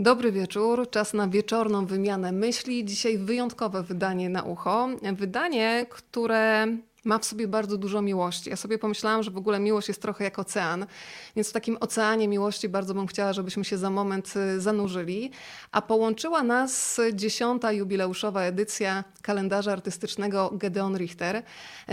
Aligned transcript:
Dobry 0.00 0.32
wieczór, 0.32 0.90
czas 0.90 1.14
na 1.14 1.28
wieczorną 1.28 1.86
wymianę 1.86 2.32
myśli. 2.32 2.84
Dzisiaj 2.84 3.18
wyjątkowe 3.18 3.82
wydanie 3.82 4.28
na 4.28 4.42
ucho. 4.42 4.88
Wydanie, 5.12 5.86
które 5.90 6.66
ma 7.04 7.18
w 7.18 7.24
sobie 7.24 7.48
bardzo 7.48 7.76
dużo 7.76 8.02
miłości. 8.02 8.50
Ja 8.50 8.56
sobie 8.56 8.78
pomyślałam, 8.78 9.22
że 9.22 9.30
w 9.30 9.36
ogóle 9.36 9.60
miłość 9.60 9.88
jest 9.88 10.02
trochę 10.02 10.24
jak 10.24 10.38
ocean, 10.38 10.86
więc 11.36 11.48
w 11.48 11.52
takim 11.52 11.76
oceanie 11.80 12.28
miłości 12.28 12.68
bardzo 12.68 12.94
bym 12.94 13.06
chciała, 13.06 13.32
żebyśmy 13.32 13.64
się 13.64 13.78
za 13.78 13.90
moment 13.90 14.34
y, 14.36 14.60
zanurzyli. 14.60 15.30
A 15.72 15.82
połączyła 15.82 16.42
nas 16.42 17.00
dziesiąta 17.12 17.72
jubileuszowa 17.72 18.42
edycja 18.42 19.04
kalendarza 19.22 19.72
artystycznego 19.72 20.50
Gedeon 20.52 20.96
Richter. 20.96 21.42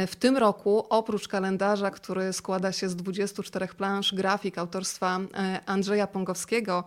W 0.07 0.15
tym 0.15 0.37
roku, 0.37 0.85
oprócz 0.89 1.27
kalendarza, 1.27 1.91
który 1.91 2.33
składa 2.33 2.71
się 2.71 2.89
z 2.89 2.95
24 2.95 3.67
plansz 3.67 4.13
grafik 4.13 4.57
autorstwa 4.57 5.19
Andrzeja 5.65 6.07
Pongowskiego, 6.07 6.83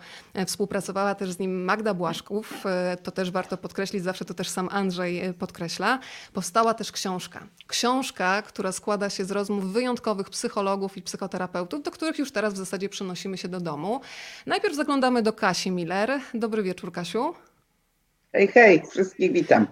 współpracowała 0.46 1.14
też 1.14 1.30
z 1.30 1.38
nim 1.38 1.64
Magda 1.64 1.94
Błaszków. 1.94 2.64
To 3.02 3.10
też 3.10 3.30
warto 3.30 3.56
podkreślić, 3.56 4.02
zawsze 4.02 4.24
to 4.24 4.34
też 4.34 4.48
sam 4.48 4.68
Andrzej 4.72 5.34
podkreśla. 5.38 5.98
Powstała 6.32 6.74
też 6.74 6.92
książka. 6.92 7.46
Książka 7.66 8.17
książka, 8.18 8.42
która 8.42 8.72
składa 8.72 9.10
się 9.10 9.24
z 9.24 9.30
rozmów 9.30 9.72
wyjątkowych 9.72 10.30
psychologów 10.30 10.96
i 10.96 11.02
psychoterapeutów, 11.02 11.82
do 11.82 11.90
których 11.90 12.18
już 12.18 12.32
teraz 12.32 12.54
w 12.54 12.56
zasadzie 12.56 12.88
przenosimy 12.88 13.38
się 13.38 13.48
do 13.48 13.60
domu. 13.60 14.00
Najpierw 14.46 14.74
zaglądamy 14.74 15.22
do 15.22 15.32
Kasi 15.32 15.70
Miller. 15.70 16.20
Dobry 16.34 16.62
wieczór, 16.62 16.92
Kasiu. 16.92 17.34
Hej, 18.32 18.48
hej, 18.48 18.82
wszystkich 18.90 19.32
witam. 19.32 19.66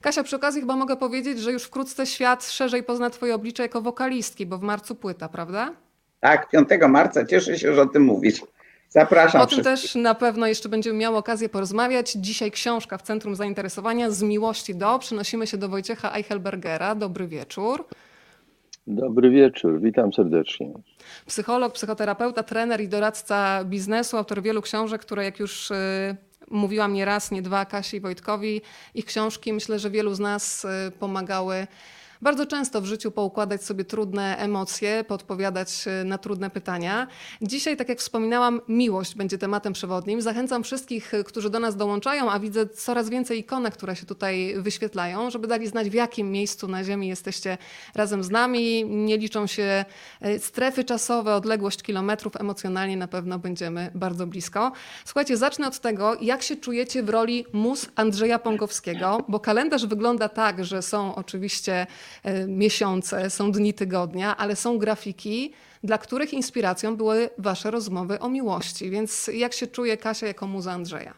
Kasia, 0.00 0.22
przy 0.22 0.36
okazji 0.36 0.60
chyba 0.60 0.76
mogę 0.76 0.96
powiedzieć, 0.96 1.38
że 1.38 1.52
już 1.52 1.62
wkrótce 1.64 2.06
świat 2.06 2.44
szerzej 2.44 2.82
pozna 2.82 3.10
Twoje 3.10 3.34
oblicze 3.34 3.62
jako 3.62 3.80
wokalistki, 3.80 4.46
bo 4.46 4.58
w 4.58 4.62
marcu 4.62 4.94
płyta, 4.94 5.28
prawda? 5.28 5.74
Tak, 6.20 6.50
5 6.50 6.68
marca. 6.88 7.24
Cieszę 7.26 7.58
się, 7.58 7.74
że 7.74 7.82
o 7.82 7.86
tym 7.86 8.02
mówisz. 8.02 8.42
Zapraszam. 8.88 9.40
O 9.40 9.46
tym 9.46 9.64
też 9.64 9.94
na 9.94 10.14
pewno 10.14 10.46
jeszcze 10.46 10.68
będziemy 10.68 10.98
miały 10.98 11.16
okazję 11.16 11.48
porozmawiać. 11.48 12.12
Dzisiaj 12.12 12.50
książka 12.50 12.98
w 12.98 13.02
centrum 13.02 13.34
zainteresowania 13.34 14.10
z 14.10 14.22
miłości 14.22 14.74
do. 14.74 14.98
Przenosimy 14.98 15.46
się 15.46 15.56
do 15.56 15.68
Wojciecha 15.68 16.12
Eichelbergera. 16.12 16.94
Dobry 16.94 17.28
wieczór. 17.28 17.84
Dobry 18.86 19.30
wieczór, 19.30 19.80
witam 19.80 20.12
serdecznie. 20.12 20.72
Psycholog, 21.26 21.72
psychoterapeuta, 21.72 22.42
trener 22.42 22.80
i 22.80 22.88
doradca 22.88 23.64
biznesu, 23.64 24.16
autor 24.16 24.42
wielu 24.42 24.62
książek, 24.62 25.00
które 25.00 25.24
jak 25.24 25.38
już 25.38 25.70
y, 25.70 25.74
mówiłam 26.50 26.92
nie 26.92 27.04
raz, 27.04 27.30
nie 27.30 27.42
dwa, 27.42 27.64
Kasi 27.64 27.96
i 27.96 28.00
Wojtkowi, 28.00 28.60
ich 28.94 29.04
książki 29.04 29.52
myślę, 29.52 29.78
że 29.78 29.90
wielu 29.90 30.14
z 30.14 30.20
nas 30.20 30.64
y, 30.64 30.68
pomagały 30.98 31.66
bardzo 32.22 32.46
często 32.46 32.80
w 32.80 32.84
życiu 32.84 33.10
poukładać 33.10 33.64
sobie 33.64 33.84
trudne 33.84 34.36
emocje, 34.38 35.04
podpowiadać 35.04 35.84
e, 35.86 36.04
na 36.04 36.18
trudne 36.18 36.50
pytania. 36.50 37.06
Dzisiaj, 37.42 37.76
tak 37.76 37.88
jak 37.88 37.98
wspominałam, 37.98 38.60
miłość 38.68 39.14
będzie 39.14 39.38
tematem 39.38 39.72
przewodnim. 39.72 40.22
Zachęcam 40.22 40.64
wszystkich, 40.64 41.14
e, 41.14 41.24
którzy 41.24 41.50
do 41.50 41.60
nas 41.60 41.76
dołączają, 41.76 42.30
a 42.30 42.40
widzę 42.40 42.66
coraz 42.66 43.08
więcej 43.08 43.38
ikonek, 43.38 43.74
które 43.74 43.96
się 43.96 44.06
tutaj 44.06 44.54
wyświetlają, 44.58 45.30
żeby 45.30 45.46
dali 45.46 45.66
znać, 45.66 45.90
w 45.90 45.94
jakim 45.94 46.32
miejscu 46.32 46.68
na 46.68 46.84
Ziemi 46.84 47.08
jesteście 47.08 47.58
razem 47.94 48.24
z 48.24 48.30
nami. 48.30 48.84
Nie 48.84 49.18
liczą 49.18 49.46
się 49.46 49.84
e, 50.20 50.38
strefy 50.38 50.84
czasowe, 50.84 51.34
odległość 51.34 51.82
kilometrów. 51.82 52.36
Emocjonalnie 52.36 52.96
na 52.96 53.08
pewno 53.08 53.38
będziemy 53.38 53.90
bardzo 53.94 54.26
blisko. 54.26 54.72
Słuchajcie, 55.04 55.36
zacznę 55.36 55.66
od 55.66 55.80
tego, 55.80 56.16
jak 56.20 56.42
się 56.42 56.56
czujecie 56.56 57.02
w 57.02 57.08
roli 57.08 57.44
mus 57.52 57.86
Andrzeja 57.96 58.38
Pongowskiego, 58.38 59.24
bo 59.28 59.40
kalendarz 59.40 59.86
wygląda 59.86 60.28
tak, 60.28 60.64
że 60.64 60.82
są 60.82 61.14
oczywiście 61.14 61.86
miesiące, 62.48 63.30
są 63.30 63.52
dni 63.52 63.74
tygodnia, 63.74 64.36
ale 64.36 64.56
są 64.56 64.78
grafiki, 64.78 65.52
dla 65.84 65.98
których 65.98 66.34
inspiracją 66.34 66.96
były 66.96 67.30
wasze 67.38 67.70
rozmowy 67.70 68.18
o 68.18 68.28
miłości. 68.28 68.90
Więc 68.90 69.30
jak 69.34 69.52
się 69.52 69.66
czuje 69.66 69.96
Kasia 69.96 70.26
jako 70.26 70.46
muza 70.46 70.72
Andrzeja? 70.72 71.14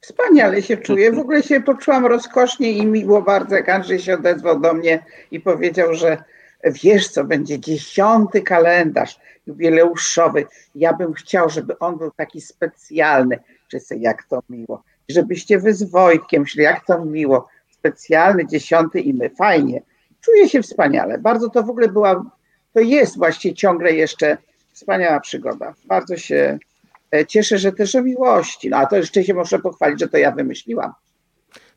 Wspaniale 0.00 0.62
się 0.62 0.76
czuję. 0.76 1.12
W 1.12 1.18
ogóle 1.18 1.42
się 1.42 1.60
poczułam 1.60 2.06
rozkosznie 2.06 2.72
i 2.72 2.86
miło 2.86 3.22
bardzo, 3.22 3.56
jak 3.56 3.68
Andrzej 3.68 3.98
się 3.98 4.14
odezwał 4.14 4.60
do 4.60 4.74
mnie 4.74 5.04
i 5.30 5.40
powiedział, 5.40 5.94
że 5.94 6.24
wiesz 6.64 7.08
co, 7.08 7.24
będzie 7.24 7.60
dziesiąty 7.60 8.42
kalendarz 8.42 9.18
jubileuszowy. 9.46 10.46
Ja 10.74 10.92
bym 10.92 11.12
chciał, 11.12 11.50
żeby 11.50 11.78
on 11.78 11.98
był 11.98 12.10
taki 12.10 12.40
specjalny. 12.40 13.38
Wszyscy, 13.68 13.96
jak 13.96 14.24
to 14.24 14.42
miło. 14.50 14.82
Żebyście 15.08 15.58
wy 15.58 15.74
z 15.74 15.82
Wojtkiem 15.82 16.44
jak 16.54 16.86
to 16.86 17.04
miło. 17.04 17.48
Specjalny, 17.70 18.46
dziesiąty 18.46 19.00
i 19.00 19.14
my. 19.14 19.30
Fajnie 19.30 19.82
czuję 20.24 20.48
się 20.48 20.62
wspaniale. 20.62 21.18
Bardzo 21.18 21.50
to 21.50 21.62
w 21.62 21.70
ogóle 21.70 21.88
była, 21.88 22.24
to 22.72 22.80
jest 22.80 23.18
właściwie 23.18 23.54
ciągle 23.54 23.92
jeszcze 23.92 24.38
wspaniała 24.72 25.20
przygoda. 25.20 25.74
Bardzo 25.84 26.16
się 26.16 26.58
e, 27.14 27.26
cieszę, 27.26 27.58
że 27.58 27.72
też 27.72 27.94
o 27.94 28.02
miłości. 28.02 28.70
No 28.70 28.76
a 28.76 28.86
to 28.86 28.96
jeszcze 28.96 29.24
się 29.24 29.34
muszę 29.34 29.58
pochwalić, 29.58 30.00
że 30.00 30.08
to 30.08 30.16
ja 30.16 30.30
wymyśliłam. 30.30 30.92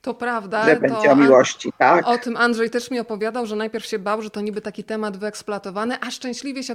To 0.01 0.13
prawda. 0.13 0.65
Że 0.65 0.75
będzie 0.75 1.11
o 1.11 1.15
miłości, 1.15 1.73
tak. 1.77 2.07
O 2.07 2.17
tym 2.17 2.37
Andrzej 2.37 2.69
też 2.69 2.91
mi 2.91 2.99
opowiadał, 2.99 3.45
że 3.45 3.55
najpierw 3.55 3.85
się 3.85 3.99
bał, 3.99 4.21
że 4.21 4.29
to 4.29 4.41
niby 4.41 4.61
taki 4.61 4.83
temat 4.83 5.17
wyeksploatowany, 5.17 5.97
a 6.01 6.11
szczęśliwie 6.11 6.63
się 6.63 6.73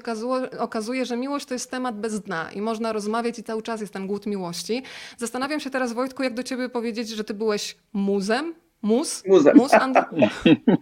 okazuje, 0.59 1.04
że 1.04 1.16
miłość 1.16 1.47
to 1.47 1.54
jest 1.54 1.71
temat 1.71 2.00
bez 2.00 2.21
dna 2.21 2.53
i 2.53 2.60
można 2.60 2.93
rozmawiać 2.93 3.39
i 3.39 3.43
cały 3.43 3.62
czas 3.62 3.81
jest 3.81 3.93
ten 3.93 4.06
głód 4.06 4.27
miłości. 4.27 4.83
Zastanawiam 5.16 5.60
się 5.60 5.71
teraz, 5.71 5.93
Wojtku, 5.93 6.22
jak 6.22 6.34
do 6.34 6.43
ciebie 6.43 6.69
powiedzieć, 6.69 7.09
że 7.09 7.25
ty 7.25 7.34
byłeś 7.34 7.77
muzem, 7.93 8.54
Mus? 8.82 9.22
Mózgiem. 9.26 9.56
Mus 9.56 9.75
and... 9.75 9.97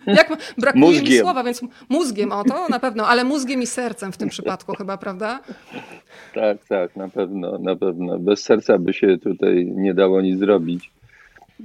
Jak 0.07 0.29
brakuje 0.59 0.85
mózgiem. 0.85 1.13
mi 1.13 1.19
słowa, 1.19 1.45
więc 1.45 1.61
mózgiem 1.89 2.33
o 2.33 2.45
to 2.45 2.69
na 2.69 2.81
pewno, 2.81 3.07
ale 3.07 3.25
mózgiem 3.25 3.63
i 3.63 3.67
sercem 3.67 4.13
w 4.13 4.17
tym 4.17 4.29
przypadku 4.29 4.75
chyba, 4.75 4.97
prawda? 4.97 5.41
Tak, 6.35 6.59
tak, 6.69 6.97
na 6.97 7.09
pewno, 7.09 7.59
na 7.59 7.77
pewno. 7.77 8.19
Bez 8.19 8.43
serca 8.43 8.79
by 8.79 8.93
się 8.93 9.19
tutaj 9.19 9.73
nie 9.77 9.95
dało 9.95 10.21
nic 10.21 10.39
zrobić. 10.39 10.91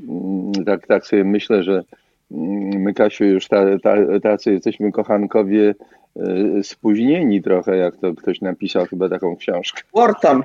Mm, 0.09 0.65
tak, 0.65 0.87
tak 0.87 1.07
sobie 1.07 1.23
myślę, 1.23 1.63
że 1.63 1.83
mm, 2.31 2.81
my, 2.81 2.93
Kasiu, 2.93 3.23
już 3.23 3.47
ta, 3.47 3.79
ta, 3.83 3.95
tacy 4.23 4.51
jesteśmy 4.51 4.91
kochankowie 4.91 5.75
e, 6.15 6.63
spóźnieni 6.63 7.41
trochę, 7.41 7.77
jak 7.77 7.97
to 7.97 8.13
ktoś 8.13 8.41
napisał 8.41 8.85
chyba 8.85 9.09
taką 9.09 9.35
książkę. 9.35 9.81
Wharton. 9.95 10.43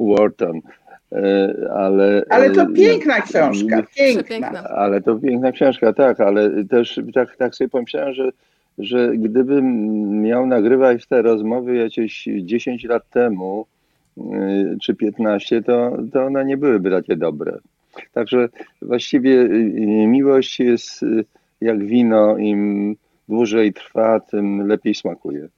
Wharton. 0.00 0.60
E, 1.12 1.54
ale, 1.74 2.24
ale 2.28 2.50
to 2.50 2.62
e, 2.62 2.72
piękna 2.72 3.20
książka, 3.20 3.82
piękna. 3.96 4.62
Ale 4.62 5.02
to 5.02 5.16
piękna 5.16 5.52
książka, 5.52 5.92
tak, 5.92 6.20
ale 6.20 6.64
też 6.64 7.00
tak, 7.14 7.36
tak 7.36 7.54
sobie 7.54 7.68
pomyślałem, 7.68 8.14
że, 8.14 8.32
że 8.78 9.12
gdybym 9.16 9.66
miał 10.22 10.46
nagrywać 10.46 11.06
te 11.06 11.22
rozmowy 11.22 11.76
jakieś 11.76 12.28
10 12.42 12.84
lat 12.84 13.10
temu, 13.10 13.66
e, 14.18 14.22
czy 14.82 14.94
15, 14.94 15.62
to, 15.62 15.96
to 16.12 16.24
one 16.24 16.44
nie 16.44 16.56
byłyby 16.56 16.90
takie 16.90 17.16
dobre. 17.16 17.58
Także 18.12 18.48
właściwie 18.82 19.48
miłość 20.06 20.60
jest 20.60 21.04
jak 21.60 21.84
wino, 21.84 22.38
im 22.38 22.96
dłużej 23.28 23.72
trwa, 23.72 24.20
tym 24.20 24.66
lepiej 24.66 24.94
smakuje. 24.94 25.48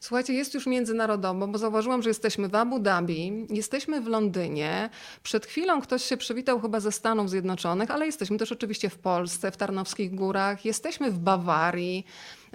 Słuchajcie, 0.00 0.32
jest 0.32 0.54
już 0.54 0.66
międzynarodowo, 0.66 1.48
bo 1.48 1.58
zauważyłam, 1.58 2.02
że 2.02 2.10
jesteśmy 2.10 2.48
w 2.48 2.54
Abu 2.54 2.78
Dhabi, 2.78 3.46
jesteśmy 3.50 4.00
w 4.00 4.06
Londynie. 4.06 4.90
Przed 5.22 5.46
chwilą 5.46 5.80
ktoś 5.80 6.04
się 6.04 6.16
przywitał 6.16 6.60
chyba 6.60 6.80
ze 6.80 6.92
Stanów 6.92 7.30
Zjednoczonych, 7.30 7.90
ale 7.90 8.06
jesteśmy 8.06 8.38
też 8.38 8.52
oczywiście 8.52 8.90
w 8.90 8.98
Polsce, 8.98 9.50
w 9.50 9.56
Tarnowskich 9.56 10.14
Górach, 10.14 10.64
jesteśmy 10.64 11.10
w 11.10 11.18
Bawarii. 11.18 12.06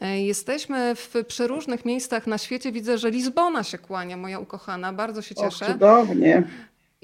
E, 0.01 0.21
jesteśmy 0.21 0.95
w 0.95 1.13
przeróżnych 1.27 1.85
miejscach 1.85 2.27
na 2.27 2.37
świecie. 2.37 2.71
Widzę, 2.71 2.97
że 2.97 3.11
Lizbona 3.11 3.63
się 3.63 3.77
kłania, 3.77 4.17
moja 4.17 4.39
ukochana. 4.39 4.93
Bardzo 4.93 5.21
się 5.21 5.35
cieszę. 5.35 5.65
O, 5.65 5.73
cudownie. 5.73 6.43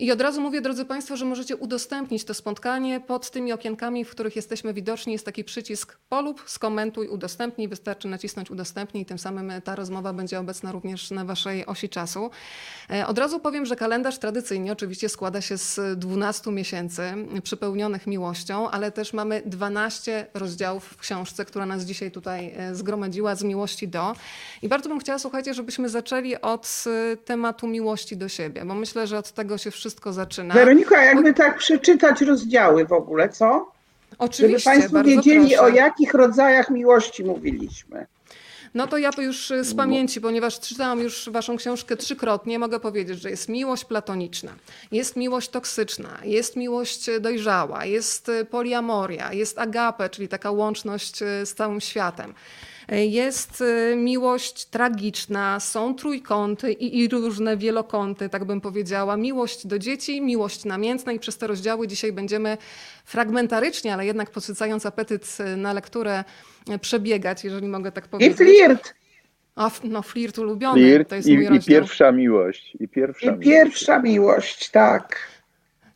I 0.01 0.11
od 0.11 0.21
razu 0.21 0.41
mówię, 0.41 0.61
drodzy 0.61 0.85
Państwo, 0.85 1.17
że 1.17 1.25
możecie 1.25 1.55
udostępnić 1.55 2.23
to 2.25 2.33
spotkanie. 2.33 2.99
Pod 2.99 3.31
tymi 3.31 3.53
okienkami, 3.53 4.05
w 4.05 4.09
których 4.09 4.35
jesteśmy 4.35 4.73
widoczni, 4.73 5.13
jest 5.13 5.25
taki 5.25 5.43
przycisk 5.43 5.97
polub, 6.09 6.43
skomentuj, 6.45 7.07
udostępnij. 7.07 7.67
Wystarczy 7.67 8.07
nacisnąć 8.07 8.51
udostępnij, 8.51 9.05
tym 9.05 9.19
samym 9.19 9.51
ta 9.63 9.75
rozmowa 9.75 10.13
będzie 10.13 10.39
obecna 10.39 10.71
również 10.71 11.11
na 11.11 11.25
Waszej 11.25 11.65
osi 11.65 11.89
czasu. 11.89 12.29
E, 12.89 13.07
od 13.07 13.17
razu 13.17 13.39
powiem, 13.39 13.65
że 13.65 13.75
kalendarz 13.75 14.19
tradycyjnie 14.19 14.71
oczywiście 14.71 15.09
składa 15.09 15.41
się 15.41 15.57
z 15.57 15.99
12 15.99 16.51
miesięcy 16.51 17.03
przypełnionych 17.43 18.07
miłością, 18.07 18.69
ale 18.69 18.91
też 18.91 19.13
mamy 19.13 19.41
12 19.45 20.27
rozdziałów 20.33 20.85
w 20.85 20.97
książce, 20.97 21.45
która 21.45 21.65
nas 21.65 21.83
dzisiaj 21.83 22.11
tutaj 22.11 22.53
e, 22.57 22.75
zgromadziła 22.75 23.35
z 23.35 23.43
miłości 23.43 23.87
do. 23.87 24.15
I 24.61 24.67
bardzo 24.67 24.89
bym 24.89 24.99
chciała, 24.99 25.19
słuchajcie, 25.19 25.53
żebyśmy 25.53 25.89
zaczęli 25.89 26.35
od 26.35 26.83
e, 26.87 27.17
tematu 27.17 27.67
miłości 27.67 28.17
do 28.17 28.29
siebie, 28.29 28.65
bo 28.65 28.75
myślę, 28.75 29.07
że 29.07 29.17
od 29.17 29.31
tego 29.31 29.57
się 29.57 29.71
wszystko 29.71 29.90
wszystko 29.91 30.13
zaczyna. 30.13 30.53
Weronika, 30.53 31.03
jakby 31.03 31.33
tak 31.33 31.57
przeczytać 31.57 32.21
rozdziały 32.21 32.85
w 32.85 32.93
ogóle, 32.93 33.29
co? 33.29 33.71
Oczywiście. 34.17 34.71
Żeby 34.73 34.79
Państwo 34.81 35.03
wiedzieli, 35.03 35.47
proszę. 35.47 35.61
o 35.61 35.69
jakich 35.69 36.13
rodzajach 36.13 36.69
miłości 36.69 37.23
mówiliśmy. 37.23 38.05
No 38.73 38.87
to 38.87 38.97
ja 38.97 39.09
już 39.17 39.53
z 39.61 39.75
pamięci, 39.75 40.21
ponieważ 40.21 40.59
czytałam 40.59 40.99
już 40.99 41.29
waszą 41.29 41.57
książkę 41.57 41.97
trzykrotnie, 41.97 42.59
mogę 42.59 42.79
powiedzieć, 42.79 43.21
że 43.21 43.29
jest 43.29 43.49
miłość 43.49 43.85
platoniczna, 43.85 44.51
jest 44.91 45.15
miłość 45.15 45.49
toksyczna, 45.49 46.17
jest 46.23 46.55
miłość 46.55 47.09
dojrzała, 47.21 47.85
jest 47.85 48.31
poliamoria, 48.49 49.33
jest 49.33 49.59
agape, 49.59 50.09
czyli 50.09 50.27
taka 50.27 50.51
łączność 50.51 51.17
z 51.19 51.53
całym 51.53 51.81
światem. 51.81 52.33
Jest 52.91 53.61
y, 53.61 53.95
miłość 53.97 54.65
tragiczna, 54.65 55.59
są 55.59 55.95
trójkąty 55.95 56.71
i, 56.73 56.99
i 56.99 57.07
różne 57.09 57.57
wielokąty, 57.57 58.29
tak 58.29 58.45
bym 58.45 58.61
powiedziała. 58.61 59.17
Miłość 59.17 59.67
do 59.67 59.79
dzieci, 59.79 60.21
miłość 60.21 60.65
namiętna 60.65 61.11
i 61.11 61.19
przez 61.19 61.37
te 61.37 61.47
rozdziały 61.47 61.87
dzisiaj 61.87 62.11
będziemy 62.11 62.57
fragmentarycznie, 63.05 63.93
ale 63.93 64.05
jednak 64.05 64.31
podsycając 64.31 64.85
apetyt 64.85 65.37
y, 65.53 65.57
na 65.57 65.73
lekturę 65.73 66.23
y, 66.69 66.79
przebiegać, 66.79 67.43
jeżeli 67.43 67.67
mogę 67.67 67.91
tak 67.91 68.05
I 68.05 68.09
powiedzieć. 68.09 68.37
flirt. 68.37 68.93
A, 69.55 69.71
no 69.83 70.01
flirt 70.01 70.37
ulubiony, 70.37 70.81
Flirt 70.81 71.09
to 71.09 71.15
jest 71.15 71.27
i, 71.27 71.35
mój 71.35 71.43
i 71.45 71.47
rozdział. 71.47 71.77
pierwsza 71.77 72.11
miłość. 72.11 72.77
I 72.79 72.87
pierwsza 72.87 73.25
I 73.25 73.29
miłość. 73.29 73.47
pierwsza 73.47 73.99
miłość, 73.99 74.69
tak. 74.69 75.17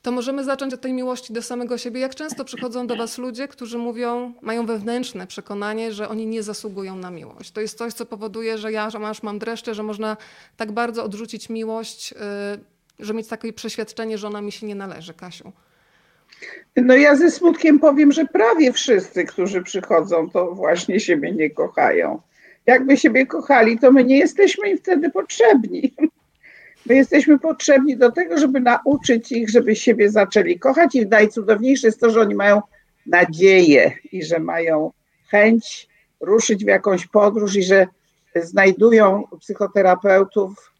To 0.05 0.11
możemy 0.11 0.43
zacząć 0.43 0.73
od 0.73 0.81
tej 0.81 0.93
miłości 0.93 1.33
do 1.33 1.41
samego 1.41 1.77
siebie. 1.77 1.99
Jak 1.99 2.15
często 2.15 2.45
przychodzą 2.45 2.87
do 2.87 2.95
Was 2.95 3.17
ludzie, 3.17 3.47
którzy 3.47 3.77
mówią, 3.77 4.33
mają 4.41 4.65
wewnętrzne 4.65 5.27
przekonanie, 5.27 5.91
że 5.91 6.09
oni 6.09 6.27
nie 6.27 6.43
zasługują 6.43 6.95
na 6.95 7.11
miłość. 7.11 7.51
To 7.51 7.61
jest 7.61 7.77
coś, 7.77 7.93
co 7.93 8.05
powoduje, 8.05 8.57
że 8.57 8.71
ja 8.71 8.89
że 8.89 8.99
masz, 8.99 9.23
mam 9.23 9.39
dreszcze, 9.39 9.73
że 9.73 9.83
można 9.83 10.17
tak 10.57 10.71
bardzo 10.71 11.03
odrzucić 11.03 11.49
miłość, 11.49 12.11
yy, 12.11 13.05
że 13.05 13.13
mieć 13.13 13.27
takie 13.27 13.53
przeświadczenie, 13.53 14.17
że 14.17 14.27
ona 14.27 14.41
mi 14.41 14.51
się 14.51 14.67
nie 14.67 14.75
należy, 14.75 15.13
Kasiu. 15.13 15.51
No 16.75 16.95
ja 16.95 17.15
ze 17.15 17.31
smutkiem 17.31 17.79
powiem, 17.79 18.11
że 18.11 18.25
prawie 18.25 18.73
wszyscy, 18.73 19.25
którzy 19.25 19.63
przychodzą, 19.63 20.29
to 20.29 20.51
właśnie 20.51 20.99
siebie 20.99 21.31
nie 21.31 21.49
kochają. 21.49 22.21
Jakby 22.65 22.97
siebie 22.97 23.25
kochali, 23.25 23.79
to 23.79 23.91
my 23.91 24.03
nie 24.03 24.17
jesteśmy 24.17 24.69
im 24.69 24.77
wtedy 24.77 25.09
potrzebni. 25.09 25.93
My 26.85 26.95
jesteśmy 26.95 27.39
potrzebni 27.39 27.97
do 27.97 28.11
tego, 28.11 28.37
żeby 28.37 28.59
nauczyć 28.59 29.31
ich, 29.31 29.49
żeby 29.49 29.75
siebie 29.75 30.09
zaczęli 30.09 30.59
kochać 30.59 30.95
i 30.95 31.07
najcudowniejsze 31.07 31.87
jest 31.87 31.99
to, 31.99 32.09
że 32.09 32.21
oni 32.21 32.35
mają 32.35 32.61
nadzieję 33.05 33.91
i 34.11 34.23
że 34.23 34.39
mają 34.39 34.91
chęć 35.27 35.87
ruszyć 36.21 36.65
w 36.65 36.67
jakąś 36.67 37.07
podróż 37.07 37.55
i 37.55 37.63
że 37.63 37.87
znajdują 38.35 39.23
psychoterapeutów, 39.39 40.71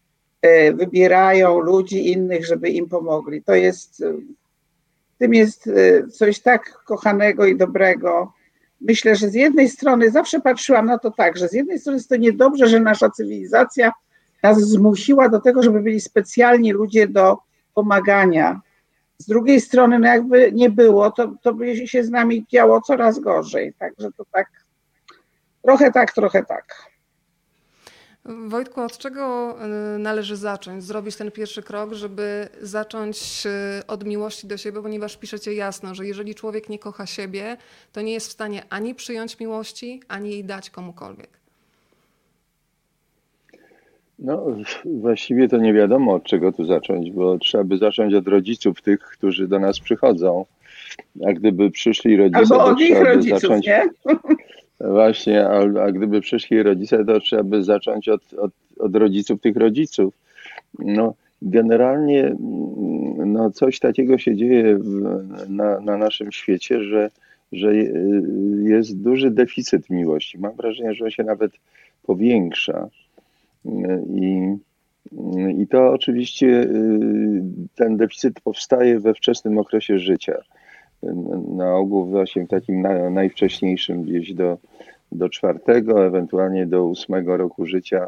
e, 0.42 0.72
wybierają 0.72 1.60
ludzi 1.60 2.12
innych, 2.12 2.46
żeby 2.46 2.70
im 2.70 2.88
pomogli. 2.88 3.42
To 3.42 3.54
jest, 3.54 4.02
e, 4.02 4.14
tym 5.18 5.34
jest 5.34 5.66
e, 5.66 6.08
coś 6.08 6.40
tak 6.40 6.72
kochanego 6.84 7.46
i 7.46 7.56
dobrego. 7.56 8.32
Myślę, 8.80 9.16
że 9.16 9.28
z 9.28 9.34
jednej 9.34 9.68
strony 9.68 10.10
zawsze 10.10 10.40
patrzyłam 10.40 10.86
na 10.86 10.98
to 10.98 11.10
tak, 11.10 11.36
że 11.36 11.48
z 11.48 11.52
jednej 11.52 11.78
strony 11.78 11.98
jest 11.98 12.08
to 12.08 12.16
niedobrze, 12.16 12.66
że 12.66 12.80
nasza 12.80 13.10
cywilizacja 13.10 13.92
nas 14.46 14.60
zmusiła 14.60 15.28
do 15.28 15.40
tego, 15.40 15.62
żeby 15.62 15.80
byli 15.80 16.00
specjalni 16.00 16.72
ludzie 16.72 17.08
do 17.08 17.38
pomagania. 17.74 18.60
Z 19.18 19.26
drugiej 19.26 19.60
strony, 19.60 19.98
no 19.98 20.06
jakby 20.06 20.52
nie 20.52 20.70
było, 20.70 21.10
to, 21.10 21.32
to 21.42 21.54
by 21.54 21.86
się 21.86 22.04
z 22.04 22.10
nami 22.10 22.46
działo 22.52 22.80
coraz 22.80 23.18
gorzej. 23.18 23.74
Także 23.78 24.12
to 24.12 24.24
tak, 24.32 24.48
trochę 25.62 25.92
tak, 25.92 26.12
trochę 26.12 26.44
tak. 26.44 26.96
Wojtku, 28.24 28.80
od 28.80 28.98
czego 28.98 29.56
y, 29.94 29.98
należy 29.98 30.36
zacząć? 30.36 30.84
Zrobić 30.84 31.16
ten 31.16 31.30
pierwszy 31.30 31.62
krok, 31.62 31.92
żeby 31.92 32.48
zacząć 32.62 33.46
y, 33.80 33.86
od 33.86 34.04
miłości 34.04 34.46
do 34.46 34.56
siebie, 34.56 34.82
ponieważ 34.82 35.16
piszecie 35.16 35.54
jasno, 35.54 35.94
że 35.94 36.06
jeżeli 36.06 36.34
człowiek 36.34 36.68
nie 36.68 36.78
kocha 36.78 37.06
siebie, 37.06 37.56
to 37.92 38.00
nie 38.00 38.12
jest 38.12 38.28
w 38.28 38.32
stanie 38.32 38.62
ani 38.70 38.94
przyjąć 38.94 39.40
miłości, 39.40 40.02
ani 40.08 40.30
jej 40.30 40.44
dać 40.44 40.70
komukolwiek. 40.70 41.45
No, 44.18 44.46
właściwie 44.84 45.48
to 45.48 45.56
nie 45.56 45.74
wiadomo 45.74 46.14
od 46.14 46.24
czego 46.24 46.52
tu 46.52 46.64
zacząć, 46.64 47.10
bo 47.10 47.38
trzeba 47.38 47.64
by 47.64 47.78
zacząć 47.78 48.14
od 48.14 48.28
rodziców 48.28 48.82
tych, 48.82 49.00
którzy 49.00 49.48
do 49.48 49.58
nas 49.58 49.80
przychodzą. 49.80 50.44
A 51.26 51.32
gdyby 51.32 51.70
przyszli 51.70 52.16
rodzice, 52.16 52.38
Albo 52.38 52.56
to 52.56 52.64
od 52.64 52.80
ich 52.80 53.00
rodziców, 53.00 53.40
zacząć. 53.40 53.66
nie? 53.66 53.88
Właśnie, 54.80 55.46
a, 55.46 55.82
a 55.82 55.92
gdyby 55.92 56.20
przyszli 56.20 56.62
rodzice, 56.62 57.04
to 57.04 57.20
trzeba 57.20 57.42
by 57.42 57.64
zacząć 57.64 58.08
od, 58.08 58.34
od, 58.34 58.50
od 58.78 58.96
rodziców 58.96 59.40
tych 59.40 59.56
rodziców. 59.56 60.14
No, 60.78 61.14
generalnie 61.42 62.24
mm, 62.24 63.32
no, 63.32 63.50
coś 63.50 63.78
takiego 63.78 64.18
się 64.18 64.36
dzieje 64.36 64.78
w, 64.78 65.00
na, 65.48 65.80
na 65.80 65.96
naszym 65.96 66.32
świecie, 66.32 66.82
że, 66.82 67.10
że 67.52 67.70
y, 67.70 68.22
jest 68.62 69.02
duży 69.02 69.30
deficyt 69.30 69.90
miłości. 69.90 70.38
Mam 70.38 70.56
wrażenie, 70.56 70.94
że 70.94 71.04
on 71.04 71.10
się 71.10 71.24
nawet 71.24 71.52
powiększa. 72.02 72.88
I, 74.08 74.56
I 75.58 75.66
to 75.66 75.92
oczywiście 75.92 76.46
y, 76.46 77.42
ten 77.74 77.96
deficyt 77.96 78.40
powstaje 78.40 79.00
we 79.00 79.14
wczesnym 79.14 79.58
okresie 79.58 79.98
życia. 79.98 80.42
Na 81.48 81.76
ogół 81.76 82.06
właśnie 82.06 82.44
w 82.44 82.48
takim 82.48 82.82
na, 82.82 83.10
najwcześniejszym, 83.10 84.02
gdzieś 84.02 84.34
do, 84.34 84.58
do 85.12 85.28
czwartego, 85.28 86.06
ewentualnie 86.06 86.66
do 86.66 86.84
ósmego 86.84 87.36
roku 87.36 87.66
życia. 87.66 88.06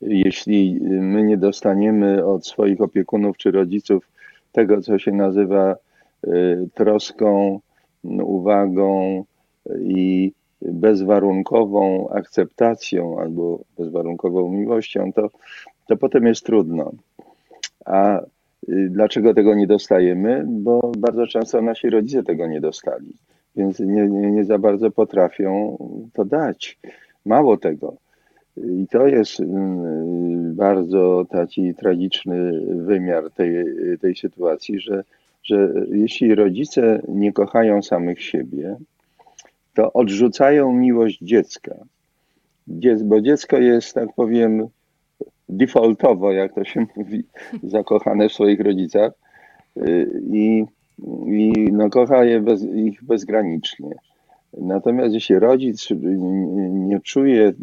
Jeśli 0.00 0.80
my 0.82 1.22
nie 1.22 1.36
dostaniemy 1.36 2.24
od 2.24 2.46
swoich 2.46 2.80
opiekunów 2.80 3.36
czy 3.36 3.50
rodziców 3.50 4.08
tego, 4.52 4.80
co 4.80 4.98
się 4.98 5.12
nazywa 5.12 5.76
y, 6.26 6.68
troską, 6.74 7.60
uwagą 8.04 9.24
i 9.80 10.32
bezwarunkową 10.62 12.08
akceptacją 12.08 13.20
albo 13.20 13.60
bezwarunkową 13.78 14.50
miłością, 14.50 15.12
to, 15.12 15.30
to 15.86 15.96
potem 15.96 16.26
jest 16.26 16.46
trudno. 16.46 16.92
A 17.84 18.20
y, 18.20 18.24
dlaczego 18.90 19.34
tego 19.34 19.54
nie 19.54 19.66
dostajemy? 19.66 20.44
Bo 20.48 20.92
bardzo 20.98 21.26
często 21.26 21.62
nasi 21.62 21.90
rodzice 21.90 22.22
tego 22.22 22.46
nie 22.46 22.60
dostali, 22.60 23.12
więc 23.56 23.80
nie, 23.80 24.08
nie, 24.08 24.30
nie 24.30 24.44
za 24.44 24.58
bardzo 24.58 24.90
potrafią 24.90 25.78
to 26.12 26.24
dać. 26.24 26.78
Mało 27.26 27.56
tego. 27.56 27.96
I 28.56 28.86
to 28.90 29.06
jest 29.06 29.40
y, 29.40 29.44
bardzo 30.54 31.26
taki 31.30 31.74
tragiczny 31.74 32.60
wymiar 32.76 33.30
tej, 33.30 33.64
tej 34.00 34.16
sytuacji, 34.16 34.80
że, 34.80 35.04
że 35.42 35.72
jeśli 35.90 36.34
rodzice 36.34 37.02
nie 37.08 37.32
kochają 37.32 37.82
samych 37.82 38.22
siebie, 38.22 38.76
to 39.78 39.92
odrzucają 39.92 40.72
miłość 40.72 41.18
dziecka. 41.22 41.74
Bo 43.04 43.20
dziecko 43.20 43.58
jest, 43.58 43.94
tak 43.94 44.08
powiem, 44.16 44.68
defaultowo, 45.48 46.32
jak 46.32 46.54
to 46.54 46.64
się 46.64 46.86
mówi, 46.96 47.24
zakochane 47.62 48.28
w 48.28 48.32
swoich 48.32 48.60
rodzicach 48.60 49.12
i, 50.30 50.64
i 51.26 51.52
no, 51.72 51.90
kocha 51.90 52.24
je 52.24 52.40
bez, 52.40 52.62
ich 52.62 53.04
bezgranicznie. 53.04 53.94
Natomiast 54.52 55.14
jeśli 55.14 55.38
rodzic 55.38 55.88
nie 56.70 57.00
czuje 57.00 57.48
y, 57.48 57.54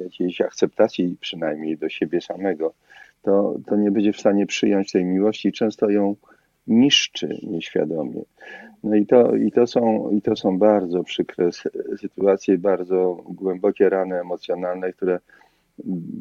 jakiejś 0.00 0.40
akceptacji 0.40 1.16
przynajmniej 1.20 1.78
do 1.78 1.88
siebie 1.88 2.20
samego, 2.20 2.74
to, 3.22 3.54
to 3.66 3.76
nie 3.76 3.90
będzie 3.90 4.12
w 4.12 4.20
stanie 4.20 4.46
przyjąć 4.46 4.92
tej 4.92 5.04
miłości, 5.04 5.52
często 5.52 5.90
ją 5.90 6.16
niszczy 6.66 7.38
nieświadomie. 7.42 8.22
No 8.84 8.96
i 8.96 9.06
to, 9.06 9.36
i 9.36 9.52
to, 9.52 9.66
są, 9.66 10.10
i 10.10 10.22
to 10.22 10.36
są 10.36 10.58
bardzo 10.58 11.04
przykre 11.04 11.50
sytuacje, 12.00 12.58
bardzo 12.58 13.22
głębokie 13.28 13.88
rany 13.88 14.20
emocjonalne, 14.20 14.92
które 14.92 15.18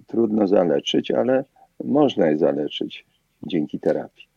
trudno 0.08 0.48
zaleczyć, 0.48 1.12
ale 1.12 1.46
można 1.84 2.28
je 2.28 2.38
zaleczyć 2.38 3.06
dzięki 3.44 3.80
terapii. 3.80 4.28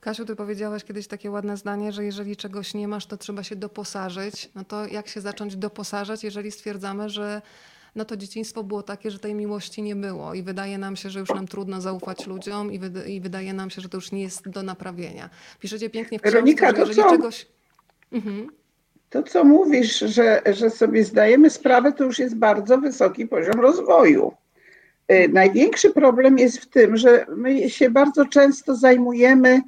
Kasiu, 0.00 0.24
ty 0.24 0.36
powiedziałaś 0.36 0.84
kiedyś 0.84 1.06
takie 1.06 1.30
ładne 1.30 1.56
zdanie, 1.56 1.92
że 1.92 2.04
jeżeli 2.04 2.36
czegoś 2.36 2.74
nie 2.74 2.88
masz, 2.88 3.06
to 3.06 3.16
trzeba 3.16 3.42
się 3.42 3.56
doposażyć. 3.56 4.50
No 4.54 4.64
to 4.64 4.86
jak 4.86 5.08
się 5.08 5.20
zacząć 5.20 5.56
doposażać, 5.56 6.24
jeżeli 6.24 6.50
stwierdzamy, 6.50 7.08
że 7.08 7.42
no 7.96 8.04
to 8.04 8.16
dzieciństwo 8.16 8.64
było 8.64 8.82
takie, 8.82 9.10
że 9.10 9.18
tej 9.18 9.34
miłości 9.34 9.82
nie 9.82 9.96
było 9.96 10.34
i 10.34 10.42
wydaje 10.42 10.78
nam 10.78 10.96
się, 10.96 11.10
że 11.10 11.20
już 11.20 11.28
nam 11.28 11.46
trudno 11.48 11.80
zaufać 11.80 12.26
ludziom 12.26 12.72
i, 12.72 12.78
wyda 12.78 13.04
i 13.04 13.20
wydaje 13.20 13.52
nam 13.52 13.70
się, 13.70 13.82
że 13.82 13.88
to 13.88 13.96
już 13.96 14.12
nie 14.12 14.22
jest 14.22 14.48
do 14.48 14.62
naprawienia. 14.62 15.30
Piszecie 15.60 15.90
pięknie 15.90 16.18
w 16.18 16.22
książce, 16.22 16.36
Weronika, 16.36 16.66
że 16.66 16.72
to 16.72 16.78
jeżeli 16.80 17.02
co? 17.02 17.10
czegoś... 17.10 17.46
Mhm. 18.12 18.48
To, 19.10 19.22
co 19.22 19.44
mówisz, 19.44 19.98
że, 19.98 20.42
że 20.52 20.70
sobie 20.70 21.04
zdajemy 21.04 21.50
sprawę, 21.50 21.92
to 21.92 22.04
już 22.04 22.18
jest 22.18 22.36
bardzo 22.36 22.78
wysoki 22.78 23.26
poziom 23.26 23.60
rozwoju. 23.60 24.32
Y, 25.12 25.28
Największy 25.28 25.90
problem 25.90 26.38
jest 26.38 26.58
w 26.58 26.66
tym, 26.66 26.96
że 26.96 27.26
my 27.36 27.70
się 27.70 27.90
bardzo 27.90 28.26
często 28.26 28.76
zajmujemy 28.76 29.62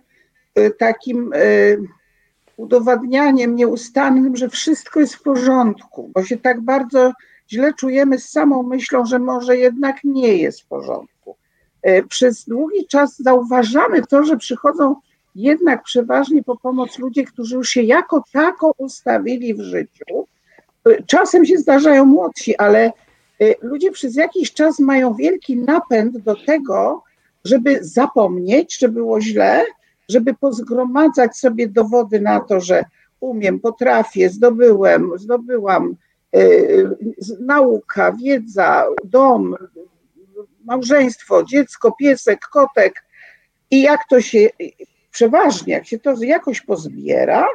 y, 0.59 0.71
takim 0.71 1.33
y, 1.33 1.79
udowadnianiem 2.57 3.57
nieustannym, 3.57 4.37
że 4.37 4.49
wszystko 4.49 5.01
jest 5.01 5.15
w 5.15 5.23
porządku, 5.23 6.11
bo 6.15 6.25
się 6.25 6.37
tak 6.37 6.61
bardzo 6.61 7.13
źle 7.51 7.75
czujemy 7.75 8.19
z 8.19 8.29
samą 8.29 8.63
myślą, 8.63 9.07
że 9.07 9.19
może 9.19 9.57
jednak 9.57 9.97
nie 10.05 10.37
jest 10.37 10.61
w 10.61 10.67
porządku. 10.67 11.37
Przez 12.09 12.45
długi 12.45 12.87
czas 12.87 13.19
zauważamy 13.19 14.03
to, 14.07 14.25
że 14.25 14.37
przychodzą 14.37 14.97
jednak 15.35 15.83
przeważnie 15.83 16.43
po 16.43 16.57
pomoc 16.57 16.99
ludzie, 16.99 17.25
którzy 17.25 17.55
już 17.57 17.69
się 17.69 17.83
jako 17.83 18.25
tako 18.33 18.75
ustawili 18.79 19.55
w 19.55 19.61
życiu. 19.61 20.27
Czasem 21.07 21.47
się 21.47 21.59
zdarzają 21.59 22.05
młodsi, 22.05 22.57
ale 22.57 22.93
ludzie 23.63 23.91
przez 23.91 24.17
jakiś 24.17 24.53
czas 24.53 24.79
mają 24.79 25.15
wielki 25.15 25.57
napęd 25.57 26.19
do 26.19 26.37
tego, 26.47 27.03
żeby 27.45 27.79
zapomnieć, 27.81 28.79
że 28.79 28.89
było 28.89 29.21
źle, 29.21 29.65
żeby 30.09 30.35
pozgromadzać 30.35 31.37
sobie 31.37 31.69
dowody 31.69 32.21
na 32.21 32.41
to, 32.41 32.61
że 32.61 32.85
umiem, 33.21 33.61
potrafię, 33.61 34.29
zdobyłem, 34.29 35.11
zdobyłam 35.17 35.97
nauka, 37.41 38.13
wiedza, 38.13 38.87
dom, 39.05 39.57
małżeństwo, 40.65 41.45
dziecko, 41.45 41.93
piesek, 42.01 42.41
kotek 42.53 43.05
i 43.71 43.83
jak 43.83 44.01
to 44.11 44.21
się 44.21 44.49
przeważnie, 45.11 45.73
jak 45.73 45.87
się 45.87 45.99
to 45.99 46.15
jakoś 46.23 46.61
pozbiera, 46.61 47.47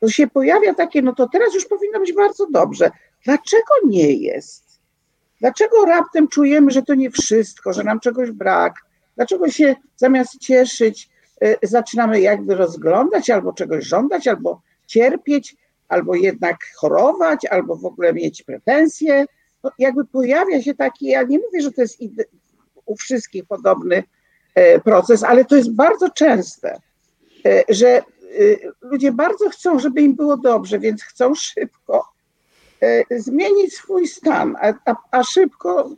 to 0.00 0.08
się 0.08 0.26
pojawia 0.26 0.74
takie, 0.74 1.02
no 1.02 1.14
to 1.14 1.28
teraz 1.28 1.54
już 1.54 1.66
powinno 1.66 2.00
być 2.00 2.12
bardzo 2.12 2.46
dobrze. 2.50 2.90
Dlaczego 3.24 3.72
nie 3.86 4.12
jest? 4.12 4.64
Dlaczego 5.40 5.84
raptem 5.84 6.28
czujemy, 6.28 6.70
że 6.70 6.82
to 6.82 6.94
nie 6.94 7.10
wszystko, 7.10 7.72
że 7.72 7.84
nam 7.84 8.00
czegoś 8.00 8.30
brak? 8.30 8.74
Dlaczego 9.16 9.50
się 9.50 9.76
zamiast 9.96 10.38
cieszyć, 10.38 11.08
y, 11.44 11.56
zaczynamy 11.62 12.20
jakby 12.20 12.54
rozglądać, 12.54 13.30
albo 13.30 13.52
czegoś 13.52 13.84
żądać, 13.84 14.28
albo 14.28 14.60
cierpieć, 14.86 15.56
albo 15.94 16.14
jednak 16.14 16.56
chorować, 16.76 17.46
albo 17.46 17.76
w 17.76 17.84
ogóle 17.84 18.12
mieć 18.12 18.42
pretensje? 18.42 19.24
No, 19.64 19.70
jakby 19.78 20.04
pojawia 20.04 20.62
się 20.62 20.74
taki, 20.74 21.06
ja 21.06 21.22
nie 21.22 21.38
mówię, 21.38 21.62
że 21.62 21.72
to 21.72 21.82
jest 21.82 21.98
u 22.86 22.96
wszystkich 22.96 23.44
podobny 23.44 24.02
e, 24.54 24.80
proces, 24.80 25.22
ale 25.22 25.44
to 25.44 25.56
jest 25.56 25.72
bardzo 25.72 26.10
częste, 26.10 26.80
e, 27.46 27.64
że 27.68 27.88
e, 27.88 28.02
ludzie 28.80 29.12
bardzo 29.12 29.50
chcą, 29.50 29.78
żeby 29.78 30.00
im 30.02 30.14
było 30.14 30.36
dobrze, 30.36 30.78
więc 30.78 31.02
chcą 31.02 31.34
szybko 31.34 32.14
zmienić 33.10 33.74
swój 33.74 34.08
stan, 34.08 34.56
a, 34.60 34.72
a, 34.84 34.94
a 35.10 35.22
szybko 35.22 35.90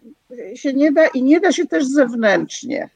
się 0.55 0.73
nie 0.73 0.93
da 0.93 1.07
i 1.07 1.23
nie 1.23 1.41
da 1.41 1.53
się 1.53 1.67
też 1.67 1.87
zewnętrznie. 1.87 2.91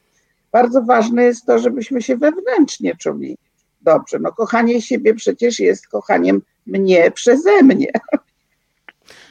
Bardzo 0.52 0.82
ważne 0.82 1.24
jest 1.24 1.46
to, 1.46 1.58
żebyśmy 1.58 2.02
się 2.02 2.16
wewnętrznie 2.16 2.96
czuli 2.96 3.38
dobrze. 3.80 4.18
No 4.18 4.32
kochanie 4.32 4.82
siebie 4.82 5.14
przecież 5.14 5.60
jest 5.60 5.88
kochaniem 5.88 6.42
mnie 6.66 7.10
przeze 7.10 7.62
mnie 7.62 7.92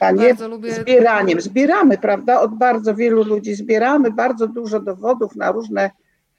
a 0.00 0.10
nie 0.10 0.34
lubię... 0.34 0.74
zbieraniem. 0.74 1.40
Zbieramy, 1.40 1.98
prawda? 1.98 2.40
Od 2.40 2.54
bardzo 2.54 2.94
wielu 2.94 3.24
ludzi 3.24 3.54
zbieramy 3.54 4.10
bardzo 4.10 4.46
dużo 4.46 4.80
dowodów 4.80 5.36
na 5.36 5.52
różne 5.52 5.90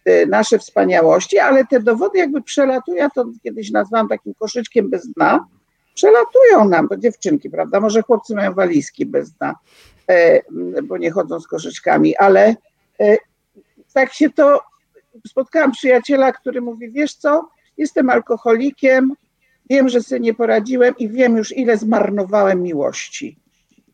y, 0.07 0.27
nasze 0.27 0.59
wspaniałości, 0.59 1.39
ale 1.39 1.65
te 1.65 1.79
dowody 1.79 2.17
jakby 2.17 2.41
przelatują, 2.41 2.97
ja 2.97 3.09
to 3.09 3.25
kiedyś 3.43 3.71
nazwałam 3.71 4.07
takim 4.07 4.33
koszyczkiem 4.33 4.89
bez 4.89 5.07
dna, 5.13 5.45
przelatują 5.93 6.69
nam, 6.69 6.87
to 6.87 6.97
dziewczynki, 6.97 7.49
prawda? 7.49 7.79
Może 7.79 8.01
chłopcy 8.01 8.35
mają 8.35 8.53
walizki 8.53 9.05
bez 9.05 9.31
dna, 9.31 9.55
e, 10.09 10.41
bo 10.83 10.97
nie 10.97 11.11
chodzą 11.11 11.39
z 11.39 11.47
koszyczkami, 11.47 12.17
ale 12.17 12.55
e, 12.99 13.17
tak 13.93 14.13
się 14.13 14.29
to, 14.29 14.61
spotkałam 15.27 15.71
przyjaciela, 15.71 16.31
który 16.31 16.61
mówi, 16.61 16.91
wiesz 16.91 17.13
co, 17.13 17.49
jestem 17.77 18.09
alkoholikiem, 18.09 19.13
wiem, 19.71 19.89
że 19.89 20.01
sobie 20.01 20.21
nie 20.21 20.33
poradziłem 20.33 20.97
i 20.97 21.09
wiem 21.09 21.37
już, 21.37 21.57
ile 21.57 21.77
zmarnowałem 21.77 22.61
miłości. 22.61 23.37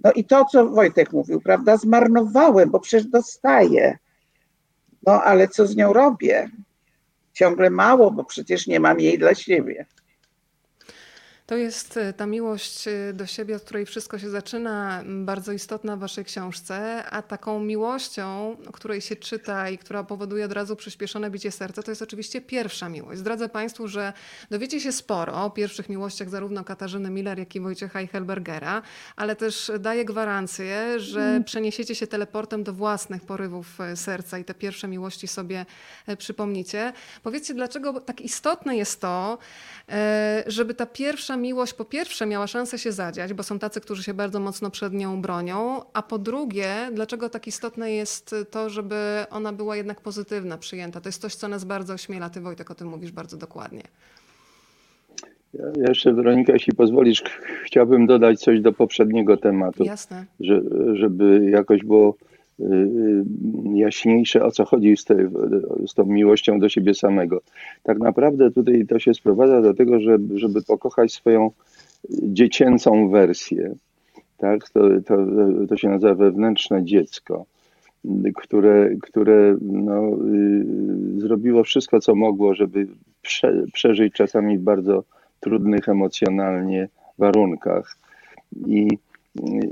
No 0.03 0.11
i 0.11 0.25
to, 0.25 0.45
co 0.45 0.69
Wojtek 0.69 1.13
mówił, 1.13 1.41
prawda, 1.41 1.77
zmarnowałem, 1.77 2.69
bo 2.69 2.79
przecież 2.79 3.07
dostaję. 3.07 3.97
No 5.05 5.23
ale 5.23 5.47
co 5.47 5.67
z 5.67 5.75
nią 5.75 5.93
robię? 5.93 6.49
Ciągle 7.33 7.69
mało, 7.69 8.11
bo 8.11 8.23
przecież 8.23 8.67
nie 8.67 8.79
mam 8.79 8.99
jej 8.99 9.19
dla 9.19 9.35
siebie. 9.35 9.85
To 11.47 11.57
jest 11.57 11.97
e, 11.97 12.13
ta 12.13 12.25
miłość 12.25 12.87
e, 12.87 13.13
do 13.13 13.25
siebie, 13.25 13.55
od 13.55 13.63
której 13.63 13.85
wszystko 13.85 14.19
się 14.19 14.29
zaczyna, 14.29 15.03
bardzo 15.05 15.51
istotna 15.51 15.95
w 15.95 15.99
Waszej 15.99 16.25
książce, 16.25 17.03
a 17.05 17.21
taką 17.21 17.59
miłością, 17.59 18.57
o 18.67 18.71
której 18.71 19.01
się 19.01 19.15
czyta 19.15 19.69
i 19.69 19.77
która 19.77 20.03
powoduje 20.03 20.45
od 20.45 20.51
razu 20.51 20.75
przyspieszone 20.75 21.29
bicie 21.29 21.51
serca, 21.51 21.83
to 21.83 21.91
jest 21.91 22.01
oczywiście 22.01 22.41
pierwsza 22.41 22.89
miłość. 22.89 23.19
Zdradzę 23.19 23.49
Państwu, 23.49 23.87
że 23.87 24.13
dowiecie 24.49 24.79
się 24.79 24.91
sporo 24.91 25.45
o 25.45 25.49
pierwszych 25.49 25.89
miłościach 25.89 26.29
zarówno 26.29 26.63
Katarzyny 26.63 27.09
Miller, 27.09 27.39
jak 27.39 27.55
i 27.55 27.59
Wojciecha 27.59 27.99
Eichelbergera, 27.99 28.81
ale 29.15 29.35
też 29.35 29.71
daję 29.79 30.05
gwarancję, 30.05 30.99
że 30.99 31.21
mm. 31.21 31.43
przeniesiecie 31.43 31.95
się 31.95 32.07
teleportem 32.07 32.63
do 32.63 32.73
własnych 32.73 33.21
porywów 33.21 33.81
e, 33.81 33.95
serca 33.95 34.37
i 34.37 34.43
te 34.43 34.53
pierwsze 34.53 34.87
miłości 34.87 35.27
sobie 35.27 35.65
przypomnicie. 36.17 36.93
Powiedzcie, 37.23 37.53
dlaczego 37.53 38.01
tak 38.01 38.21
istotne 38.21 38.77
jest 38.77 39.01
to, 39.01 39.37
żeby 40.47 40.73
ta 40.73 40.85
pierwsza 40.85 41.36
miłość 41.37 41.73
po 41.73 41.85
pierwsze 41.85 42.25
miała 42.25 42.47
szansę 42.47 42.77
się 42.77 42.91
zadziać, 42.91 43.33
bo 43.33 43.43
są 43.43 43.59
tacy, 43.59 43.81
którzy 43.81 44.03
się 44.03 44.13
bardzo 44.13 44.39
mocno 44.39 44.71
przed 44.71 44.93
nią 44.93 45.21
bronią, 45.21 45.81
a 45.93 46.01
po 46.01 46.17
drugie, 46.17 46.69
dlaczego 46.93 47.29
tak 47.29 47.47
istotne 47.47 47.91
jest 47.91 48.35
to, 48.51 48.69
żeby 48.69 48.95
ona 49.31 49.53
była 49.53 49.75
jednak 49.75 50.01
pozytywna, 50.01 50.57
przyjęta. 50.57 51.01
To 51.01 51.09
jest 51.09 51.21
coś, 51.21 51.35
co 51.35 51.47
nas 51.47 51.65
bardzo 51.65 51.93
ośmiela. 51.93 52.29
Ty 52.29 52.41
Wojtek 52.41 52.71
o 52.71 52.75
tym 52.75 52.87
mówisz 52.87 53.11
bardzo 53.11 53.37
dokładnie. 53.37 53.83
Ja 55.53 55.89
jeszcze 55.89 56.13
Weronika, 56.13 56.53
jeśli 56.53 56.73
pozwolisz, 56.73 57.23
chciałbym 57.65 58.07
dodać 58.07 58.39
coś 58.39 58.61
do 58.61 58.73
poprzedniego 58.73 59.37
tematu. 59.37 59.83
Jasne. 59.83 60.25
Że, 60.39 60.61
żeby 60.93 61.49
jakoś 61.51 61.83
było 61.83 62.15
jaśniejsze, 63.73 64.43
o 64.43 64.51
co 64.51 64.65
chodzi 64.65 64.97
z, 64.97 65.05
te, 65.05 65.29
z 65.87 65.93
tą 65.93 66.05
miłością 66.05 66.59
do 66.59 66.69
siebie 66.69 66.93
samego. 66.93 67.41
Tak 67.83 67.99
naprawdę 67.99 68.51
tutaj 68.51 68.85
to 68.85 68.99
się 68.99 69.13
sprowadza 69.13 69.61
do 69.61 69.73
tego, 69.73 69.99
że, 69.99 70.17
żeby 70.35 70.61
pokochać 70.61 71.13
swoją 71.13 71.51
dziecięcą 72.09 73.09
wersję. 73.09 73.75
Tak? 74.37 74.69
To, 74.69 74.81
to, 75.05 75.17
to 75.69 75.77
się 75.77 75.89
nazywa 75.89 76.15
wewnętrzne 76.15 76.83
dziecko, 76.85 77.45
które, 78.35 78.89
które 79.01 79.57
no, 79.61 80.01
y, 80.09 80.65
zrobiło 81.19 81.63
wszystko, 81.63 81.99
co 81.99 82.15
mogło, 82.15 82.53
żeby 82.53 82.87
prze, 83.21 83.63
przeżyć 83.73 84.13
czasami 84.13 84.57
w 84.57 84.61
bardzo 84.61 85.03
trudnych 85.39 85.89
emocjonalnie 85.89 86.89
warunkach. 87.17 87.97
I, 88.67 88.87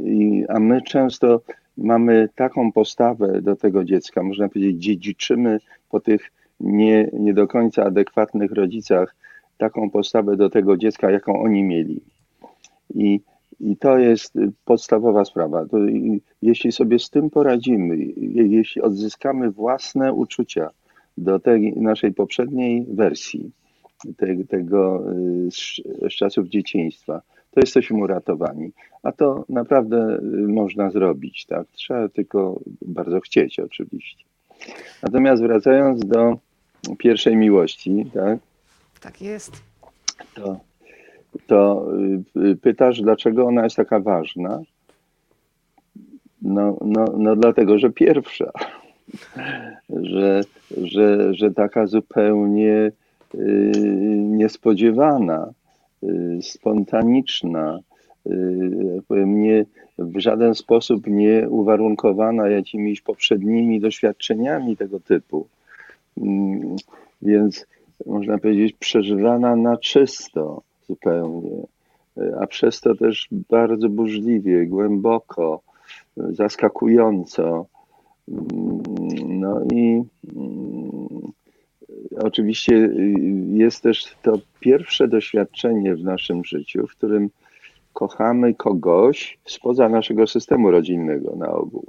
i, 0.06 0.44
a 0.50 0.60
my 0.60 0.82
często 0.82 1.42
mamy 1.77 2.29
taką 2.36 2.72
postawę 2.72 3.41
do 3.41 3.55
tego 3.55 3.84
dziecka, 3.84 4.24
można 4.24 4.50
powiedzieć, 4.50 4.84
dziedziczymy 4.84 5.60
po 5.89 6.00
tych 6.00 6.32
nie, 6.60 7.10
nie 7.13 7.34
do 7.34 7.48
końca 7.48 7.84
adekwatnych 7.84 8.51
rodzicach 8.51 9.15
taką 9.58 9.89
postawę 9.89 10.38
do 10.38 10.50
tego 10.50 10.77
dziecka, 10.77 11.12
jaką 11.12 11.41
oni 11.41 11.63
mieli. 11.63 12.01
I, 12.96 13.20
i 13.60 13.77
to 13.77 13.98
jest 13.98 14.34
podstawowa 14.65 15.25
sprawa. 15.25 15.65
To, 15.65 15.77
jeśli 16.41 16.72
sobie 16.72 17.00
z 17.00 17.10
tym 17.10 17.29
poradzimy, 17.29 17.98
jeśli 18.27 18.82
odzyskamy 18.82 19.51
własne 19.51 20.13
uczucia 20.13 20.70
do 21.17 21.39
tej 21.39 21.74
naszej 21.74 22.13
poprzedniej 22.13 22.86
wersji, 22.89 23.51
te, 24.17 24.44
tego 24.50 25.03
z, 25.51 25.82
z 26.10 26.13
czasów 26.15 26.48
dzieciństwa, 26.48 27.22
to 27.55 27.62
jesteśmy 27.62 27.97
uratowani. 27.97 28.71
A 29.03 29.12
to 29.12 29.45
naprawdę 29.50 30.17
y, 30.17 30.47
można 30.47 30.89
zrobić, 30.89 31.45
tak? 31.45 31.67
Trzeba 31.71 32.09
tylko 32.09 32.59
bardzo 32.81 33.19
chcieć 33.19 33.59
oczywiście. 33.59 34.25
Natomiast 35.03 35.43
wracając 35.43 36.05
do 36.05 36.38
pierwszej 36.97 37.35
miłości, 37.35 38.05
tak? 38.13 38.39
Tak 39.01 39.21
jest. 39.21 39.63
To, 40.33 40.59
to 41.47 41.88
y, 42.35 42.55
pytasz, 42.55 43.01
dlaczego 43.01 43.45
ona 43.45 43.63
jest 43.63 43.75
taka 43.75 44.00
ważna? 44.00 44.62
No, 46.41 46.77
no, 46.81 47.05
no 47.17 47.35
dlatego, 47.35 47.79
że 47.79 47.89
pierwsza. 47.89 48.51
że, 50.13 50.41
że, 50.81 51.33
że 51.33 51.51
taka 51.51 51.88
zupełnie 51.88 52.91
y, 53.35 53.71
niespodziewana 54.17 55.47
Y, 55.47 55.64
spontaniczna, 56.41 57.79
y, 58.27 59.01
powiem, 59.07 59.41
nie, 59.41 59.65
w 59.97 60.19
żaden 60.19 60.55
sposób 60.55 61.07
nie 61.07 61.50
uwarunkowana 61.50 62.50
jakimiś 62.50 63.01
poprzednimi 63.01 63.79
doświadczeniami 63.79 64.77
tego 64.77 65.00
typu. 65.00 65.47
Mm, 66.17 66.75
więc 67.21 67.67
można 68.05 68.38
powiedzieć, 68.38 68.75
przeżywana 68.79 69.55
na 69.55 69.77
czysto 69.77 70.62
zupełnie, 70.88 71.63
y, 72.17 72.35
a 72.39 72.47
przez 72.47 72.81
to 72.81 72.95
też 72.95 73.27
bardzo 73.50 73.89
burzliwie, 73.89 74.65
głęboko, 74.65 75.62
zaskakująco. 76.17 77.65
Mm, 78.27 78.83
no 79.39 79.62
i 79.74 80.03
mm, 80.35 80.75
oczywiście 82.24 82.75
y, 82.75 83.13
jest 83.53 83.84
też 83.84 84.15
to 84.22 84.39
pierwsze 84.60 85.07
doświadczenie 85.07 85.95
w 85.95 86.03
naszym 86.03 86.45
życiu, 86.45 86.88
w 86.88 86.91
którym 86.91 87.29
kochamy 87.93 88.53
kogoś 88.53 89.39
spoza 89.45 89.89
naszego 89.89 90.27
systemu 90.27 90.72
rodzinnego 90.72 91.36
na 91.36 91.51
ogół. 91.51 91.86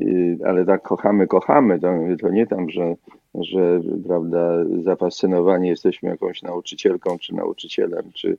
Y, 0.00 0.38
ale 0.46 0.64
tak 0.64 0.82
kochamy, 0.82 1.26
kochamy, 1.26 1.80
to, 1.80 1.92
to 2.20 2.28
nie 2.28 2.46
tam, 2.46 2.70
że, 2.70 2.94
że 3.34 3.80
prawda, 4.06 4.64
zafascynowani 4.82 5.68
jesteśmy 5.68 6.08
jakąś 6.08 6.42
nauczycielką, 6.42 7.18
czy 7.18 7.34
nauczycielem, 7.34 8.02
czy, 8.14 8.36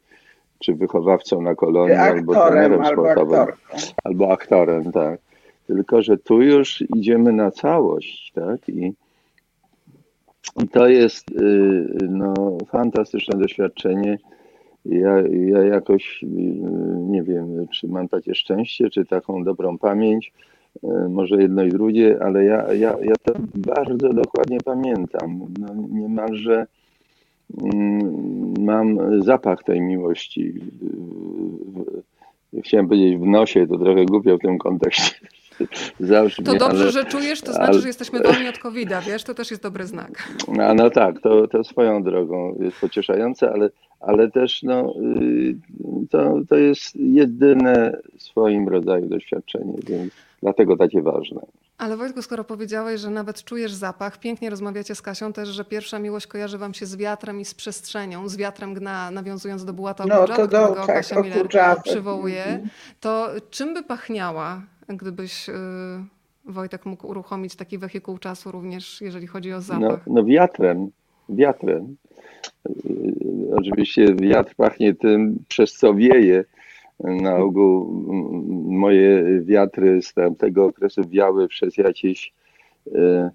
czy 0.60 0.74
wychowawcą 0.74 1.42
na 1.42 1.56
kolonii, 1.56 1.96
albo 1.96 2.34
trenerem 2.48 2.86
sportowym, 2.86 3.40
albo, 3.40 3.54
albo 4.04 4.32
aktorem, 4.32 4.92
tak. 4.92 5.20
Tylko, 5.68 6.02
że 6.02 6.18
tu 6.18 6.42
już 6.42 6.84
idziemy 6.96 7.32
na 7.32 7.52
całość, 7.52 8.32
tak? 8.36 8.70
I 8.70 8.94
to 10.72 10.88
jest 10.88 11.32
y, 11.32 11.88
no, 12.10 12.34
fantastyczne 12.72 13.40
doświadczenie, 13.40 14.18
ja, 14.86 15.22
ja 15.30 15.64
jakoś 15.64 16.24
y, 16.24 16.28
nie 17.00 17.24
wiem, 17.24 17.68
czy 17.68 17.88
mam 17.88 18.08
takie 18.08 18.36
szczęście, 18.36 18.90
czy 18.90 19.06
taką 19.06 19.44
dobrą 19.44 19.78
pamięć, 19.78 20.34
y, 20.84 21.10
może 21.10 21.42
jedno 21.42 21.64
i 21.64 21.70
drugie, 21.70 22.18
ale 22.22 22.46
ja, 22.46 22.74
ja, 22.74 22.96
ja 23.02 23.14
to 23.24 23.34
bardzo 23.56 24.14
dokładnie 24.14 24.58
pamiętam. 24.66 25.40
No, 25.60 25.68
niemalże 25.92 26.68
mm, 27.64 28.54
mam 28.60 29.24
zapach 29.24 29.64
tej 29.64 29.82
miłości. 29.82 30.54
Chciałem 32.64 32.88
powiedzieć 32.88 33.18
w 33.18 33.26
nosie, 33.26 33.68
to 33.68 33.78
trochę 33.78 34.06
głupio 34.06 34.38
w 34.38 34.42
tym 34.42 34.58
kontekście. 34.58 35.16
Zabrzmi, 36.00 36.46
to 36.46 36.56
dobrze, 36.56 36.84
ale, 36.84 36.92
że 36.92 37.06
czujesz, 37.06 37.42
to 37.42 37.54
znaczy, 37.54 37.72
ale, 37.72 37.82
że 37.82 37.88
jesteśmy 37.88 38.20
wolni 38.20 38.48
od 38.48 38.58
covid 38.58 38.90
wiesz, 39.08 39.24
to 39.24 39.34
też 39.34 39.52
jest 39.52 39.64
dobry 39.64 39.88
znak. 39.88 40.34
No, 40.48 40.74
no 40.74 40.90
tak, 40.90 41.20
to, 41.20 41.48
to 41.48 41.64
swoją 41.64 42.04
drogą 42.04 42.56
jest 42.60 42.80
pocieszające, 42.80 43.52
ale, 43.52 43.70
ale 44.00 44.32
też 44.32 44.64
no, 44.64 44.94
y, 45.20 45.56
to, 46.10 46.36
to 46.50 46.56
jest 46.56 46.96
jedyne 46.96 47.98
w 48.18 48.24
swoim 48.24 48.70
rodzaju 48.70 49.10
doświadczenie, 49.10 49.74
więc 49.88 50.14
dlatego 50.42 50.78
takie 50.78 51.02
ważne. 51.02 51.42
Ale 51.78 51.98
Wojtku, 51.98 52.22
skoro 52.22 52.44
powiedziałeś, 52.44 53.02
że 53.02 53.10
nawet 53.10 53.44
czujesz 53.44 53.74
zapach, 53.74 54.20
pięknie 54.20 54.50
rozmawiacie 54.50 54.96
z 54.96 55.02
Kasią 55.02 55.34
też, 55.34 55.50
że 55.50 55.66
pierwsza 55.66 56.00
miłość 56.00 56.28
kojarzy 56.28 56.58
wam 56.58 56.74
się 56.74 56.86
z 56.86 56.96
wiatrem 56.96 57.40
i 57.40 57.46
z 57.46 57.54
przestrzenią, 57.54 58.30
z 58.30 58.38
wiatrem 58.38 58.74
gna, 58.74 59.12
nawiązując 59.12 59.66
do 59.66 59.74
Bułata 59.74 60.06
no, 60.08 60.16
Okudża, 60.16 60.34
którego 60.34 60.76
tak, 60.76 60.86
Kasia 60.86 61.22
Miller 61.22 61.48
przywołuje, 61.84 62.68
to 63.00 63.30
czym 63.50 63.74
by 63.74 63.84
pachniała, 63.84 64.62
gdybyś... 64.88 65.48
Yy 65.48 66.16
Wojtek 66.48 66.86
mógł 66.86 67.08
uruchomić 67.08 67.56
taki 67.56 67.78
wehikuł 67.78 68.18
czasu 68.18 68.52
również, 68.52 69.02
jeżeli 69.02 69.28
chodzi 69.28 69.54
o 69.54 69.62
zapach? 69.62 70.08
No, 70.08 70.14
no 70.14 70.26
wiatrem, 70.26 70.92
wiatrem. 71.30 71.96
Oczywiście 73.56 74.16
wiatr 74.16 74.56
pachnie 74.56 74.94
tym, 74.94 75.44
przez 75.48 75.74
co 75.74 75.94
wieje. 75.94 76.44
Na 77.00 77.36
ogół 77.36 78.04
moje 78.70 79.42
wiatry 79.42 80.02
z 80.02 80.14
tamtego 80.14 80.66
okresu 80.66 81.02
wiały 81.10 81.48
przez 81.48 81.78
jakieś 81.78 82.34
e, 82.96 83.32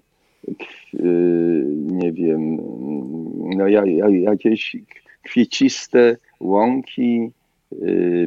nie 1.75 2.11
wiem, 2.11 2.57
no 3.57 3.67
jakieś 4.09 4.75
kwieciste 5.23 6.17
łąki, 6.39 7.31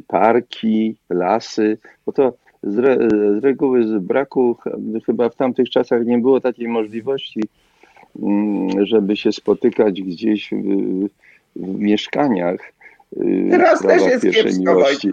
parki, 0.07 0.97
lasy, 1.11 1.79
bo 2.07 2.13
to 2.13 2.33
z, 2.67 2.79
re, 2.79 3.09
z 3.41 3.45
reguły 3.45 3.87
z 3.87 3.99
braku 3.99 4.57
chyba 5.07 5.29
w 5.29 5.37
tamtych 5.37 5.71
czasach 5.71 6.07
nie 6.07 6.19
było 6.19 6.41
takiej 6.41 6.69
możliwości, 6.69 7.41
mm, 8.23 8.87
żeby 8.87 9.17
się 9.17 9.33
spotykać 9.33 10.03
gdzieś 10.03 10.51
w, 10.51 11.09
w 11.57 11.79
mieszkaniach. 11.79 12.61
Y, 13.17 13.49
Teraz 13.51 13.83
też 13.83 14.03
jest 14.03 14.31
kiepsko, 14.31 14.75
miłości. 14.75 15.11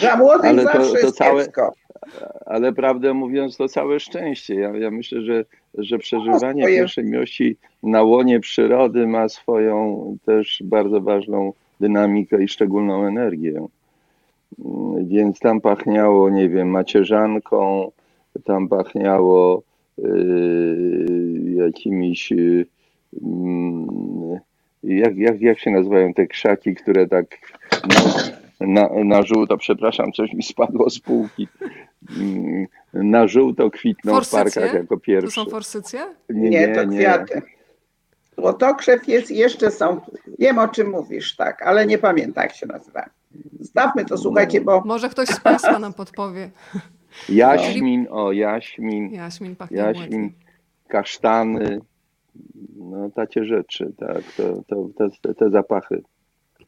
Dla 0.00 0.16
młodych 0.16 0.50
ale 0.50 0.62
to, 0.62 0.72
zawsze 0.72 0.92
to 0.92 0.98
jest 0.98 1.16
całe, 1.16 1.44
kiepsko. 1.44 1.72
Ale 2.46 2.72
prawdę 2.72 3.14
mówiąc, 3.14 3.56
to 3.56 3.68
całe 3.68 4.00
szczęście. 4.00 4.54
Ja, 4.54 4.76
ja 4.76 4.90
myślę, 4.90 5.22
że, 5.22 5.44
że 5.74 5.98
przeżywanie 5.98 6.62
no, 6.62 6.68
pierwszej 6.68 7.04
miłości 7.04 7.56
na 7.82 8.02
łonie 8.02 8.40
przyrody 8.40 9.06
ma 9.06 9.28
swoją 9.28 10.16
też 10.26 10.62
bardzo 10.64 11.00
ważną 11.00 11.52
dynamikę 11.80 12.42
i 12.42 12.48
szczególną 12.48 13.06
energię. 13.06 13.66
Więc 15.02 15.38
tam 15.38 15.60
pachniało, 15.60 16.30
nie 16.30 16.48
wiem, 16.48 16.68
macierzanką, 16.68 17.92
tam 18.44 18.68
pachniało 18.68 19.62
yy, 19.98 21.54
jakimiś. 21.54 22.30
Yy, 22.30 22.66
jak, 24.82 25.16
jak, 25.16 25.40
jak 25.40 25.58
się 25.58 25.70
nazywają 25.70 26.14
te 26.14 26.26
krzaki, 26.26 26.74
które 26.74 27.08
tak 27.08 27.26
na, 28.60 28.88
na, 28.88 29.04
na 29.04 29.22
żółto, 29.22 29.56
przepraszam, 29.56 30.12
coś 30.12 30.32
mi 30.32 30.42
spadło 30.42 30.90
z 30.90 31.00
półki. 31.00 31.48
Yy, 32.16 32.66
na 32.94 33.26
żółto 33.26 33.70
kwitną 33.70 34.12
forsycje? 34.12 34.40
w 34.40 34.44
parkach 34.44 34.74
jako 34.74 34.98
pierwsze. 34.98 35.26
To 35.26 35.44
są 35.44 35.50
forsycje? 35.50 36.00
Nie, 36.28 36.50
nie, 36.50 36.68
to 36.68 36.88
kwiaty. 36.88 37.42
Krzew 38.78 39.08
jest, 39.08 39.30
jeszcze 39.30 39.70
są, 39.70 40.00
wiem 40.38 40.58
o 40.58 40.68
czym 40.68 40.90
mówisz, 40.90 41.36
tak, 41.36 41.62
ale 41.62 41.86
nie 41.86 41.98
pamiętam 41.98 42.42
jak 42.42 42.54
się 42.54 42.66
nazywa. 42.66 43.10
Stawmy 43.62 44.04
to, 44.04 44.18
słuchajcie, 44.18 44.60
bo... 44.60 44.82
Może 44.84 45.08
ktoś 45.08 45.28
z 45.28 45.40
Państwa 45.40 45.78
nam 45.78 45.92
podpowie. 45.92 46.50
Jaśmin, 47.28 48.06
o 48.10 48.32
jaśmin. 48.32 49.12
Jaśmin, 49.12 49.56
pachnie 49.56 49.76
jaśmin 49.76 50.32
kasztany, 50.88 51.80
no 52.76 53.10
takie 53.10 53.44
rzeczy, 53.44 53.92
tak, 53.98 54.22
to, 54.36 54.62
to, 54.66 55.08
te, 55.22 55.34
te 55.34 55.50
zapachy. 55.50 56.02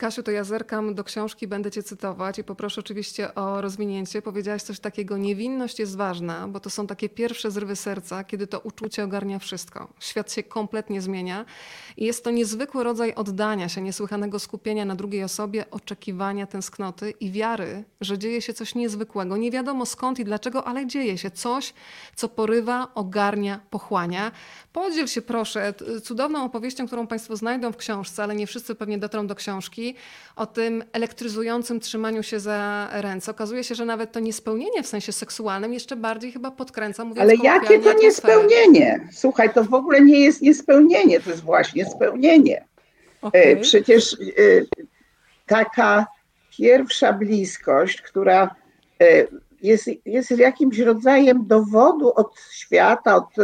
Kasiu, 0.03 0.23
to 0.23 0.31
ja 0.31 0.45
zerkam 0.45 0.95
do 0.95 1.05
książki, 1.05 1.47
będę 1.47 1.71
cię 1.71 1.83
cytować 1.83 2.39
i 2.39 2.45
poproszę 2.45 2.81
oczywiście 2.81 3.35
o 3.35 3.61
rozwinięcie. 3.61 4.23
Powiedziałaś 4.23 4.63
coś 4.63 4.81
takiego, 4.81 5.17
niewinność 5.17 5.79
jest 5.79 5.97
ważna, 5.97 6.49
bo 6.49 6.61
to 6.61 6.71
są 6.71 6.87
takie 6.87 7.09
pierwsze 7.09 7.51
zrywy 7.51 7.77
serca, 7.77 8.25
kiedy 8.25 8.47
to 8.47 8.61
uczucie 8.61 9.05
ogarnia 9.05 9.39
wszystko. 9.39 9.89
Świat 10.01 10.33
się 10.33 10.43
kompletnie 10.43 11.03
zmienia 11.03 11.45
i 11.97 12.05
jest 12.05 12.25
to 12.25 12.31
niezwykły 12.31 12.85
rodzaj 12.85 13.15
oddania 13.15 13.69
się, 13.69 13.81
niesłychanego 13.81 14.39
skupienia 14.39 14.85
na 14.85 14.97
drugiej 14.97 15.25
osobie, 15.25 15.71
oczekiwania, 15.71 16.47
tęsknoty 16.47 17.11
i 17.11 17.31
wiary, 17.31 17.85
że 18.01 18.19
dzieje 18.19 18.43
się 18.43 18.55
coś 18.55 18.75
niezwykłego. 18.75 19.37
Nie 19.37 19.51
wiadomo 19.51 19.87
skąd 19.87 20.19
i 20.19 20.25
dlaczego, 20.25 20.65
ale 20.65 20.87
dzieje 20.87 21.19
się 21.19 21.31
coś, 21.31 21.75
co 22.17 22.29
porywa, 22.29 22.89
ogarnia, 22.95 23.61
pochłania. 23.71 24.33
Podziel 24.73 25.07
się 25.07 25.23
proszę 25.23 25.75
cudowną 26.03 26.45
opowieścią, 26.45 26.87
którą 26.87 27.07
Państwo 27.07 27.37
znajdą 27.37 27.73
w 27.73 27.77
książce, 27.77 28.23
ale 28.23 28.35
nie 28.35 28.47
wszyscy 28.47 28.75
pewnie 28.75 28.99
dotrą 28.99 29.27
do 29.27 29.35
książki, 29.35 29.92
o 30.37 30.47
tym 30.47 30.85
elektryzującym 30.93 31.81
trzymaniu 31.81 32.23
się 32.23 32.41
za 32.41 32.89
ręce. 32.93 33.31
Okazuje 33.31 33.65
się, 33.65 33.75
że 33.75 33.85
nawet 33.85 34.13
to 34.13 34.21
niespełnienie 34.21 34.83
w 34.83 34.87
sensie 34.87 35.13
seksualnym 35.13 35.73
jeszcze 35.73 35.97
bardziej 35.97 36.33
chyba 36.33 36.51
podkręca. 36.51 37.05
Ale 37.21 37.35
jakie 37.37 37.79
to 37.79 37.93
niespełnienie? 37.93 39.09
Słuchaj, 39.13 39.55
to 39.55 39.65
w 39.65 39.75
ogóle 39.75 40.01
nie 40.01 40.21
jest 40.21 40.43
niespełnienie, 40.43 41.21
to 41.21 41.31
jest 41.31 41.43
właśnie 41.43 41.87
spełnienie. 41.87 42.65
Okay. 43.23 43.57
Przecież 43.57 44.13
e, 44.13 44.17
taka 45.47 46.07
pierwsza 46.59 47.13
bliskość, 47.13 48.03
która 48.03 48.55
e, 49.01 49.27
jest, 49.63 49.91
jest 50.07 50.31
jakimś 50.31 50.79
rodzajem 50.79 51.47
dowodu 51.47 52.13
od 52.15 52.41
świata, 52.53 53.17
od 53.17 53.35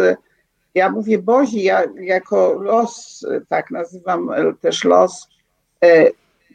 ja 0.74 0.90
mówię 0.90 1.18
Bozi, 1.18 1.62
ja 1.62 1.82
jako 2.00 2.52
los, 2.52 3.26
tak 3.48 3.70
nazywam 3.70 4.30
też 4.61 4.84
los, 4.84 5.28
e, 5.84 6.11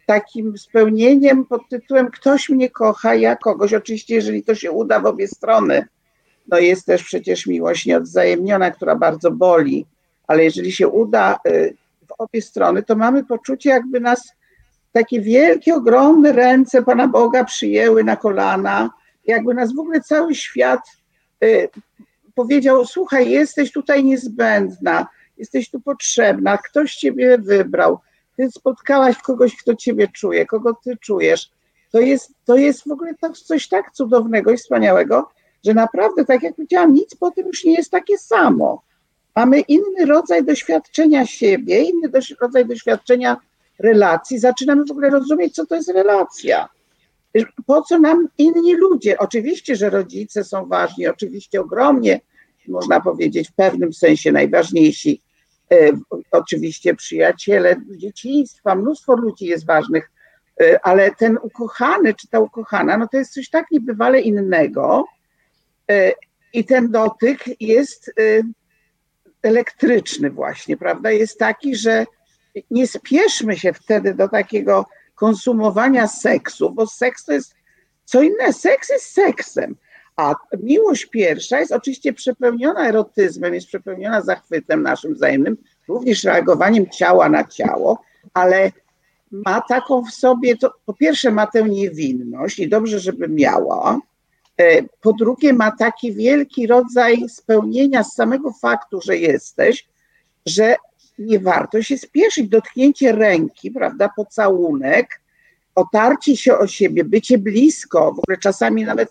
takim 0.05 0.57
spełnieniem 0.57 1.45
pod 1.45 1.69
tytułem 1.69 2.11
ktoś 2.11 2.49
mnie 2.49 2.69
kocha, 2.69 3.15
ja 3.15 3.35
kogoś. 3.35 3.73
Oczywiście, 3.73 4.15
jeżeli 4.15 4.43
to 4.43 4.55
się 4.55 4.71
uda 4.71 4.99
w 4.99 5.05
obie 5.05 5.27
strony, 5.27 5.85
no 6.47 6.59
jest 6.59 6.85
też 6.85 7.03
przecież 7.03 7.47
miłość 7.47 7.85
nieodzajemniona, 7.85 8.71
która 8.71 8.95
bardzo 8.95 9.31
boli, 9.31 9.85
ale 10.27 10.43
jeżeli 10.43 10.71
się 10.71 10.87
uda 10.87 11.39
e, 11.45 11.69
w 12.07 12.11
obie 12.17 12.41
strony, 12.41 12.83
to 12.83 12.95
mamy 12.95 13.23
poczucie, 13.23 13.69
jakby 13.69 13.99
nas 13.99 14.33
takie 14.91 15.21
wielkie, 15.21 15.75
ogromne 15.75 16.31
ręce 16.31 16.83
Pana 16.83 17.07
Boga 17.07 17.43
przyjęły 17.43 18.03
na 18.03 18.15
kolana, 18.15 18.89
jakby 19.25 19.53
nas 19.53 19.75
w 19.75 19.79
ogóle 19.79 20.01
cały 20.01 20.35
świat 20.35 20.81
e, 21.43 21.47
powiedział: 22.35 22.85
Słuchaj, 22.85 23.29
jesteś 23.29 23.71
tutaj 23.71 24.03
niezbędna, 24.03 25.07
jesteś 25.37 25.69
tu 25.69 25.79
potrzebna, 25.79 26.57
ktoś 26.57 26.95
ciebie 26.95 27.37
wybrał, 27.37 27.99
ty 28.37 28.51
spotkałaś 28.51 29.17
kogoś, 29.17 29.55
kto 29.55 29.75
ciebie 29.75 30.07
czuje, 30.07 30.45
kogo 30.45 30.77
ty 30.83 30.97
czujesz. 30.97 31.51
To 31.91 31.99
jest, 31.99 32.33
to 32.45 32.57
jest 32.57 32.87
w 32.87 32.91
ogóle 32.91 33.13
coś 33.45 33.67
tak 33.67 33.91
cudownego 33.91 34.51
i 34.51 34.57
wspaniałego, 34.57 35.29
że 35.65 35.73
naprawdę, 35.73 36.25
tak 36.25 36.43
jak 36.43 36.55
powiedziałam, 36.55 36.93
nic 36.93 37.15
po 37.15 37.31
tym 37.31 37.47
już 37.47 37.63
nie 37.63 37.73
jest 37.73 37.91
takie 37.91 38.17
samo. 38.17 38.83
Mamy 39.35 39.59
inny 39.59 40.05
rodzaj 40.05 40.43
doświadczenia 40.43 41.25
siebie, 41.25 41.81
inny 41.81 42.11
rodzaj 42.41 42.65
doświadczenia 42.65 43.37
relacji. 43.79 44.39
Zaczynamy 44.39 44.85
w 44.85 44.91
ogóle 44.91 45.09
rozumieć, 45.09 45.55
co 45.55 45.65
to 45.65 45.75
jest 45.75 45.89
relacja. 45.89 46.69
Po 47.65 47.81
co 47.81 47.99
nam 47.99 48.27
inni 48.37 48.75
ludzie? 48.75 49.17
Oczywiście, 49.17 49.75
że 49.75 49.89
rodzice 49.89 50.43
są 50.43 50.65
ważni, 50.65 51.07
oczywiście 51.07 51.61
ogromnie, 51.61 52.21
można 52.67 53.01
powiedzieć, 53.01 53.49
w 53.49 53.53
pewnym 53.53 53.93
sensie 53.93 54.31
najważniejsi. 54.31 55.21
E, 55.73 55.91
oczywiście 56.31 56.95
przyjaciele 56.95 57.75
dzieciństwa, 57.97 58.75
mnóstwo 58.75 59.15
ludzi 59.15 59.45
jest 59.45 59.65
ważnych, 59.65 60.11
e, 60.61 60.79
ale 60.85 61.11
ten 61.11 61.37
ukochany 61.41 62.13
czy 62.13 62.27
ta 62.27 62.39
ukochana, 62.39 62.97
no 62.97 63.07
to 63.07 63.17
jest 63.17 63.33
coś 63.33 63.49
tak 63.49 63.71
niebywale 63.71 64.21
innego. 64.21 65.05
E, 65.91 66.13
I 66.53 66.65
ten 66.65 66.91
dotyk 66.91 67.61
jest 67.61 68.11
elektryczny 69.41 70.29
właśnie, 70.29 70.77
prawda? 70.77 71.11
Jest 71.11 71.39
taki, 71.39 71.75
że 71.75 72.05
nie 72.71 72.87
spieszmy 72.87 73.57
się 73.57 73.73
wtedy 73.73 74.13
do 74.13 74.29
takiego 74.29 74.85
konsumowania 75.15 76.07
seksu, 76.07 76.71
bo 76.71 76.87
seks 76.87 77.25
to 77.25 77.33
jest 77.33 77.55
co 78.05 78.21
innego. 78.21 78.53
Seks 78.53 78.89
jest 78.89 79.13
seksem, 79.13 79.75
a 80.15 80.35
miłość 80.63 81.05
pierwsza 81.05 81.59
jest 81.59 81.71
oczywiście 81.71 82.13
przepełniona 82.13 82.87
erotyzmem, 82.87 83.53
jest 83.53 83.67
przepełniona 83.67 84.21
zachwytem 84.21 84.83
naszym 84.83 85.13
wzajemnym, 85.13 85.57
również 85.87 86.23
reagowaniem 86.23 86.89
ciała 86.89 87.29
na 87.29 87.43
ciało, 87.43 88.01
ale 88.33 88.71
ma 89.31 89.61
taką 89.61 90.05
w 90.05 90.11
sobie, 90.11 90.57
to 90.57 90.73
po 90.85 90.93
pierwsze 90.93 91.31
ma 91.31 91.47
tę 91.47 91.63
niewinność 91.63 92.59
i 92.59 92.69
dobrze, 92.69 92.99
żeby 92.99 93.27
miała. 93.27 93.99
E, 94.57 94.83
po 95.01 95.13
drugie, 95.13 95.53
ma 95.53 95.71
taki 95.71 96.13
wielki 96.13 96.67
rodzaj 96.67 97.29
spełnienia 97.29 98.03
z 98.03 98.13
samego 98.13 98.51
faktu, 98.51 99.01
że 99.01 99.17
jesteś, 99.17 99.87
że 100.45 100.75
nie 101.19 101.39
warto 101.39 101.81
się 101.81 101.97
spieszyć. 101.97 102.47
Dotknięcie 102.47 103.11
ręki, 103.11 103.71
prawda, 103.71 104.09
pocałunek, 104.15 105.21
otarcie 105.75 106.37
się 106.37 106.57
o 106.57 106.67
siebie, 106.67 107.03
bycie 107.03 107.37
blisko, 107.37 107.99
w 107.99 108.19
ogóle 108.19 108.37
czasami 108.37 108.83
nawet 108.83 109.09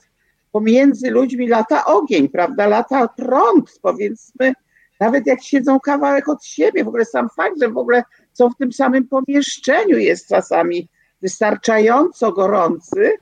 pomiędzy 0.52 1.10
ludźmi 1.10 1.48
lata 1.48 1.84
ogień, 1.84 2.28
prawda, 2.28 2.66
lata 2.66 3.08
prąd, 3.08 3.78
powiedzmy, 3.82 4.52
nawet 5.00 5.26
jak 5.26 5.42
siedzą 5.42 5.80
kawałek 5.80 6.28
od 6.28 6.44
siebie, 6.44 6.84
w 6.84 6.88
ogóle 6.88 7.04
sam 7.04 7.28
fakt, 7.36 7.60
że 7.60 7.68
w 7.68 7.78
ogóle 7.78 8.02
są 8.32 8.50
w 8.50 8.56
tym 8.56 8.72
samym 8.72 9.08
pomieszczeniu 9.08 9.98
jest 9.98 10.28
czasami 10.28 10.88
wystarczająco 11.22 12.32
gorący, 12.32 13.12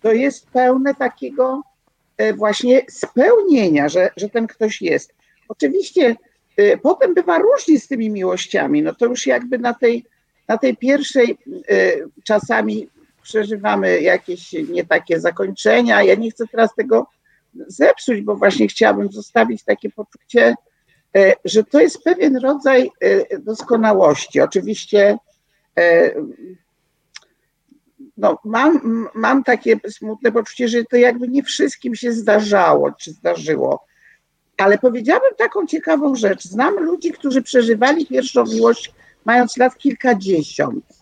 to 0.00 0.12
jest 0.12 0.50
pełne 0.50 0.94
takiego 0.94 1.62
e, 2.16 2.32
właśnie 2.32 2.82
spełnienia, 2.90 3.88
że, 3.88 4.10
że 4.16 4.28
ten 4.28 4.46
ktoś 4.46 4.82
jest. 4.82 5.14
Oczywiście 5.48 6.16
e, 6.56 6.78
potem 6.78 7.14
bywa 7.14 7.38
różnie 7.38 7.80
z 7.80 7.88
tymi 7.88 8.10
miłościami, 8.10 8.82
no 8.82 8.94
to 8.94 9.06
już 9.06 9.26
jakby 9.26 9.58
na 9.58 9.74
tej, 9.74 10.04
na 10.48 10.58
tej 10.58 10.76
pierwszej 10.76 11.38
e, 11.68 11.92
czasami 12.24 12.88
przeżywamy 13.28 14.00
jakieś 14.00 14.52
nie 14.52 14.84
takie 14.84 15.20
zakończenia. 15.20 16.02
Ja 16.02 16.14
nie 16.14 16.30
chcę 16.30 16.46
teraz 16.46 16.74
tego 16.74 17.06
zepsuć, 17.66 18.20
bo 18.20 18.36
właśnie 18.36 18.68
chciałabym 18.68 19.12
zostawić 19.12 19.64
takie 19.64 19.90
poczucie, 19.90 20.54
że 21.44 21.64
to 21.64 21.80
jest 21.80 22.02
pewien 22.02 22.36
rodzaj 22.36 22.90
doskonałości. 23.38 24.40
Oczywiście 24.40 25.18
no, 28.16 28.38
mam, 28.44 29.08
mam 29.14 29.44
takie 29.44 29.76
smutne 29.90 30.32
poczucie, 30.32 30.68
że 30.68 30.84
to 30.84 30.96
jakby 30.96 31.28
nie 31.28 31.42
wszystkim 31.42 31.94
się 31.94 32.12
zdarzało, 32.12 32.92
czy 32.92 33.10
zdarzyło. 33.10 33.84
Ale 34.56 34.78
powiedziałabym 34.78 35.34
taką 35.38 35.66
ciekawą 35.66 36.14
rzecz. 36.14 36.44
Znam 36.44 36.74
ludzi, 36.74 37.12
którzy 37.12 37.42
przeżywali 37.42 38.06
pierwszą 38.06 38.44
miłość 38.44 38.92
mając 39.24 39.56
lat 39.56 39.78
kilkadziesiąt. 39.78 40.97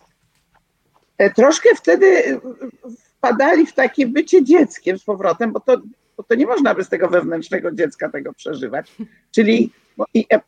E, 1.17 1.29
troszkę 1.29 1.69
wtedy 1.75 2.05
e, 2.07 2.39
wpadali 3.17 3.65
w 3.65 3.73
takie 3.73 4.07
bycie 4.07 4.43
dzieckiem 4.43 4.99
z 4.99 5.03
powrotem, 5.03 5.51
bo 5.51 5.59
to, 5.59 5.81
bo 6.17 6.23
to 6.23 6.35
nie 6.35 6.45
można 6.45 6.75
bez 6.75 6.89
tego 6.89 7.07
wewnętrznego 7.07 7.71
dziecka 7.71 8.09
tego 8.09 8.33
przeżywać. 8.33 8.91
Czyli 9.31 9.71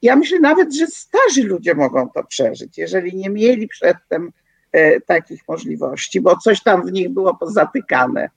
ja 0.01 0.15
myślę 0.15 0.39
nawet, 0.39 0.75
że 0.75 0.87
starzy 0.87 1.43
ludzie 1.43 1.75
mogą 1.75 2.09
to 2.09 2.23
przeżyć, 2.23 2.77
jeżeli 2.77 3.15
nie 3.15 3.29
mieli 3.29 3.67
przedtem 3.67 4.31
E, 4.71 5.01
takich 5.01 5.47
możliwości, 5.47 6.21
bo 6.21 6.37
coś 6.37 6.63
tam 6.63 6.85
w 6.85 6.91
nich 6.91 7.09
było 7.09 7.35
pozatykane. 7.35 8.29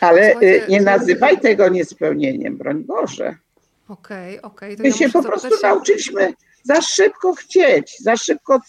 Ale 0.00 0.20
e, 0.20 0.68
nie 0.68 0.80
nazywaj 0.80 1.40
tego 1.40 1.68
niespełnieniem, 1.68 2.56
broń 2.56 2.84
Boże. 2.84 3.36
Okej, 3.88 4.38
okay, 4.38 4.52
okej. 4.52 4.74
Okay. 4.74 4.82
My 4.82 4.88
ja 4.88 4.94
się 4.96 5.08
po 5.08 5.22
prostu 5.22 5.48
się... 5.48 5.56
nauczyliśmy 5.62 6.32
za 6.62 6.82
szybko 6.82 7.34
chcieć, 7.34 7.96
za 8.00 8.16
szybko 8.16 8.60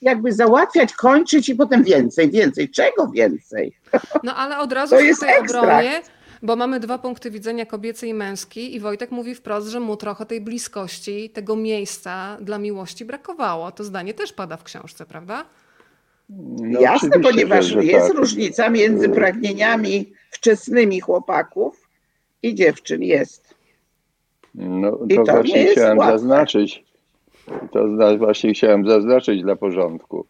jakby 0.00 0.32
załatwiać, 0.32 0.92
kończyć 0.92 1.48
i 1.48 1.54
potem 1.54 1.84
więcej, 1.84 2.30
więcej. 2.30 2.68
Czego 2.68 3.08
więcej? 3.08 3.72
No 4.22 4.36
ale 4.36 4.58
od 4.58 4.72
razu 4.72 4.96
to 4.96 5.02
w 5.16 5.20
tej 5.20 5.38
obronie, 5.38 6.02
bo 6.42 6.56
mamy 6.56 6.80
dwa 6.80 6.98
punkty 6.98 7.30
widzenia, 7.30 7.66
kobiecy 7.66 8.06
i 8.06 8.14
męski 8.14 8.74
i 8.74 8.80
Wojtek 8.80 9.10
mówi 9.10 9.34
wprost, 9.34 9.68
że 9.68 9.80
mu 9.80 9.96
trochę 9.96 10.26
tej 10.26 10.40
bliskości, 10.40 11.30
tego 11.30 11.56
miejsca 11.56 12.36
dla 12.40 12.58
miłości 12.58 13.04
brakowało. 13.04 13.72
To 13.72 13.84
zdanie 13.84 14.14
też 14.14 14.32
pada 14.32 14.56
w 14.56 14.64
książce, 14.64 15.06
prawda? 15.06 15.44
No 16.58 16.80
Jasne, 16.80 17.20
ponieważ 17.20 17.64
że, 17.64 17.72
że 17.72 17.84
jest 17.84 18.08
tak. 18.08 18.16
różnica 18.16 18.70
między 18.70 19.08
pragnieniami 19.08 20.12
wczesnymi 20.30 21.00
chłopaków 21.00 21.88
i 22.42 22.54
dziewczyn. 22.54 23.02
Jest. 23.02 23.54
No 24.54 24.90
to, 24.90 25.24
to 25.24 25.32
właśnie 25.32 25.66
chciałem 25.66 25.98
łatwe. 25.98 26.18
zaznaczyć. 26.18 26.89
To 27.70 27.88
właśnie 28.18 28.52
chciałem 28.52 28.86
zaznaczyć 28.86 29.42
dla 29.42 29.56
porządku, 29.56 30.26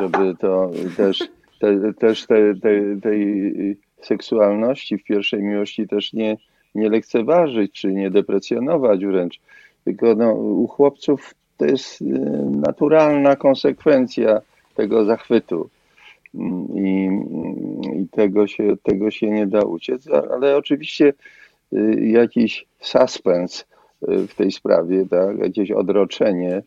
żeby 0.00 0.34
to 0.40 0.70
też, 0.96 1.18
te, 1.60 1.94
też 1.94 2.26
te, 2.26 2.54
te, 2.54 3.00
tej 3.02 3.76
seksualności 4.02 4.98
w 4.98 5.04
pierwszej 5.04 5.42
miłości 5.42 5.88
też 5.88 6.12
nie, 6.12 6.36
nie 6.74 6.88
lekceważyć, 6.90 7.72
czy 7.72 7.92
nie 7.92 8.10
deprecjonować 8.10 9.06
wręcz. 9.06 9.40
Tylko 9.84 10.14
no, 10.14 10.32
u 10.34 10.66
chłopców 10.66 11.34
to 11.56 11.64
jest 11.64 12.02
y, 12.02 12.04
naturalna 12.50 13.36
konsekwencja 13.36 14.40
tego 14.74 15.04
zachwytu. 15.04 15.70
I, 16.74 17.08
i 17.96 18.08
tego, 18.08 18.46
się, 18.46 18.76
tego 18.82 19.10
się 19.10 19.30
nie 19.30 19.46
da 19.46 19.60
uciec, 19.60 20.08
ale 20.32 20.56
oczywiście 20.56 21.12
y, 21.72 22.06
jakiś 22.06 22.66
suspens 22.80 23.66
w 24.02 24.34
tej 24.34 24.52
sprawie, 24.52 25.06
tak, 25.06 25.38
jakieś 25.38 25.70
odroczenie, 25.70 26.62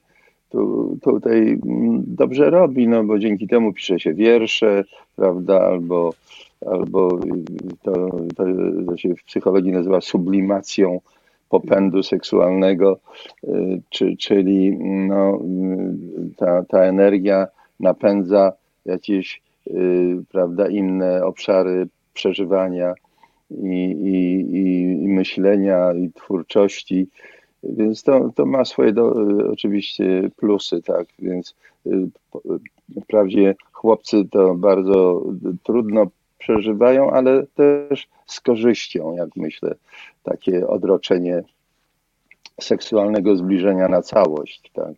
tu, 0.49 0.97
tutaj 1.01 1.59
dobrze 2.07 2.49
robi, 2.49 2.87
no 2.87 3.03
bo 3.03 3.19
dzięki 3.19 3.47
temu 3.47 3.73
pisze 3.73 3.99
się 3.99 4.13
wiersze, 4.13 4.83
prawda, 5.15 5.61
albo, 5.61 6.13
albo 6.65 7.19
to, 7.81 7.93
to, 8.35 8.43
to 8.87 8.97
się 8.97 9.15
w 9.15 9.23
psychologii 9.23 9.71
nazywa 9.71 10.01
sublimacją 10.01 10.99
popędu 11.49 12.03
seksualnego, 12.03 12.99
czy, 13.89 14.17
czyli 14.17 14.77
no, 15.07 15.39
ta, 16.37 16.63
ta 16.63 16.79
energia 16.83 17.47
napędza 17.79 18.53
jakieś 18.85 19.41
y, 19.67 20.23
prawda, 20.31 20.67
inne 20.67 21.25
obszary 21.25 21.87
przeżywania 22.13 22.93
i, 23.63 23.91
i, 23.91 25.03
i, 25.03 25.07
myślenia 25.07 25.93
i 25.93 26.11
twórczości. 26.11 27.07
Więc 27.63 28.03
to, 28.03 28.29
to 28.35 28.45
ma 28.45 28.65
swoje 28.65 28.93
do, 28.93 29.15
oczywiście 29.51 30.29
plusy, 30.37 30.81
tak. 30.81 31.07
Więc 31.19 31.55
y, 31.85 32.09
wprawdzie 33.01 33.55
chłopcy 33.71 34.25
to 34.31 34.55
bardzo 34.55 35.23
trudno 35.63 36.07
przeżywają, 36.37 37.11
ale 37.11 37.45
też 37.55 38.07
z 38.25 38.39
korzyścią, 38.41 39.15
jak 39.15 39.29
myślę, 39.35 39.75
takie 40.23 40.67
odroczenie 40.67 41.43
seksualnego 42.61 43.35
zbliżenia 43.35 43.87
na 43.87 44.01
całość. 44.01 44.71
Tak. 44.73 44.93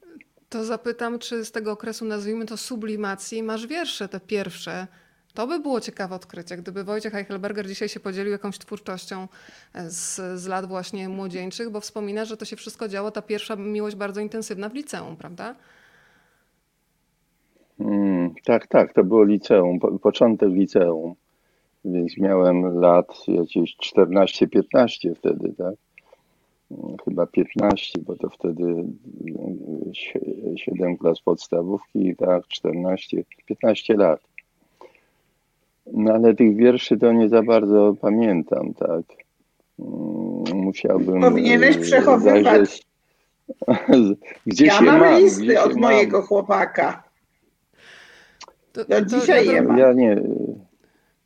To 0.50 0.64
zapytam, 0.64 1.20
czy 1.20 1.46
z 1.46 1.52
tego 1.52 1.72
okresu, 1.72 2.06
nazwijmy 2.06 2.46
to 2.46 2.58
sublimacji, 2.58 3.44
masz 3.44 3.68
wiersze 3.68 4.08
te 4.08 4.20
pierwsze. 4.20 4.88
To 5.36 5.48
by 5.48 5.60
było 5.60 5.82
ciekawe 5.82 6.16
odkrycie, 6.16 6.58
gdyby 6.58 6.84
Wojciech 6.84 7.16
Eichelberger 7.16 7.68
dzisiaj 7.68 7.90
się 7.90 8.00
podzielił 8.00 8.32
jakąś 8.32 8.58
twórczością 8.58 9.28
e, 9.74 9.90
z, 9.90 10.16
z 10.40 10.48
lat 10.48 10.66
właśnie 10.66 11.10
młodzieńczych, 11.10 11.70
bo 11.70 11.80
wspomina, 11.82 12.26
że 12.26 12.38
to 12.38 12.46
się 12.46 12.56
wszystko 12.56 12.88
działo, 12.88 13.12
ta 13.12 13.22
pierwsza 13.22 13.56
miłość 13.56 13.96
bardzo 13.96 14.22
intensywna 14.22 14.70
w 14.70 14.74
liceum, 14.74 15.16
prawda? 15.16 15.56
Mm, 17.80 18.34
tak, 18.46 18.68
tak, 18.68 18.94
to 18.94 19.04
było 19.04 19.24
liceum, 19.24 19.80
początek 19.80 20.50
liceum, 20.50 21.16
więc 21.86 22.18
miałem 22.18 22.80
lat 22.80 23.28
jakieś 23.28 23.76
14-15 23.78 25.16
wtedy, 25.16 25.54
tak? 25.58 25.76
chyba 27.06 27.26
15, 27.26 28.02
bo 28.02 28.16
to 28.16 28.30
wtedy 28.30 28.86
7 30.56 30.98
klas 30.98 31.22
podstawówki, 31.22 32.16
tak, 32.16 32.48
14, 32.48 33.24
15 33.46 33.94
lat. 33.94 34.35
No 35.94 36.14
ale 36.14 36.36
tych 36.36 36.56
wierszy 36.56 36.98
to 36.98 37.12
nie 37.12 37.30
za 37.30 37.44
bardzo 37.44 37.96
pamiętam, 38.02 38.74
tak. 38.74 39.06
Mm, 39.80 40.64
musiałbym. 40.64 41.22
Powinieneś 41.22 41.76
e, 41.76 41.80
przechowywać. 41.80 42.82
Gdzie 44.46 44.66
ja 44.66 44.74
się 44.74 44.84
mam, 44.84 45.00
mam 45.00 45.20
listy 45.20 45.62
od 45.62 45.76
mojego 45.76 46.22
chłopaka. 46.22 47.04
To, 48.72 48.86
to, 48.86 48.96
to 48.96 49.06
dzisiaj 49.06 49.48
je 49.48 49.62
mam. 49.62 49.78
Ja 49.78 49.94
nie, 49.94 50.16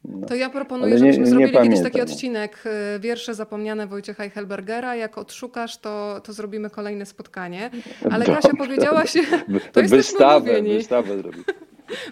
no. 0.04 0.28
To 0.28 0.36
ja 0.36 0.50
proponuję, 0.50 0.94
nie, 0.94 1.00
żebyśmy 1.00 1.26
zrobili 1.26 1.54
pamiętam. 1.54 1.72
jakiś 1.72 1.92
taki 1.94 2.02
odcinek 2.02 2.64
y, 2.96 3.00
wiersze 3.00 3.36
zapomniane 3.36 3.88
Wojciecha 3.88 4.24
Eichelbergera. 4.24 4.96
Jak 4.96 5.18
odszukasz, 5.18 5.78
to, 5.78 6.22
to 6.24 6.34
zrobimy 6.34 6.70
kolejne 6.70 7.06
spotkanie. 7.06 7.70
Ale 8.12 8.26
Dobrze. 8.26 8.42
Kasia 8.42 8.58
powiedziałaś, 8.58 9.14
to 9.74 9.82
jesteśmy 9.82 9.98
wystawę, 9.98 10.52
umówieni. 10.52 10.78
Wystawę 10.78 11.18
zrobić. 11.18 11.44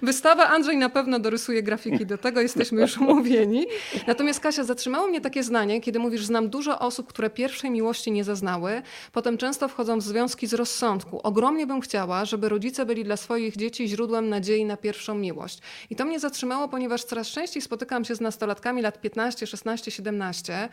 Wystawa 0.01 0.47
Andrzej 0.47 0.77
na 0.77 0.89
pewno 0.89 1.19
dorysuje 1.19 1.63
grafiki 1.63 2.05
do 2.05 2.17
tego, 2.17 2.41
jesteśmy 2.41 2.81
już 2.81 2.97
umówieni. 2.97 3.65
Natomiast 4.07 4.39
Kasia, 4.39 4.63
zatrzymało 4.63 5.07
mnie 5.07 5.21
takie 5.21 5.43
zdanie, 5.43 5.81
kiedy 5.81 5.99
mówisz, 5.99 6.25
znam 6.25 6.49
dużo 6.49 6.79
osób, 6.79 7.07
które 7.07 7.29
pierwszej 7.29 7.71
miłości 7.71 8.11
nie 8.11 8.23
zaznały, 8.23 8.81
potem 9.11 9.37
często 9.37 9.67
wchodzą 9.67 9.99
w 9.99 10.03
związki 10.03 10.47
z 10.47 10.53
rozsądku. 10.53 11.19
Ogromnie 11.23 11.67
bym 11.67 11.81
chciała, 11.81 12.25
żeby 12.25 12.49
rodzice 12.49 12.85
byli 12.85 13.03
dla 13.03 13.17
swoich 13.17 13.57
dzieci 13.57 13.87
źródłem 13.87 14.29
nadziei 14.29 14.65
na 14.65 14.77
pierwszą 14.77 15.15
miłość. 15.15 15.59
I 15.89 15.95
to 15.95 16.05
mnie 16.05 16.19
zatrzymało, 16.19 16.67
ponieważ 16.67 17.03
coraz 17.03 17.27
częściej 17.27 17.61
spotykam 17.61 18.05
się 18.05 18.15
z 18.15 18.21
nastolatkami 18.21 18.81
lat 18.81 19.01
15, 19.01 19.47
16, 19.47 19.91
17, 19.91 20.69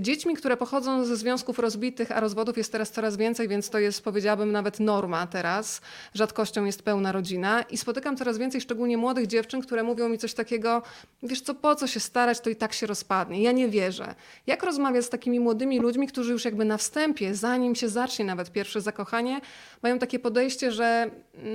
dziećmi, 0.00 0.34
które 0.34 0.56
pochodzą 0.56 1.04
ze 1.04 1.16
związków 1.16 1.58
rozbitych, 1.58 2.12
a 2.12 2.20
rozwodów 2.20 2.56
jest 2.56 2.72
teraz 2.72 2.90
coraz 2.90 3.16
więcej, 3.16 3.48
więc 3.48 3.70
to 3.70 3.78
jest, 3.78 4.04
powiedziałabym, 4.04 4.52
nawet 4.52 4.80
norma 4.80 5.26
teraz. 5.26 5.80
Rzadkością 6.14 6.64
jest 6.64 6.82
pełna 6.82 7.12
rodzina. 7.12 7.62
I 7.62 7.76
spotykam 7.76 8.05
spotykam 8.06 8.16
coraz 8.16 8.38
więcej, 8.38 8.60
szczególnie 8.60 8.96
młodych 8.96 9.26
dziewczyn, 9.26 9.60
które 9.60 9.82
mówią 9.82 10.08
mi 10.08 10.18
coś 10.18 10.34
takiego, 10.34 10.82
wiesz 11.22 11.40
co, 11.40 11.54
po 11.54 11.74
co 11.74 11.86
się 11.86 12.00
starać, 12.00 12.40
to 12.40 12.50
i 12.50 12.56
tak 12.56 12.72
się 12.72 12.86
rozpadnie. 12.86 13.42
Ja 13.42 13.52
nie 13.52 13.68
wierzę. 13.68 14.14
Jak 14.46 14.62
rozmawiać 14.62 15.04
z 15.04 15.08
takimi 15.08 15.40
młodymi 15.40 15.80
ludźmi, 15.80 16.06
którzy 16.06 16.32
już 16.32 16.44
jakby 16.44 16.64
na 16.64 16.76
wstępie, 16.76 17.34
zanim 17.34 17.74
się 17.74 17.88
zacznie 17.88 18.24
nawet 18.24 18.52
pierwsze 18.52 18.80
zakochanie, 18.80 19.40
mają 19.82 19.98
takie 19.98 20.18
podejście, 20.18 20.72
że 20.72 21.10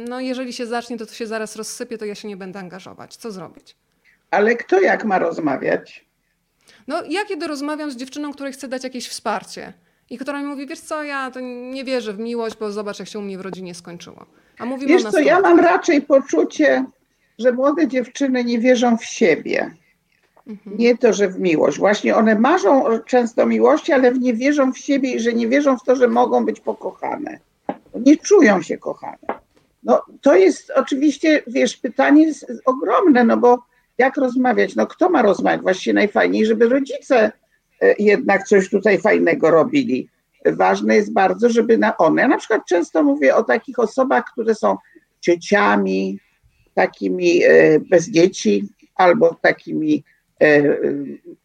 no 0.10 0.20
jeżeli 0.20 0.54
się 0.54 0.66
zacznie, 0.66 0.98
to 0.98 1.06
to 1.06 1.14
się 1.14 1.28
zaraz 1.28 1.56
rozsypie, 1.56 1.98
to 1.98 2.06
ja 2.06 2.16
się 2.16 2.28
nie 2.28 2.38
będę 2.38 2.60
angażować. 2.60 3.16
Co 3.16 3.32
zrobić? 3.32 3.76
Ale 4.32 4.56
kto 4.56 4.82
jak 4.82 5.06
ma 5.06 5.20
rozmawiać? 5.20 6.06
No 6.88 7.04
ja 7.10 7.26
kiedy 7.26 7.48
rozmawiam 7.48 7.92
z 7.92 7.96
dziewczyną, 7.96 8.34
której 8.34 8.54
chcę 8.54 8.68
dać 8.68 8.84
jakieś 8.84 9.08
wsparcie 9.08 9.74
i 10.10 10.18
która 10.18 10.40
mi 10.42 10.46
mówi, 10.46 10.68
wiesz 10.68 10.80
co, 10.80 11.04
ja 11.04 11.32
to 11.32 11.40
nie 11.72 11.84
wierzę 11.84 12.14
w 12.14 12.20
miłość, 12.20 12.56
bo 12.60 12.72
zobacz, 12.72 13.00
jak 13.00 13.08
się 13.08 13.20
u 13.20 13.22
mnie 13.22 13.38
w 13.38 13.42
rodzinie 13.42 13.76
skończyło. 13.76 14.26
A 14.62 14.66
mówimy 14.66 14.88
wiesz 14.94 15.04
co, 15.04 15.20
ja 15.20 15.40
mam 15.40 15.60
raczej 15.60 16.02
poczucie, 16.02 16.86
że 17.40 17.52
młode 17.52 17.88
dziewczyny 17.88 18.44
nie 18.44 18.60
wierzą 18.60 18.98
w 18.98 19.06
siebie. 19.06 19.72
Mhm. 20.48 20.78
Nie 20.78 20.98
to, 20.98 21.14
że 21.14 21.30
w 21.30 21.40
miłość. 21.40 21.78
Właśnie 21.78 22.16
one 22.16 22.40
marzą 22.40 22.84
często 23.06 23.46
miłości, 23.46 23.94
ale 23.94 24.12
nie 24.12 24.34
wierzą 24.34 24.74
w 24.74 24.78
siebie 24.78 25.14
i 25.14 25.20
że 25.20 25.34
nie 25.34 25.48
wierzą 25.48 25.78
w 25.78 25.84
to, 25.84 25.96
że 25.96 26.08
mogą 26.08 26.46
być 26.46 26.60
pokochane. 26.60 27.40
Nie 27.96 28.18
czują 28.18 28.62
się 28.62 28.78
kochane. 28.78 29.18
No 29.84 30.02
to 30.22 30.36
jest 30.36 30.72
oczywiście, 30.76 31.44
wiesz, 31.48 31.78
pytanie 31.78 32.24
jest 32.26 32.52
ogromne, 32.66 33.24
no 33.24 33.38
bo 33.38 33.64
jak 33.98 34.18
rozmawiać? 34.18 34.76
No 34.76 34.88
kto 34.88 35.10
ma 35.10 35.22
rozmawiać? 35.22 35.62
Właściwie 35.62 35.94
najfajniej, 35.94 36.46
żeby 36.46 36.70
rodzice 36.70 37.32
e, 37.82 37.96
jednak 38.00 38.48
coś 38.48 38.70
tutaj 38.70 38.98
fajnego 38.98 39.52
robili. 39.52 40.10
Ważne 40.46 40.96
jest 40.96 41.14
bardzo, 41.14 41.50
żeby 41.50 41.78
na 41.78 41.98
one, 41.98 42.22
ja 42.22 42.28
na 42.28 42.38
przykład 42.38 42.62
często 42.68 43.04
mówię 43.04 43.36
o 43.36 43.44
takich 43.44 43.80
osobach, 43.80 44.24
które 44.34 44.56
są 44.56 44.78
ciociami, 45.20 46.20
takimi 46.74 47.44
e, 47.44 47.80
bez 47.80 48.10
dzieci, 48.10 48.68
albo 48.96 49.36
takimi 49.42 50.04
e, 50.42 50.78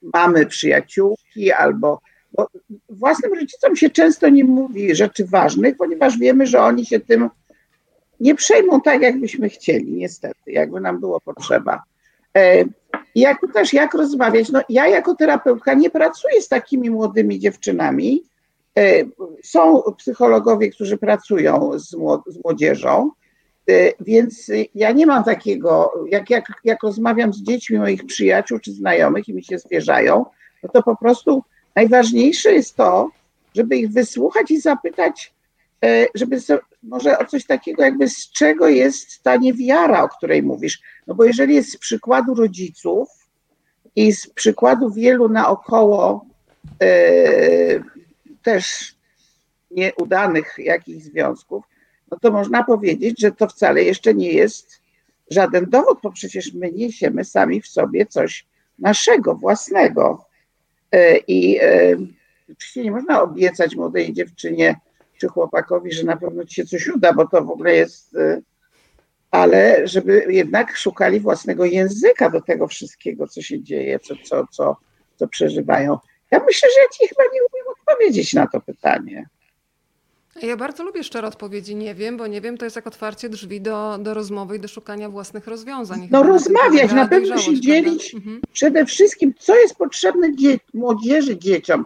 mamy 0.03 0.47
przyjaciółki, 0.47 1.53
albo 1.53 2.01
bo 2.33 2.49
własnym 2.89 3.35
rodzicom 3.35 3.77
się 3.77 3.91
często 3.91 4.29
nie 4.29 4.45
mówi 4.45 4.95
rzeczy 4.95 5.25
ważnych, 5.25 5.77
ponieważ 5.77 6.19
wiemy, 6.19 6.47
że 6.47 6.61
oni 6.61 6.87
się 6.87 7.01
tym 7.01 7.31
nie 8.21 8.35
przejmą 8.35 8.81
tak, 8.81 9.03
jakbyśmy 9.03 9.49
chcieli, 9.49 9.93
niestety, 9.93 10.53
jakby 10.53 10.81
nam 10.81 11.01
było 11.01 11.21
potrzeba. 11.21 11.83
E, 12.37 12.65
jak 13.15 13.39
też 13.55 13.73
jak 13.73 13.95
rozmawiać? 13.95 14.49
No, 14.51 14.61
ja 14.69 14.89
jako 14.89 15.15
terapeutka 15.15 15.75
nie 15.75 15.91
pracuję 15.91 16.43
z 16.43 16.49
takimi 16.49 16.91
młodymi 16.91 17.39
dziewczynami. 17.39 18.23
E, 18.79 19.05
są 19.43 19.83
psychologowie, 19.83 20.71
którzy 20.71 20.99
pracują 20.99 21.71
z, 21.75 21.97
młodzieżą, 22.45 23.11
e, 23.71 23.93
więc 24.01 24.51
ja 24.75 24.93
nie 24.93 25.07
mam 25.07 25.25
takiego, 25.25 25.93
jak, 26.11 26.31
jak, 26.31 26.53
jak 26.65 26.83
rozmawiam 26.83 27.33
z 27.33 27.43
dziećmi 27.43 27.79
moich 27.79 28.07
przyjaciół 28.07 28.59
czy 28.59 28.73
znajomych 28.73 29.29
i 29.29 29.35
mi 29.35 29.45
się 29.45 29.59
zwierzają, 29.59 30.25
no 30.63 30.69
to 30.73 30.83
po 30.83 30.97
prostu 30.97 31.43
najważniejsze 31.75 32.53
jest 32.53 32.77
to, 32.77 33.11
żeby 33.55 33.77
ich 33.77 33.93
wysłuchać 33.93 34.51
i 34.51 34.61
zapytać, 34.61 35.37
E, 35.85 36.07
żeby 36.15 36.39
może 36.83 37.19
o 37.19 37.25
coś 37.25 37.47
takiego, 37.47 37.83
jakby 37.83 38.09
z 38.09 38.31
czego 38.31 38.69
jest 38.69 39.23
ta 39.23 39.37
niewiara, 39.37 40.03
o 40.03 40.09
której 40.09 40.43
mówisz. 40.43 40.81
No 41.07 41.15
bo 41.15 41.25
jeżeli 41.25 41.55
jest 41.55 41.73
z 41.73 41.79
przykładu 41.79 42.35
rodziców 42.35 43.09
i 43.97 44.13
z 44.13 44.31
przykładu 44.31 44.91
wielu 44.91 45.29
naokoło 45.29 46.27
też 48.47 48.95
nieudanych 49.71 50.55
jakichś 50.59 51.05
związków, 51.05 51.65
no 52.11 52.19
to 52.19 52.31
można 52.31 52.65
powiedzieć, 52.65 53.21
że 53.21 53.33
to 53.33 53.49
wcale 53.49 53.83
jeszcze 53.83 54.15
nie 54.15 54.33
jest 54.33 54.81
żaden 55.31 55.71
dowód, 55.71 55.99
bo 56.03 56.13
przecież 56.13 56.55
my 56.55 56.73
niesiemy 56.73 57.25
sami 57.25 57.61
w 57.61 57.67
sobie 57.67 58.07
coś 58.07 58.47
naszego, 58.79 59.35
własnego. 59.35 60.25
E, 60.93 61.19
I 61.19 61.61
oczywiście 62.53 62.83
nie 62.83 62.91
można 62.91 63.23
obiecać 63.23 63.77
młodej 63.77 64.13
dziewczynie, 64.13 64.77
czy 65.19 65.29
chłopakowi, 65.29 65.93
że 65.93 66.05
na 66.05 66.17
pewno 66.17 66.45
ci 66.45 66.55
się 66.55 66.65
coś 66.65 66.89
uda, 66.89 67.13
bo 67.13 67.29
to 67.29 67.45
w 67.45 67.51
ogóle 67.51 67.77
jest, 67.77 68.15
y, 68.15 68.43
ale 69.31 69.89
żeby 69.89 70.27
jednak 70.29 70.77
szukali 70.77 71.21
własnego 71.21 71.65
języka 71.65 72.31
do 72.31 72.41
tego 72.41 72.67
wszystkiego, 72.67 73.29
co 73.29 73.43
się 73.43 73.63
dzieje, 73.63 73.99
co, 73.99 74.15
co, 74.25 74.47
co, 74.51 74.77
co 75.17 75.29
przeżywają. 75.29 75.99
Ja 76.31 76.41
myślę, 76.47 76.69
że 76.75 76.83
ja 76.83 76.89
ci 76.89 77.09
chyba 77.09 77.23
nie 77.23 77.41
umiem 77.41 77.67
odpowiedzieć 77.69 78.35
na 78.35 78.47
to 78.47 78.61
pytanie. 78.61 79.29
Ja 80.43 80.57
bardzo 80.57 80.85
lubię 80.85 81.05
szczere 81.05 81.29
odpowiedzi. 81.29 81.77
Nie 81.77 81.95
wiem, 81.95 82.17
bo 82.17 82.27
nie 82.27 82.41
wiem, 82.41 82.59
to 82.59 82.65
jest 82.65 82.77
jak 82.77 82.87
otwarcie 82.87 83.29
drzwi 83.29 83.61
do, 83.61 83.99
do 83.99 84.15
rozmowy 84.15 84.57
i 84.57 84.61
do 84.61 84.69
szukania 84.69 85.09
własnych 85.09 85.47
rozwiązań. 85.47 86.09
no 86.11 86.23
rozmawiać, 86.23 86.93
na 86.93 87.09
pewno 87.09 87.39
się 87.39 87.61
dzielić 87.61 88.15
mhm. 88.15 88.41
przede 88.53 88.87
wszystkim, 88.87 89.35
co 89.39 89.57
jest 89.57 89.77
potrzebne 89.77 90.35
dzie 90.35 90.59
młodzieży, 90.75 91.39
dzieciom 91.39 91.85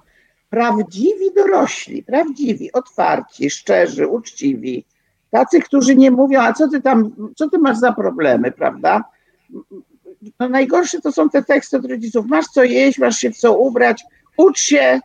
prawdziwi 0.51 1.35
dorośli, 1.37 2.03
prawdziwi, 2.03 2.73
otwarci, 2.73 3.51
szczerzy, 3.51 4.07
uczciwi, 4.07 4.85
tacy, 5.31 5.61
którzy 5.61 5.97
nie 5.97 6.11
mówią, 6.11 6.41
a 6.41 6.53
co 6.53 6.69
ty 6.69 6.81
tam, 6.83 7.11
co 7.37 7.51
ty 7.51 7.59
masz 7.59 7.79
za 7.79 7.93
problemy, 7.93 8.53
prawda? 8.53 9.05
No 10.41 10.49
najgorsze 10.49 11.01
to 11.01 11.13
są 11.13 11.31
te 11.31 11.43
teksty 11.43 11.77
od 11.77 11.85
rodziców, 11.85 12.27
masz 12.27 12.45
co 12.47 12.65
jeść, 12.65 12.99
masz 12.99 13.17
się 13.17 13.31
w 13.31 13.37
co 13.37 13.59
ubrać, 13.59 14.05
ucz 14.45 14.61
się, 14.61 15.01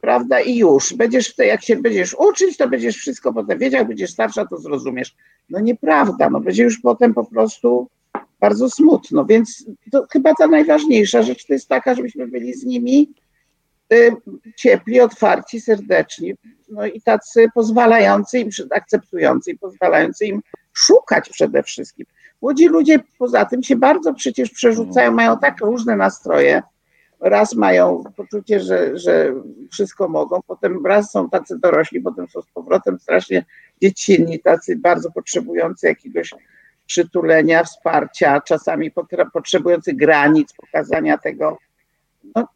prawda, 0.00 0.40
i 0.40 0.56
już. 0.56 0.94
Będziesz, 0.94 1.34
jak 1.38 1.62
się 1.62 1.76
będziesz 1.76 2.14
uczyć, 2.14 2.56
to 2.56 2.68
będziesz 2.68 2.96
wszystko 2.96 3.32
potem 3.32 3.58
wiedział, 3.58 3.86
będziesz 3.86 4.10
starsza, 4.10 4.46
to 4.46 4.58
zrozumiesz. 4.58 5.14
No 5.50 5.60
nieprawda, 5.60 6.30
no 6.30 6.40
będzie 6.40 6.62
już 6.62 6.80
potem 6.80 7.14
po 7.14 7.24
prostu 7.24 7.88
bardzo 8.40 8.70
smutno, 8.70 9.24
więc 9.24 9.64
chyba 10.12 10.34
ta 10.34 10.46
najważniejsza 10.46 11.22
rzecz 11.22 11.46
to 11.46 11.52
jest 11.52 11.68
taka, 11.68 11.94
żebyśmy 11.94 12.28
byli 12.28 12.54
z 12.54 12.64
nimi 12.64 13.14
Y, 13.92 14.16
ciepli, 14.56 15.00
otwarci, 15.00 15.60
serdeczni, 15.60 16.34
no 16.68 16.86
i 16.86 17.00
tacy 17.00 17.46
pozwalający 17.54 18.38
im, 18.38 18.48
akceptujący 18.70 19.50
i 19.50 19.58
pozwalający 19.58 20.26
im 20.26 20.40
szukać 20.72 21.28
przede 21.28 21.62
wszystkim. 21.62 22.06
Młodzi 22.42 22.68
ludzie 22.68 23.00
poza 23.18 23.44
tym 23.44 23.62
się 23.62 23.76
bardzo 23.76 24.14
przecież 24.14 24.50
przerzucają, 24.50 25.12
mają 25.12 25.38
tak 25.38 25.60
różne 25.60 25.96
nastroje. 25.96 26.62
Raz 27.20 27.54
mają 27.54 28.02
poczucie, 28.16 28.60
że, 28.60 28.98
że 28.98 29.34
wszystko 29.72 30.08
mogą, 30.08 30.40
potem 30.46 30.86
raz 30.86 31.10
są 31.10 31.30
tacy 31.30 31.58
dorośli, 31.58 32.00
potem 32.00 32.28
są 32.28 32.42
z 32.42 32.46
powrotem 32.46 32.98
strasznie 32.98 33.44
dziecinni, 33.82 34.40
tacy 34.40 34.76
bardzo 34.76 35.10
potrzebujący 35.12 35.86
jakiegoś 35.86 36.34
przytulenia, 36.86 37.64
wsparcia, 37.64 38.40
czasami 38.40 38.90
potrzebujący 39.32 39.92
granic, 39.92 40.52
pokazania 40.52 41.18
tego. 41.18 41.58
No, 42.34 42.48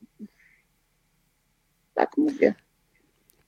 tak 1.94 2.16
mówię. 2.16 2.54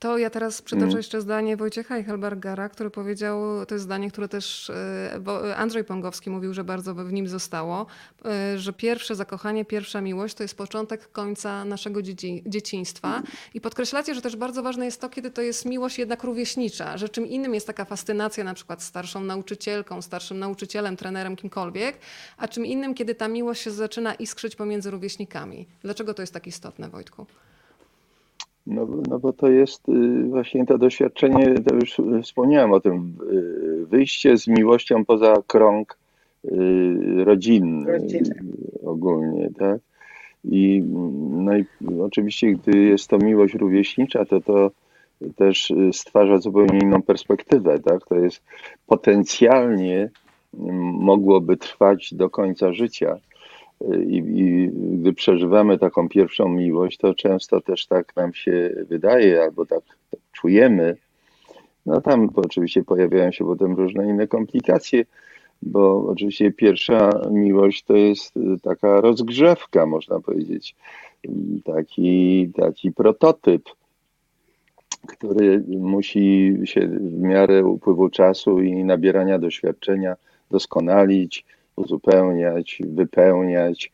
To 0.06 0.18
ja 0.18 0.30
teraz 0.30 0.62
przytoczę 0.62 0.86
mm. 0.86 0.96
jeszcze 0.96 1.20
zdanie 1.20 1.56
Wojciecha 1.56 1.96
Eichelbergera, 1.96 2.68
który 2.68 2.90
powiedział, 2.90 3.66
to 3.66 3.74
jest 3.74 3.84
zdanie, 3.84 4.10
które 4.10 4.28
też 4.28 4.70
e, 4.70 5.56
Andrzej 5.56 5.84
Pongowski 5.84 6.30
mówił, 6.30 6.54
że 6.54 6.64
bardzo 6.64 6.94
w 6.94 7.12
nim 7.12 7.28
zostało, 7.28 7.86
e, 8.24 8.58
że 8.58 8.72
pierwsze 8.72 9.14
zakochanie, 9.14 9.64
pierwsza 9.64 10.00
miłość 10.00 10.34
to 10.34 10.42
jest 10.42 10.56
początek 10.56 11.12
końca 11.12 11.64
naszego 11.64 12.02
dzieci, 12.02 12.42
dzieciństwa. 12.46 13.22
I 13.54 13.60
podkreślacie, 13.60 14.14
że 14.14 14.22
też 14.22 14.36
bardzo 14.36 14.62
ważne 14.62 14.84
jest 14.84 15.00
to, 15.00 15.08
kiedy 15.08 15.30
to 15.30 15.42
jest 15.42 15.64
miłość 15.64 15.98
jednak 15.98 16.24
rówieśnicza, 16.24 16.98
że 16.98 17.08
czym 17.08 17.26
innym 17.26 17.54
jest 17.54 17.66
taka 17.66 17.84
fascynacja 17.84 18.44
na 18.44 18.54
przykład 18.54 18.82
starszą 18.82 19.20
nauczycielką, 19.20 20.02
starszym 20.02 20.38
nauczycielem, 20.38 20.96
trenerem, 20.96 21.36
kimkolwiek, 21.36 21.98
a 22.36 22.48
czym 22.48 22.66
innym, 22.66 22.94
kiedy 22.94 23.14
ta 23.14 23.28
miłość 23.28 23.62
się 23.62 23.70
zaczyna 23.70 24.14
iskrzyć 24.14 24.56
pomiędzy 24.56 24.90
rówieśnikami. 24.90 25.66
Dlaczego 25.82 26.14
to 26.14 26.22
jest 26.22 26.32
tak 26.32 26.46
istotne, 26.46 26.88
Wojtku? 26.88 27.26
No, 28.66 28.86
no 29.08 29.18
bo 29.18 29.32
to 29.32 29.48
jest 29.48 29.88
y, 29.88 30.28
właśnie 30.28 30.66
to 30.66 30.78
doświadczenie, 30.78 31.54
to 31.54 31.74
już 31.74 31.96
wspomniałem 32.22 32.72
o 32.72 32.80
tym, 32.80 33.14
y, 33.32 33.86
wyjście 33.86 34.36
z 34.36 34.46
miłością 34.48 35.04
poza 35.04 35.34
krąg 35.46 35.98
y, 36.44 37.24
rodzinny 37.24 38.00
ogólnie, 38.84 39.50
tak? 39.58 39.80
I, 40.44 40.82
no 41.30 41.56
i 41.56 41.64
oczywiście, 42.00 42.52
gdy 42.52 42.78
jest 42.78 43.08
to 43.08 43.18
miłość 43.18 43.54
rówieśnicza, 43.54 44.24
to 44.24 44.40
to 44.40 44.70
też 45.36 45.72
stwarza 45.92 46.38
zupełnie 46.38 46.78
inną 46.78 47.02
perspektywę, 47.02 47.78
tak? 47.78 48.06
To 48.06 48.14
jest 48.14 48.42
potencjalnie 48.86 50.10
mogłoby 50.92 51.56
trwać 51.56 52.14
do 52.14 52.30
końca 52.30 52.72
życia. 52.72 53.18
I, 54.06 54.16
I, 54.16 54.70
gdy 54.72 55.12
przeżywamy 55.12 55.78
taką 55.78 56.08
pierwszą 56.08 56.48
miłość, 56.48 56.98
to 56.98 57.14
często 57.14 57.60
też 57.60 57.86
tak 57.86 58.16
nam 58.16 58.34
się 58.34 58.70
wydaje, 58.88 59.42
albo 59.42 59.66
tak, 59.66 59.82
czujemy. 60.32 60.96
No 61.86 62.00
tam 62.00 62.30
oczywiście 62.36 62.84
pojawiają 62.84 63.32
się 63.32 63.44
potem 63.44 63.74
różne 63.74 64.06
inne 64.06 64.26
komplikacje, 64.26 65.04
bo 65.62 66.06
oczywiście 66.08 66.52
pierwsza 66.52 67.10
miłość 67.30 67.84
to 67.84 67.96
jest 67.96 68.34
taka 68.62 69.00
rozgrzewka, 69.00 69.86
można 69.86 70.20
powiedzieć, 70.20 70.76
taki, 71.64 72.50
taki 72.54 72.92
prototyp, 72.92 73.62
który 75.06 75.64
musi 75.68 76.56
się 76.64 76.80
w 76.88 77.20
miarę 77.20 77.64
upływu 77.64 78.08
czasu 78.08 78.60
i 78.60 78.84
nabierania 78.84 79.38
doświadczenia 79.38 80.16
doskonalić, 80.50 81.44
uzupełniać, 81.76 82.82
wypełniać, 82.86 83.92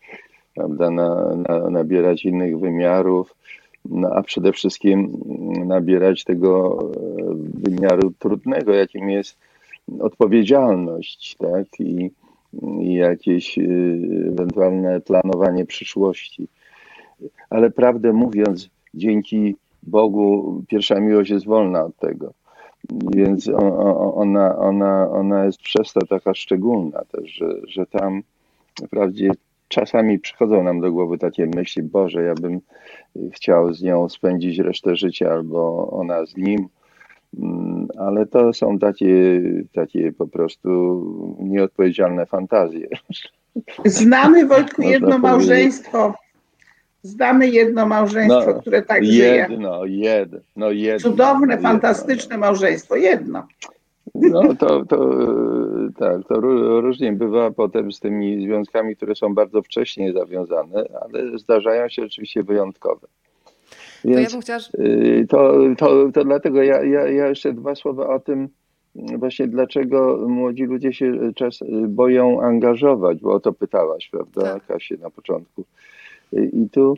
prawda, 0.54 0.90
na, 0.90 1.36
na, 1.36 1.70
nabierać 1.70 2.24
innych 2.24 2.58
wymiarów, 2.58 3.34
no, 3.84 4.08
a 4.08 4.22
przede 4.22 4.52
wszystkim 4.52 5.12
nabierać 5.66 6.24
tego 6.24 6.78
e, 6.80 7.34
wymiaru 7.54 8.12
trudnego, 8.18 8.72
jakim 8.72 9.10
jest 9.10 9.38
odpowiedzialność, 10.00 11.36
tak, 11.38 11.80
i, 11.80 12.10
i 12.80 12.94
jakieś 12.94 13.58
e, 13.58 13.62
ewentualne 14.28 15.00
planowanie 15.00 15.66
przyszłości. 15.66 16.48
Ale 17.50 17.70
prawdę 17.70 18.12
mówiąc, 18.12 18.70
dzięki 18.94 19.56
Bogu 19.82 20.62
pierwsza 20.68 21.00
miłość 21.00 21.30
jest 21.30 21.46
wolna 21.46 21.84
od 21.84 21.96
tego. 21.96 22.32
Więc 22.90 23.48
ona, 24.14 24.58
ona, 24.58 25.10
ona 25.10 25.44
jest 25.44 25.58
przez 25.58 25.92
to 25.92 26.06
taka 26.06 26.34
szczególna 26.34 27.02
też, 27.12 27.30
że, 27.32 27.46
że 27.68 27.86
tam 27.86 28.22
wprawdzie 28.84 29.30
czasami 29.68 30.18
przychodzą 30.18 30.62
nam 30.62 30.80
do 30.80 30.92
głowy 30.92 31.18
takie 31.18 31.46
myśli, 31.46 31.82
Boże, 31.82 32.22
ja 32.22 32.34
bym 32.34 32.60
chciał 33.32 33.74
z 33.74 33.82
nią 33.82 34.08
spędzić 34.08 34.58
resztę 34.58 34.96
życia, 34.96 35.32
albo 35.32 35.90
ona 35.90 36.26
z 36.26 36.36
nim, 36.36 36.68
mm, 37.38 37.88
ale 37.98 38.26
to 38.26 38.52
są 38.52 38.78
takie, 38.78 39.42
takie 39.72 40.12
po 40.12 40.26
prostu 40.26 40.68
nieodpowiedzialne 41.40 42.26
fantazje. 42.26 42.88
Znamy 43.84 44.46
Wojtku 44.46 44.82
jedno 44.82 45.18
małżeństwo, 45.18 46.14
Znamy 47.02 47.48
jedno 47.48 47.86
małżeństwo, 47.86 48.44
no, 48.46 48.60
które 48.60 48.82
tak 48.82 49.04
jedno, 49.04 49.86
żyje. 49.86 50.06
Jedno, 50.06 50.38
no 50.56 50.70
jedno. 50.70 51.10
Cudowne, 51.10 51.54
jedno, 51.54 51.68
fantastyczne 51.68 52.38
małżeństwo, 52.38 52.96
jedno. 52.96 53.46
No 54.14 54.54
to, 54.54 54.84
to 54.84 55.16
tak, 55.98 56.28
to 56.28 56.40
różnie 56.80 57.12
bywa 57.12 57.50
potem 57.50 57.92
z 57.92 58.00
tymi 58.00 58.44
związkami, 58.44 58.96
które 58.96 59.14
są 59.14 59.34
bardzo 59.34 59.62
wcześnie 59.62 60.12
zawiązane, 60.12 60.84
ale 61.00 61.38
zdarzają 61.38 61.88
się 61.88 62.02
oczywiście 62.02 62.42
wyjątkowe. 62.42 63.06
Więc 64.04 64.30
to, 64.30 64.36
ja 64.36 64.40
chciała... 64.40 64.60
Y, 64.78 65.26
to, 65.28 65.58
to, 65.78 66.12
to 66.14 66.24
dlatego 66.24 66.62
ja, 66.62 66.84
ja, 66.84 67.08
ja 67.08 67.28
jeszcze 67.28 67.52
dwa 67.52 67.74
słowa 67.74 68.08
o 68.08 68.20
tym, 68.20 68.48
właśnie 68.94 69.48
dlaczego 69.48 70.24
młodzi 70.28 70.64
ludzie 70.64 70.92
się 70.92 71.32
czas 71.34 71.58
boją 71.88 72.40
angażować, 72.40 73.20
bo 73.20 73.32
o 73.32 73.40
to 73.40 73.52
pytałaś, 73.52 74.08
prawda, 74.08 74.42
tak. 74.42 74.66
Kasie, 74.66 74.96
na 74.96 75.10
początku. 75.10 75.64
I 76.32 76.68
tu 76.70 76.94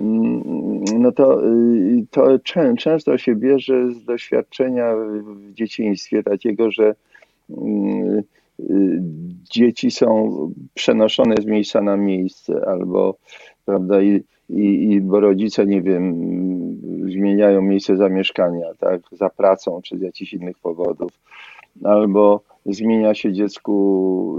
mm, 0.00 0.84
no 0.98 1.12
to, 1.12 1.46
y, 1.46 2.06
to 2.10 2.38
często 2.74 3.18
się 3.18 3.34
bierze 3.36 3.92
z 3.92 4.04
doświadczenia 4.04 4.94
w 4.96 5.52
dzieciństwie 5.52 6.22
takiego, 6.22 6.70
że 6.70 6.94
mm, 7.50 8.22
y, 8.60 9.02
dzieci 9.50 9.90
są 9.90 10.30
przenoszone 10.74 11.34
z 11.42 11.46
miejsca 11.46 11.82
na 11.82 11.96
miejsce 11.96 12.68
albo 12.68 13.16
prawda 13.64 14.02
i, 14.02 14.22
i, 14.50 14.92
i 14.92 15.00
bo 15.00 15.20
rodzice 15.20 15.66
nie 15.66 15.82
wiem 15.82 16.14
zmieniają 17.10 17.62
miejsce 17.62 17.96
zamieszkania 17.96 18.66
tak 18.78 19.00
za 19.12 19.30
pracą 19.30 19.80
czy 19.82 19.98
z 19.98 20.00
jakichś 20.00 20.32
innych 20.32 20.58
powodów 20.58 21.12
albo 21.84 22.42
zmienia 22.66 23.14
się 23.14 23.32
dziecku 23.32 24.38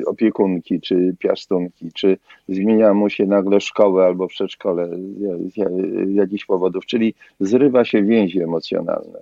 y, 0.00 0.06
opiekunki 0.06 0.80
czy 0.80 1.16
piastunki, 1.18 1.92
czy 1.94 2.16
zmienia 2.48 2.94
mu 2.94 3.10
się 3.10 3.26
nagle 3.26 3.60
szkołę 3.60 4.04
albo 4.04 4.28
przedszkole 4.28 4.88
z 6.08 6.14
jakichś 6.14 6.44
powodów, 6.44 6.86
czyli 6.86 7.14
zrywa 7.40 7.84
się 7.84 8.02
więzi 8.02 8.42
emocjonalne. 8.42 9.18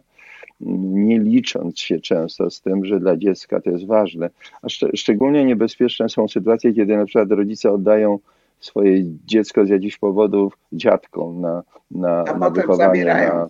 Nie 0.60 1.18
licząc 1.18 1.78
się 1.78 2.00
często 2.00 2.50
z 2.50 2.60
tym, 2.60 2.84
że 2.84 3.00
dla 3.00 3.16
dziecka 3.16 3.60
to 3.60 3.70
jest 3.70 3.86
ważne. 3.86 4.30
A 4.62 4.68
szcz 4.68 4.84
szczególnie 4.94 5.44
niebezpieczne 5.44 6.08
są 6.08 6.28
sytuacje, 6.28 6.72
kiedy 6.72 6.96
na 6.96 7.04
przykład 7.04 7.30
rodzice 7.30 7.70
oddają 7.72 8.18
swoje 8.60 9.02
dziecko 9.26 9.66
z 9.66 9.68
jakichś 9.68 9.98
powodów 9.98 10.58
dziadkom 10.72 11.40
na, 11.40 11.62
na, 11.90 12.24
na 12.38 12.50
wychowanie, 12.50 13.04
na, 13.04 13.48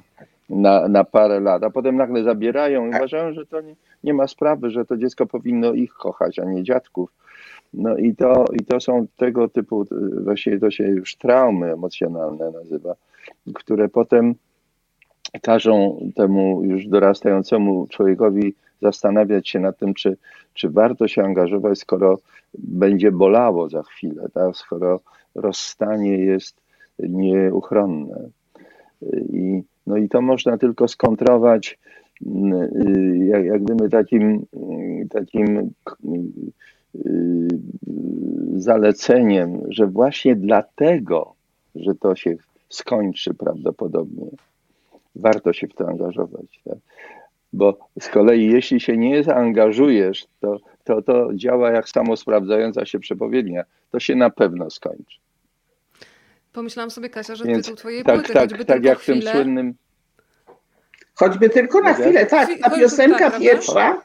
na, 0.52 0.88
na 0.88 1.04
parę 1.04 1.40
lat, 1.40 1.64
a 1.64 1.70
potem 1.70 1.96
nagle 1.96 2.24
zabierają 2.24 2.86
i 2.86 2.90
tak. 2.90 3.00
uważają, 3.00 3.32
że 3.32 3.46
to 3.46 3.60
nie, 3.60 3.76
nie 4.04 4.14
ma 4.14 4.26
sprawy, 4.26 4.70
że 4.70 4.84
to 4.84 4.96
dziecko 4.96 5.26
powinno 5.26 5.72
ich 5.72 5.92
kochać, 5.92 6.38
a 6.38 6.44
nie 6.44 6.62
dziadków. 6.62 7.12
No 7.74 7.96
i 7.96 8.14
to, 8.14 8.44
i 8.60 8.64
to 8.64 8.80
są 8.80 9.06
tego 9.16 9.48
typu, 9.48 9.84
właśnie 10.24 10.58
to 10.58 10.70
się 10.70 10.84
już 10.84 11.16
traumy 11.16 11.72
emocjonalne 11.72 12.50
nazywa, 12.50 12.94
które 13.54 13.88
potem 13.88 14.34
każą 15.42 15.98
temu 16.16 16.64
już 16.64 16.86
dorastającemu 16.86 17.86
człowiekowi 17.86 18.54
zastanawiać 18.82 19.48
się 19.48 19.60
nad 19.60 19.78
tym, 19.78 19.94
czy, 19.94 20.16
czy 20.54 20.70
warto 20.70 21.08
się 21.08 21.22
angażować, 21.22 21.78
skoro 21.78 22.18
będzie 22.58 23.12
bolało 23.12 23.68
za 23.68 23.82
chwilę, 23.82 24.28
tak? 24.34 24.56
skoro 24.56 25.00
rozstanie 25.34 26.18
jest 26.18 26.56
nieuchronne. 26.98 28.28
I, 29.32 29.62
no 29.86 29.96
i 29.96 30.08
to 30.08 30.22
można 30.22 30.58
tylko 30.58 30.88
skontrować 30.88 31.78
y, 32.22 32.28
jak, 33.26 33.44
jak 33.44 33.62
gdyby 33.64 33.88
takim, 33.88 34.46
takim 35.10 35.70
y, 36.94 37.48
zaleceniem, 38.56 39.60
że 39.68 39.86
właśnie 39.86 40.36
dlatego, 40.36 41.34
że 41.74 41.94
to 41.94 42.16
się 42.16 42.36
skończy 42.68 43.34
prawdopodobnie, 43.34 44.26
warto 45.16 45.52
się 45.52 45.68
w 45.68 45.74
to 45.74 45.88
angażować. 45.88 46.60
Tak? 46.64 46.78
Bo 47.52 47.78
z 48.00 48.08
kolei, 48.08 48.46
jeśli 48.46 48.80
się 48.80 48.96
nie 48.96 49.24
zaangażujesz, 49.24 50.26
to, 50.40 50.58
to, 50.84 51.02
to 51.02 51.34
działa 51.34 51.70
jak 51.70 51.88
samo 51.88 52.16
sprawdzająca 52.16 52.86
się 52.86 52.98
przepowiednia. 52.98 53.64
To 53.90 54.00
się 54.00 54.14
na 54.14 54.30
pewno 54.30 54.70
skończy. 54.70 55.18
Pomyślałam 56.52 56.90
sobie, 56.90 57.10
Kasia, 57.10 57.34
że 57.34 57.44
Więc, 57.44 57.66
tytuł 57.66 57.76
twojej 57.76 58.04
tak, 58.04 58.14
płyty, 58.14 58.32
tak, 58.32 58.42
choćby 58.42 58.64
tak 58.64 58.84
jak 58.84 58.98
chwilę... 58.98 59.20
w 59.20 59.24
tym 59.24 59.32
słynnym... 59.32 59.74
Choćby 61.14 61.50
tylko 61.50 61.80
na 61.80 61.94
chwilę, 61.94 62.26
tak. 62.26 62.48
Ta 62.62 62.70
piosenka 62.70 63.30
tak, 63.30 63.40
pierwsza 63.40 64.02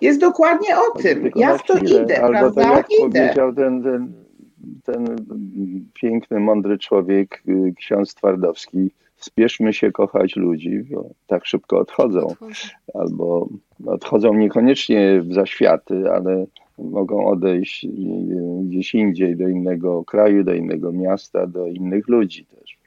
jest 0.00 0.20
dokładnie 0.20 0.78
o 0.78 0.98
tym. 0.98 1.30
Ja 1.36 1.58
w 1.58 1.66
to 1.66 1.76
chwilę, 1.76 2.02
idę, 2.02 2.22
albo 2.22 2.38
prawda? 2.38 2.62
Tak 2.62 2.76
jak 2.76 2.86
idę. 2.90 3.20
powiedział 3.20 3.54
ten, 3.54 3.82
ten, 3.82 4.12
ten 4.84 5.16
piękny, 5.94 6.40
mądry 6.40 6.78
człowiek, 6.78 7.42
y, 7.48 7.74
ksiądz 7.76 8.14
Twardowski, 8.14 8.90
spieszmy 9.16 9.72
się 9.72 9.92
kochać 9.92 10.36
ludzi, 10.36 10.80
bo 10.90 11.10
tak 11.26 11.46
szybko 11.46 11.78
odchodzą. 11.78 12.34
Albo 12.94 13.48
odchodzą 13.86 14.34
niekoniecznie 14.34 15.22
w 15.22 15.34
zaświaty, 15.34 16.10
ale 16.12 16.46
mogą 16.78 17.26
odejść 17.26 17.86
gdzieś 18.62 18.94
indziej, 18.94 19.36
do 19.36 19.48
innego 19.48 20.04
kraju, 20.04 20.44
do 20.44 20.54
innego 20.54 20.92
miasta, 20.92 21.46
do 21.46 21.66
innych 21.66 22.08
ludzi 22.08 22.44
też. 22.44 22.78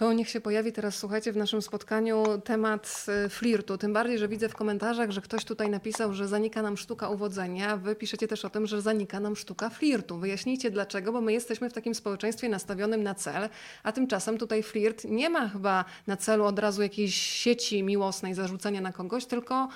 To 0.00 0.12
niech 0.12 0.28
się 0.28 0.40
pojawi 0.40 0.72
teraz, 0.72 0.96
słuchajcie, 0.96 1.32
w 1.32 1.36
naszym 1.36 1.62
spotkaniu 1.62 2.24
temat 2.44 3.06
y, 3.26 3.28
flirtu. 3.28 3.78
Tym 3.78 3.92
bardziej, 3.92 4.18
że 4.18 4.28
widzę 4.28 4.48
w 4.48 4.54
komentarzach, 4.54 5.10
że 5.10 5.20
ktoś 5.20 5.44
tutaj 5.44 5.70
napisał, 5.70 6.14
że 6.14 6.28
zanika 6.28 6.62
nam 6.62 6.76
sztuka 6.76 7.08
uwodzenia. 7.08 7.76
Wy 7.76 7.96
piszecie 7.96 8.28
też 8.28 8.44
o 8.44 8.50
tym, 8.50 8.66
że 8.66 8.82
zanika 8.82 9.20
nam 9.20 9.36
sztuka 9.36 9.70
flirtu. 9.70 10.18
Wyjaśnijcie 10.18 10.70
dlaczego, 10.70 11.12
bo 11.12 11.20
my 11.20 11.32
jesteśmy 11.32 11.70
w 11.70 11.72
takim 11.72 11.94
społeczeństwie 11.94 12.48
nastawionym 12.48 13.02
na 13.02 13.14
cel, 13.14 13.48
a 13.82 13.92
tymczasem 13.92 14.38
tutaj 14.38 14.62
flirt 14.62 15.04
nie 15.04 15.30
ma 15.30 15.48
chyba 15.48 15.84
na 16.06 16.16
celu 16.16 16.44
od 16.44 16.58
razu 16.58 16.82
jakiejś 16.82 17.14
sieci 17.14 17.82
miłosnej 17.82 18.34
zarzucenia 18.34 18.80
na 18.80 18.92
kogoś, 18.92 19.26
tylko 19.26 19.68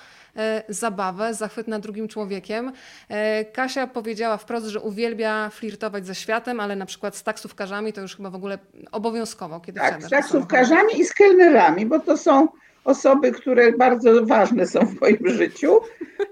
zabawę, 0.69 1.33
zachwyt 1.33 1.67
nad 1.67 1.81
drugim 1.81 2.07
człowiekiem. 2.07 2.71
E, 3.09 3.45
Kasia 3.45 3.87
powiedziała 3.87 4.37
wprost, 4.37 4.65
że 4.65 4.79
uwielbia 4.79 5.49
flirtować 5.49 6.07
ze 6.07 6.15
światem, 6.15 6.59
ale 6.59 6.75
na 6.75 6.85
przykład 6.85 7.15
z 7.15 7.23
taksówkarzami 7.23 7.93
to 7.93 8.01
już 8.01 8.15
chyba 8.15 8.29
w 8.29 8.35
ogóle 8.35 8.59
obowiązkowo, 8.91 9.59
kiedy 9.59 9.79
tak, 9.79 10.09
taksówkarzami 10.09 10.99
i 10.99 11.05
z 11.05 11.13
kelnerami, 11.13 11.85
bo 11.85 11.99
to 11.99 12.17
są 12.17 12.47
osoby, 12.85 13.31
które 13.31 13.71
bardzo 13.71 14.25
ważne 14.25 14.67
są 14.67 14.79
w 14.79 15.01
moim 15.01 15.27
życiu 15.27 15.79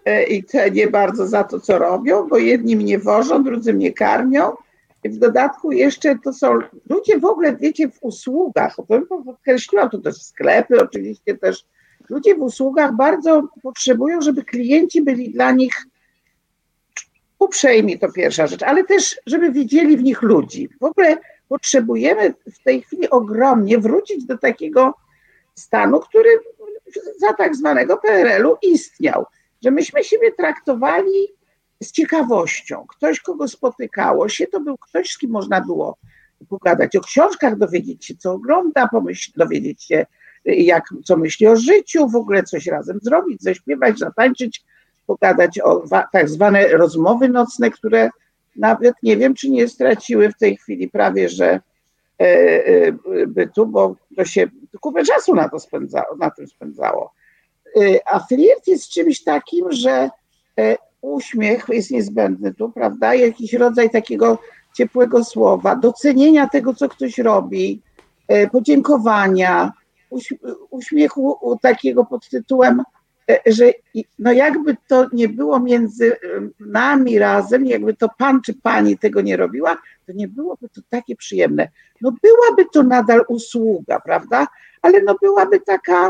e, 0.06 0.24
i 0.24 0.44
te 0.44 0.72
nie 0.72 0.88
bardzo 0.88 1.28
za 1.28 1.44
to, 1.44 1.60
co 1.60 1.80
robią, 1.80 2.28
bo 2.28 2.38
jedni 2.38 2.76
mnie 2.76 3.00
wożą, 3.00 3.44
drudzy 3.44 3.74
mnie 3.74 3.94
karmią. 3.94 4.52
I 5.04 5.10
w 5.10 5.18
dodatku 5.18 5.72
jeszcze 5.72 6.20
to 6.24 6.34
są 6.34 6.60
ludzie 6.90 7.20
w 7.20 7.26
ogóle, 7.26 7.56
wiecie, 7.56 7.90
w 7.90 7.98
usługach, 8.02 8.76
podkreśliłam 9.26 9.90
to 9.90 9.98
też 9.98 10.16
sklepy, 10.16 10.82
oczywiście 10.82 11.38
też, 11.38 11.66
ludzie 12.10 12.36
w 12.36 12.42
usługach 12.42 12.96
bardzo 12.96 13.48
potrzebują, 13.64 14.22
żeby 14.22 14.44
klienci 14.44 15.02
byli 15.02 15.32
dla 15.32 15.52
nich 15.52 15.74
uprzejmi, 17.40 18.00
to 18.00 18.12
pierwsza 18.12 18.48
rzecz, 18.48 18.64
ale 18.64 18.84
też, 18.84 19.22
żeby 19.26 19.52
widzieli 19.52 19.98
w 19.98 20.04
nich 20.04 20.22
ludzi. 20.22 20.70
W 20.82 20.84
ogóle 20.84 21.18
potrzebujemy 21.48 22.34
w 22.54 22.64
tej 22.64 22.82
chwili 22.82 23.10
ogromnie 23.10 23.78
wrócić 23.78 24.26
do 24.26 24.38
takiego 24.38 24.94
stanu, 25.56 26.00
który 26.00 26.30
za 27.20 27.34
tak 27.34 27.56
zwanego 27.56 27.98
PRL-u 27.98 28.58
istniał, 28.62 29.26
że 29.64 29.72
myśmy 29.72 30.04
siebie 30.04 30.32
traktowali 30.32 31.28
z 31.84 31.92
ciekawością. 31.92 32.86
Ktoś, 32.90 33.20
kogo 33.20 33.48
spotykało 33.48 34.30
się, 34.30 34.48
to 34.48 34.60
był 34.60 34.78
ktoś, 34.78 35.10
z 35.10 35.18
kim 35.18 35.32
można 35.32 35.62
było 35.62 35.98
pogadać 36.50 36.96
o 36.96 37.02
książkach, 37.02 37.58
dowiedzieć 37.58 38.06
się, 38.06 38.16
co 38.16 38.32
ogląda, 38.32 38.88
pomyśl, 38.88 39.32
dowiedzieć 39.36 39.84
się, 39.84 40.06
jak, 40.46 40.84
co 41.06 41.18
myśli 41.18 41.48
o 41.48 41.56
życiu, 41.56 42.08
w 42.08 42.16
ogóle 42.16 42.44
coś 42.44 42.68
razem 42.68 43.00
zrobić, 43.02 43.42
zaśpiewać, 43.42 44.00
zatańczyć. 44.00 44.64
pogadać 45.08 45.60
o 45.60 45.84
tak 46.12 46.30
zwane 46.30 46.68
rozmowy 46.68 47.30
nocne, 47.30 47.72
które 47.72 48.10
nawet 48.56 48.96
nie 49.04 49.18
wiem, 49.18 49.34
czy 49.34 49.50
nie 49.50 49.68
straciły 49.68 50.32
w 50.32 50.38
tej 50.38 50.58
chwili 50.58 50.90
prawie, 50.90 51.30
że 51.30 51.60
e, 52.20 52.26
e, 52.26 52.92
bytu, 53.28 53.68
bo 53.68 53.96
to 54.16 54.26
się 54.26 54.48
kupę 54.82 55.04
czasu 55.04 55.36
na 55.36 55.50
to 55.50 55.60
spędzało, 55.60 56.16
na 56.20 56.30
tym 56.30 56.48
spędzało. 56.48 57.14
A 58.06 58.20
flirt 58.20 58.68
jest 58.68 58.90
czymś 58.90 59.24
takim, 59.24 59.72
że 59.72 60.10
uśmiech 61.02 61.66
jest 61.70 61.92
niezbędny 61.92 62.54
tu, 62.54 62.72
prawda? 62.72 63.16
Jakiś 63.16 63.54
rodzaj 63.54 63.90
takiego 63.90 64.40
ciepłego 64.74 65.24
słowa, 65.24 65.76
docenienia 65.76 66.48
tego, 66.48 66.74
co 66.74 66.90
ktoś 66.90 67.18
robi, 67.18 67.82
podziękowania, 68.52 69.72
uśmiechu 70.70 71.58
takiego 71.62 72.06
pod 72.06 72.30
tytułem 72.30 72.84
E, 73.32 73.40
że 73.46 73.72
no 74.20 74.32
jakby 74.32 74.78
to 74.88 75.08
nie 75.14 75.30
było 75.30 75.60
między 75.60 76.18
nami 76.60 77.20
razem, 77.20 77.66
jakby 77.66 77.94
to 77.94 78.10
pan 78.18 78.42
czy 78.42 78.54
pani 78.54 78.98
tego 78.98 79.22
nie 79.22 79.38
robiła, 79.38 79.78
to 80.06 80.14
nie 80.16 80.28
byłoby 80.28 80.70
to 80.70 80.82
takie 80.90 81.16
przyjemne. 81.16 81.68
No 82.02 82.12
byłaby 82.22 82.66
to 82.74 82.84
nadal 82.84 83.22
usługa, 83.28 84.00
prawda? 84.00 84.48
Ale 84.82 85.02
no 85.02 85.16
byłaby 85.22 85.60
taka, 85.60 86.10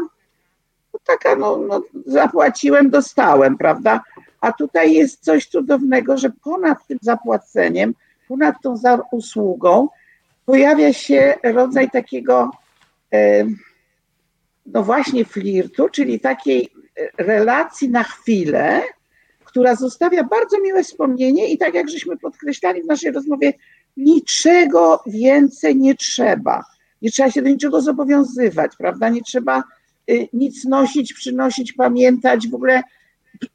no 0.94 1.00
taka, 1.04 1.36
no, 1.36 1.58
no 1.58 1.84
zapłaciłem, 2.06 2.90
dostałem, 2.90 3.58
prawda? 3.58 4.04
A 4.42 4.52
tutaj 4.52 4.94
jest 4.94 5.24
coś 5.24 5.48
cudownego, 5.48 6.18
że 6.18 6.30
ponad 6.44 6.88
tym 6.88 6.98
zapłaceniem, 7.02 7.94
ponad 8.28 8.56
tą 8.64 8.76
usługą 9.12 9.88
pojawia 10.46 10.94
się 10.94 11.34
rodzaj 11.44 11.90
takiego, 11.90 12.52
no 14.66 14.84
właśnie 14.84 15.26
flirtu, 15.26 15.90
czyli 15.90 16.20
takiej 16.20 16.70
relacji 17.18 17.90
na 17.90 18.04
chwilę, 18.04 18.82
która 19.46 19.76
zostawia 19.76 20.24
bardzo 20.24 20.60
miłe 20.60 20.84
wspomnienie 20.84 21.52
i 21.52 21.58
tak 21.58 21.74
jak 21.74 21.90
żeśmy 21.90 22.18
podkreślali 22.18 22.84
w 22.84 22.86
naszej 22.86 23.12
rozmowie, 23.12 23.54
niczego 23.98 25.04
więcej 25.08 25.76
nie 25.76 25.96
trzeba. 25.96 26.64
Nie 27.02 27.12
trzeba 27.12 27.32
się 27.32 27.42
do 27.42 27.50
niczego 27.50 27.82
zobowiązywać, 27.82 28.72
prawda? 28.78 29.10
Nie 29.10 29.22
trzeba 29.22 29.64
y, 30.10 30.28
nic 30.34 30.66
nosić, 30.66 31.14
przynosić, 31.14 31.74
pamiętać. 31.74 32.48
W 32.48 32.56
ogóle 32.56 32.84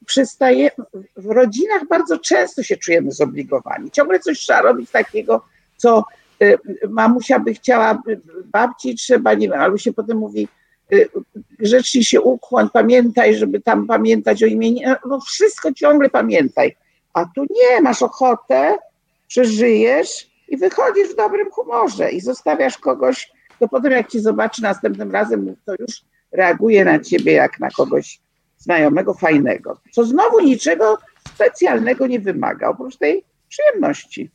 przestaje, 0.05 0.71
w 1.17 1.25
rodzinach 1.25 1.87
bardzo 1.87 2.19
często 2.19 2.63
się 2.63 2.77
czujemy 2.77 3.11
zobligowani. 3.11 3.91
Ciągle 3.91 4.19
coś 4.19 4.39
trzeba 4.39 4.61
robić 4.61 4.91
takiego, 4.91 5.45
co 5.77 6.03
y, 6.43 6.57
mamusia 6.89 7.39
by 7.39 7.53
chciała, 7.53 8.01
babci 8.45 8.95
trzeba, 8.95 9.33
nie 9.33 9.49
wiem, 9.49 9.59
albo 9.59 9.77
się 9.77 9.93
potem 9.93 10.17
mówi, 10.17 10.47
Y, 10.47 10.58
grzecznie 11.59 12.03
się 12.03 12.21
ukłoń, 12.21 12.69
pamiętaj, 12.73 13.35
żeby 13.35 13.61
tam 13.61 13.87
pamiętać 13.87 14.43
o 14.43 14.45
imieniu, 14.45 14.95
no 15.05 15.19
wszystko 15.19 15.73
ciągle 15.73 16.09
pamiętaj. 16.09 16.75
A 17.13 17.25
tu 17.25 17.41
nie, 17.41 17.81
masz 17.81 18.01
ochotę, 18.01 18.77
przeżyjesz 19.27 20.29
i 20.47 20.57
wychodzisz 20.57 21.09
w 21.09 21.15
dobrym 21.15 21.51
humorze 21.51 22.11
i 22.11 22.21
zostawiasz 22.21 22.77
kogoś, 22.77 23.31
to 23.59 23.67
potem 23.67 23.91
jak 23.91 24.11
ci 24.11 24.19
zobaczy 24.19 24.61
następnym 24.61 25.11
razem, 25.11 25.55
to 25.65 25.73
już 25.79 26.01
reaguje 26.31 26.85
na 26.85 26.99
ciebie 26.99 27.31
jak 27.31 27.59
na 27.59 27.69
kogoś 27.69 28.19
znajomego, 28.57 29.13
fajnego. 29.13 29.77
Co 29.91 30.03
znowu 30.03 30.39
niczego 30.39 30.97
specjalnego 31.33 32.07
nie 32.07 32.19
wymaga, 32.19 32.69
oprócz 32.69 32.97
tej 32.97 33.23
przyjemności. 33.49 34.31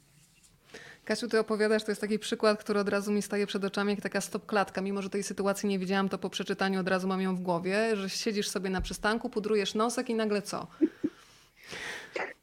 Kasiu, 1.05 1.29
ty 1.29 1.39
opowiadasz, 1.39 1.85
to 1.85 1.91
jest 1.91 2.01
taki 2.01 2.19
przykład, 2.19 2.61
który 2.61 2.81
od 2.81 2.89
razu 2.89 3.13
mi 3.13 3.23
staje 3.23 3.47
przed 3.47 3.65
oczami, 3.65 3.91
jak 3.91 4.01
taka 4.01 4.21
stopklatka. 4.21 4.81
Mimo, 4.81 5.03
że 5.03 5.11
tej 5.11 5.23
sytuacji 5.23 5.69
nie 5.69 5.79
widziałam, 5.79 6.09
to 6.09 6.19
po 6.19 6.31
przeczytaniu 6.31 6.81
od 6.81 6.89
razu 6.89 7.09
mam 7.09 7.21
ją 7.21 7.37
w 7.37 7.41
głowie, 7.41 7.97
że 7.97 8.11
siedzisz 8.11 8.49
sobie 8.49 8.71
na 8.71 8.81
przystanku, 8.81 9.31
pudrujesz 9.31 9.75
nosek 9.75 10.11
i 10.11 10.15
nagle 10.15 10.43
co? 10.43 10.67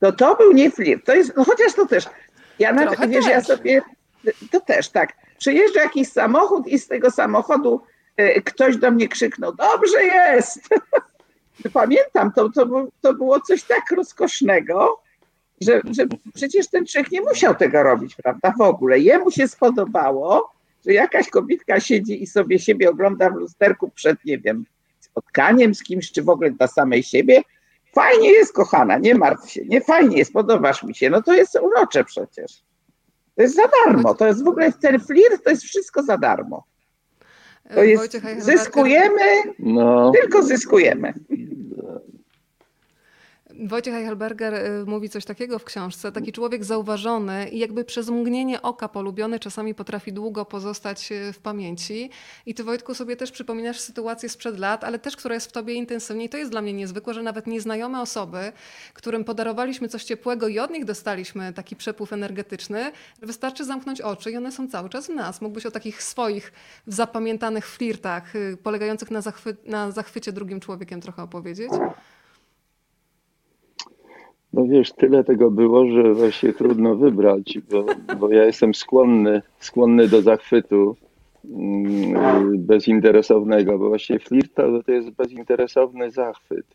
No 0.02 0.12
to 0.12 0.36
był 0.36 0.52
nie 0.52 0.72
flirt, 0.72 1.06
to 1.06 1.16
jest, 1.16 1.34
no 1.38 1.44
chociaż 1.44 1.74
to 1.74 1.86
też, 1.86 2.06
ja 2.60 2.74
nawet, 2.74 3.10
wiesz, 3.10 3.26
też. 3.26 3.34
ja 3.34 3.42
sobie, 3.42 3.82
to 4.52 4.60
też 4.60 4.90
tak, 4.90 5.14
przyjeżdża 5.38 5.82
jakiś 5.82 6.08
samochód 6.08 6.68
i 6.68 6.80
z 6.80 6.88
tego 6.88 7.12
samochodu 7.12 7.82
y, 8.20 8.42
ktoś 8.46 8.78
do 8.78 8.92
mnie 8.92 9.08
krzyknął, 9.08 9.54
dobrze 9.54 10.04
jest. 10.04 10.60
Pamiętam, 11.74 12.32
to, 12.32 12.50
to, 12.50 12.88
to 13.02 13.14
było 13.14 13.40
coś 13.40 13.64
tak 13.64 13.92
rozkosznego, 13.92 15.02
że, 15.62 15.82
że 15.92 16.06
przecież 16.34 16.68
ten 16.68 16.86
Czech 16.86 17.12
nie 17.12 17.22
musiał 17.22 17.56
tego 17.56 17.84
robić, 17.84 18.16
prawda, 18.16 18.54
w 18.58 18.62
ogóle. 18.62 19.00
Jemu 19.00 19.32
się 19.32 19.48
spodobało, 19.48 20.52
że 20.86 20.94
jakaś 20.94 21.30
kobitka 21.30 21.80
siedzi 21.80 22.24
i 22.24 22.28
sobie 22.28 22.60
siebie 22.60 22.90
ogląda 22.90 23.30
w 23.30 23.36
lusterku 23.36 23.90
przed, 23.90 24.26
nie 24.26 24.38
wiem, 24.38 24.66
spotkaniem 25.00 25.76
z 25.76 25.84
kimś, 25.84 26.12
czy 26.12 26.24
w 26.24 26.30
ogóle 26.30 26.52
dla 26.52 26.68
samej 26.68 27.04
siebie. 27.04 27.42
Fajnie 27.94 28.32
jest, 28.32 28.54
kochana, 28.54 28.98
nie 28.98 29.16
martw 29.16 29.50
się, 29.50 29.66
nie 29.66 29.82
fajnie 29.82 30.18
jest, 30.18 30.34
podobasz 30.34 30.84
mi 30.84 30.96
się. 30.96 31.10
No 31.10 31.22
to 31.22 31.34
jest 31.34 31.60
urocze 31.62 32.04
przecież. 32.04 32.64
To 33.36 33.42
jest 33.42 33.56
za 33.56 33.64
darmo. 33.86 34.16
To 34.16 34.28
jest 34.28 34.44
w 34.44 34.48
ogóle 34.48 34.72
ten 34.72 35.00
flirt, 35.00 35.44
to 35.44 35.50
jest 35.50 35.64
wszystko 35.64 36.04
za 36.04 36.18
darmo. 36.18 36.64
To 37.76 37.84
jest, 37.84 38.18
zyskujemy, 38.40 39.54
no. 39.60 40.12
tylko 40.12 40.44
zyskujemy. 40.44 41.14
Wojciech 43.68 43.94
Eichelberger 43.94 44.54
y, 44.54 44.86
mówi 44.86 45.10
coś 45.10 45.26
takiego 45.26 45.60
w 45.60 45.64
książce. 45.64 46.12
Taki 46.12 46.32
człowiek 46.32 46.66
zauważony 46.66 47.50
i 47.50 47.60
jakby 47.60 47.86
przez 47.86 48.10
mgnienie 48.10 48.62
oka 48.62 48.90
polubiony 48.90 49.40
czasami 49.40 49.76
potrafi 49.76 50.14
długo 50.14 50.46
pozostać 50.46 51.12
y, 51.12 51.34
w 51.34 51.40
pamięci. 51.40 52.10
I 52.46 52.54
ty 52.54 52.64
Wojtku 52.64 52.94
sobie 52.94 53.16
też 53.16 53.32
przypominasz 53.32 53.80
sytuację 53.80 54.30
sprzed 54.30 54.60
lat, 54.60 54.84
ale 54.84 55.00
też 55.00 55.16
która 55.16 55.36
jest 55.36 55.48
w 55.48 55.52
tobie 55.52 55.74
intensywnie. 55.74 56.26
I 56.26 56.30
to 56.30 56.38
jest 56.38 56.52
dla 56.52 56.62
mnie 56.62 56.74
niezwykłe, 56.74 57.14
że 57.14 57.24
nawet 57.24 57.48
nieznajome 57.48 58.02
osoby, 58.02 58.52
którym 58.94 59.24
podarowaliśmy 59.24 59.88
coś 59.88 60.04
ciepłego 60.04 60.48
i 60.48 60.60
od 60.60 60.72
nich 60.72 60.86
dostaliśmy 60.86 61.54
taki 61.54 61.76
przepływ 61.76 62.14
energetyczny, 62.14 62.92
wystarczy 63.22 63.66
zamknąć 63.66 64.02
oczy 64.02 64.32
i 64.32 64.38
one 64.38 64.52
są 64.52 64.68
cały 64.68 64.90
czas 64.90 65.08
w 65.08 65.10
nas. 65.10 65.42
Mógłbyś 65.42 65.66
o 65.66 65.72
takich 65.72 66.04
swoich 66.04 66.52
zapamiętanych 66.88 67.68
flirtach 67.68 68.36
y, 68.36 68.58
polegających 68.64 69.12
na, 69.12 69.22
zachwy 69.22 69.58
na 69.66 69.92
zachwycie 69.92 70.32
drugim 70.32 70.60
człowiekiem 70.60 71.02
trochę 71.02 71.24
opowiedzieć? 71.24 71.72
No 74.54 74.66
wiesz, 74.66 74.92
tyle 74.92 75.24
tego 75.24 75.52
było, 75.52 75.86
że 75.86 76.14
właśnie 76.14 76.54
trudno 76.54 76.96
wybrać, 76.96 77.60
bo, 77.72 77.86
bo 78.20 78.30
ja 78.30 78.46
jestem 78.46 78.74
skłonny, 78.74 79.42
skłonny 79.60 80.08
do 80.08 80.22
zachwytu 80.22 80.96
mm, 81.52 82.66
bezinteresownego, 82.66 83.80
bo 83.80 83.88
właśnie 83.90 84.20
flirt 84.20 84.54
to, 84.56 84.84
to 84.84 84.92
jest 84.92 85.10
bezinteresowny 85.10 86.12
zachwyt. 86.12 86.66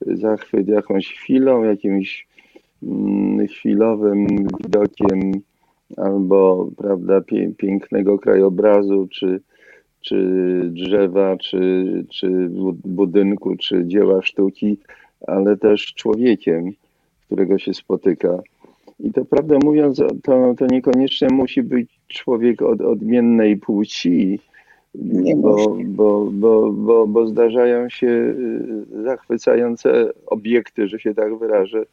Zachwyt 0.00 0.68
jakąś 0.68 1.08
chwilą, 1.08 1.62
jakimś 1.62 2.26
mm, 2.82 3.46
chwilowym 3.46 4.26
widokiem 4.64 5.32
albo 5.96 6.68
prawda, 6.76 7.20
pięknego 7.58 8.18
krajobrazu, 8.18 9.08
czy, 9.10 9.40
czy 10.00 10.20
drzewa, 10.64 11.36
czy, 11.36 11.84
czy 12.10 12.48
budynku, 12.84 13.56
czy 13.56 13.86
dzieła 13.86 14.22
sztuki, 14.22 14.78
ale 15.26 15.56
też 15.56 15.94
człowiekiem 15.94 16.72
którego 17.26 17.58
się 17.58 17.74
spotyka. 17.74 18.42
I 19.00 19.12
to 19.12 19.24
prawdę 19.24 19.58
mówiąc, 19.64 20.02
to, 20.22 20.54
to 20.54 20.66
niekoniecznie 20.66 21.28
musi 21.28 21.62
być 21.62 22.00
człowiek 22.08 22.62
od 22.62 22.80
odmiennej 22.80 23.56
płci, 23.56 24.40
bo, 25.36 25.76
bo, 25.84 26.28
bo, 26.32 26.72
bo, 26.72 27.06
bo 27.06 27.26
zdarzają 27.26 27.88
się 27.88 28.06
y, 28.06 29.02
zachwycające 29.02 30.12
obiekty, 30.26 30.88
że 30.88 30.98
się 30.98 31.14
tak 31.14 31.38
wyrażę, 31.38 31.86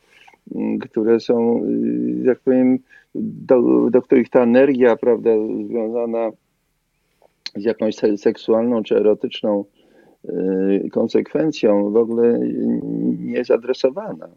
mm, 0.56 0.80
które 0.80 1.20
są, 1.20 1.64
y, 1.64 2.24
jak 2.24 2.40
powiem, 2.40 2.80
do, 3.16 3.90
do 3.90 4.02
których 4.02 4.30
ta 4.30 4.44
energia, 4.44 4.96
prawda, 4.96 5.30
związana 5.68 6.32
z 7.56 7.64
jakąś 7.64 7.96
seksualną 8.18 8.84
czy 8.84 8.98
erotyczną 8.98 9.66
y, 10.30 10.90
konsekwencją 10.92 11.92
w 11.92 11.98
ogóle 11.98 12.40
nie 13.20 13.34
jest 13.34 13.52
adresowana 13.52 14.30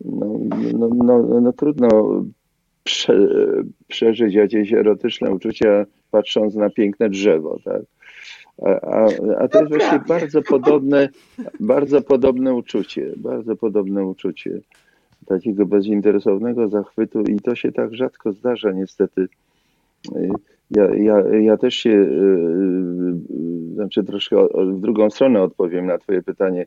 no, 0.00 0.38
no, 0.78 0.88
no, 0.88 1.40
no 1.40 1.52
trudno 1.52 2.24
prze, 2.84 3.28
przeżyć 3.88 4.34
jakieś 4.34 4.72
erotyczne 4.72 5.30
uczucia 5.30 5.86
patrząc 6.10 6.54
na 6.54 6.70
piękne 6.70 7.10
drzewo, 7.10 7.58
tak? 7.64 7.82
A, 8.62 8.68
a, 8.68 9.06
a 9.38 9.48
to 9.48 9.60
jest 9.60 9.72
właśnie 9.72 10.00
bardzo 10.08 10.42
podobne, 10.42 11.08
bardzo 11.60 12.02
podobne 12.02 12.54
uczucie, 12.54 13.12
bardzo 13.16 13.56
podobne 13.56 14.04
uczucie 14.04 14.60
takiego 15.26 15.66
bezinteresownego 15.66 16.68
zachwytu 16.68 17.22
i 17.22 17.40
to 17.40 17.54
się 17.54 17.72
tak 17.72 17.94
rzadko 17.94 18.32
zdarza 18.32 18.72
niestety. 18.72 19.28
Ja, 20.70 20.94
ja, 20.94 21.18
ja 21.38 21.56
też 21.56 21.74
się, 21.74 21.90
y, 21.90 21.94
y, 23.70 23.74
znaczy 23.74 24.04
troszkę 24.04 24.36
w 24.56 24.80
drugą 24.80 25.10
stronę 25.10 25.42
odpowiem 25.42 25.86
na 25.86 25.98
twoje 25.98 26.22
pytanie. 26.22 26.66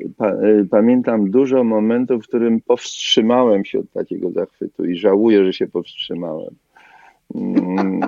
Y, 0.00 0.66
pamiętam 0.70 1.30
dużo 1.30 1.64
momentów, 1.64 2.24
w 2.24 2.28
którym 2.28 2.60
powstrzymałem 2.60 3.64
się 3.64 3.78
od 3.78 3.92
takiego 3.92 4.30
zachwytu 4.30 4.84
i 4.84 4.96
żałuję, 4.96 5.44
że 5.44 5.52
się 5.52 5.66
powstrzymałem. 5.66 6.54
Mm, 7.34 8.00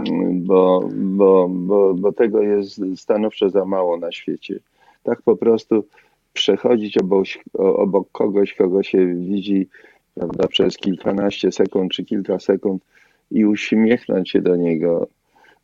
bo, 0.45 0.89
bo, 0.95 1.49
bo, 1.51 1.95
bo 1.95 2.13
tego 2.13 2.43
jest 2.43 2.81
stanowczo 2.97 3.51
za 3.51 3.65
mało 3.65 3.97
na 3.97 4.13
świecie. 4.13 4.61
Tak 5.03 5.23
po 5.23 5.37
prostu 5.37 5.85
przechodzić 6.33 6.99
obok, 6.99 7.27
obok 7.55 8.09
kogoś, 8.13 8.55
kogo 8.55 8.83
się 8.83 9.15
widzi 9.15 9.69
prawda, 10.15 10.49
przez 10.49 10.77
kilkanaście 10.77 11.53
sekund 11.53 11.93
czy 11.93 12.05
kilka 12.05 12.39
sekund 12.39 12.83
i 13.31 13.45
uśmiechnąć 13.45 14.31
się 14.31 14.41
do 14.41 14.57
niego, 14.57 15.09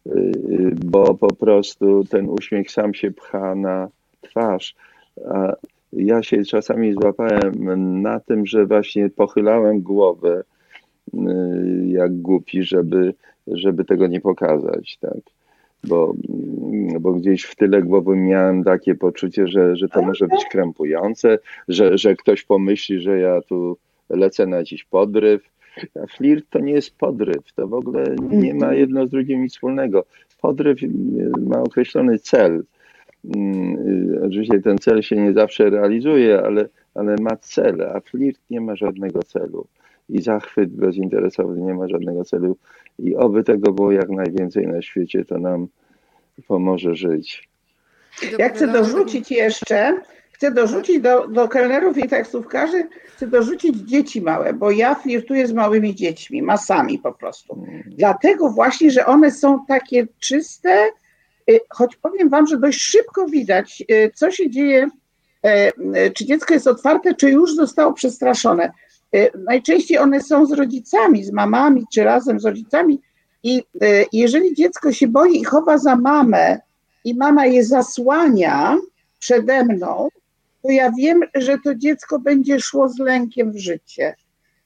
y, 0.06 0.76
bo 0.84 1.14
po 1.14 1.34
prostu 1.34 2.04
ten 2.04 2.28
uśmiech 2.28 2.70
sam 2.70 2.94
się 2.94 3.10
pcha 3.10 3.54
na 3.54 3.88
twarz. 4.20 4.74
A 5.30 5.52
ja 5.96 6.22
się 6.22 6.44
czasami 6.44 6.92
złapałem 6.92 8.02
na 8.02 8.20
tym, 8.20 8.46
że 8.46 8.66
właśnie 8.66 9.10
pochylałem 9.10 9.80
głowę 9.80 10.44
y, 11.14 11.18
jak 11.86 12.20
głupi, 12.20 12.62
żeby, 12.62 13.14
żeby 13.46 13.84
tego 13.84 14.06
nie 14.06 14.20
pokazać, 14.20 14.98
tak. 15.00 15.20
Bo, 15.84 16.14
bo 17.00 17.12
gdzieś 17.12 17.42
w 17.42 17.56
tyle 17.56 17.82
głowy 17.82 18.16
miałem 18.16 18.64
takie 18.64 18.94
poczucie, 18.94 19.48
że, 19.48 19.76
że 19.76 19.88
to 19.88 20.02
może 20.02 20.28
być 20.28 20.44
krępujące, 20.50 21.38
że, 21.68 21.98
że 21.98 22.16
ktoś 22.16 22.44
pomyśli, 22.44 23.00
że 23.00 23.18
ja 23.18 23.40
tu 23.40 23.76
lecę 24.10 24.46
na 24.46 24.56
jakiś 24.56 24.84
podryw. 24.84 25.54
A 26.02 26.06
flirt 26.06 26.44
to 26.50 26.58
nie 26.58 26.72
jest 26.72 26.96
podryw, 26.96 27.52
to 27.52 27.68
w 27.68 27.74
ogóle 27.74 28.04
nie 28.30 28.54
ma 28.54 28.74
jedno 28.74 29.06
z 29.06 29.10
drugim 29.10 29.42
nic 29.42 29.52
wspólnego. 29.52 30.04
Podryw 30.42 30.78
ma 31.38 31.62
określony 31.62 32.18
cel. 32.18 32.62
Mm, 33.34 34.22
oczywiście 34.26 34.60
ten 34.60 34.78
cel 34.78 35.02
się 35.02 35.16
nie 35.16 35.32
zawsze 35.32 35.70
realizuje, 35.70 36.42
ale, 36.42 36.68
ale 36.94 37.16
ma 37.20 37.36
cel, 37.36 37.82
a 37.82 38.00
flirt 38.00 38.40
nie 38.50 38.60
ma 38.60 38.76
żadnego 38.76 39.22
celu. 39.22 39.66
I 40.08 40.22
zachwyt 40.22 40.70
bezinteresowny 40.70 41.62
nie 41.62 41.74
ma 41.74 41.88
żadnego 41.88 42.24
celu. 42.24 42.56
I 42.98 43.16
oby 43.16 43.44
tego 43.44 43.72
było 43.72 43.92
jak 43.92 44.08
najwięcej 44.08 44.66
na 44.66 44.82
świecie, 44.82 45.24
to 45.24 45.38
nam 45.38 45.66
pomoże 46.48 46.94
żyć. 46.94 47.48
Ja 48.38 48.48
chcę 48.48 48.68
dorzucić 48.68 49.30
jeszcze, 49.30 50.00
chcę 50.32 50.52
dorzucić 50.52 51.00
do, 51.00 51.28
do 51.28 51.48
kelnerów 51.48 51.98
i 51.98 52.08
taksówkarzy, 52.08 52.88
chcę 53.04 53.26
dorzucić 53.26 53.76
dzieci 53.76 54.22
małe, 54.22 54.52
bo 54.52 54.70
ja 54.70 54.94
flirtuję 54.94 55.46
z 55.46 55.52
małymi 55.52 55.94
dziećmi, 55.94 56.42
masami 56.42 56.98
po 56.98 57.12
prostu. 57.12 57.66
Dlatego 57.86 58.50
właśnie, 58.50 58.90
że 58.90 59.06
one 59.06 59.30
są 59.30 59.66
takie 59.66 60.06
czyste, 60.20 60.86
y, 60.86 61.03
choć 61.70 61.96
powiem 61.96 62.28
wam, 62.28 62.46
że 62.46 62.58
dość 62.58 62.80
szybko 62.80 63.26
widać, 63.26 63.82
y, 63.90 64.10
co 64.14 64.30
się 64.30 64.50
dzieje, 64.50 64.88
y, 65.46 66.10
czy 66.10 66.24
dziecko 66.24 66.54
jest 66.54 66.66
otwarte, 66.66 67.14
czy 67.14 67.30
już 67.30 67.54
zostało 67.54 67.92
przestraszone. 67.92 68.72
Najczęściej 69.38 69.98
one 69.98 70.20
są 70.20 70.46
z 70.46 70.52
rodzicami, 70.52 71.24
z 71.24 71.32
mamami, 71.32 71.84
czy 71.92 72.04
razem 72.04 72.40
z 72.40 72.44
rodzicami. 72.44 73.00
I 73.42 73.62
jeżeli 74.12 74.54
dziecko 74.54 74.92
się 74.92 75.08
boi 75.08 75.40
i 75.40 75.44
chowa 75.44 75.78
za 75.78 75.96
mamę, 75.96 76.58
i 77.04 77.14
mama 77.14 77.46
je 77.46 77.64
zasłania 77.64 78.78
przede 79.18 79.64
mną, 79.64 80.08
to 80.62 80.70
ja 80.70 80.92
wiem, 80.98 81.20
że 81.34 81.58
to 81.64 81.74
dziecko 81.74 82.18
będzie 82.18 82.60
szło 82.60 82.88
z 82.88 82.98
lękiem 82.98 83.52
w 83.52 83.58
życie. 83.58 84.16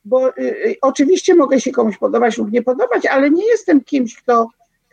Bo 0.04 0.28
y, 0.28 0.32
y, 0.40 0.76
oczywiście 0.82 1.34
mogę 1.34 1.60
się 1.60 1.72
komuś 1.72 1.98
podobać 1.98 2.38
lub 2.38 2.52
nie 2.52 2.62
podobać, 2.62 3.06
ale 3.06 3.30
nie 3.30 3.46
jestem 3.46 3.84
kimś, 3.84 4.16
kto, 4.16 4.48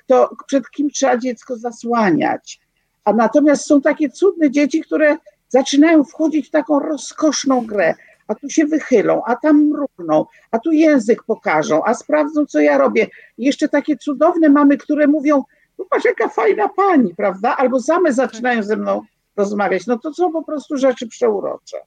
kto, 0.06 0.30
przed 0.48 0.70
kim 0.70 0.90
trzeba 0.90 1.18
dziecko 1.18 1.58
zasłaniać. 1.58 2.60
A 3.04 3.14
natomiast 3.14 3.66
są 3.66 3.82
takie 3.82 4.10
cudne 4.10 4.52
dzieci, 4.52 4.82
które 4.82 5.18
zaczynają 5.50 6.04
wchodzić 6.04 6.48
w 6.48 6.52
taką 6.52 6.80
rozkoszną 6.80 7.66
grę. 7.66 7.94
A 8.28 8.36
tu 8.36 8.50
się 8.50 8.66
wychylą, 8.66 9.22
a 9.26 9.36
tam 9.36 9.64
mrugną, 9.64 10.26
a 10.52 10.60
tu 10.60 10.72
język 10.72 11.24
pokażą, 11.24 11.84
a 11.86 11.94
sprawdzą, 11.94 12.46
co 12.46 12.60
ja 12.60 12.78
robię. 12.78 13.08
I 13.38 13.46
jeszcze 13.46 13.70
takie 13.70 13.98
cudowne 13.98 14.50
mamy, 14.50 14.78
które 14.78 15.08
mówią, 15.08 15.44
patrz, 15.90 16.06
jaka 16.06 16.30
fajna 16.30 16.70
pani, 16.70 17.16
prawda? 17.16 17.58
Albo 17.58 17.82
same 17.82 18.14
zaczynają 18.14 18.64
ze 18.64 18.76
mną 18.76 19.02
rozmawiać. 19.36 19.88
No 19.88 20.00
to 20.00 20.14
są 20.14 20.32
po 20.32 20.44
prostu 20.44 20.78
rzeczy 20.78 21.08
przeurocze. 21.08 21.78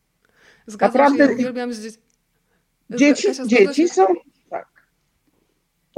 Zgadzam 0.66 1.02
Naprawdę, 1.02 1.26
się, 1.26 1.34
uwielbiam 1.34 1.72
z 1.72 1.80
dzieci. 1.80 1.98
Dzieci, 2.90 3.28
dzieci 3.46 3.88
są, 3.88 4.06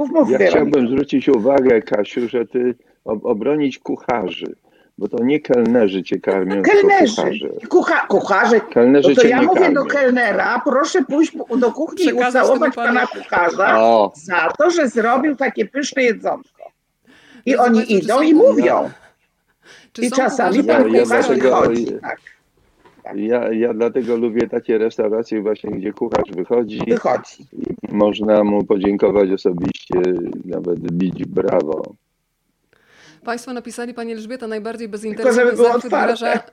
tak. 0.07 0.11
Mów, 0.11 0.29
ja 0.29 0.47
chciałbym 0.47 0.87
zwrócić 0.87 1.29
uwagę, 1.29 1.81
Kasiu, 1.81 2.29
że 2.29 2.45
ty 2.45 2.75
obronić 3.05 3.79
kucharzy, 3.79 4.55
bo 4.97 5.07
to 5.07 5.23
nie 5.23 5.39
kelnerzy 5.39 6.03
cię 6.03 6.19
karmią, 6.19 6.61
kelnerzy. 6.61 7.15
kucharze. 7.15 7.49
Kucha, 7.69 8.07
kucharze. 8.07 8.61
Kelnerzy 8.61 9.09
no 9.09 9.15
to 9.15 9.27
ja 9.27 9.41
mówię 9.41 9.61
karmią. 9.61 9.75
do 9.75 9.85
kelnera, 9.85 10.61
proszę 10.65 11.03
pójść 11.03 11.37
do 11.57 11.71
kuchni 11.71 12.05
i 12.05 12.13
ucałować 12.13 12.75
pana 12.75 13.07
kucharza 13.07 13.81
o. 13.81 14.11
za 14.15 14.49
to, 14.57 14.69
że 14.69 14.89
zrobił 14.89 15.35
takie 15.35 15.65
pyszne 15.65 16.03
jedzonko. 16.03 16.71
I 17.45 17.55
oni 17.55 17.93
idą 17.93 18.21
i 18.21 18.33
mówią. 18.33 18.89
Czy 19.93 20.01
I 20.01 20.11
czasami 20.11 20.63
pan 20.63 20.93
ja, 20.93 20.99
ja 20.99 21.05
dlatego, 21.05 21.61
tak. 21.61 22.01
Tak. 22.01 22.19
Ja, 23.15 23.53
ja 23.53 23.73
dlatego 23.73 24.15
lubię 24.15 24.47
takie 24.47 24.77
restauracje 24.77 25.41
właśnie, 25.41 25.71
gdzie 25.71 25.93
kucharz 25.93 26.31
wychodzi. 26.35 26.79
Wychodzi. 26.87 27.45
I 27.53 27.95
można 27.95 28.43
mu 28.43 28.63
podziękować 28.65 29.31
osobiście, 29.31 30.01
nawet 30.45 30.79
bić 30.79 31.25
brawo. 31.25 31.93
Państwo 33.23 33.53
napisali, 33.53 33.93
Pani 33.93 34.11
Elżbieta, 34.11 34.47
najbardziej 34.47 34.89
bezinteresowny 34.89 35.55
zachwyt 35.55 35.91
wyraża 35.91 36.43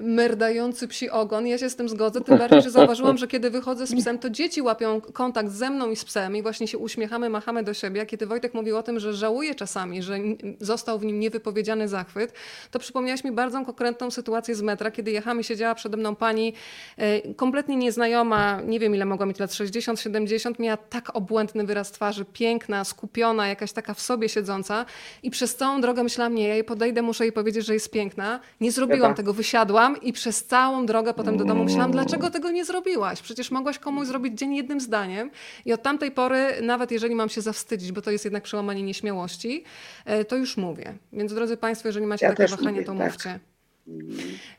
merdający 0.00 0.88
psi 0.88 1.10
ogon. 1.10 1.46
Ja 1.46 1.58
się 1.58 1.70
z 1.70 1.76
tym 1.76 1.88
zgodzę, 1.88 2.20
tym 2.20 2.38
bardziej, 2.38 2.62
że 2.62 2.70
zauważyłam, 2.70 3.18
że 3.18 3.28
kiedy 3.28 3.50
wychodzę 3.50 3.86
z 3.86 3.94
psem, 3.94 4.18
to 4.18 4.30
dzieci 4.30 4.62
łapią 4.62 5.00
kontakt 5.00 5.50
ze 5.50 5.70
mną 5.70 5.90
i 5.90 5.96
z 5.96 6.04
psem 6.04 6.36
i 6.36 6.42
właśnie 6.42 6.68
się 6.68 6.78
uśmiechamy, 6.78 7.28
machamy 7.28 7.62
do 7.62 7.74
siebie. 7.74 8.00
A 8.00 8.06
kiedy 8.06 8.26
Wojtek 8.26 8.54
mówił 8.54 8.76
o 8.76 8.82
tym, 8.82 9.00
że 9.00 9.14
żałuje 9.14 9.54
czasami, 9.54 10.02
że 10.02 10.18
został 10.60 10.98
w 10.98 11.04
nim 11.04 11.20
niewypowiedziany 11.20 11.88
zachwyt, 11.88 12.32
to 12.70 12.78
przypomniałaś 12.78 13.24
mi 13.24 13.32
bardzo 13.32 13.64
konkretną 13.64 14.10
sytuację 14.10 14.54
z 14.54 14.62
metra, 14.62 14.90
kiedy 14.90 15.10
jechamy, 15.10 15.44
siedziała 15.44 15.74
przede 15.74 15.96
mną 15.96 16.16
pani 16.16 16.52
e, 16.96 17.34
kompletnie 17.34 17.76
nieznajoma, 17.76 18.60
nie 18.66 18.80
wiem 18.80 18.94
ile 18.94 19.04
mogła 19.04 19.26
mieć 19.26 19.38
lat, 19.38 19.54
60, 19.54 20.00
70, 20.00 20.58
miała 20.58 20.76
tak 20.76 21.16
obłędny 21.16 21.64
wyraz 21.64 21.90
twarzy, 21.90 22.24
piękna, 22.24 22.84
skupiona, 22.84 23.48
jakaś 23.48 23.72
taka 23.72 23.94
w 23.94 24.00
sobie 24.00 24.28
siedząca 24.28 24.86
i 25.22 25.30
przez 25.30 25.56
całą 25.56 25.80
drogę 25.80 26.02
myślałam, 26.02 26.34
nie, 26.34 26.48
ja 26.48 26.54
jej 26.54 26.64
podejdę, 26.64 27.02
muszę 27.02 27.24
jej 27.24 27.32
powiedzieć, 27.32 27.66
że 27.66 27.74
jest 27.74 27.90
piękna. 27.90 28.40
Nie 28.60 28.72
zrobiłam 28.72 29.14
tego, 29.14 29.32
wysiadłam 29.32 29.87
i 29.96 30.12
przez 30.12 30.44
całą 30.44 30.86
drogę 30.86 31.14
potem 31.14 31.36
do 31.36 31.44
domu 31.44 31.64
myślałam, 31.64 31.90
dlaczego 31.90 32.30
tego 32.30 32.50
nie 32.50 32.64
zrobiłaś? 32.64 33.22
Przecież 33.22 33.50
mogłaś 33.50 33.78
komuś 33.78 34.06
zrobić 34.06 34.38
dzień 34.38 34.54
jednym 34.54 34.80
zdaniem. 34.80 35.30
I 35.64 35.72
od 35.72 35.82
tamtej 35.82 36.10
pory, 36.10 36.46
nawet 36.62 36.90
jeżeli 36.90 37.14
mam 37.14 37.28
się 37.28 37.40
zawstydzić, 37.40 37.92
bo 37.92 38.02
to 38.02 38.10
jest 38.10 38.24
jednak 38.24 38.42
przełamanie 38.42 38.82
nieśmiałości, 38.82 39.64
e, 40.04 40.24
to 40.24 40.36
już 40.36 40.56
mówię. 40.56 40.94
Więc 41.12 41.34
drodzy 41.34 41.56
Państwo, 41.56 41.88
jeżeli 41.88 42.06
macie 42.06 42.26
ja 42.26 42.34
takie 42.34 42.56
wahanie, 42.56 42.84
to 42.84 42.94
tak. 42.94 43.06
mówcie. 43.06 43.38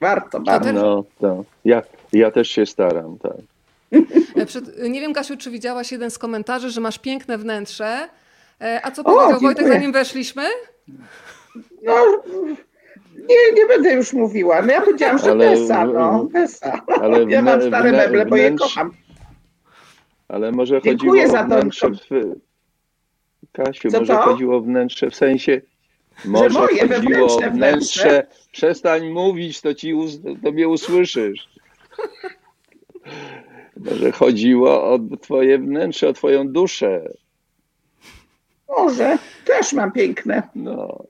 Warto, 0.01 0.39
warto. 0.39 0.73
No, 0.73 1.03
to. 1.19 1.45
Ja, 1.65 1.81
ja 2.13 2.31
też 2.31 2.49
się 2.49 2.65
staram, 2.65 3.17
tak. 3.17 3.37
E, 4.35 4.45
przed, 4.45 4.89
nie 4.89 5.01
wiem, 5.01 5.13
Kasiu, 5.13 5.37
czy 5.37 5.51
widziałaś 5.51 5.91
jeden 5.91 6.11
z 6.11 6.17
komentarzy, 6.17 6.69
że 6.69 6.81
masz 6.81 6.99
piękne 6.99 7.37
wnętrze. 7.37 8.09
E, 8.61 8.79
a 8.83 8.91
co 8.91 9.03
powiedział 9.03 9.37
o, 9.37 9.39
Wojtek, 9.39 9.67
zanim 9.67 9.91
weszliśmy? 9.91 10.43
No, 11.83 11.93
nie, 13.29 13.61
nie 13.61 13.65
będę 13.67 13.93
już 13.93 14.13
mówiła. 14.13 14.61
No 14.61 14.73
ja 14.73 14.81
powiedziałam, 14.81 15.17
że 15.17 15.31
ale, 15.31 15.49
Desa, 15.49 15.85
no. 15.85 16.27
Desa. 16.33 16.81
Ale 17.01 17.23
ja 17.31 17.41
mam 17.41 17.61
stare 17.61 17.91
meble, 17.91 18.25
bo 18.25 18.35
je 18.35 18.55
kocham. 18.55 18.91
Ale 20.27 20.51
może 20.51 20.81
Dziękuję 20.81 21.23
chodziło 21.23 21.39
o 21.41 21.45
wnętrze 21.45 21.89
w... 21.89 22.35
Kasiu, 23.51 23.91
Co 23.91 23.99
może 23.99 24.13
to? 24.13 24.21
chodziło 24.21 24.57
o 24.57 24.61
wnętrze 24.61 25.09
w 25.09 25.15
sensie... 25.15 25.61
Może 26.25 26.49
moje 26.59 26.87
chodziło 26.87 27.25
o 27.25 27.37
wnętrze, 27.37 27.51
wnętrze. 27.51 28.27
Przestań 28.51 29.09
mówić, 29.09 29.61
to 29.61 29.73
ci 29.73 29.93
to 30.43 30.51
mnie 30.51 30.67
usłyszysz. 30.67 31.49
Może 33.77 34.11
chodziło 34.11 34.93
o 34.93 34.99
twoje 35.21 35.59
wnętrze, 35.59 36.09
o 36.09 36.13
twoją 36.13 36.47
duszę. 36.47 37.13
Może, 38.77 39.17
też 39.45 39.73
mam 39.73 39.91
piękne. 39.91 40.43
No. 40.55 41.03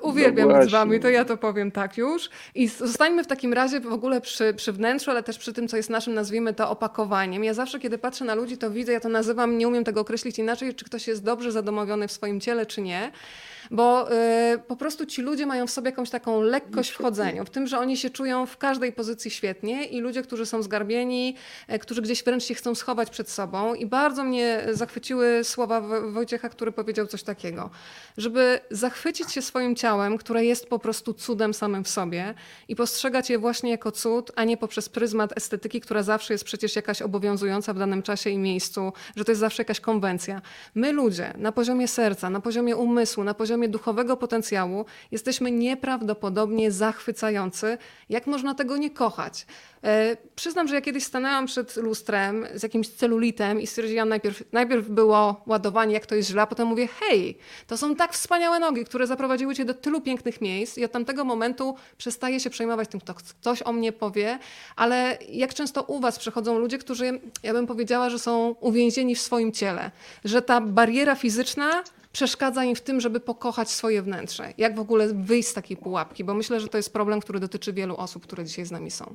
Uwielbiam 0.00 0.48
no 0.48 0.62
z 0.62 0.70
wami, 0.70 1.00
to 1.00 1.08
ja 1.08 1.24
to 1.24 1.36
powiem 1.36 1.70
tak 1.70 1.96
już. 1.96 2.30
I 2.54 2.68
zostańmy 2.68 3.24
w 3.24 3.26
takim 3.26 3.52
razie 3.52 3.80
w 3.80 3.92
ogóle 3.92 4.20
przy, 4.20 4.54
przy 4.54 4.72
wnętrzu, 4.72 5.10
ale 5.10 5.22
też 5.22 5.38
przy 5.38 5.52
tym, 5.52 5.68
co 5.68 5.76
jest 5.76 5.90
naszym, 5.90 6.14
nazwijmy 6.14 6.54
to, 6.54 6.70
opakowaniem. 6.70 7.44
Ja 7.44 7.54
zawsze, 7.54 7.78
kiedy 7.78 7.98
patrzę 7.98 8.24
na 8.24 8.34
ludzi, 8.34 8.58
to 8.58 8.70
widzę, 8.70 8.92
ja 8.92 9.00
to 9.00 9.08
nazywam, 9.08 9.58
nie 9.58 9.68
umiem 9.68 9.84
tego 9.84 10.00
określić 10.00 10.38
inaczej, 10.38 10.74
czy 10.74 10.84
ktoś 10.84 11.08
jest 11.08 11.24
dobrze 11.24 11.52
zadomowiony 11.52 12.08
w 12.08 12.12
swoim 12.12 12.40
ciele, 12.40 12.66
czy 12.66 12.82
nie 12.82 13.12
bo 13.70 14.12
y, 14.12 14.58
po 14.58 14.76
prostu 14.76 15.06
ci 15.06 15.22
ludzie 15.22 15.46
mają 15.46 15.66
w 15.66 15.70
sobie 15.70 15.90
jakąś 15.90 16.10
taką 16.10 16.40
lekkość 16.40 16.90
w 16.90 16.96
chodzeniu, 16.96 17.44
w 17.44 17.50
tym, 17.50 17.66
że 17.66 17.78
oni 17.78 17.96
się 17.96 18.10
czują 18.10 18.46
w 18.46 18.56
każdej 18.56 18.92
pozycji 18.92 19.30
świetnie 19.30 19.84
i 19.84 20.00
ludzie, 20.00 20.22
którzy 20.22 20.46
są 20.46 20.62
zgarbieni, 20.62 21.34
y, 21.72 21.78
którzy 21.78 22.02
gdzieś 22.02 22.24
wręcz 22.24 22.44
się 22.44 22.54
chcą 22.54 22.74
schować 22.74 23.10
przed 23.10 23.30
sobą 23.30 23.74
i 23.74 23.86
bardzo 23.86 24.24
mnie 24.24 24.66
zachwyciły 24.72 25.44
słowa 25.44 25.80
Wojciecha, 26.10 26.48
który 26.48 26.72
powiedział 26.72 27.06
coś 27.06 27.22
takiego, 27.22 27.70
żeby 28.16 28.60
zachwycić 28.70 29.32
się 29.32 29.42
swoim 29.42 29.76
ciałem, 29.76 30.18
które 30.18 30.44
jest 30.44 30.66
po 30.68 30.78
prostu 30.78 31.14
cudem 31.14 31.54
samym 31.54 31.84
w 31.84 31.88
sobie 31.88 32.34
i 32.68 32.76
postrzegać 32.76 33.30
je 33.30 33.38
właśnie 33.38 33.70
jako 33.70 33.92
cud, 33.92 34.32
a 34.36 34.44
nie 34.44 34.56
poprzez 34.56 34.88
pryzmat 34.88 35.36
estetyki, 35.36 35.80
która 35.80 36.02
zawsze 36.02 36.34
jest 36.34 36.44
przecież 36.44 36.76
jakaś 36.76 37.02
obowiązująca 37.02 37.74
w 37.74 37.78
danym 37.78 38.02
czasie 38.02 38.30
i 38.30 38.38
miejscu, 38.38 38.92
że 39.16 39.24
to 39.24 39.32
jest 39.32 39.40
zawsze 39.40 39.60
jakaś 39.60 39.80
konwencja. 39.80 40.42
My 40.74 40.92
ludzie 40.92 41.32
na 41.38 41.52
poziomie 41.52 41.88
serca, 41.88 42.30
na 42.30 42.40
poziomie 42.40 42.76
umysłu, 42.76 43.24
na 43.24 43.34
poziomie 43.34 43.55
poziomie 43.56 43.68
duchowego 43.68 44.16
potencjału 44.16 44.84
jesteśmy 45.10 45.50
nieprawdopodobnie 45.50 46.70
zachwycający. 46.70 47.78
Jak 48.08 48.26
można 48.26 48.54
tego 48.54 48.76
nie 48.76 48.90
kochać? 48.90 49.46
E, 49.84 50.16
przyznam, 50.34 50.68
że 50.68 50.74
ja 50.74 50.80
kiedyś 50.80 51.04
stanęłam 51.04 51.46
przed 51.46 51.76
lustrem 51.76 52.46
z 52.54 52.62
jakimś 52.62 52.88
celulitem 52.88 53.60
i 53.60 53.66
stwierdziłam 53.66 54.08
najpierw, 54.08 54.42
najpierw 54.52 54.88
było 54.88 55.40
ładowanie, 55.46 55.94
jak 55.94 56.06
to 56.06 56.14
jest 56.14 56.28
źle, 56.28 56.42
a 56.42 56.46
potem 56.46 56.68
mówię, 56.68 56.88
hej, 57.00 57.38
to 57.66 57.76
są 57.76 57.96
tak 57.96 58.12
wspaniałe 58.12 58.58
nogi, 58.58 58.84
które 58.84 59.06
zaprowadziły 59.06 59.54
cię 59.54 59.64
do 59.64 59.74
tylu 59.74 60.00
pięknych 60.00 60.40
miejsc 60.40 60.78
i 60.78 60.84
od 60.84 60.92
tamtego 60.92 61.24
momentu 61.24 61.74
przestaję 61.98 62.40
się 62.40 62.50
przejmować 62.50 62.88
tym, 62.88 63.00
kto 63.00 63.14
ktoś 63.14 63.62
o 63.62 63.72
mnie 63.72 63.92
powie, 63.92 64.38
ale 64.76 65.18
jak 65.28 65.54
często 65.54 65.82
u 65.82 66.00
was 66.00 66.18
przychodzą 66.18 66.58
ludzie, 66.58 66.78
którzy, 66.78 67.20
ja 67.42 67.52
bym 67.52 67.66
powiedziała, 67.66 68.10
że 68.10 68.18
są 68.18 68.54
uwięzieni 68.60 69.14
w 69.14 69.20
swoim 69.20 69.52
ciele, 69.52 69.90
że 70.24 70.42
ta 70.42 70.60
bariera 70.60 71.14
fizyczna 71.14 71.82
przeszkadza 72.16 72.64
im 72.64 72.76
w 72.76 72.80
tym, 72.80 73.00
żeby 73.00 73.20
pokochać 73.20 73.70
swoje 73.70 74.02
wnętrze. 74.02 74.52
Jak 74.58 74.74
w 74.74 74.80
ogóle 74.80 75.08
wyjść 75.14 75.48
z 75.48 75.54
takiej 75.54 75.76
pułapki? 75.76 76.24
Bo 76.24 76.34
myślę, 76.34 76.60
że 76.60 76.68
to 76.68 76.76
jest 76.76 76.92
problem, 76.92 77.20
który 77.20 77.40
dotyczy 77.40 77.72
wielu 77.72 77.96
osób, 77.96 78.22
które 78.22 78.44
dzisiaj 78.44 78.64
z 78.64 78.70
nami 78.70 78.90
są. 78.90 79.14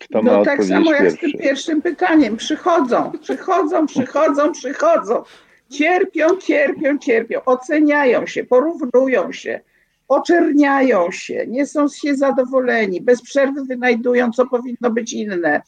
Kto 0.00 0.22
ma 0.22 0.32
No 0.32 0.44
tak 0.44 0.64
samo 0.64 0.92
jak 0.92 1.10
z 1.10 1.14
pierwszy? 1.14 1.30
tym 1.32 1.40
pierwszym 1.40 1.82
pytaniem. 1.82 2.36
Przychodzą, 2.36 3.12
przychodzą, 3.20 3.86
przychodzą, 3.86 4.52
przychodzą. 4.52 5.22
Cierpią, 5.70 6.36
cierpią, 6.36 6.98
cierpią. 6.98 7.40
Oceniają 7.44 8.26
się, 8.26 8.44
porównują 8.44 9.32
się, 9.32 9.60
oczerniają 10.08 11.10
się, 11.10 11.46
nie 11.48 11.66
są 11.66 11.88
się 11.88 12.14
zadowoleni. 12.16 13.00
Bez 13.00 13.22
przerwy 13.22 13.64
wynajdują, 13.64 14.32
co 14.32 14.46
powinno 14.46 14.90
być 14.90 15.12
inne. 15.12 15.62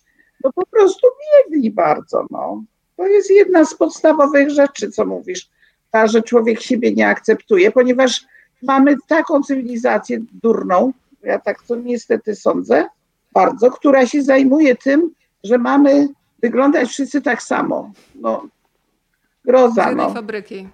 No 0.45 0.53
po 0.53 0.67
prostu 0.67 1.07
biegli 1.21 1.71
bardzo. 1.71 2.27
No. 2.31 2.65
To 2.97 3.07
jest 3.07 3.31
jedna 3.31 3.65
z 3.65 3.75
podstawowych 3.75 4.51
rzeczy, 4.51 4.91
co 4.91 5.05
mówisz. 5.07 5.49
Ta, 5.91 6.07
że 6.07 6.23
człowiek 6.23 6.61
siebie 6.61 6.93
nie 6.93 7.09
akceptuje, 7.09 7.71
ponieważ 7.71 8.25
mamy 8.63 8.97
taką 9.09 9.43
cywilizację 9.43 10.19
durną, 10.43 10.93
ja 11.23 11.39
tak 11.39 11.63
to 11.63 11.77
niestety 11.77 12.35
sądzę, 12.37 12.87
bardzo, 13.33 13.71
która 13.71 14.07
się 14.07 14.23
zajmuje 14.23 14.77
tym, 14.77 15.15
że 15.45 15.59
mamy 15.59 16.09
wyglądać 16.43 16.89
wszyscy 16.89 17.23
tak 17.23 17.43
samo. 17.43 17.93
No, 18.15 18.49
groza, 19.45 19.89
jednej 19.89 20.07
no. 20.07 20.15
fabryki. 20.15 20.69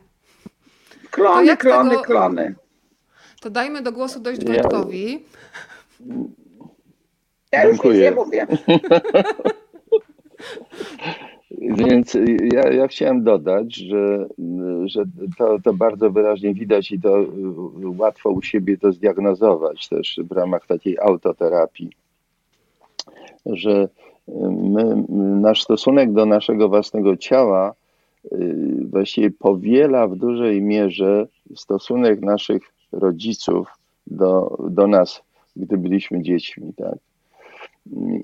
Klony, 1.11 1.57
klony, 1.57 1.91
tego- 1.91 2.03
klony. 2.03 2.55
To 3.41 3.51
dajmy 3.51 3.83
do 3.83 3.93
głosu 3.93 4.21
dojść 4.21 4.43
Ja- 4.43 4.49
Wojtkowi. 4.49 5.25
Ja 7.53 7.65
już 7.65 7.73
nic 7.73 7.83
Dziękuję. 7.83 8.01
nie 8.11 8.17
mówię. 8.17 8.47
Więc 11.59 12.17
ja, 12.53 12.73
ja 12.73 12.89
chciałem 12.89 13.23
dodać, 13.23 13.77
że, 13.77 14.27
że 14.85 15.05
to, 15.39 15.59
to 15.65 15.75
bardzo 15.75 16.11
wyraźnie 16.11 16.55
widać 16.55 16.93
i 16.93 17.01
to 17.01 17.25
łatwo 17.99 18.31
u 18.31 18.43
siebie 18.43 18.79
to 18.79 18.93
zdiagnozować 18.93 19.89
też 19.89 20.21
w 20.25 20.33
ramach 20.33 20.67
takiej 20.67 20.99
autoterapii, 20.99 21.91
że 23.47 23.89
my, 24.51 25.05
nasz 25.41 25.63
stosunek 25.63 26.13
do 26.13 26.27
naszego 26.27 26.69
własnego 26.69 27.17
ciała 27.17 27.75
y, 28.33 28.87
właściwie 28.91 29.31
powiela 29.31 30.09
w 30.09 30.17
dużej 30.17 30.63
mierze 30.63 31.27
stosunek 31.57 32.21
naszych 32.21 32.63
rodziców 32.93 33.69
do, 34.07 34.59
do 34.71 34.87
nas, 34.87 35.23
gdy 35.57 35.79
byliśmy 35.79 36.23
dziećmi. 36.23 36.73
Tak? 36.77 36.99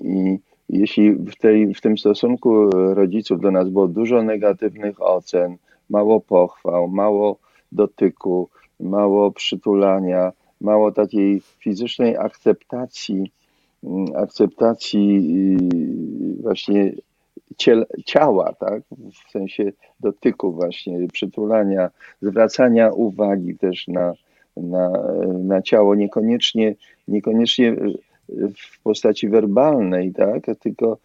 I 0.01 0.39
jeśli 0.69 1.11
w, 1.11 1.35
tej, 1.35 1.73
w 1.73 1.81
tym 1.81 1.97
stosunku 1.97 2.69
rodziców 2.69 3.41
do 3.41 3.51
nas 3.51 3.69
było 3.69 3.87
dużo 3.87 4.23
negatywnych 4.23 5.01
ocen, 5.01 5.57
mało 5.89 6.19
pochwał, 6.19 6.87
mało 6.87 7.37
dotyku, 7.71 8.49
mało 8.79 9.31
przytulania, 9.31 10.31
mało 10.61 10.91
takiej 10.91 11.41
fizycznej 11.59 12.17
akceptacji, 12.17 13.31
mm, 13.83 14.05
akceptacji 14.15 15.33
yy, 15.55 16.41
właśnie 16.41 16.91
ciała, 18.05 18.53
tak? 18.53 18.83
w 19.27 19.31
sensie 19.31 19.71
dotyku 19.99 20.51
właśnie, 20.51 21.07
przytulania, 21.13 21.89
zwracania 22.21 22.91
uwagi 22.91 23.57
też 23.57 23.87
na, 23.87 24.13
na, 24.57 24.89
na 25.43 25.61
ciało, 25.61 25.95
niekoniecznie, 25.95 26.75
niekoniecznie 27.07 27.75
w 28.29 28.83
postaci 28.83 29.29
werbalnej, 29.29 30.13
tak? 30.13 30.43
tylko, 30.59 30.97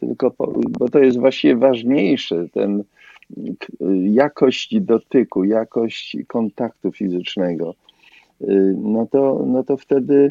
tylko 0.00 0.30
po, 0.30 0.52
bo 0.78 0.88
to 0.88 0.98
jest 0.98 1.18
właściwie 1.18 1.56
ważniejsze, 1.56 2.48
ten 2.52 2.84
jakość 4.02 4.80
dotyku, 4.80 5.44
jakość 5.44 6.16
kontaktu 6.28 6.92
fizycznego, 6.92 7.74
Y, 8.42 8.76
no 8.78 9.06
to, 9.06 9.44
no 9.46 9.64
to 9.64 9.76
wtedy, 9.76 10.28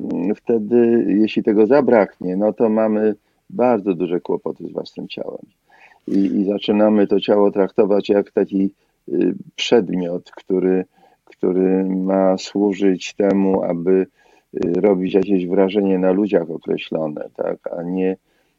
mm, 0.00 0.34
wtedy, 0.34 1.06
jeśli 1.08 1.42
tego 1.42 1.66
zabraknie, 1.66 2.36
no 2.36 2.52
to 2.52 2.68
mamy 2.68 3.14
bardzo 3.50 3.94
duże 3.94 4.20
kłopoty 4.20 4.66
z 4.66 4.72
własnym 4.72 5.08
ciałem. 5.08 5.46
I, 6.08 6.18
i 6.18 6.44
zaczynamy 6.44 7.06
to 7.06 7.20
ciało 7.20 7.50
traktować 7.50 8.08
jak 8.08 8.30
taki 8.30 8.74
y, 9.08 9.34
przedmiot, 9.56 10.30
który, 10.30 10.84
który 11.24 11.84
ma 11.84 12.38
służyć 12.38 13.14
temu, 13.14 13.62
aby 13.62 14.06
robić 14.76 15.14
jakieś 15.14 15.46
wrażenie 15.46 15.98
na 15.98 16.12
ludziach 16.12 16.50
określone, 16.50 17.28
tak, 17.36 17.58
a 17.72 17.82
nie, 17.82 18.16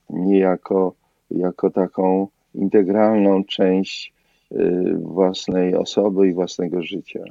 nie 0.10 0.40
jako, 0.40 0.94
jako 1.32 1.70
taką 1.70 2.28
integralną 2.56 3.44
część 3.44 4.14
y, 4.52 4.98
własnej 5.02 5.76
osoby 5.76 6.28
i 6.28 6.34
własnego 6.34 6.84
życia. 6.84 7.24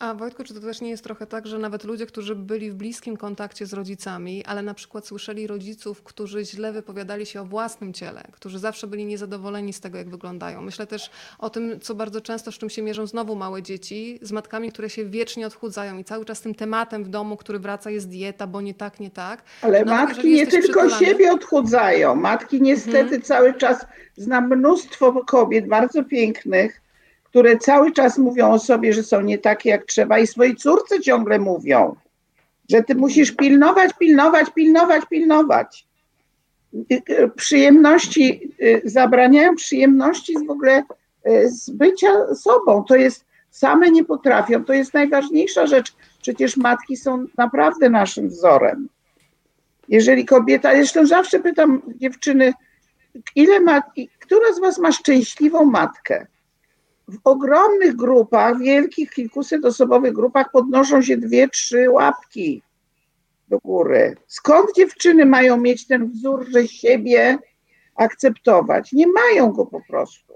A 0.00 0.14
Wojtku, 0.14 0.44
czy 0.44 0.54
to 0.54 0.60
też 0.60 0.80
nie 0.80 0.90
jest 0.90 1.04
trochę 1.04 1.26
tak, 1.26 1.46
że 1.46 1.58
nawet 1.58 1.84
ludzie, 1.84 2.06
którzy 2.06 2.34
byli 2.36 2.70
w 2.70 2.74
bliskim 2.74 3.16
kontakcie 3.16 3.66
z 3.66 3.72
rodzicami, 3.72 4.44
ale 4.44 4.62
na 4.62 4.74
przykład 4.74 5.06
słyszeli 5.06 5.46
rodziców, 5.46 6.02
którzy 6.02 6.44
źle 6.44 6.72
wypowiadali 6.72 7.26
się 7.26 7.40
o 7.40 7.44
własnym 7.44 7.92
ciele, 7.92 8.22
którzy 8.32 8.58
zawsze 8.58 8.86
byli 8.86 9.06
niezadowoleni 9.06 9.72
z 9.72 9.80
tego, 9.80 9.98
jak 9.98 10.08
wyglądają. 10.10 10.62
Myślę 10.62 10.86
też 10.86 11.10
o 11.38 11.50
tym, 11.50 11.80
co 11.80 11.94
bardzo 11.94 12.20
często, 12.20 12.52
z 12.52 12.58
czym 12.58 12.70
się 12.70 12.82
mierzą 12.82 13.06
znowu 13.06 13.36
małe 13.36 13.62
dzieci, 13.62 14.18
z 14.22 14.32
matkami, 14.32 14.72
które 14.72 14.90
się 14.90 15.04
wiecznie 15.04 15.46
odchudzają 15.46 15.98
i 15.98 16.04
cały 16.04 16.24
czas 16.24 16.40
tym 16.40 16.54
tematem 16.54 17.04
w 17.04 17.08
domu, 17.08 17.36
który 17.36 17.58
wraca, 17.58 17.90
jest 17.90 18.08
dieta, 18.08 18.46
bo 18.46 18.60
nie 18.60 18.74
tak, 18.74 19.00
nie 19.00 19.10
tak. 19.10 19.42
Ale 19.62 19.84
Nawet 19.84 20.08
matki 20.16 20.32
nie 20.32 20.46
tylko 20.46 20.80
przytulany- 20.80 20.98
siebie 21.06 21.32
odchudzają. 21.32 22.14
Matki 22.14 22.62
niestety 22.62 22.98
Mhm. 23.00 23.22
cały 23.22 23.54
czas, 23.54 23.86
znam 24.16 24.56
mnóstwo 24.56 25.24
kobiet 25.24 25.68
bardzo 25.68 26.04
pięknych, 26.04 26.80
które 27.30 27.58
cały 27.58 27.92
czas 27.92 28.18
mówią 28.18 28.50
o 28.50 28.58
sobie, 28.58 28.92
że 28.92 29.02
są 29.02 29.20
nie 29.20 29.38
takie 29.38 29.70
jak 29.70 29.84
trzeba 29.84 30.18
i 30.18 30.26
swojej 30.26 30.56
córce 30.56 31.00
ciągle 31.00 31.38
mówią, 31.38 31.96
że 32.70 32.82
ty 32.82 32.94
musisz 32.94 33.32
pilnować, 33.32 33.90
pilnować, 33.98 34.50
pilnować, 34.54 35.04
pilnować. 35.10 35.86
Y, 36.92 37.02
y, 37.10 37.30
Przyjemności, 37.36 38.52
y, 38.62 38.82
zabraniają 38.84 39.54
przyjemności 39.54 40.38
z 40.38 40.46
w 40.46 40.50
ogóle 40.50 40.82
z 41.44 41.70
bycia 41.70 42.34
sobą. 42.34 42.84
To 42.84 42.96
jest, 42.96 43.24
same 43.50 43.90
nie 43.90 44.04
potrafią, 44.04 44.64
to 44.64 44.72
jest 44.72 44.94
najważniejsza 44.94 45.66
rzecz. 45.66 45.92
Przecież 46.22 46.56
matki 46.56 46.96
są 46.96 47.26
naprawdę 47.38 47.90
naszym 47.90 48.28
wzorem. 48.28 48.88
Jeżeli 49.88 50.24
kobieta, 50.24 50.72
zresztą 50.72 51.06
zawsze 51.06 51.40
pytam 51.40 51.82
dziewczyny, 51.88 52.52
ile 53.34 53.60
ma, 53.60 53.82
która 54.18 54.52
z 54.52 54.60
was 54.60 54.78
ma 54.78 54.92
szczęśliwą 54.92 55.64
matkę? 55.64 56.26
W 57.10 57.18
ogromnych 57.24 57.96
grupach, 57.96 58.58
wielkich, 58.58 59.10
kilkusetosobowych 59.10 60.12
grupach 60.12 60.50
podnoszą 60.50 61.02
się 61.02 61.16
dwie, 61.16 61.48
trzy 61.48 61.90
łapki 61.90 62.62
do 63.48 63.58
góry. 63.58 64.16
Skąd 64.26 64.76
dziewczyny 64.76 65.26
mają 65.26 65.56
mieć 65.56 65.86
ten 65.86 66.10
wzór, 66.10 66.46
że 66.50 66.68
siebie 66.68 67.38
akceptować? 67.94 68.92
Nie 68.92 69.06
mają 69.06 69.52
go 69.52 69.66
po 69.66 69.80
prostu. 69.80 70.34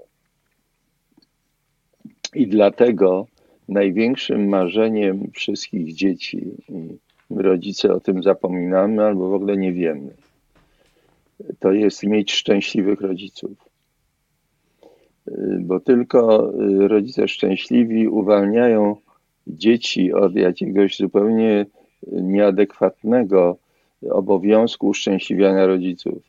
I 2.33 2.47
dlatego 2.47 3.27
największym 3.69 4.49
marzeniem 4.49 5.31
wszystkich 5.33 5.93
dzieci, 5.93 6.37
i 6.69 6.97
my 7.29 7.43
rodzice 7.43 7.93
o 7.93 7.99
tym 7.99 8.23
zapominamy 8.23 9.03
albo 9.03 9.29
w 9.29 9.33
ogóle 9.33 9.57
nie 9.57 9.73
wiemy, 9.73 10.13
to 11.59 11.71
jest 11.71 12.03
mieć 12.03 12.33
szczęśliwych 12.33 13.01
rodziców. 13.01 13.74
Y, 15.27 15.57
Bo 15.59 15.79
tylko 15.79 16.53
y, 16.83 16.87
rodzice 16.87 17.27
szczęśliwi 17.27 18.07
uwalniają 18.07 18.95
dzieci 19.47 20.13
od 20.13 20.35
jakiegoś 20.35 20.97
zupełnie 20.97 21.65
nieadekwatnego 22.11 23.57
obowiązku 24.09 24.87
uszczęśliwiania 24.87 25.65
rodziców. 25.65 26.23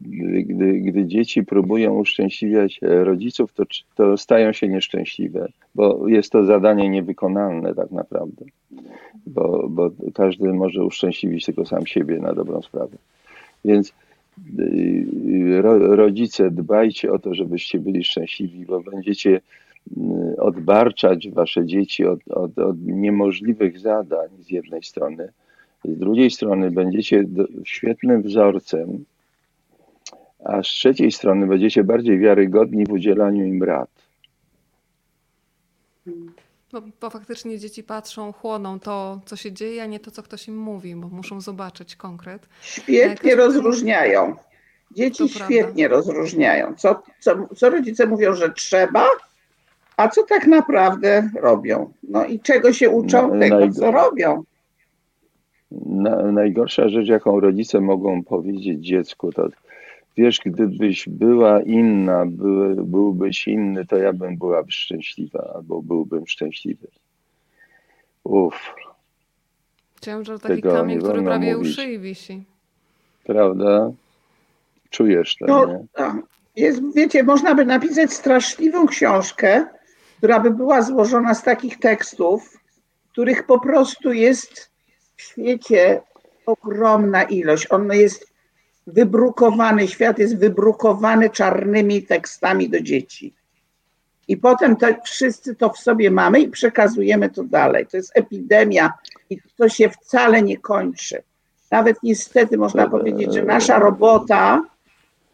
Gdy, 0.00 0.80
gdy, 0.80 1.06
dzieci 1.06 1.44
próbują 1.44 1.98
uszczęśliwiać 1.98 2.80
e, 2.82 3.04
rodziców, 3.04 3.52
to, 3.52 3.64
to 3.94 4.16
stają 4.16 4.52
się 4.52 4.68
nieszczęśliwe, 4.68 5.48
bo 5.74 6.08
jest 6.08 6.32
to 6.32 6.44
zadanie 6.44 6.88
niewykonalne 6.88 7.74
tak 7.74 7.90
naprawdę, 7.90 8.44
bo, 9.26 9.68
bo 9.68 9.90
każdy 10.14 10.52
może 10.52 10.84
uszczęśliwić 10.84 11.46
tylko 11.46 11.66
sam 11.66 11.86
siebie 11.86 12.18
na 12.18 12.32
dobrą 12.34 12.62
sprawę. 12.62 12.96
Więc 13.64 13.88
y, 13.88 13.92
rodzice, 15.96 16.50
dbajcie 16.50 17.12
o 17.12 17.18
to, 17.18 17.34
żebyście 17.34 17.78
byli 17.78 18.04
szczęśliwi, 18.04 18.66
bo 18.66 18.80
będziecie 18.80 19.40
y, 19.96 20.36
odbarczać 20.38 21.30
wasze 21.30 21.66
dzieci 21.66 22.04
od, 22.04 22.28
od, 22.28 22.58
od 22.58 22.76
niemożliwych 22.80 23.78
zadań 23.78 24.28
z 24.40 24.50
jednej 24.50 24.82
strony, 24.82 25.32
z 25.84 25.98
drugiej 25.98 26.30
strony 26.30 26.70
będziecie 26.70 27.24
świetnym 27.64 28.22
wzorcem, 28.22 29.04
a 30.44 30.62
z 30.62 30.66
trzeciej 30.66 31.12
strony 31.12 31.46
będziecie 31.46 31.84
bardziej 31.84 32.18
wiarygodni 32.18 32.84
w 32.86 32.92
udzielaniu 32.92 33.44
im 33.46 33.62
rad. 33.62 33.90
Bo, 36.72 36.80
bo 37.00 37.10
faktycznie 37.10 37.58
dzieci 37.58 37.82
patrzą, 37.82 38.32
chłoną 38.32 38.80
to, 38.80 39.20
co 39.26 39.36
się 39.36 39.52
dzieje, 39.52 39.82
a 39.82 39.86
nie 39.86 40.00
to, 40.00 40.10
co 40.10 40.22
ktoś 40.22 40.48
im 40.48 40.56
mówi, 40.58 40.96
bo 40.96 41.08
muszą 41.08 41.40
zobaczyć 41.40 41.96
konkret. 41.96 42.48
Świetnie 42.62 43.30
Jak- 43.30 43.38
rozróżniają. 43.38 44.36
Dzieci 44.90 45.18
To 45.18 45.28
świetnie 45.28 45.88
rozróżniają, 45.88 46.74
co, 46.74 47.02
co, 47.20 47.48
co 47.56 47.70
rodzice 47.70 48.06
mówią, 48.06 48.34
że 48.34 48.50
trzeba, 48.52 49.06
a 49.96 50.08
co 50.08 50.22
tak 50.22 50.46
naprawdę 50.46 51.30
robią. 51.40 51.92
No 52.02 52.24
i 52.24 52.40
czego 52.40 52.72
się 52.72 52.90
uczą? 52.90 53.34
No, 53.34 53.40
Tego, 53.40 53.56
naj- 53.56 53.72
co 53.72 53.90
robią. 53.90 54.42
Na, 55.86 56.22
najgorsza 56.32 56.88
rzecz, 56.88 57.08
jaką 57.08 57.40
rodzice 57.40 57.80
mogą 57.80 58.22
powiedzieć 58.24 58.86
dziecku, 58.86 59.32
to 59.32 59.48
wiesz, 60.16 60.40
gdybyś 60.44 61.08
była 61.08 61.62
inna, 61.62 62.24
by, 62.26 62.74
byłbyś 62.84 63.48
inny, 63.48 63.86
to 63.86 63.96
ja 63.96 64.12
bym 64.12 64.36
była 64.36 64.62
szczęśliwa, 64.68 65.52
albo 65.54 65.82
byłbym 65.82 66.26
szczęśliwy. 66.26 66.88
Uff, 68.24 68.74
Ciężar 70.00 70.38
taki 70.40 70.54
Tego 70.62 70.74
kamień, 70.74 70.98
który 70.98 71.22
prawie 71.22 71.56
u 71.56 71.58
mówić. 71.58 71.76
szyi 71.76 71.98
wisi. 71.98 72.42
prawda? 73.24 73.90
Czujesz 74.90 75.36
to, 75.36 75.46
No, 75.46 75.66
nie? 75.66 75.86
tak. 75.92 76.16
jest, 76.56 76.80
wiecie, 76.94 77.22
można 77.22 77.54
by 77.54 77.64
napisać 77.64 78.12
straszliwą 78.12 78.86
książkę, 78.86 79.66
która 80.18 80.40
by 80.40 80.50
była 80.50 80.82
złożona 80.82 81.34
z 81.34 81.42
takich 81.42 81.78
tekstów, 81.78 82.58
których 83.12 83.46
po 83.46 83.60
prostu 83.60 84.12
jest 84.12 84.70
w 85.16 85.22
świecie 85.22 86.00
ogromna 86.46 87.22
ilość. 87.22 87.66
On 87.70 87.92
jest 87.92 88.31
wybrukowany, 88.86 89.88
świat 89.88 90.18
jest 90.18 90.38
wybrukowany 90.38 91.30
czarnymi 91.30 92.02
tekstami 92.02 92.68
do 92.68 92.80
dzieci. 92.80 93.34
I 94.28 94.36
potem 94.36 94.76
te, 94.76 94.96
wszyscy 95.04 95.54
to 95.54 95.70
w 95.70 95.78
sobie 95.78 96.10
mamy 96.10 96.40
i 96.40 96.48
przekazujemy 96.48 97.30
to 97.30 97.44
dalej. 97.44 97.86
To 97.86 97.96
jest 97.96 98.12
epidemia 98.14 98.92
i 99.30 99.38
to 99.56 99.68
się 99.68 99.88
wcale 99.88 100.42
nie 100.42 100.58
kończy. 100.58 101.22
Nawet 101.70 102.02
niestety 102.02 102.58
można 102.58 102.88
powiedzieć, 102.88 103.34
że 103.34 103.42
nasza 103.42 103.78
robota, 103.78 104.62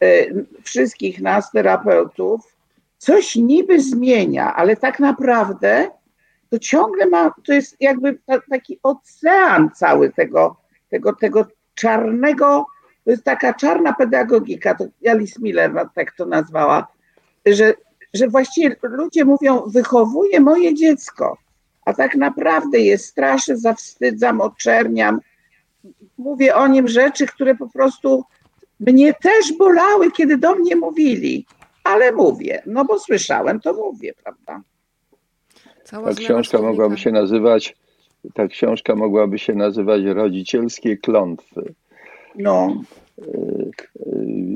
y, 0.02 0.46
wszystkich 0.62 1.20
nas, 1.20 1.50
terapeutów, 1.50 2.56
coś 2.98 3.36
niby 3.36 3.80
zmienia, 3.80 4.54
ale 4.54 4.76
tak 4.76 5.00
naprawdę 5.00 5.90
to 6.50 6.58
ciągle 6.58 7.06
ma, 7.06 7.34
to 7.44 7.52
jest 7.52 7.76
jakby 7.80 8.18
ta, 8.26 8.40
taki 8.50 8.78
ocean 8.82 9.70
cały 9.74 10.12
tego, 10.12 10.56
tego, 10.90 11.12
tego 11.12 11.46
czarnego, 11.74 12.66
to 13.04 13.10
jest 13.10 13.24
taka 13.24 13.54
czarna 13.54 13.92
pedagogika, 13.92 14.74
to 14.74 14.84
Alice 15.10 15.40
Miller 15.42 15.72
tak 15.94 16.12
to 16.12 16.26
nazwała, 16.26 16.86
że, 17.46 17.74
że 18.14 18.28
właściwie 18.28 18.76
ludzie 18.82 19.24
mówią, 19.24 19.62
wychowuję 19.66 20.40
moje 20.40 20.74
dziecko, 20.74 21.36
a 21.84 21.94
tak 21.94 22.14
naprawdę 22.14 22.78
je 22.78 22.98
straszę, 22.98 23.56
zawstydzam, 23.56 24.40
oczerniam, 24.40 25.20
mówię 26.18 26.56
o 26.56 26.66
nim 26.66 26.88
rzeczy, 26.88 27.26
które 27.26 27.54
po 27.54 27.68
prostu 27.68 28.24
mnie 28.80 29.14
też 29.14 29.52
bolały, 29.58 30.10
kiedy 30.10 30.38
do 30.38 30.54
mnie 30.54 30.76
mówili, 30.76 31.46
ale 31.84 32.12
mówię, 32.12 32.62
no 32.66 32.84
bo 32.84 32.98
słyszałem, 32.98 33.60
to 33.60 33.74
mówię, 33.74 34.14
prawda? 34.24 34.62
Cała 35.84 36.14
Ta 36.14 36.20
książka 36.20 36.58
mogłaby 36.58 36.98
się 36.98 37.10
nazywać, 37.10 37.76
ta 38.34 38.48
książka 38.48 38.94
mogłaby 38.94 39.38
się 39.38 39.54
nazywać 39.54 40.02
Rodzicielskie 40.04 40.96
klątwy. 40.96 41.74
No. 42.38 42.82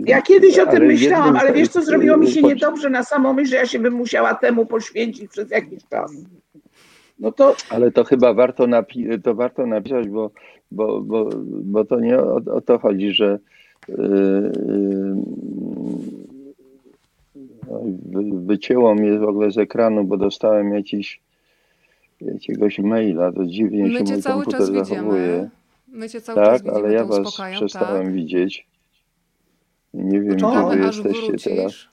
Ja 0.06 0.22
kiedyś 0.22 0.58
o 0.58 0.66
tym 0.66 0.76
ale 0.76 0.86
myślałam, 0.86 1.24
jednym 1.24 1.40
ale 1.40 1.52
wiesz 1.52 1.68
co, 1.68 1.82
zrobiło 1.82 2.16
mi 2.16 2.30
się 2.30 2.42
niedobrze 2.42 2.90
na 2.90 3.02
samą 3.04 3.32
myśl, 3.32 3.50
że 3.50 3.56
ja 3.56 3.66
się 3.66 3.78
bym 3.78 3.92
musiała 3.94 4.34
temu 4.34 4.66
poświęcić 4.66 5.30
przez 5.30 5.50
jakiś 5.50 5.78
czas. 5.90 6.12
No 7.18 7.32
to 7.32 7.56
Ale 7.70 7.90
to 7.92 8.04
chyba 8.04 8.34
warto, 8.34 8.64
napi- 8.66 9.22
to 9.22 9.34
warto 9.34 9.66
napisać, 9.66 10.08
bo, 10.08 10.30
bo, 10.70 11.00
bo, 11.00 11.30
bo 11.44 11.84
to 11.84 12.00
nie 12.00 12.18
o, 12.18 12.34
o 12.34 12.60
to 12.60 12.78
chodzi, 12.78 13.12
że 13.12 13.38
yy, 13.88 13.96
yy, 13.96 15.12
wy- 18.06 18.46
wycięło 18.46 18.94
mnie 18.94 19.18
w 19.18 19.24
ogóle 19.24 19.50
z 19.50 19.58
ekranu, 19.58 20.04
bo 20.04 20.16
dostałem 20.16 20.74
jakiś, 20.74 21.20
jakiegoś 22.20 22.78
maila, 22.78 23.32
to 23.32 23.44
dziwnie 23.46 23.86
się 23.86 23.92
My 23.92 24.04
cię 24.04 24.12
mój 24.14 24.22
cały 24.22 24.44
komputer 24.44 24.60
czas 24.60 24.88
zachowuje. 24.88 25.22
widzimy. 25.22 25.50
My 25.92 26.08
cię 26.08 26.20
cały 26.20 26.36
czas 26.44 26.48
Tak, 26.48 26.62
widzimy, 26.62 26.78
ale 26.86 26.92
ja 26.94 27.00
to 27.02 27.06
was 27.08 27.18
uspokajam. 27.18 27.58
przestałem 27.58 28.04
Tak. 28.04 28.14
widzieć. 28.14 28.66
Nie 29.94 30.20
wiem, 30.20 30.36
gdzie 30.36 30.46
wy 30.70 30.78
jesteście 30.86 31.32
teraz. 31.50 31.56
wrócisz. 31.56 31.92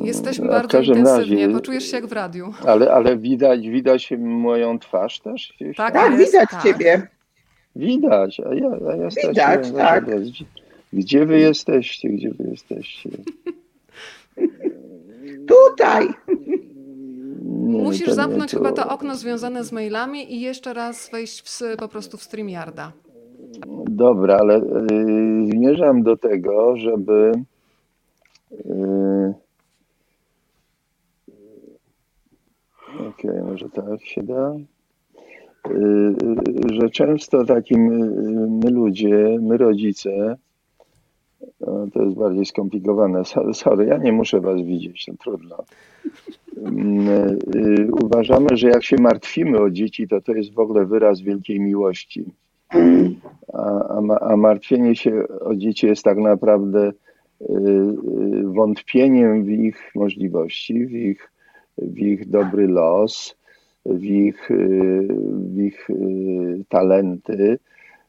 Jesteśmy 0.00 0.44
A 0.44 0.48
w 0.48 0.50
bardzo 0.50 0.68
każdym 0.68 0.98
intensywnie. 0.98 1.42
razie- 1.46 1.54
Poczujesz 1.58 1.84
się 1.90 1.96
jak 1.96 2.06
w 2.06 2.12
radiu. 2.12 2.52
Ale, 2.66 2.92
ale 2.92 3.16
widać, 3.16 3.68
widać 3.68 4.12
moją 4.18 4.78
twarz 4.78 5.20
też 5.20 5.52
gdzieś? 5.56 5.76
Tak, 5.76 5.94
tak, 5.94 6.12
jest, 6.12 6.32
widać 6.32 6.48
tak. 6.50 6.62
ciebie. 6.62 7.08
Widać, 7.76 8.40
a 8.40 8.54
ja, 8.54 8.66
a 8.92 8.96
ja 8.96 9.08
Widać, 9.28 9.70
tak. 9.72 10.20
Gdzie, 10.20 10.44
gdzie 10.92 11.26
wy 11.26 11.38
jesteście? 11.38 12.08
Gdzie 12.08 12.30
wy 12.30 12.44
jesteście? 12.50 13.10
Tutaj. 15.48 16.08
Musisz 17.66 18.06
to 18.08 18.14
zamknąć 18.14 18.50
to- 18.50 18.56
chyba 18.58 18.72
to 18.72 18.88
okno 18.88 19.14
związane 19.14 19.64
z 19.64 19.72
mailami 19.72 20.34
i 20.34 20.40
jeszcze 20.40 20.74
raz 20.74 21.10
wejść 21.10 21.42
w, 21.42 21.76
po 21.76 21.88
prostu 21.88 22.16
w 22.16 22.22
StreamYarda. 22.22 22.92
Dobra, 23.90 24.36
ale 24.36 24.56
y, 24.56 25.46
zmierzam 25.46 26.02
do 26.02 26.16
tego, 26.16 26.76
żeby 26.76 27.32
y, 28.52 29.34
okej, 33.08 33.42
może 33.42 33.68
tak 33.70 34.04
się 34.04 34.22
da. 34.22 34.54
Y, 35.70 35.72
y, 36.70 36.74
że 36.74 36.90
często 36.90 37.44
takim 37.44 37.80
my 38.64 38.70
ludzie, 38.70 39.38
my 39.40 39.56
rodzice, 39.56 40.36
to 41.94 42.02
jest 42.02 42.16
bardziej 42.16 42.46
skomplikowane. 42.46 43.20
So- 43.24 43.54
Sorry, 43.54 43.86
ja 43.86 43.96
nie 43.96 44.12
muszę 44.12 44.40
was 44.40 44.60
widzieć, 44.62 45.06
no 45.08 45.14
trudno. 45.22 45.56
Mm, 46.56 47.08
y, 47.54 47.88
Uważamy, 48.02 48.48
że 48.52 48.68
jak 48.68 48.84
się 48.84 48.96
martwimy 49.00 49.58
o 49.58 49.70
dzieci, 49.70 50.08
to 50.08 50.20
to 50.20 50.32
jest 50.32 50.54
w 50.54 50.58
ogóle 50.58 50.86
wyraz 50.86 51.20
wielkiej 51.20 51.60
miłości. 51.60 52.24
A, 53.52 53.88
a, 53.98 54.20
a 54.20 54.36
martwienie 54.36 54.96
się 54.96 55.28
o 55.40 55.54
dzieci 55.54 55.86
jest 55.86 56.04
tak 56.04 56.18
naprawdę 56.18 56.88
y, 56.88 57.44
y, 57.44 58.42
wątpieniem 58.44 59.44
w 59.44 59.50
ich 59.50 59.90
możliwości, 59.94 60.86
w 60.86 60.92
ich, 60.92 61.32
w 61.78 61.98
ich 61.98 62.28
dobry 62.28 62.68
los, 62.68 63.36
w 63.86 64.04
ich, 64.04 64.48
w 65.30 65.58
ich 65.58 65.88
talenty, 66.68 67.58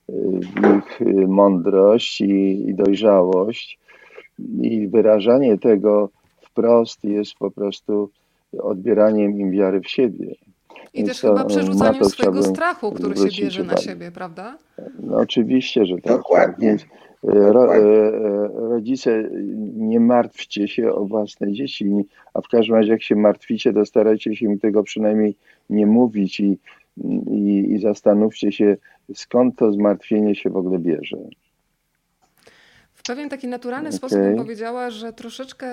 w 0.10 0.78
ich 0.78 1.00
mądrość 1.28 2.22
i, 2.22 2.70
i 2.70 2.76
dojrzałość. 2.76 3.80
I 4.62 4.88
wyrażanie 4.88 5.58
tego 5.58 6.10
wprost 6.42 7.04
jest 7.04 7.34
po 7.36 7.52
prostu 7.52 8.10
odbieraniem 8.60 9.40
im 9.40 9.52
wiary 9.52 9.82
w 9.82 9.90
siebie. 9.90 10.36
I 10.94 10.98
Więc 10.98 11.10
też 11.10 11.22
to, 11.22 11.28
chyba 11.28 11.40
na 11.40 11.46
przerzucaniem 11.46 12.06
swojego 12.06 12.44
strachu, 12.44 12.92
który 12.92 13.32
się 13.32 13.42
bierze 13.42 13.64
na 13.64 13.78
siebie, 13.78 14.12
prawda? 14.12 14.58
No 15.00 15.18
oczywiście, 15.18 15.86
że 15.86 15.96
tak. 15.96 16.18
Dokładnie. 16.18 16.68
Więc, 16.68 16.82
e, 16.82 17.54
ro, 17.54 17.76
e, 17.76 17.80
e, 17.80 18.48
rodzice, 18.54 19.30
nie 19.76 20.00
martwcie 20.00 20.68
się 20.68 20.92
o 20.92 21.06
własne 21.06 21.52
dzieci, 21.52 22.06
a 22.34 22.42
w 22.42 22.48
każdym 22.48 22.76
razie 22.76 22.92
jak 22.92 23.04
się 23.04 23.16
martwicie, 23.16 23.74
to 23.74 23.86
starajcie 23.86 24.36
się 24.36 24.48
mi 24.48 24.60
tego 24.60 24.84
przynajmniej 24.84 25.36
nie 25.70 25.86
mówić 25.86 26.40
i, 26.40 26.58
i, 27.32 27.72
i 27.72 27.80
zastanówcie 27.80 28.52
się, 28.52 28.78
skąd 29.14 29.56
to 29.56 29.72
zmartwienie 29.72 30.36
się 30.36 30.50
w 30.50 30.58
ogóle 30.58 30.80
bierze. 30.80 31.18
Pewien 33.08 33.30
taki 33.30 33.48
naturalny 33.48 33.90
Okej. 33.90 33.98
sposób 33.98 34.20
bym 34.20 34.38
powiedziała, 34.38 34.90
że 34.90 35.14
troszeczkę 35.14 35.68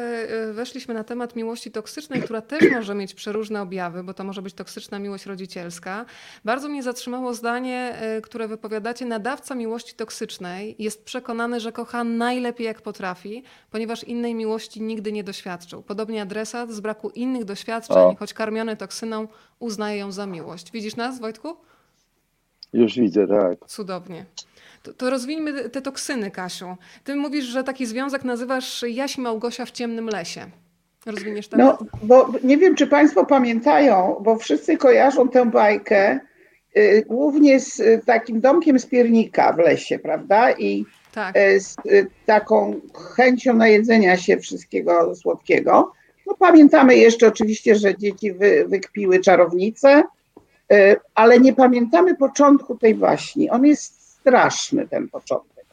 y, 0.51 0.53
weszliśmy 0.53 0.95
na 0.95 1.05
temat 1.05 1.37
miłości 1.37 1.71
toksycznej, 1.71 2.23
która 2.23 2.41
też 2.41 2.73
może 2.73 2.95
mieć 2.95 3.15
przeróżne 3.15 3.63
objawy, 3.63 4.05
bo 4.05 4.15
to 4.15 4.25
może 4.25 4.43
być 4.43 4.55
toksyczna 4.55 4.99
miłość 4.99 5.27
rodzicielska. 5.27 6.05
Bardzo 6.45 6.69
mnie 6.69 6.83
zatrzymało 6.83 7.35
zdanie, 7.35 7.99
y, 8.19 8.23
które 8.23 8.49
wypowiadacie. 8.49 9.07
Nadawca 9.07 9.55
miłości 9.55 9.95
toksycznej 9.95 10.77
jest 10.79 11.05
przekonany, 11.05 11.61
że 11.61 11.73
kocha 11.73 12.05
najlepiej 12.05 12.67
jak 12.67 12.83
potrafi, 12.83 13.43
ponieważ 13.71 14.05
innej 14.05 14.35
miłości 14.35 14.83
nigdy 14.83 15.13
nie 15.13 15.25
doświadczył. 15.25 15.83
Podobnie 15.83 16.23
adresat 16.23 16.71
z 16.71 16.81
braku 16.81 17.11
innych 17.11 17.45
doświadczeń, 17.45 17.97
O. 17.97 18.17
choć 18.19 18.35
karmiony 18.35 18.77
toksyną, 18.77 19.29
uznaje 19.59 19.99
ją 19.99 20.13
za 20.13 20.27
miłość. 20.27 20.73
Widzisz 20.73 20.97
nas, 20.97 21.21
Wojtku? 21.21 21.57
Już 22.73 22.95
widzę, 22.99 23.27
tak. 23.27 23.69
Cudownie. 23.69 24.25
To, 24.85 24.93
to 24.93 25.11
rozwijmy 25.11 25.71
te 25.71 25.83
toksyny, 25.83 26.31
Kasiu. 26.31 26.77
Ty 27.05 27.17
mówisz, 27.17 27.45
że 27.45 27.65
taki 27.65 27.87
związek 27.87 28.25
nazywasz 28.25 28.85
Jaś 28.89 29.19
Małgosia 29.19 29.67
w 29.67 29.71
ciemnym 29.71 30.09
lesie. 30.09 30.47
Rozwiniesz 31.07 31.49
temat? 31.49 31.81
No, 31.81 31.87
bo 32.03 32.33
nie 32.43 32.57
wiem, 32.57 32.75
czy 32.75 32.87
Państwo 32.87 33.27
pamiętają, 33.27 34.17
bo 34.21 34.37
wszyscy 34.37 34.77
kojarzą 34.77 35.29
tę 35.29 35.47
bajkę 35.47 36.21
y, 36.77 37.05
głównie 37.07 37.61
z 37.61 37.81
y, 37.81 38.01
takim 38.07 38.41
domkiem 38.41 38.79
z 38.79 38.87
piernika 38.87 39.53
w 39.53 39.59
lesie, 39.59 39.99
prawda? 39.99 40.53
I 40.53 40.85
tak. 41.15 41.37
y, 41.37 41.61
z 41.61 41.77
y, 41.87 42.07
taką 42.27 42.81
chęcią 43.17 43.55
najedzenia 43.55 44.17
się 44.17 44.37
wszystkiego 44.37 45.15
słodkiego. 45.15 45.93
No, 46.27 46.35
pamiętamy 46.35 46.97
jeszcze 46.97 47.29
oczywiście, 47.29 47.75
że 47.75 47.99
dzieci 47.99 48.33
wy, 48.33 48.65
wykpiły 48.69 49.21
czarownicę, 49.21 50.03
y, 50.73 50.97
ale 51.15 51.41
nie 51.41 51.53
pamiętamy 51.53 52.17
początku 52.17 52.79
tej 52.79 52.95
baśni. 52.95 53.51
On 53.51 53.67
jest 53.67 53.94
straszny, 54.25 54.89
ten 54.89 55.09
początek. 55.09 55.67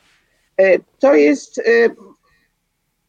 Y, 0.62 0.80
to 1.00 1.16
jest 1.16 1.58
y, 1.58 1.96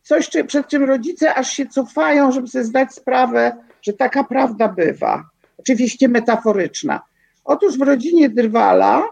coś, 0.02 0.30
przed 0.46 0.68
czym 0.68 0.84
rodzice 0.84 1.34
aż 1.34 1.50
się 1.50 1.66
cofają, 1.66 2.32
żeby 2.32 2.48
sobie 2.48 2.64
zdać 2.64 2.94
sprawę, 2.94 3.56
że 3.82 3.92
taka 3.92 4.24
prawda 4.24 4.68
bywa. 4.68 5.24
Oczywiście 5.58 6.08
metaforyczna. 6.08 7.02
Otóż 7.44 7.78
w 7.78 7.82
rodzinie 7.82 8.28
Drwala 8.28 9.08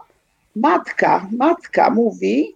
matka, 0.55 1.27
matka 1.37 1.89
mówi, 1.89 2.55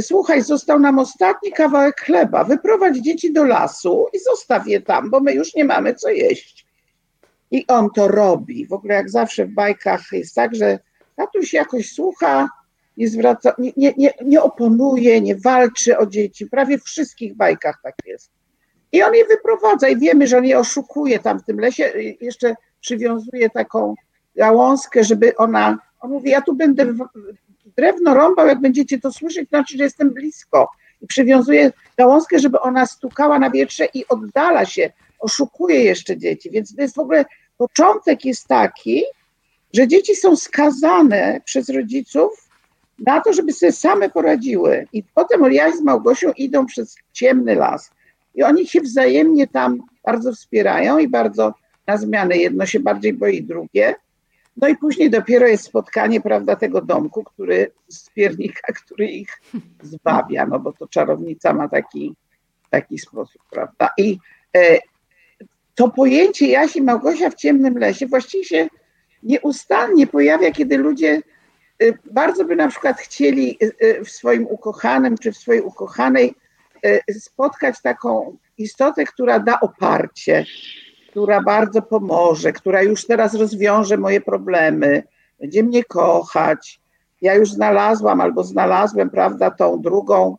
słuchaj, 0.00 0.42
został 0.42 0.78
nam 0.78 0.98
ostatni 0.98 1.52
kawałek 1.52 2.00
chleba, 2.00 2.44
wyprowadź 2.44 2.96
dzieci 2.96 3.32
do 3.32 3.44
lasu 3.44 4.06
i 4.12 4.18
zostaw 4.18 4.66
je 4.66 4.80
tam, 4.80 5.10
bo 5.10 5.20
my 5.20 5.32
już 5.32 5.54
nie 5.54 5.64
mamy 5.64 5.94
co 5.94 6.08
jeść. 6.08 6.66
I 7.50 7.66
on 7.66 7.90
to 7.90 8.08
robi. 8.08 8.66
W 8.66 8.72
ogóle 8.72 8.94
jak 8.94 9.10
zawsze 9.10 9.44
w 9.44 9.54
bajkach 9.54 10.02
jest 10.12 10.34
tak, 10.34 10.54
że 10.54 10.78
tatuś 11.16 11.52
jakoś 11.52 11.92
słucha, 11.92 12.48
nie 12.96 13.08
zwraca, 13.08 13.54
nie, 13.58 13.72
nie, 13.76 13.94
nie, 13.96 14.14
nie 14.24 14.42
oponuje, 14.42 15.20
nie 15.20 15.36
walczy 15.36 15.98
o 15.98 16.06
dzieci. 16.06 16.46
Prawie 16.46 16.78
w 16.78 16.82
wszystkich 16.82 17.34
bajkach 17.34 17.80
tak 17.82 17.94
jest. 18.06 18.30
I 18.92 19.02
on 19.02 19.14
je 19.14 19.24
wyprowadza 19.24 19.88
i 19.88 19.96
wiemy, 19.96 20.26
że 20.26 20.38
on 20.38 20.44
je 20.44 20.58
oszukuje 20.58 21.18
tam 21.18 21.38
w 21.38 21.44
tym 21.44 21.60
lesie. 21.60 21.92
Jeszcze 22.20 22.54
przywiązuje 22.80 23.50
taką 23.50 23.94
gałązkę, 24.36 25.04
żeby 25.04 25.36
ona, 25.36 25.78
on 26.00 26.10
mówi, 26.10 26.30
ja 26.30 26.42
tu 26.42 26.54
będę 26.54 26.94
drewno 27.76 28.14
rąbał, 28.14 28.46
jak 28.46 28.60
będziecie 28.60 29.00
to 29.00 29.12
słyszeć, 29.12 29.48
znaczy, 29.48 29.78
że 29.78 29.84
jestem 29.84 30.10
blisko. 30.10 30.68
I 31.02 31.06
przywiązuje 31.06 31.72
gałązkę, 31.98 32.38
żeby 32.38 32.60
ona 32.60 32.86
stukała 32.86 33.38
na 33.38 33.50
wietrze 33.50 33.88
i 33.94 34.08
oddala 34.08 34.66
się, 34.66 34.92
oszukuje 35.18 35.84
jeszcze 35.84 36.16
dzieci. 36.16 36.50
Więc 36.50 36.76
to 36.76 36.82
jest 36.82 36.94
w 36.94 36.98
ogóle, 36.98 37.24
początek 37.58 38.24
jest 38.24 38.48
taki, 38.48 39.04
że 39.72 39.88
dzieci 39.88 40.16
są 40.16 40.36
skazane 40.36 41.40
przez 41.44 41.68
rodziców 41.68 42.45
na 42.98 43.20
to, 43.20 43.32
żeby 43.32 43.52
sobie 43.52 43.72
same 43.72 44.10
poradziły. 44.10 44.86
I 44.92 45.02
potem 45.14 45.42
Oriaś 45.42 45.74
z 45.74 45.82
Małgosią 45.82 46.32
idą 46.36 46.66
przez 46.66 46.96
ciemny 47.12 47.54
las. 47.54 47.90
I 48.34 48.42
oni 48.42 48.66
się 48.66 48.80
wzajemnie 48.80 49.46
tam 49.46 49.82
bardzo 50.04 50.32
wspierają 50.32 50.98
i 50.98 51.08
bardzo 51.08 51.54
na 51.86 51.96
zmianę 51.96 52.36
jedno 52.36 52.66
się 52.66 52.80
bardziej 52.80 53.12
boi 53.12 53.42
drugie. 53.42 53.94
No 54.56 54.68
i 54.68 54.76
później 54.76 55.10
dopiero 55.10 55.46
jest 55.46 55.64
spotkanie, 55.64 56.20
prawda, 56.20 56.56
tego 56.56 56.82
domku, 56.82 57.24
który 57.24 57.70
z 57.88 58.10
piernika, 58.10 58.72
który 58.72 59.06
ich 59.06 59.28
zbawia, 59.82 60.46
no 60.46 60.58
bo 60.58 60.72
to 60.72 60.88
czarownica 60.88 61.52
ma 61.52 61.68
taki, 61.68 62.14
taki 62.70 62.98
sposób, 62.98 63.42
prawda. 63.50 63.90
I 63.98 64.18
e, 64.56 64.78
to 65.74 65.88
pojęcie 65.90 66.48
Jasi 66.48 66.82
Małgosia 66.82 67.30
w 67.30 67.34
ciemnym 67.34 67.78
lesie 67.78 68.06
właściwie 68.06 68.44
się 68.44 68.68
nieustannie 69.22 70.06
pojawia, 70.06 70.50
kiedy 70.52 70.78
ludzie 70.78 71.22
bardzo 72.04 72.44
by 72.44 72.56
na 72.56 72.68
przykład 72.68 72.98
chcieli 72.98 73.58
y, 73.62 73.72
y, 73.82 74.04
w 74.04 74.10
swoim 74.10 74.46
ukochanym 74.46 75.18
czy 75.18 75.32
w 75.32 75.36
swojej 75.36 75.62
ukochanej 75.62 76.34
spotkać 77.18 77.82
taką 77.82 78.36
istotę, 78.58 79.04
która 79.04 79.40
da 79.40 79.60
oparcie, 79.60 80.44
która 81.10 81.42
bardzo 81.42 81.82
pomoże, 81.82 82.52
która 82.52 82.82
już 82.82 83.06
teraz 83.06 83.34
rozwiąże 83.34 83.96
moje 83.96 84.20
problemy, 84.20 85.02
będzie 85.40 85.62
mnie 85.62 85.84
kochać. 85.84 86.80
Ja 87.22 87.34
już 87.34 87.52
znalazłam 87.52 88.20
albo 88.20 88.44
znalazłem, 88.44 89.10
prawda, 89.10 89.50
tą 89.50 89.80
drugą 89.80 90.36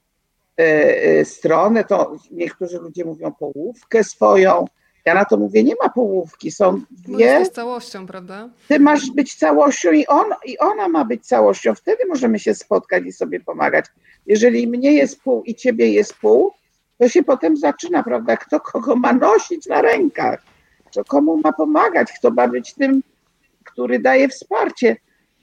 stronę, 1.23 1.83
to 1.83 2.15
niektórzy 2.31 2.79
ludzie 2.79 3.05
mówią 3.05 3.31
połówkę 3.39 4.03
swoją, 4.03 4.65
ja 5.07 5.13
na 5.13 5.25
to 5.25 5.37
mówię, 5.37 5.63
nie 5.63 5.73
ma 5.83 5.89
połówki, 5.89 6.51
są 6.51 6.81
dwie. 6.91 7.25
Jest 7.25 7.53
całością, 7.53 8.07
prawda? 8.07 8.49
Ty 8.67 8.79
masz 8.79 9.11
być 9.11 9.35
całością 9.35 9.91
i, 9.91 10.07
on, 10.07 10.25
i 10.45 10.57
ona 10.57 10.87
ma 10.87 11.05
być 11.05 11.27
całością. 11.27 11.75
Wtedy 11.75 12.05
możemy 12.05 12.39
się 12.39 12.55
spotkać 12.55 13.03
i 13.05 13.11
sobie 13.11 13.39
pomagać. 13.39 13.85
Jeżeli 14.25 14.67
mnie 14.67 14.93
jest 14.93 15.21
pół 15.21 15.43
i 15.43 15.55
ciebie 15.55 15.91
jest 15.91 16.13
pół, 16.13 16.51
to 16.97 17.09
się 17.09 17.23
potem 17.23 17.57
zaczyna, 17.57 18.03
prawda? 18.03 18.37
Kto 18.37 18.59
kogo 18.59 18.95
ma 18.95 19.13
nosić 19.13 19.65
na 19.67 19.81
rękach, 19.81 20.43
kto 20.85 21.03
komu 21.03 21.37
ma 21.43 21.53
pomagać, 21.53 22.11
kto 22.19 22.31
ma 22.31 22.47
być 22.47 22.73
tym, 22.73 23.03
który 23.63 23.99
daje 23.99 24.29
wsparcie. 24.29 24.97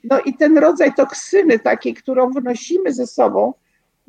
No 0.05 0.21
i 0.21 0.35
ten 0.35 0.59
rodzaj 0.59 0.95
toksyny 0.95 1.59
takiej, 1.59 1.95
którą 1.95 2.31
wynosimy 2.31 2.93
ze 2.93 3.07
sobą, 3.07 3.55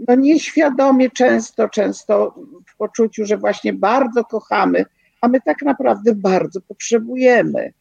no 0.07 0.15
nieświadomie 0.15 1.09
często, 1.09 1.69
często 1.69 2.35
w 2.67 2.77
poczuciu, 2.77 3.25
że 3.25 3.37
właśnie 3.37 3.73
bardzo 3.73 4.23
kochamy, 4.23 4.85
a 5.25 5.27
my 5.27 5.41
tak 5.41 5.61
naprawdę 5.61 6.15
bardzo 6.15 6.61
potrzebujemy. 6.61 7.73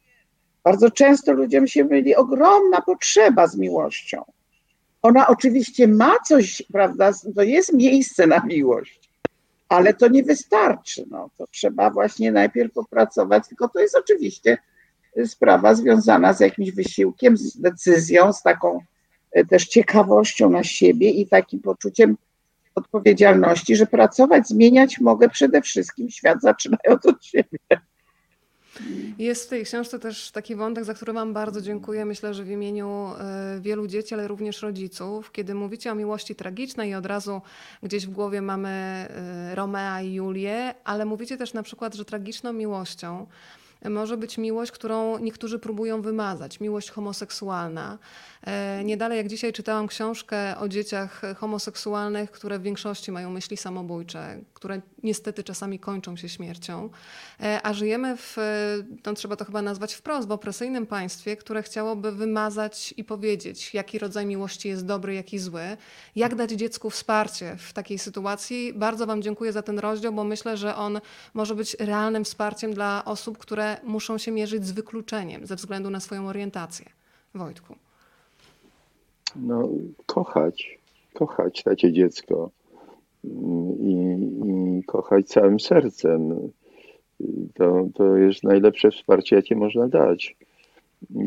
Bardzo 0.63 0.91
często 0.91 1.33
ludziom 1.33 1.67
się 1.67 1.83
myli 1.83 2.15
ogromna 2.15 2.81
potrzeba 2.81 3.47
z 3.47 3.57
miłością. 3.57 4.23
Ona 5.01 5.27
oczywiście 5.27 5.87
ma 5.87 6.15
coś, 6.27 6.63
prawda, 6.73 7.11
to 7.35 7.43
jest 7.43 7.73
miejsce 7.73 8.27
na 8.27 8.39
miłość, 8.39 9.09
ale 9.69 9.93
to 9.93 10.07
nie 10.07 10.23
wystarczy. 10.23 11.05
No, 11.11 11.29
to 11.37 11.47
trzeba 11.47 11.89
właśnie 11.89 12.31
najpierw 12.31 12.73
popracować, 12.73 13.47
tylko 13.47 13.69
to 13.69 13.79
jest 13.79 13.95
oczywiście 13.95 14.57
sprawa 15.25 15.75
związana 15.75 16.33
z 16.33 16.39
jakimś 16.39 16.71
wysiłkiem, 16.71 17.37
z 17.37 17.61
decyzją, 17.61 18.33
z 18.33 18.41
taką 18.43 18.79
e, 19.31 19.45
też 19.45 19.67
ciekawością 19.67 20.49
na 20.49 20.63
siebie 20.63 21.09
i 21.09 21.27
takim 21.27 21.59
poczuciem 21.59 22.17
odpowiedzialności, 22.75 23.75
że 23.75 23.85
pracować, 23.85 24.47
zmieniać 24.47 24.99
mogę 24.99 25.29
przede 25.29 25.61
wszystkim 25.61 26.09
świat 26.09 26.41
zaczynając 26.41 27.05
od 27.05 27.25
siebie. 27.25 27.59
Jest 29.17 29.45
w 29.45 29.49
tej 29.49 29.65
książce 29.65 29.99
też 29.99 30.31
taki 30.31 30.55
wątek, 30.55 30.83
za 30.83 30.93
który 30.93 31.13
Wam 31.13 31.33
bardzo 31.33 31.61
dziękuję. 31.61 32.05
Myślę, 32.05 32.33
że 32.33 32.43
w 32.43 32.49
imieniu 32.49 33.11
e, 33.19 33.59
wielu 33.61 33.87
dzieci, 33.87 34.13
ale 34.13 34.27
również 34.27 34.61
rodziców. 34.61 35.31
Kiedy 35.31 35.55
mówicie 35.55 35.91
o 35.91 35.95
miłości 35.95 36.35
tragicznej 36.35 36.89
i 36.89 36.95
od 36.95 37.05
razu 37.05 37.41
gdzieś 37.83 38.07
w 38.07 38.09
głowie 38.09 38.41
mamy 38.41 38.69
e, 38.69 39.55
Romea 39.55 40.01
i 40.01 40.13
Julię, 40.13 40.73
ale 40.83 41.05
mówicie 41.05 41.37
też 41.37 41.53
na 41.53 41.63
przykład, 41.63 41.95
że 41.95 42.05
tragiczną 42.05 42.53
miłością 42.53 43.27
może 43.89 44.17
być 44.17 44.37
miłość, 44.37 44.71
którą 44.71 45.19
niektórzy 45.19 45.59
próbują 45.59 46.01
wymazać, 46.01 46.59
miłość 46.59 46.91
homoseksualna. 46.91 47.97
E, 48.45 48.83
nie 48.83 48.97
dalej 48.97 49.17
jak 49.17 49.27
dzisiaj 49.27 49.53
czytałam 49.53 49.87
książkę 49.87 50.57
o 50.57 50.67
dzieciach 50.69 51.21
homoseksualnych, 51.37 52.31
które 52.31 52.59
w 52.59 52.61
większości 52.61 53.11
mają 53.11 53.29
myśli 53.29 53.57
samobójcze, 53.57 54.39
które 54.53 54.81
niestety 55.03 55.43
czasami 55.43 55.79
kończą 55.79 56.15
się 56.15 56.29
śmiercią. 56.29 56.89
E, 57.39 57.59
a 57.63 57.73
żyjemy 57.73 58.17
w, 58.17 58.37
no 59.05 59.13
trzeba 59.13 59.35
to 59.35 59.45
chyba 59.45 59.61
nazwać 59.61 59.93
wprost, 59.93 60.27
w 60.27 60.31
opresyjnym 60.31 60.85
państwie, 60.85 61.37
które 61.37 61.63
chciałoby 61.63 62.11
wymazać 62.11 62.93
i 62.97 63.03
powiedzieć, 63.03 63.73
jaki 63.73 63.99
rodzaj 63.99 64.25
miłości 64.25 64.67
jest 64.67 64.85
dobry, 64.85 65.13
jaki 65.13 65.39
zły, 65.39 65.77
jak 66.15 66.35
dać 66.35 66.51
dziecku 66.51 66.89
wsparcie 66.89 67.55
w 67.57 67.73
takiej 67.73 67.99
sytuacji. 67.99 68.73
Bardzo 68.73 69.05
Wam 69.05 69.21
dziękuję 69.21 69.51
za 69.51 69.61
ten 69.61 69.79
rozdział, 69.79 70.13
bo 70.13 70.23
myślę, 70.23 70.57
że 70.57 70.75
on 70.75 71.01
może 71.33 71.55
być 71.55 71.75
realnym 71.79 72.23
wsparciem 72.23 72.73
dla 72.73 73.05
osób, 73.05 73.37
które 73.37 73.77
muszą 73.83 74.17
się 74.17 74.31
mierzyć 74.31 74.65
z 74.65 74.71
wykluczeniem 74.71 75.47
ze 75.47 75.55
względu 75.55 75.89
na 75.89 75.99
swoją 75.99 76.27
orientację. 76.27 76.85
Wojtku. 77.33 77.84
No, 79.35 79.69
kochać, 80.05 80.79
kochać 81.13 81.63
takie 81.63 81.91
dziecko 81.91 82.49
i, 83.79 84.17
i 84.45 84.83
kochać 84.83 85.27
całym 85.27 85.59
sercem. 85.59 86.51
To, 87.53 87.87
to 87.93 88.17
jest 88.17 88.43
najlepsze 88.43 88.91
wsparcie, 88.91 89.35
jakie 89.35 89.55
można 89.55 89.87
dać. 89.87 90.35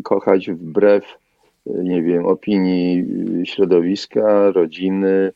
Kochać 0.03 0.51
wbrew, 0.51 1.05
nie 1.67 2.03
wiem, 2.03 2.27
opinii 2.27 3.05
środowiska, 3.45 4.51
rodziny 4.51 5.33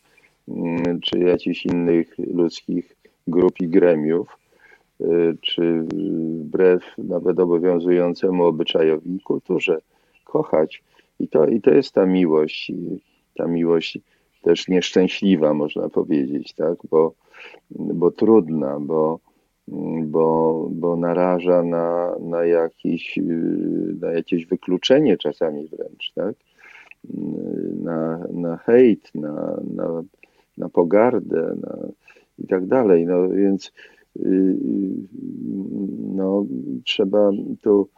czy 1.03 1.19
jakichś 1.19 1.67
innych 1.67 2.15
ludzkich 2.19 2.97
grup 3.27 3.61
i 3.61 3.69
gremiów, 3.69 4.39
czy 5.41 5.85
wbrew 6.41 6.83
nawet 6.99 7.41
obowiązującemu 7.41 8.45
obyczajowi 8.45 9.17
i 9.17 9.21
kulturze. 9.21 9.81
Kochać. 10.25 10.83
I 11.23 11.29
to, 11.29 11.47
I 11.47 11.61
to 11.61 11.71
jest 11.71 11.93
ta 11.93 12.07
miłość, 12.07 12.73
ta 13.37 13.47
miłość 13.47 13.99
też 14.43 14.69
nieszczęśliwa, 14.69 15.55
można 15.55 15.89
powiedzieć, 15.89 16.55
tak? 16.55 16.79
bo, 16.91 17.15
bo 17.71 18.11
trudna, 18.11 18.81
bo, 18.81 19.21
bo, 20.05 20.69
bo 20.71 20.97
naraża 20.97 21.63
na, 21.63 22.17
na, 22.21 22.45
jakiś, 22.45 23.19
na 24.01 24.13
jakieś 24.13 24.47
wykluczenie 24.47 25.17
czasami 25.17 25.69
wręcz, 25.69 26.13
tak? 26.15 26.35
na, 27.83 28.27
na 28.33 28.57
hejt, 28.57 29.15
na, 29.15 29.61
na, 29.75 30.03
na 30.59 30.69
pogardę 30.69 31.55
na, 31.63 31.79
i 32.39 32.47
tak 32.47 32.67
dalej. 32.67 33.07
No 33.07 33.29
więc 33.29 33.73
no, 36.15 36.47
trzeba 36.85 37.31
tu 37.63 37.89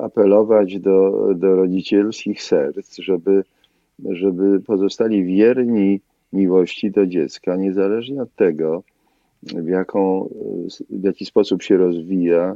apelować 0.00 0.78
do, 0.78 1.28
do 1.34 1.56
rodzicielskich 1.56 2.42
serc, 2.42 2.96
żeby, 2.96 3.44
żeby 3.98 4.60
pozostali 4.60 5.24
wierni 5.24 6.00
miłości 6.32 6.90
do 6.90 7.06
dziecka, 7.06 7.56
niezależnie 7.56 8.22
od 8.22 8.34
tego, 8.34 8.82
w, 9.42 9.68
jaką, 9.68 10.28
w 10.90 11.04
jaki 11.04 11.24
sposób 11.26 11.62
się 11.62 11.76
rozwija 11.76 12.54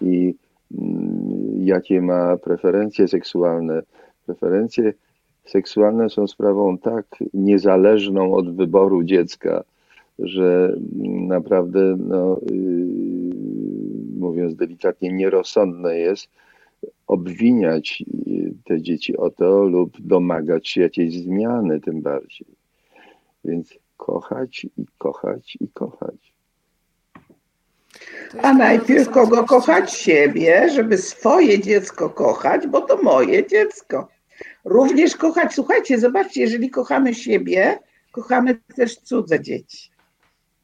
i 0.00 0.34
mm, 0.78 1.66
jakie 1.66 2.02
ma 2.02 2.36
preferencje 2.36 3.08
seksualne. 3.08 3.82
Preferencje 4.26 4.92
seksualne 5.44 6.10
są 6.10 6.26
sprawą 6.26 6.78
tak 6.78 7.06
niezależną 7.34 8.34
od 8.34 8.56
wyboru 8.56 9.04
dziecka, 9.04 9.64
że 10.18 10.76
naprawdę, 11.28 11.96
no, 11.98 12.38
yy, 12.50 13.05
mówiąc 14.16 14.56
delikatnie, 14.56 15.12
nierozsądne 15.12 15.98
jest 15.98 16.28
obwiniać 17.06 18.04
te 18.64 18.82
dzieci 18.82 19.16
o 19.16 19.30
to 19.30 19.62
lub 19.62 20.00
domagać 20.00 20.68
się 20.68 20.80
jakiejś 20.80 21.14
zmiany 21.14 21.80
tym 21.80 22.02
bardziej. 22.02 22.46
Więc 23.44 23.74
kochać 23.96 24.64
i 24.64 24.86
kochać 24.98 25.56
i 25.60 25.68
kochać. 25.68 26.36
A 28.42 28.52
najpierw 28.54 29.10
kogo 29.10 29.44
kochać? 29.44 29.92
Siebie, 29.92 30.68
żeby 30.74 30.98
swoje 30.98 31.60
dziecko 31.60 32.10
kochać, 32.10 32.66
bo 32.66 32.80
to 32.80 33.02
moje 33.02 33.46
dziecko. 33.46 34.08
Również 34.64 35.16
kochać, 35.16 35.54
słuchajcie, 35.54 35.98
zobaczcie, 35.98 36.40
jeżeli 36.40 36.70
kochamy 36.70 37.14
siebie, 37.14 37.78
kochamy 38.12 38.58
też 38.76 38.96
cudze 38.96 39.40
dzieci. 39.40 39.90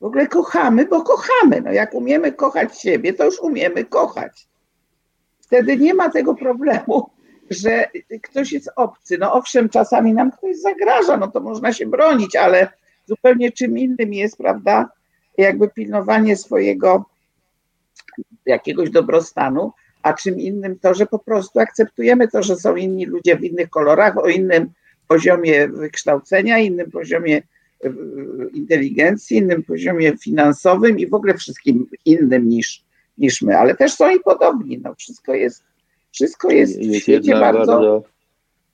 W 0.03 0.05
ogóle 0.05 0.26
kochamy, 0.26 0.86
bo 0.86 1.03
kochamy. 1.03 1.61
No 1.61 1.72
jak 1.72 1.94
umiemy 1.94 2.32
kochać 2.32 2.80
siebie, 2.80 3.12
to 3.12 3.24
już 3.24 3.40
umiemy 3.40 3.84
kochać. 3.84 4.46
Wtedy 5.40 5.76
nie 5.76 5.94
ma 5.94 6.11
tego 6.11 6.34
problemu, 6.34 7.11
że 7.50 7.86
ktoś 8.22 8.53
jest 8.53 8.70
obcy. 8.76 9.18
No 9.18 9.32
owszem, 9.32 9.68
czasami 9.68 10.12
nam 10.12 10.30
ktoś 10.30 10.57
zagraża, 10.57 11.16
no 11.16 11.28
to 11.28 11.40
można 11.40 11.72
się 11.72 11.86
bronić, 11.86 12.36
ale 12.36 12.68
zupełnie 13.07 13.53
czym 13.53 13.78
innym 13.78 14.14
jest, 14.14 14.36
prawda, 14.36 14.88
jakby 15.38 15.68
pilnowanie 15.68 16.36
swojego 16.36 17.05
jakiegoś 18.46 18.90
dobrostanu, 18.90 19.72
a 20.03 20.12
czym 20.12 20.40
innym 20.40 20.78
to, 20.78 20.94
że 20.94 21.07
po 21.07 21.18
prostu 21.18 21.61
akceptujemy 21.61 22.28
to, 22.28 22.42
że 22.42 22.57
są 22.57 22.76
inni 22.76 23.07
ludzie 23.07 23.36
w 23.36 23.44
innych 23.44 23.70
kolorach, 23.70 24.18
o 24.18 24.28
innym 24.28 24.70
poziomie 25.09 25.68
wykształcenia, 25.68 26.59
innym 26.59 26.90
poziomie 26.90 27.42
inteligencji, 28.53 29.37
innym 29.37 29.62
poziomie 29.62 30.16
finansowym 30.16 30.99
i 30.99 31.07
w 31.07 31.14
ogóle 31.14 31.35
wszystkim 31.35 31.87
innym 32.05 32.49
niż, 32.49 32.85
niż 33.18 33.43
my, 33.43 33.59
ale 33.59 33.74
też 33.74 33.93
są 33.93 34.11
i 34.11 34.20
podobni. 34.20 34.78
No, 34.78 34.95
wszystko 34.95 35.35
jest, 35.35 35.64
wszystko 36.12 36.51
jest, 36.51 36.78
jest 36.78 36.99
w 36.99 37.03
świecie 37.03 37.33
bardzo, 37.33 37.66
bardzo 37.66 38.05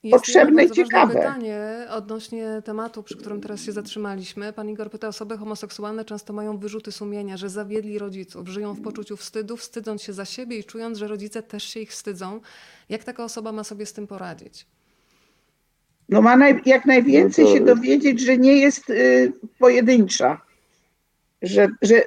jest 0.02 0.16
potrzebne 0.16 0.64
i 0.64 0.70
ciekawe. 0.70 1.14
pytanie 1.14 1.86
odnośnie 1.90 2.62
tematu, 2.64 3.02
przy 3.02 3.16
którym 3.16 3.40
teraz 3.40 3.62
się 3.62 3.72
zatrzymaliśmy. 3.72 4.52
Pan 4.52 4.70
Igor 4.70 4.90
pyta, 4.90 5.08
osoby 5.08 5.36
homoseksualne 5.36 6.04
często 6.04 6.32
mają 6.32 6.58
wyrzuty 6.58 6.92
sumienia, 6.92 7.36
że 7.36 7.48
zawiedli 7.48 7.98
rodziców, 7.98 8.48
żyją 8.48 8.74
w 8.74 8.80
poczuciu 8.80 9.16
wstydu, 9.16 9.56
wstydząc 9.56 10.02
się 10.02 10.12
za 10.12 10.24
siebie 10.24 10.58
i 10.58 10.64
czując, 10.64 10.98
że 10.98 11.08
rodzice 11.08 11.42
też 11.42 11.64
się 11.64 11.80
ich 11.80 11.90
wstydzą. 11.90 12.40
Jak 12.88 13.04
taka 13.04 13.24
osoba 13.24 13.52
ma 13.52 13.64
sobie 13.64 13.86
z 13.86 13.92
tym 13.92 14.06
poradzić? 14.06 14.66
No 16.08 16.22
ma 16.22 16.36
naj, 16.36 16.60
jak 16.66 16.86
najwięcej 16.86 17.44
no 17.44 17.50
to... 17.50 17.56
się 17.56 17.64
dowiedzieć, 17.64 18.20
że 18.20 18.38
nie 18.38 18.58
jest 18.58 18.90
y, 18.90 19.32
pojedyncza. 19.58 20.40
Że, 21.42 21.68
że 21.82 22.04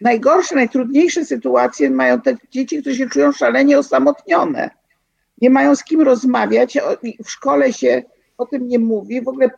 najgorsze, 0.00 0.54
najtrudniejsze 0.54 1.24
sytuacje 1.24 1.90
mają 1.90 2.20
te 2.20 2.36
dzieci, 2.50 2.80
które 2.80 2.94
się 2.94 3.08
czują 3.08 3.32
szalenie 3.32 3.78
osamotnione. 3.78 4.70
Nie 5.40 5.50
mają 5.50 5.76
z 5.76 5.84
kim 5.84 6.00
rozmawiać, 6.00 6.78
w 7.24 7.30
szkole 7.30 7.72
się 7.72 8.02
o 8.38 8.46
tym 8.46 8.68
nie 8.68 8.78
mówi, 8.78 9.22
w 9.22 9.28
ogóle 9.28 9.50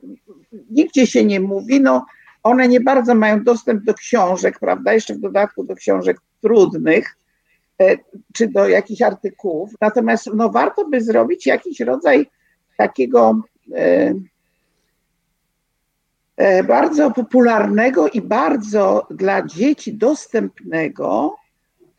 nigdzie 0.71 1.07
się 1.07 1.25
nie 1.25 1.41
mówi, 1.41 1.81
no 1.81 2.07
one 2.43 2.69
nie 2.69 2.81
bardzo 2.81 3.15
mają 3.15 3.45
dostęp 3.45 3.85
do 3.85 3.95
książek, 3.95 4.59
prawda, 4.59 4.93
jeszcze 4.93 5.15
w 5.15 5.21
dodatku 5.21 5.65
do 5.65 5.75
książek 5.75 6.17
trudnych, 6.41 7.17
e, 7.81 7.97
czy 8.33 8.49
do 8.49 8.69
jakichś 8.69 9.03
artykułów, 9.03 9.71
natomiast 9.81 10.31
no 10.35 10.51
warto 10.51 10.85
by 10.85 11.01
zrobić 11.01 11.47
jakiś 11.47 11.81
rodzaj 11.81 12.27
takiego 12.77 13.43
bardzo 16.69 17.11
popularnego 17.11 18.09
i 18.09 18.23
bardzo 18.23 19.07
dla 19.11 19.47
dzieci 19.47 19.95
dostępnego 19.95 21.37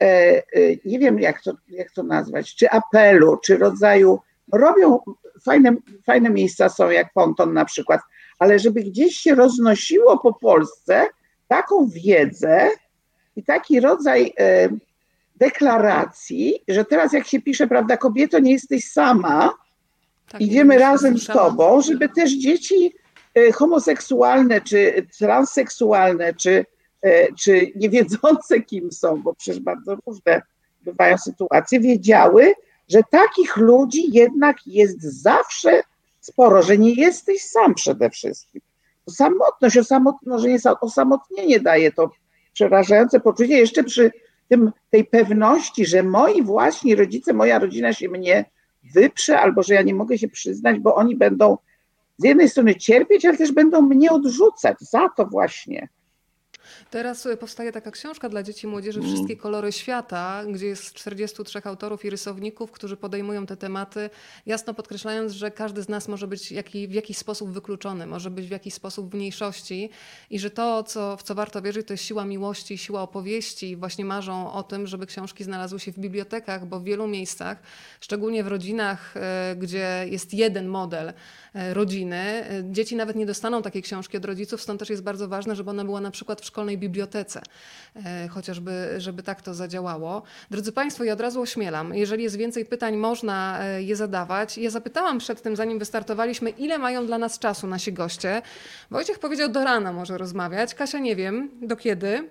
E, 0.02 0.38
e, 0.38 0.44
nie 0.86 1.00
wiem 1.00 1.20
jak 1.20 1.42
to, 1.42 1.54
jak 1.70 1.92
to 1.92 2.04
nazwać, 2.04 2.56
czy 2.56 2.70
apelu, 2.70 3.38
czy 3.38 3.58
rodzaju, 3.58 4.20
robią 4.54 5.00
fajne, 5.46 5.76
fajne 6.06 6.30
miejsca 6.30 6.70
są 6.70 6.90
jak 6.90 7.14
Ponton 7.14 7.54
na 7.54 7.66
przykład, 7.66 8.02
ale 8.40 8.60
żeby 8.60 8.84
gdzieś 8.84 9.16
się 9.16 9.36
roznosiło 9.36 10.20
po 10.20 10.34
Polsce 10.34 11.08
taką 11.48 11.88
wiedzę 11.88 12.70
i 13.36 13.44
taki 13.44 13.80
rodzaj 13.80 14.34
e, 14.40 14.70
deklaracji, 15.36 16.64
że 16.68 16.86
teraz 16.86 17.14
jak 17.14 17.28
się 17.28 17.42
pisze, 17.42 17.68
prawda, 17.68 17.98
kobieto, 17.98 18.40
nie 18.40 18.52
jesteś 18.52 18.92
sama, 18.92 19.54
tak, 20.40 20.48
idziemy 20.48 20.78
razem 20.78 21.18
z 21.18 21.26
tobą, 21.26 21.82
żeby 21.82 22.10
też 22.10 22.32
dzieci 22.32 22.96
homoseksualne, 23.54 24.62
czy 24.62 25.08
transseksualne, 25.18 26.34
czy 26.34 26.66
E, 27.06 27.34
czy 27.34 27.72
niewiedzące 27.76 28.62
kim 28.62 28.92
są, 28.92 29.22
bo 29.22 29.34
przecież 29.34 29.60
bardzo 29.60 29.98
różne 30.08 30.42
bywają 30.82 31.18
sytuacje, 31.18 31.80
wiedziały, 31.80 32.54
że 32.90 33.02
takich 33.12 33.58
ludzi 33.58 34.04
jednak 34.12 34.58
jest 34.66 35.02
zawsze 35.02 35.84
sporo, 36.20 36.62
że 36.62 36.78
nie 36.78 36.94
jesteś 36.94 37.42
sam 37.42 37.76
przede 37.76 38.10
wszystkim. 38.10 38.62
Samotność, 39.10 39.78
osamotnienie, 39.78 40.58
osamotnienie 40.82 41.60
daje 41.60 41.92
to 41.92 42.12
przerażające 42.54 43.20
poczucie, 43.20 43.58
jeszcze 43.58 43.84
przy 43.84 44.12
tym, 44.50 44.72
tej 44.90 45.06
pewności, 45.06 45.86
że 45.86 46.04
moi 46.04 46.44
właśnie 46.44 46.96
rodzice, 46.96 47.34
moja 47.34 47.60
rodzina 47.60 47.94
się 47.94 48.10
mnie 48.10 48.46
wyprze, 48.94 49.40
albo 49.40 49.64
że 49.64 49.74
ja 49.74 49.82
nie 49.82 49.96
mogę 49.96 50.18
się 50.18 50.28
przyznać, 50.28 50.80
bo 50.80 50.96
oni 50.96 51.16
będą 51.16 51.58
z 52.18 52.24
jednej 52.24 52.50
strony 52.50 52.76
cierpieć, 52.76 53.26
ale 53.26 53.38
też 53.38 53.52
będą 53.52 53.82
mnie 53.82 54.12
odrzucać 54.12 54.80
za 54.80 55.10
to 55.10 55.26
właśnie. 55.26 55.90
Teraz 56.90 57.26
e, 57.26 57.38
powstaje 57.38 57.72
taka 57.72 57.92
książka 57.92 58.30
dla 58.30 58.44
dzieci 58.44 58.68
i 58.68 58.70
młodzieży 58.70 59.00
mm. 59.00 59.12
Wszystkie 59.12 59.38
kolory 59.38 59.72
świata, 59.72 60.44
gdzie 60.52 60.68
jest 60.68 60.94
43 60.94 61.62
autorów 61.64 62.06
i 62.06 62.10
rysowników, 62.10 62.72
którzy 62.72 62.98
podejmują 62.98 63.46
te 63.46 63.58
tematy, 63.58 64.10
jasno 64.46 64.74
podkreślając, 64.74 65.32
że 65.32 65.52
każdy 65.52 65.84
z 65.84 65.90
nas 65.90 66.08
może 66.08 66.28
być 66.28 66.52
jaki, 66.52 66.88
w 66.88 66.94
jakiś 66.94 67.18
sposób 67.18 67.50
wykluczony, 67.50 68.06
może 68.06 68.32
być 68.32 68.48
w 68.48 68.52
jakiś 68.52 68.74
sposób 68.74 69.12
w 69.12 69.16
mniejszości 69.16 69.90
i 70.30 70.40
że 70.40 70.50
to, 70.50 70.84
co, 70.84 71.18
w 71.18 71.24
co 71.24 71.36
warto 71.36 71.62
wierzyć, 71.62 71.88
to 71.88 71.94
jest 71.94 72.04
siła 72.04 72.26
miłości, 72.26 72.78
siła 72.78 73.02
opowieści. 73.02 73.76
Właśnie 73.76 74.06
marzą 74.06 74.52
o 74.52 74.64
tym, 74.64 74.88
żeby 74.88 75.06
książki 75.06 75.44
znalazły 75.44 75.80
się 75.80 75.92
w 75.92 76.00
bibliotekach, 76.00 76.66
bo 76.66 76.80
w 76.80 76.84
wielu 76.84 77.08
miejscach, 77.08 77.62
szczególnie 78.00 78.44
w 78.44 78.48
rodzinach, 78.48 79.18
e, 79.18 79.56
gdzie 79.56 80.06
jest 80.10 80.34
jeden 80.34 80.68
model 80.68 81.14
e, 81.54 81.74
rodziny, 81.74 82.46
dzieci 82.64 82.96
nawet 82.96 83.16
nie 83.16 83.26
dostaną 83.26 83.62
takiej 83.62 83.82
książki 83.82 84.18
od 84.18 84.26
rodziców, 84.26 84.62
stąd 84.62 84.80
też 84.80 84.90
jest 84.90 85.04
bardzo 85.04 85.28
ważne, 85.28 85.56
żeby 85.56 85.70
ona 85.70 85.86
była 85.86 86.02
na 86.02 86.12
przykład 86.12 86.42
w 86.42 86.46
szkolnej 86.56 86.78
bibliotece, 86.78 87.42
e, 88.06 88.28
chociażby, 88.28 88.72
żeby 88.98 89.24
tak 89.24 89.42
to 89.42 89.54
zadziałało. 89.54 90.24
Drodzy 90.52 90.72
Państwo, 90.72 91.04
ja 91.04 91.14
od 91.14 91.22
razu 91.22 91.42
ośmielam, 91.42 91.94
jeżeli 91.94 92.24
jest 92.24 92.36
więcej 92.36 92.66
pytań, 92.66 92.98
można 92.98 93.60
e, 93.62 93.84
je 93.84 93.96
zadawać. 93.96 94.58
Ja 94.58 94.70
zapytałam 94.70 95.18
przed 95.20 95.42
tym, 95.42 95.56
zanim 95.56 95.80
wystartowaliśmy, 95.80 96.50
ile 96.50 96.78
mają 96.78 97.06
dla 97.06 97.18
nas 97.18 97.40
czasu 97.40 97.68
nasi 97.68 97.94
goście. 97.94 98.42
Wojciech 98.92 99.20
powiedział, 99.20 99.50
do 99.50 99.64
rana 99.64 99.94
może 99.94 100.18
rozmawiać. 100.18 100.76
Kasia, 100.76 101.00
nie 101.00 101.16
wiem, 101.16 101.50
do 101.62 101.76
kiedy? 101.76 102.30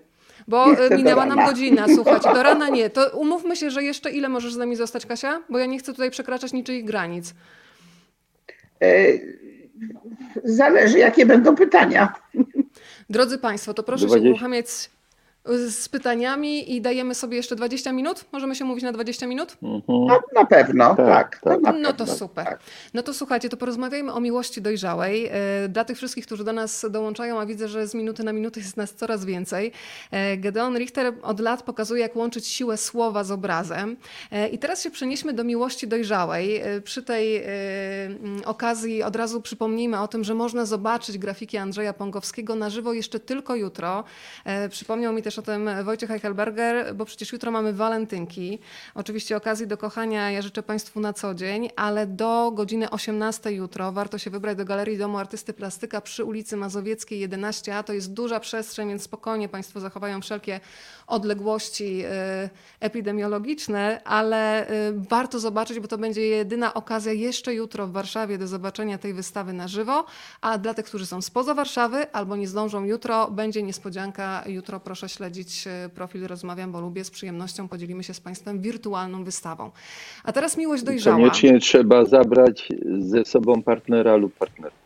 Bo 0.49 0.73
e, 0.73 0.97
minęła 0.97 1.27
nam 1.27 1.47
godzina, 1.47 1.87
słuchajcie, 1.95 2.35
do 2.35 2.43
rana 2.43 2.69
nie. 2.69 2.91
To 2.91 3.19
umówmy 3.19 3.57
się, 3.57 3.71
że 3.71 3.83
jeszcze 3.83 4.11
ile 4.11 4.29
możesz 4.29 4.53
z 4.53 4.57
nami 4.57 4.77
zostać, 4.77 5.07
Kasia? 5.07 5.43
Bo 5.51 5.59
ja 5.59 5.67
nie 5.67 5.79
chcę 5.79 5.93
tutaj 5.93 6.11
przekraczać 6.11 6.53
niczyich 6.53 6.85
granic. 6.85 7.35
Zależy, 10.45 10.99
jakie 10.99 11.27
będą 11.27 11.57
pytania. 11.57 12.13
Drodzy 13.11 13.39
Państwo, 13.39 13.75
to 13.75 13.83
proszę 13.83 14.07
20... 14.07 14.25
się 14.25 14.31
uruchamiać 14.31 14.67
z 15.69 15.89
pytaniami 15.89 16.73
i 16.73 16.81
dajemy 16.81 17.15
sobie 17.15 17.37
jeszcze 17.37 17.57
20 17.57 17.93
minut? 17.93 18.25
Możemy 18.33 18.55
się 18.55 18.65
mówić 18.65 18.85
na 18.85 18.93
20 18.93 19.27
minut? 19.27 19.57
No, 19.63 20.21
na 20.35 20.45
pewno, 20.45 20.95
tak. 20.95 21.07
tak, 21.07 21.41
tak. 21.41 21.63
Na 21.63 21.73
no 21.73 21.93
to 21.93 22.07
super. 22.07 22.45
Tak. 22.45 22.61
No 22.95 23.03
to 23.03 23.15
słuchajcie, 23.15 23.49
to 23.49 23.57
porozmawiajmy 23.57 24.13
o 24.13 24.21
miłości 24.21 24.63
dojrzałej. 24.63 25.27
E, 25.27 25.69
dla 25.69 25.85
tych 25.85 25.97
wszystkich, 25.97 26.27
którzy 26.27 26.45
do 26.45 26.53
nas 26.53 26.87
dołączają, 26.91 27.41
a 27.41 27.47
widzę, 27.47 27.69
że 27.69 27.87
z 27.87 27.95
minuty 27.95 28.25
na 28.25 28.33
minutę 28.33 28.61
jest 28.61 28.77
nas 28.77 28.95
coraz 28.95 29.25
więcej. 29.25 29.73
E, 30.11 30.37
Gedeon 30.37 30.77
Richter 30.79 31.15
od 31.23 31.41
lat 31.41 31.63
pokazuje, 31.63 32.03
jak 32.03 32.17
łączyć 32.17 32.47
siłę 32.47 32.77
słowa 32.77 33.25
z 33.25 33.31
obrazem. 33.31 33.97
E, 34.31 34.49
I 34.49 34.59
teraz 34.59 34.83
się 34.83 34.91
przenieśmy 34.91 35.33
do 35.33 35.45
miłości 35.45 35.89
dojrzałej. 35.89 36.63
Przy 36.85 37.03
tej 37.03 37.45
okazji 38.45 39.03
od 39.03 39.17
razu 39.17 39.41
przypomnijmy 39.41 40.01
o 40.01 40.09
tym, 40.09 40.25
że 40.25 40.35
można 40.35 40.65
zobaczyć 40.65 41.19
grafiki 41.19 41.57
Andrzeja 41.57 41.93
Pongowskiego 41.93 42.55
na 42.55 42.71
żywo 42.71 42.93
jeszcze 42.93 43.21
tylko 43.21 43.55
jutro. 43.55 44.05
Przypomniał 44.71 45.13
mi 45.13 45.23
też 45.23 45.34
o 45.39 45.43
tym 45.43 45.71
Wojciech 45.85 46.11
Eichelberger, 46.11 46.95
bo 46.95 47.05
przecież 47.05 47.33
jutro 47.33 47.51
mamy 47.51 47.73
walentynki. 47.73 48.59
Oczywiście 48.95 49.37
okazji 49.37 49.67
do 49.67 49.77
kochania 49.77 50.31
ja 50.31 50.43
życzę 50.43 50.63
Państwu 50.63 51.01
na 51.01 51.13
co 51.13 51.35
dzień, 51.35 51.71
ale 51.77 52.07
do 52.07 52.51
godziny 52.55 52.91
18 52.91 53.53
jutro 53.53 53.93
warto 53.93 54.19
się 54.19 54.31
wybrać 54.31 54.59
do 54.59 54.65
Galerii 54.65 54.99
Domu 54.99 55.19
Artysty 55.19 55.53
Plastyka 55.53 56.01
przy 56.01 56.25
ulicy 56.25 56.57
Mazowieckiej 56.57 57.29
11a. 57.29 57.85
To 57.85 57.93
jest 57.93 58.13
duża 58.13 58.41
przestrzeń, 58.41 58.89
więc 58.89 59.03
spokojnie 59.03 59.49
Państwo 59.49 59.81
zachowają 59.81 60.21
wszelkie 60.21 60.61
odległości 61.07 62.05
y, 62.05 62.09
epidemiologiczne, 62.81 64.01
ale 64.05 64.71
y, 64.71 64.93
warto 65.11 65.39
zobaczyć, 65.39 65.81
bo 65.81 65.89
to 65.89 65.99
będzie 65.99 66.23
jedyna 66.23 66.75
okazja 66.75 67.13
jeszcze 67.13 67.55
jutro 67.55 67.87
w 67.87 67.93
Warszawie 67.93 68.39
do 68.39 68.47
zobaczenia 68.47 68.99
tej 68.99 69.15
wystawy 69.15 69.53
na 69.53 69.69
żywo, 69.69 70.05
a 70.41 70.59
dla 70.59 70.75
tych, 70.75 70.85
którzy 70.85 71.07
są 71.07 71.23
spoza 71.23 71.55
Warszawy 71.55 72.13
albo 72.13 72.37
nie 72.37 72.49
zdążą 72.49 72.85
jutro, 72.85 73.31
będzie 73.31 73.63
niespodzianka. 73.63 74.45
Jutro 74.47 74.81
proszę 74.81 75.09
śledzić 75.09 75.67
y, 75.87 75.89
profil 75.89 76.27
Rozmawiam, 76.27 76.73
bo 76.73 76.81
lubię. 76.81 77.05
Z 77.05 77.11
przyjemnością 77.11 77.69
podzielimy 77.69 78.05
się 78.05 78.15
z 78.15 78.21
Państwem 78.21 78.61
wirtualną 78.61 79.25
wystawą. 79.25 79.71
A 80.25 80.33
teraz 80.33 80.57
miłość 80.57 80.83
dojrzała. 80.83 81.17
Koniecznie 81.17 81.59
trzeba 81.59 82.05
zabrać 82.05 82.69
ze 82.99 83.25
sobą 83.25 83.63
partnera 83.63 84.17
lub 84.17 84.35
partnerkę. 84.35 84.84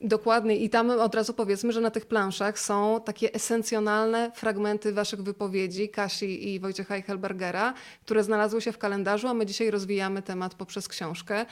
Dokładnie 0.00 0.56
i 0.56 0.70
tam 0.70 0.90
od 0.90 1.14
razu 1.14 1.34
powiedzmy, 1.34 1.72
że 1.72 1.80
na 1.80 1.90
tych 1.90 2.06
planszach 2.06 2.58
są 2.58 3.00
takie 3.04 3.34
esencjonalne 3.34 4.32
fragmenty 4.34 4.92
waszych 4.92 5.22
wypowiedzi, 5.22 5.88
Kasi 5.88 6.54
i 6.54 6.60
Wojciecha 6.60 6.94
Eichelbergera, 6.96 7.74
które 8.04 8.24
znalazły 8.24 8.60
się 8.60 8.72
w 8.72 8.78
kalendarzu, 8.78 9.28
a 9.28 9.34
my 9.34 9.46
dzisiaj 9.46 9.70
rozwijamy 9.70 10.22
temat 10.22 10.54
poprzez 10.54 10.88
książkę. 10.88 11.46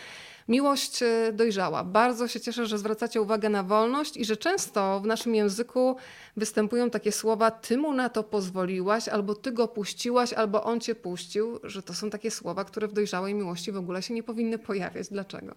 Miłość 0.49 1.03
y, 1.03 1.33
dojrzała. 1.33 1.85
Bardzo 1.85 2.29
się 2.29 2.41
cieszę, 2.41 2.67
że 2.67 2.79
zwracacie 2.79 3.23
uwagę 3.23 3.49
na 3.49 3.63
wolność 3.63 4.17
i 4.17 4.25
że 4.25 4.37
często 4.37 5.01
w 5.01 5.07
naszym 5.07 5.35
języku 5.35 5.97
występują 6.37 6.91
takie 6.91 7.13
słowa 7.13 7.51
ty 7.51 7.79
mu 7.79 7.93
na 7.93 8.09
to 8.09 8.23
pozwoliłaś, 8.23 9.09
albo 9.09 9.35
ty 9.35 9.53
go 9.53 9.69
puściłaś, 9.69 10.33
albo 10.33 10.65
on 10.65 10.81
cię 10.81 10.95
puścił, 10.95 11.61
że 11.63 11.83
to 11.83 11.95
są 11.95 12.11
takie 12.11 12.31
słowa, 12.31 12.65
które 12.65 12.89
w 12.89 12.93
dojrzałej 12.93 13.35
miłości 13.35 13.73
w 13.73 13.77
ogóle 13.77 14.03
się 14.03 14.15
nie 14.15 14.23
powinny 14.23 14.59
pojawiać. 14.59 15.09
Dlaczego? 15.09 15.55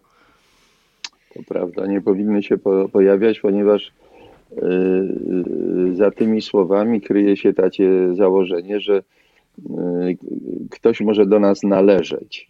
To 1.33 1.39
prawda, 1.47 1.85
nie 1.87 2.01
powinny 2.01 2.43
się 2.43 2.57
po, 2.57 2.89
pojawiać, 2.89 3.39
ponieważ 3.39 3.91
yy, 4.51 5.95
za 5.95 6.11
tymi 6.11 6.41
słowami 6.41 7.01
kryje 7.01 7.37
się 7.37 7.53
takie 7.53 8.15
założenie, 8.15 8.79
że 8.79 9.03
yy, 9.69 10.17
ktoś 10.71 11.01
może 11.01 11.25
do 11.25 11.39
nas 11.39 11.63
należeć. 11.63 12.49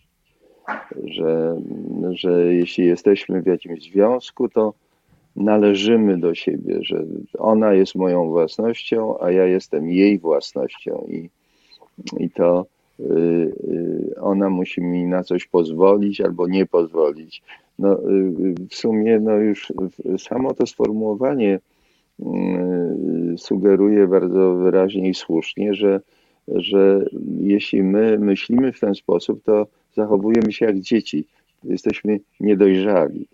Że, 1.04 1.62
że 2.10 2.54
jeśli 2.54 2.86
jesteśmy 2.86 3.42
w 3.42 3.48
jakimś 3.48 3.84
związku, 3.84 4.50
to 4.50 4.74
należymy 5.36 6.18
do 6.18 6.36
siebie, 6.36 6.78
że 6.82 7.04
ona 7.38 7.74
jest 7.74 7.96
moją 7.96 8.28
własnością, 8.28 9.20
a 9.20 9.32
ja 9.32 9.46
jestem 9.46 9.90
jej 9.90 10.20
własnością 10.20 11.08
i, 11.10 11.30
i 12.18 12.30
to 12.30 12.66
ona 14.22 14.50
musi 14.50 14.82
mi 14.82 15.06
na 15.06 15.24
coś 15.24 15.48
pozwolić 15.48 16.22
albo 16.22 16.48
nie 16.48 16.66
pozwolić 16.66 17.42
no, 17.80 17.94
y, 18.10 18.56
w 18.70 18.76
sumie 18.76 19.20
no 19.20 19.32
już 19.32 19.74
samo 20.18 20.54
to 20.54 20.68
sformułowanie 20.68 21.60
y, 22.20 22.24
sugeruje 23.38 24.08
bardzo 24.08 24.56
wyraźnie 24.56 25.10
i 25.10 25.14
słusznie, 25.14 25.74
że, 25.74 26.02
że 26.48 27.06
jeśli 27.40 27.84
my 27.84 28.20
myślimy 28.20 28.72
w 28.72 28.80
ten 28.80 28.96
sposób, 28.96 29.44
to 29.44 29.68
zachowujemy 29.96 30.54
się 30.54 30.66
jak 30.66 30.80
dzieci. 30.80 31.26
Jesteśmy 31.64 32.20
niedojrzali. 32.40 33.28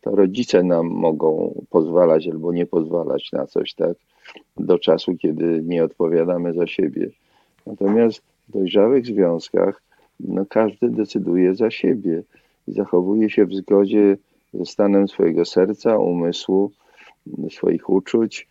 To 0.00 0.16
rodzice 0.16 0.62
nam 0.62 0.86
mogą 0.86 1.54
pozwalać 1.70 2.28
albo 2.28 2.52
nie 2.52 2.66
pozwalać 2.66 3.32
na 3.32 3.46
coś, 3.46 3.74
tak, 3.74 3.96
do 4.56 4.78
czasu, 4.78 5.16
kiedy 5.16 5.62
nie 5.64 5.84
odpowiadamy 5.84 6.52
za 6.52 6.66
siebie. 6.66 7.10
Natomiast 7.66 8.22
dojrzałych 8.48 9.06
związkach 9.06 9.82
no, 10.20 10.46
każdy 10.46 10.90
decyduje 10.90 11.54
za 11.54 11.70
siebie 11.70 12.22
i 12.68 12.72
zachowuje 12.72 13.30
się 13.30 13.46
w 13.46 13.54
zgodzie 13.54 14.16
ze 14.54 14.66
stanem 14.66 15.08
swojego 15.08 15.44
serca, 15.44 15.98
umysłu, 15.98 16.70
swoich 17.50 17.90
uczuć 17.90 18.48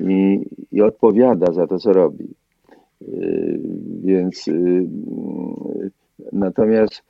i, 0.00 0.44
i 0.72 0.82
odpowiada 0.82 1.52
za 1.52 1.66
to, 1.66 1.78
co 1.78 1.92
robi. 1.92 2.28
Yy, 3.00 3.60
więc 4.04 4.46
yy, 4.46 4.86
natomiast 6.32 7.02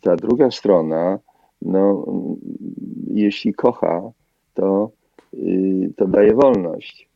ta 0.00 0.16
druga 0.16 0.50
strona, 0.50 1.18
no, 1.62 2.06
jeśli 3.10 3.54
kocha, 3.54 4.10
to, 4.54 4.90
yy, 5.32 5.92
to 5.96 6.06
daje 6.06 6.34
wolność, 6.34 7.08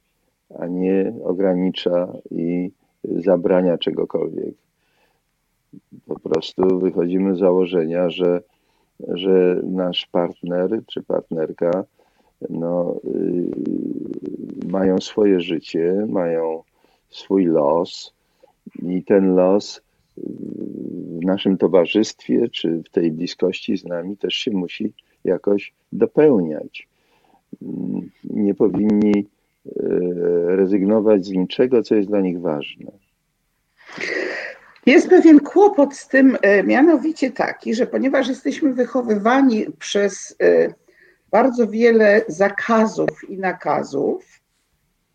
a 0.58 0.66
nie 0.66 1.12
ogranicza 1.24 2.12
i 2.30 2.70
zabrania 3.04 3.78
czegokolwiek. 3.78 4.54
Po 6.06 6.20
prostu 6.20 6.78
wychodzimy 6.78 7.36
z 7.36 7.38
założenia, 7.38 8.10
że 8.10 8.42
że 9.08 9.60
nasz 9.64 10.06
partner 10.06 10.80
czy 10.86 11.02
partnerka 11.02 11.84
no, 12.50 13.00
yy, 13.04 13.50
mają 14.68 14.98
swoje 14.98 15.40
życie, 15.40 16.06
mają 16.08 16.62
swój 17.10 17.44
los 17.44 18.14
i 18.82 19.04
ten 19.04 19.34
los 19.34 19.82
w 21.20 21.24
naszym 21.24 21.58
towarzystwie 21.58 22.48
czy 22.48 22.82
w 22.82 22.90
tej 22.90 23.12
bliskości 23.12 23.76
z 23.76 23.84
nami 23.84 24.16
też 24.16 24.34
się 24.34 24.50
musi 24.50 24.92
jakoś 25.24 25.72
dopełniać. 25.92 26.88
Nie 28.24 28.54
powinni 28.54 29.26
rezygnować 30.46 31.26
z 31.26 31.30
niczego, 31.30 31.82
co 31.82 31.94
jest 31.94 32.08
dla 32.08 32.20
nich 32.20 32.40
ważne. 32.40 32.92
Jest 34.86 35.08
pewien 35.08 35.40
kłopot 35.40 35.96
z 35.96 36.08
tym, 36.08 36.36
e, 36.42 36.62
mianowicie 36.62 37.30
taki, 37.30 37.74
że 37.74 37.86
ponieważ 37.86 38.28
jesteśmy 38.28 38.74
wychowywani 38.74 39.66
przez 39.78 40.36
e, 40.42 40.74
bardzo 41.30 41.68
wiele 41.68 42.22
zakazów 42.28 43.08
i 43.28 43.38
nakazów, 43.38 44.40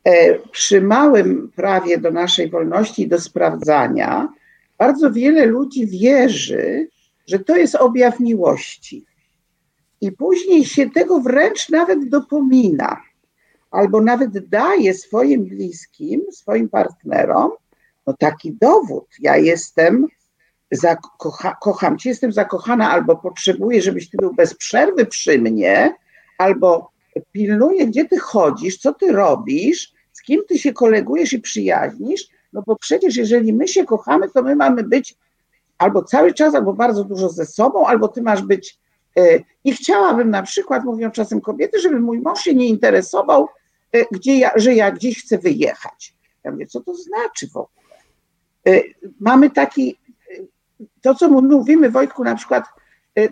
e, 0.04 0.40
przy 0.40 0.82
małym 0.82 1.52
prawie 1.56 1.98
do 1.98 2.12
naszej 2.12 2.50
wolności 2.50 3.02
i 3.02 3.08
do 3.08 3.22
sprawdzania, 3.22 4.34
bardzo 4.78 5.12
wiele 5.12 5.46
ludzi 5.46 5.88
wierzy, 5.88 6.88
że 7.28 7.40
to 7.40 7.58
jest 7.58 7.76
objaw 7.76 8.20
miłości. 8.20 9.06
I 10.02 10.12
później 10.12 10.66
się 10.66 10.90
tego 10.90 11.20
wręcz 11.20 11.70
nawet 11.70 12.10
dopomina, 12.10 13.02
albo 13.74 14.02
nawet 14.02 14.48
daje 14.50 14.94
swoim 14.94 15.46
bliskim, 15.46 16.22
swoim 16.32 16.70
partnerom, 16.70 17.52
no 18.08 18.14
taki 18.14 18.54
dowód. 18.54 19.08
Ja 19.20 19.38
jestem, 19.38 20.08
zakocha, 20.72 21.58
kocham 21.62 21.98
cię, 21.98 22.10
jestem 22.10 22.32
zakochana, 22.32 22.92
albo 22.92 23.16
potrzebuję, 23.16 23.82
żebyś 23.82 24.10
ty 24.10 24.18
był 24.18 24.34
bez 24.34 24.54
przerwy 24.56 25.06
przy 25.06 25.40
mnie, 25.40 25.96
albo 26.38 26.92
pilnuję, 27.32 27.88
gdzie 27.88 28.06
ty 28.06 28.20
chodzisz, 28.20 28.78
co 28.78 28.94
ty 28.94 29.12
robisz, 29.12 29.94
z 30.12 30.22
kim 30.22 30.42
ty 30.48 30.60
się 30.60 30.74
kolegujesz 30.74 31.34
i 31.34 31.40
przyjaźnisz, 31.40 32.28
no 32.54 32.64
bo 32.68 32.76
przecież 32.76 33.16
jeżeli 33.16 33.54
my 33.54 33.68
się 33.68 33.86
kochamy, 33.86 34.30
to 34.30 34.44
my 34.44 34.56
mamy 34.56 34.84
być 34.84 35.16
albo 35.78 36.04
cały 36.04 36.34
czas, 36.34 36.56
albo 36.56 36.74
bardzo 36.74 37.04
dużo 37.04 37.30
ze 37.30 37.46
sobą, 37.46 37.88
albo 37.88 38.08
ty 38.08 38.22
masz 38.22 38.42
być. 38.42 38.80
E, 39.18 39.40
I 39.64 39.74
chciałabym 39.74 40.30
na 40.30 40.44
przykład, 40.44 40.84
mówią 40.84 41.12
czasem 41.12 41.42
kobiety, 41.42 41.80
żeby 41.80 42.00
mój 42.00 42.22
mąż 42.22 42.40
się 42.40 42.56
nie 42.56 42.68
interesował, 42.68 43.48
gdzie 44.12 44.38
ja, 44.38 44.52
że 44.56 44.76
ja 44.76 44.92
gdzieś 44.92 45.24
chcę 45.24 45.38
wyjechać. 45.38 46.16
Ja 46.44 46.52
mówię, 46.52 46.68
co 46.68 46.82
to 46.82 46.96
znaczy 46.96 47.48
w 47.48 47.58
ogóle? 47.58 47.84
Y, 48.68 48.94
mamy 49.20 49.50
taki, 49.50 49.98
y, 50.32 50.48
to 51.02 51.16
co 51.16 51.30
mówimy 51.30 51.90
Wojtku 51.90 52.24
na 52.24 52.36
przykład, 52.36 52.64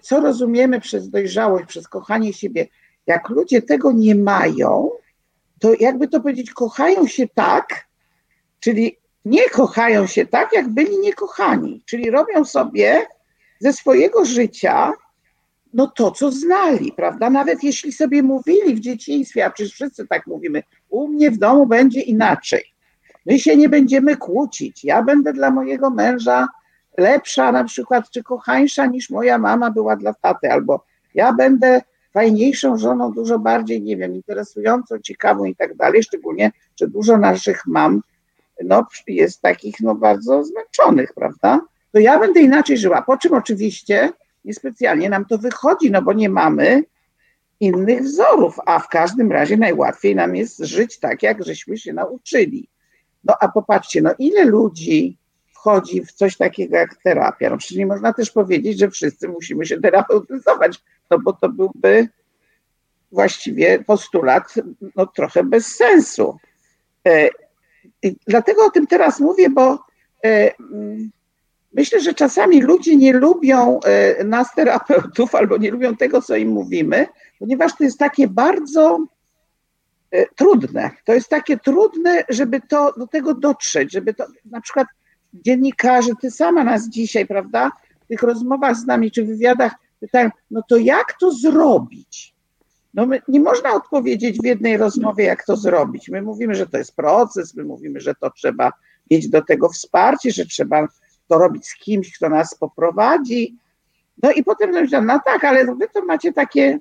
co 0.02 0.20
rozumiemy 0.20 0.82
przez 0.82 1.10
dojrzałość, 1.10 1.66
przez 1.66 1.88
kochanie 1.88 2.34
siebie, 2.34 2.68
jak 3.08 3.30
ludzie 3.30 3.62
tego 3.62 3.92
nie 3.92 4.16
mają, 4.16 4.90
to 5.60 5.74
jakby 5.80 6.08
to 6.08 6.20
powiedzieć, 6.20 6.52
kochają 6.52 7.08
się 7.08 7.28
tak, 7.28 7.88
czyli 8.60 8.98
nie 9.26 9.50
kochają 9.50 10.08
się 10.08 10.26
tak, 10.26 10.54
jak 10.54 10.70
byli 10.70 10.98
niekochani, 10.98 11.84
czyli 11.86 12.12
robią 12.12 12.46
sobie 12.46 13.06
ze 13.60 13.74
swojego 13.74 14.26
życia 14.26 14.94
no 15.74 15.88
to, 15.88 16.12
co 16.12 16.32
znali, 16.32 16.92
prawda? 16.92 17.30
Nawet 17.30 17.64
jeśli 17.64 17.92
sobie 17.92 18.24
mówili 18.24 18.76
w 18.76 18.80
dzieciństwie, 18.80 19.46
a 19.46 19.50
przecież 19.50 19.74
wszyscy 19.74 20.08
tak 20.08 20.28
mówimy, 20.28 20.64
u 20.90 21.08
mnie 21.08 21.32
w 21.32 21.38
domu 21.38 21.66
będzie 21.68 22.02
inaczej. 22.02 22.64
My 23.26 23.40
się 23.40 23.56
nie 23.56 23.70
będziemy 23.70 24.18
kłócić. 24.18 24.84
Ja 24.84 25.04
będę 25.04 25.34
dla 25.34 25.52
mojego 25.52 25.90
męża 25.90 26.48
lepsza 26.98 27.52
na 27.52 27.64
przykład, 27.64 28.10
czy 28.10 28.24
kochańsza 28.24 28.86
niż 28.86 29.10
moja 29.10 29.38
mama 29.38 29.72
była 29.72 29.96
dla 29.96 30.14
taty, 30.14 30.52
albo 30.52 30.86
ja 31.14 31.34
będę 31.34 31.82
fajniejszą 32.14 32.78
żoną, 32.78 33.12
dużo 33.12 33.40
bardziej, 33.40 33.82
nie 33.82 33.98
wiem, 33.98 34.16
interesującą, 34.16 35.00
ciekawą 35.00 35.46
i 35.46 35.56
tak 35.56 35.76
dalej, 35.76 36.04
szczególnie, 36.04 36.52
że 36.80 36.88
dużo 36.88 37.18
naszych 37.18 37.66
mam 37.66 38.02
no, 38.64 38.86
jest 39.08 39.42
takich 39.42 39.76
no, 39.82 39.96
bardzo 39.96 40.44
zmęczonych, 40.44 41.14
prawda? 41.14 41.62
To 41.92 42.00
ja 42.00 42.20
będę 42.20 42.42
inaczej 42.42 42.78
żyła, 42.78 43.02
po 43.02 43.18
czym 43.18 43.34
oczywiście 43.34 44.10
niespecjalnie 44.46 45.10
nam 45.10 45.26
to 45.26 45.38
wychodzi, 45.38 45.92
no 45.92 46.02
bo 46.02 46.14
nie 46.14 46.30
mamy 46.30 46.84
innych 47.60 48.02
wzorów, 48.02 48.56
a 48.66 48.80
w 48.80 48.90
każdym 48.90 49.32
razie 49.32 49.58
najłatwiej 49.58 50.16
nam 50.16 50.36
jest 50.36 50.60
żyć 50.60 51.00
tak, 51.00 51.24
jak 51.24 51.46
żeśmy 51.46 51.78
się 51.78 51.94
nauczyli. 51.94 52.68
No 53.24 53.36
a 53.40 53.48
popatrzcie, 53.48 54.02
no 54.02 54.12
ile 54.20 54.46
ludzi 54.46 55.18
wchodzi 55.54 56.06
w 56.06 56.12
coś 56.12 56.38
takiego 56.38 56.78
jak 56.78 56.96
terapia? 56.96 57.50
No 57.50 57.58
przecież 57.58 57.78
nie 57.78 57.86
można 57.86 58.14
też 58.14 58.32
powiedzieć, 58.32 58.80
że 58.80 58.90
wszyscy 58.90 59.28
musimy 59.28 59.66
się 59.66 59.82
terapeutyzować, 59.82 60.84
no 61.10 61.20
bo 61.20 61.34
to 61.34 61.50
byłby 61.50 62.08
właściwie 63.12 63.84
postulat 63.84 64.54
no, 64.96 65.06
trochę 65.06 65.44
bez 65.44 65.76
sensu. 65.76 66.38
E, 67.08 67.30
dlatego 68.28 68.66
o 68.66 68.72
tym 68.72 68.88
teraz 68.88 69.20
mówię, 69.20 69.50
bo 69.50 69.80
e, 70.26 70.56
mm, 70.60 71.12
myślę, 71.74 72.02
że 72.02 72.14
czasami 72.14 72.62
ludzie 72.62 72.96
nie 72.96 73.14
lubią 73.14 73.80
e, 73.80 74.24
nas, 74.24 74.54
terapeutów, 74.56 75.36
albo 75.36 75.58
nie 75.58 75.72
lubią 75.72 75.96
tego, 75.96 76.22
co 76.22 76.36
im 76.36 76.50
mówimy, 76.50 77.08
ponieważ 77.40 77.76
to 77.76 77.84
jest 77.84 78.00
takie 78.00 78.28
bardzo 78.28 79.06
trudne. 80.36 80.92
To 81.06 81.14
jest 81.14 81.30
takie 81.30 81.58
trudne, 81.58 82.24
żeby 82.30 82.62
to 82.62 82.94
do 82.98 83.08
tego 83.08 83.34
dotrzeć, 83.34 83.92
żeby 83.92 84.14
to 84.14 84.26
na 84.46 84.62
przykład 84.62 84.88
dziennikarze, 85.34 86.12
ty 86.22 86.32
sama 86.32 86.64
nas 86.64 86.90
dzisiaj, 86.90 87.28
prawda, 87.28 87.72
w 88.02 88.08
tych 88.08 88.22
rozmowach 88.22 88.76
z 88.76 88.86
nami 88.86 89.12
czy 89.12 89.26
wywiadach 89.26 89.72
pytają, 90.00 90.30
no 90.52 90.62
to 90.70 90.78
jak 90.78 91.14
to 91.20 91.32
zrobić? 91.32 92.36
No 92.94 93.06
my, 93.06 93.22
nie 93.28 93.40
można 93.40 93.74
odpowiedzieć 93.74 94.40
w 94.40 94.46
jednej 94.46 94.78
rozmowie, 94.78 95.24
jak 95.24 95.46
to 95.46 95.56
zrobić. 95.56 96.10
My 96.10 96.22
mówimy, 96.22 96.56
że 96.56 96.68
to 96.68 96.78
jest 96.78 96.96
proces, 96.96 97.56
my 97.56 97.64
mówimy, 97.64 98.00
że 98.00 98.16
to 98.16 98.32
trzeba 98.32 98.72
mieć 99.12 99.30
do 99.30 99.42
tego 99.42 99.70
wsparcie, 99.70 100.32
że 100.32 100.46
trzeba 100.46 100.88
to 101.32 101.38
robić 101.38 101.68
z 101.68 101.76
kimś, 101.76 102.18
kto 102.18 102.30
nas 102.30 102.56
poprowadzi. 102.56 103.56
No 104.24 104.32
i 104.32 104.44
potem 104.44 104.70
myślę, 104.70 105.02
no 105.02 105.20
tak, 105.26 105.44
ale 105.44 105.76
wy 105.76 105.88
to 105.94 106.06
macie 106.06 106.34
takie, 106.34 106.80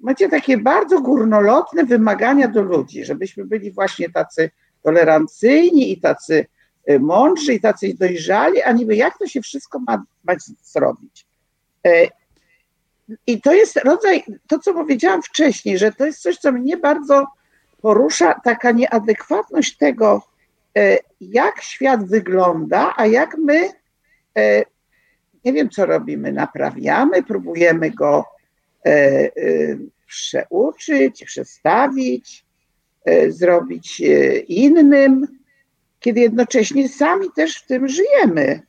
macie 0.00 0.28
takie 0.28 0.58
bardzo 0.58 1.00
górnolotne 1.00 1.84
wymagania 1.84 2.48
do 2.48 2.62
ludzi, 2.62 3.04
żebyśmy 3.04 3.44
byli 3.44 3.70
właśnie 3.70 4.10
tacy 4.10 4.50
tolerancyjni 4.82 5.92
i 5.92 6.00
tacy 6.00 6.46
y, 6.90 7.00
mądrzy 7.00 7.54
i 7.54 7.60
tacy 7.60 7.94
dojrzali, 7.94 8.62
a 8.62 8.72
niby 8.72 8.96
jak 8.96 9.18
to 9.18 9.26
się 9.26 9.40
wszystko 9.40 9.78
ma, 9.78 10.04
ma 10.24 10.34
zrobić. 10.62 11.26
E, 11.86 12.08
i 13.26 13.40
to 13.40 13.52
jest 13.52 13.76
rodzaj, 13.76 14.24
to 14.48 14.58
co 14.58 14.74
powiedziałam 14.74 15.22
wcześniej, 15.22 15.78
że 15.78 15.92
to 15.92 16.06
jest 16.06 16.22
coś, 16.22 16.36
co 16.36 16.52
mnie 16.52 16.76
bardzo 16.76 17.26
porusza, 17.82 18.40
taka 18.44 18.70
nieadekwatność 18.70 19.76
tego, 19.76 20.22
e, 20.22 20.27
jak 21.20 21.62
świat 21.62 22.08
wygląda, 22.08 22.94
a 22.96 23.06
jak 23.06 23.36
my, 23.38 23.70
e, 24.38 24.64
nie 25.44 25.52
wiem 25.52 25.70
co 25.70 25.86
robimy, 25.86 26.32
naprawiamy, 26.32 27.22
próbujemy 27.22 27.90
go 27.90 28.24
e, 28.86 29.30
przeuczyć, 30.06 31.24
przestawić, 31.24 32.44
zrobić 33.28 34.02
innym, 34.48 35.26
kiedy 36.00 36.20
jednocześnie 36.20 36.88
sami 36.88 37.26
też 37.36 37.56
w 37.56 37.66
tym 37.66 37.88
żyjemy. 37.88 38.60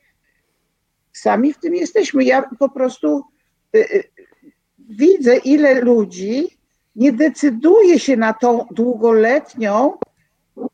Sami 1.13 1.53
w 1.53 1.57
tym 1.57 1.75
jesteśmy. 1.75 2.23
Ja 2.23 2.49
po 2.59 2.69
prostu 2.69 3.23
widzę, 4.89 5.37
ile 5.37 5.81
ludzi 5.81 6.57
nie 6.95 7.11
decyduje 7.11 7.99
się 7.99 8.17
na 8.17 8.33
tą 8.33 8.65
długoletnią, 8.71 9.97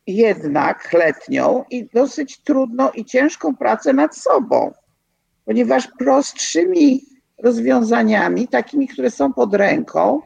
jednak 0.07 0.93
letnią 0.93 1.63
i 1.69 1.89
dosyć 1.93 2.37
trudną 2.37 2.89
i 2.89 3.05
ciężką 3.05 3.55
pracę 3.55 3.93
nad 3.93 4.17
sobą, 4.17 4.73
ponieważ 5.45 5.87
prostszymi 5.99 7.05
rozwiązaniami, 7.43 8.47
takimi, 8.47 8.87
które 8.87 9.11
są 9.11 9.33
pod 9.33 9.53
ręką, 9.53 10.21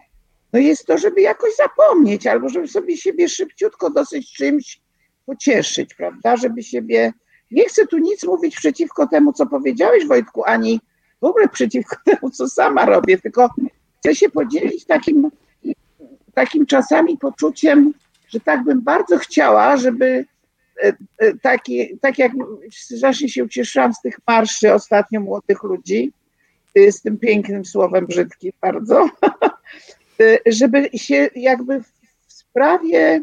no 0.53 0.60
jest 0.60 0.86
to, 0.86 0.98
żeby 0.98 1.22
jakoś 1.22 1.56
zapomnieć, 1.56 2.27
albo 2.27 2.49
żeby 2.49 2.68
sobie 2.68 2.98
siebie 2.98 3.30
szybciutko 3.30 3.90
dosyć 3.90 4.34
czymś 4.34 4.81
pocieszyć, 5.26 5.94
prawda? 5.94 6.38
Żeby 6.38 6.64
siebie. 6.64 7.14
Nie 7.52 7.65
chcę 7.65 7.88
tu 7.88 7.98
nic 7.98 8.23
mówić 8.23 8.56
przeciwko 8.56 9.07
temu, 9.07 9.34
co 9.34 9.45
powiedziałeś, 9.45 10.07
Wojtku, 10.07 10.44
ani 10.45 10.80
w 11.22 11.26
ogóle 11.26 11.48
przeciwko 11.48 11.95
temu, 12.06 12.30
co 12.30 12.49
sama 12.49 12.86
robię, 12.86 13.18
tylko 13.18 13.49
chcę 13.99 14.15
się 14.15 14.30
podzielić 14.30 14.86
takim, 14.86 15.31
takim 16.34 16.65
czasami 16.65 17.18
poczuciem, 17.18 17.94
że 18.30 18.39
tak 18.39 18.64
bym 18.64 18.81
bardzo 18.81 19.18
chciała, 19.18 19.77
żeby 19.77 20.26
e, 20.84 20.93
e, 21.18 21.34
taki, 21.38 21.97
tak 21.97 22.18
jak 22.19 22.31
strasznie 22.72 23.30
się 23.30 23.43
ucieszyłam 23.43 23.93
z 23.93 24.01
tych 24.01 24.19
marszy 24.27 24.73
ostatnio 24.73 25.19
młodych 25.19 25.64
ludzi, 25.64 26.14
e, 26.76 26.91
z 26.91 27.01
tym 27.01 27.18
pięknym 27.18 27.65
słowem 27.65 28.07
brzydkim 28.07 28.51
bardzo, 28.61 29.10
żeby 30.45 30.89
się 30.93 31.30
jakby 31.35 31.81
w 31.81 32.34
sprawie 32.34 33.22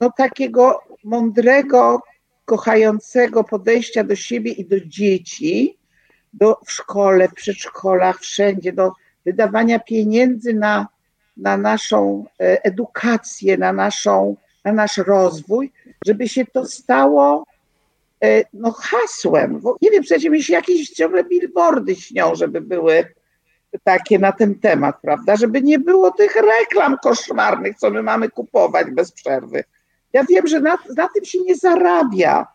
no, 0.00 0.10
takiego 0.16 0.80
mądrego, 1.04 2.00
kochającego 2.44 3.44
podejścia 3.44 4.04
do 4.04 4.16
siebie 4.16 4.52
i 4.52 4.64
do 4.64 4.80
dzieci, 4.80 5.78
do, 6.32 6.58
w 6.66 6.72
szkole, 6.72 7.28
w 7.28 7.34
przedszkolach, 7.34 8.20
wszędzie, 8.20 8.72
do 8.72 8.92
wydawania 9.24 9.78
pieniędzy 9.78 10.54
na, 10.54 10.88
na 11.36 11.56
naszą 11.56 12.24
e, 12.40 12.64
edukację, 12.64 13.56
na, 13.56 13.72
naszą, 13.72 14.36
na 14.64 14.72
nasz 14.72 14.96
rozwój, 14.96 15.72
żeby 16.06 16.28
się 16.28 16.46
to 16.46 16.66
stało 16.66 17.46
e, 18.24 18.44
no, 18.52 18.72
hasłem. 18.72 19.60
Bo 19.60 19.76
nie 19.82 19.90
wiem, 19.90 20.02
przecież 20.02 20.30
mi 20.30 20.42
się 20.42 20.52
jakieś 20.52 20.90
ciągle 20.90 21.24
billboardy 21.24 21.96
śnią, 21.96 22.34
żeby 22.34 22.60
były 22.60 23.14
takie 23.84 24.18
na 24.18 24.32
ten 24.32 24.54
temat, 24.54 24.96
prawda? 25.02 25.36
Żeby 25.36 25.62
nie 25.62 25.78
było 25.78 26.10
tych 26.10 26.36
reklam 26.36 26.96
koszmarnych, 27.02 27.76
co 27.76 27.90
my 27.90 28.02
mamy 28.02 28.28
kupować 28.30 28.90
bez 28.90 29.12
przerwy. 29.12 29.64
Ja 30.12 30.24
wiem, 30.24 30.46
że 30.46 30.60
na, 30.60 30.78
na 30.96 31.08
tym 31.08 31.24
się 31.24 31.40
nie 31.40 31.56
zarabia, 31.56 32.46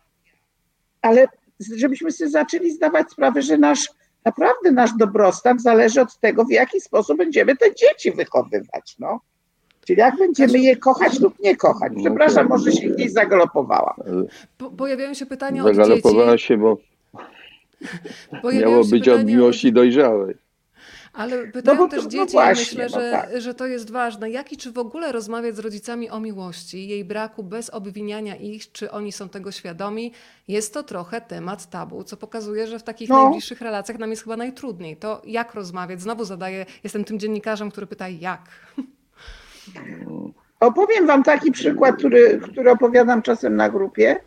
ale 1.02 1.28
żebyśmy 1.76 2.12
sobie 2.12 2.30
zaczęli 2.30 2.70
zdawać 2.70 3.10
sprawę, 3.10 3.42
że 3.42 3.58
nasz 3.58 3.88
naprawdę 4.24 4.72
nasz 4.72 4.90
dobrostan 4.98 5.58
zależy 5.58 6.00
od 6.00 6.18
tego, 6.18 6.44
w 6.44 6.50
jaki 6.50 6.80
sposób 6.80 7.18
będziemy 7.18 7.56
te 7.56 7.74
dzieci 7.74 8.12
wychowywać. 8.12 8.96
No. 8.98 9.20
Czyli 9.84 9.98
jak 9.98 10.16
będziemy 10.16 10.58
je 10.58 10.76
kochać 10.76 11.20
lub 11.20 11.38
nie 11.38 11.56
kochać. 11.56 11.92
No 11.96 12.00
Przepraszam, 12.00 12.48
może 12.48 12.72
się 12.72 12.88
gdzieś 12.88 13.12
zagalopowałam. 13.12 13.94
Po, 14.58 14.70
pojawiają 14.70 15.14
się 15.14 15.26
pytania 15.26 15.62
od 15.62 15.68
dzieci. 15.68 15.76
Zagalopowała 15.76 16.38
się, 16.38 16.56
bo 16.56 16.76
miało 18.60 18.84
być 18.84 19.08
od 19.08 19.24
miłości 19.24 19.72
dojrzałej. 19.72 20.34
Ale 21.12 21.46
pytają 21.46 21.78
no 21.78 21.88
też 21.88 22.04
no 22.04 22.10
dzieci, 22.10 22.24
no 22.26 22.32
właśnie, 22.32 22.84
myślę, 22.84 23.00
że, 23.00 23.10
tak. 23.10 23.40
że 23.40 23.54
to 23.54 23.66
jest 23.66 23.90
ważne. 23.90 24.30
Jak 24.30 24.52
i 24.52 24.56
czy 24.56 24.72
w 24.72 24.78
ogóle 24.78 25.12
rozmawiać 25.12 25.56
z 25.56 25.58
rodzicami 25.58 26.10
o 26.10 26.20
miłości, 26.20 26.88
jej 26.88 27.04
braku 27.04 27.42
bez 27.42 27.70
obwiniania 27.70 28.36
ich, 28.36 28.72
czy 28.72 28.90
oni 28.90 29.12
są 29.12 29.28
tego 29.28 29.52
świadomi, 29.52 30.12
jest 30.48 30.74
to 30.74 30.82
trochę 30.82 31.20
temat 31.20 31.70
tabu, 31.70 32.04
co 32.04 32.16
pokazuje, 32.16 32.66
że 32.66 32.78
w 32.78 32.82
takich 32.82 33.08
no. 33.08 33.22
najbliższych 33.22 33.60
relacjach 33.60 33.98
nam 33.98 34.10
jest 34.10 34.22
chyba 34.22 34.36
najtrudniej. 34.36 34.96
To 34.96 35.22
jak 35.24 35.54
rozmawiać? 35.54 36.00
Znowu 36.00 36.24
zadaję, 36.24 36.66
jestem 36.84 37.04
tym 37.04 37.18
dziennikarzem, 37.18 37.70
który 37.70 37.86
pyta 37.86 38.08
jak. 38.08 38.42
Opowiem 40.60 41.06
wam 41.06 41.22
taki 41.22 41.52
przykład, 41.52 41.96
który, 41.96 42.40
który 42.52 42.70
opowiadam 42.70 43.22
czasem 43.22 43.56
na 43.56 43.68
grupie. 43.70 44.20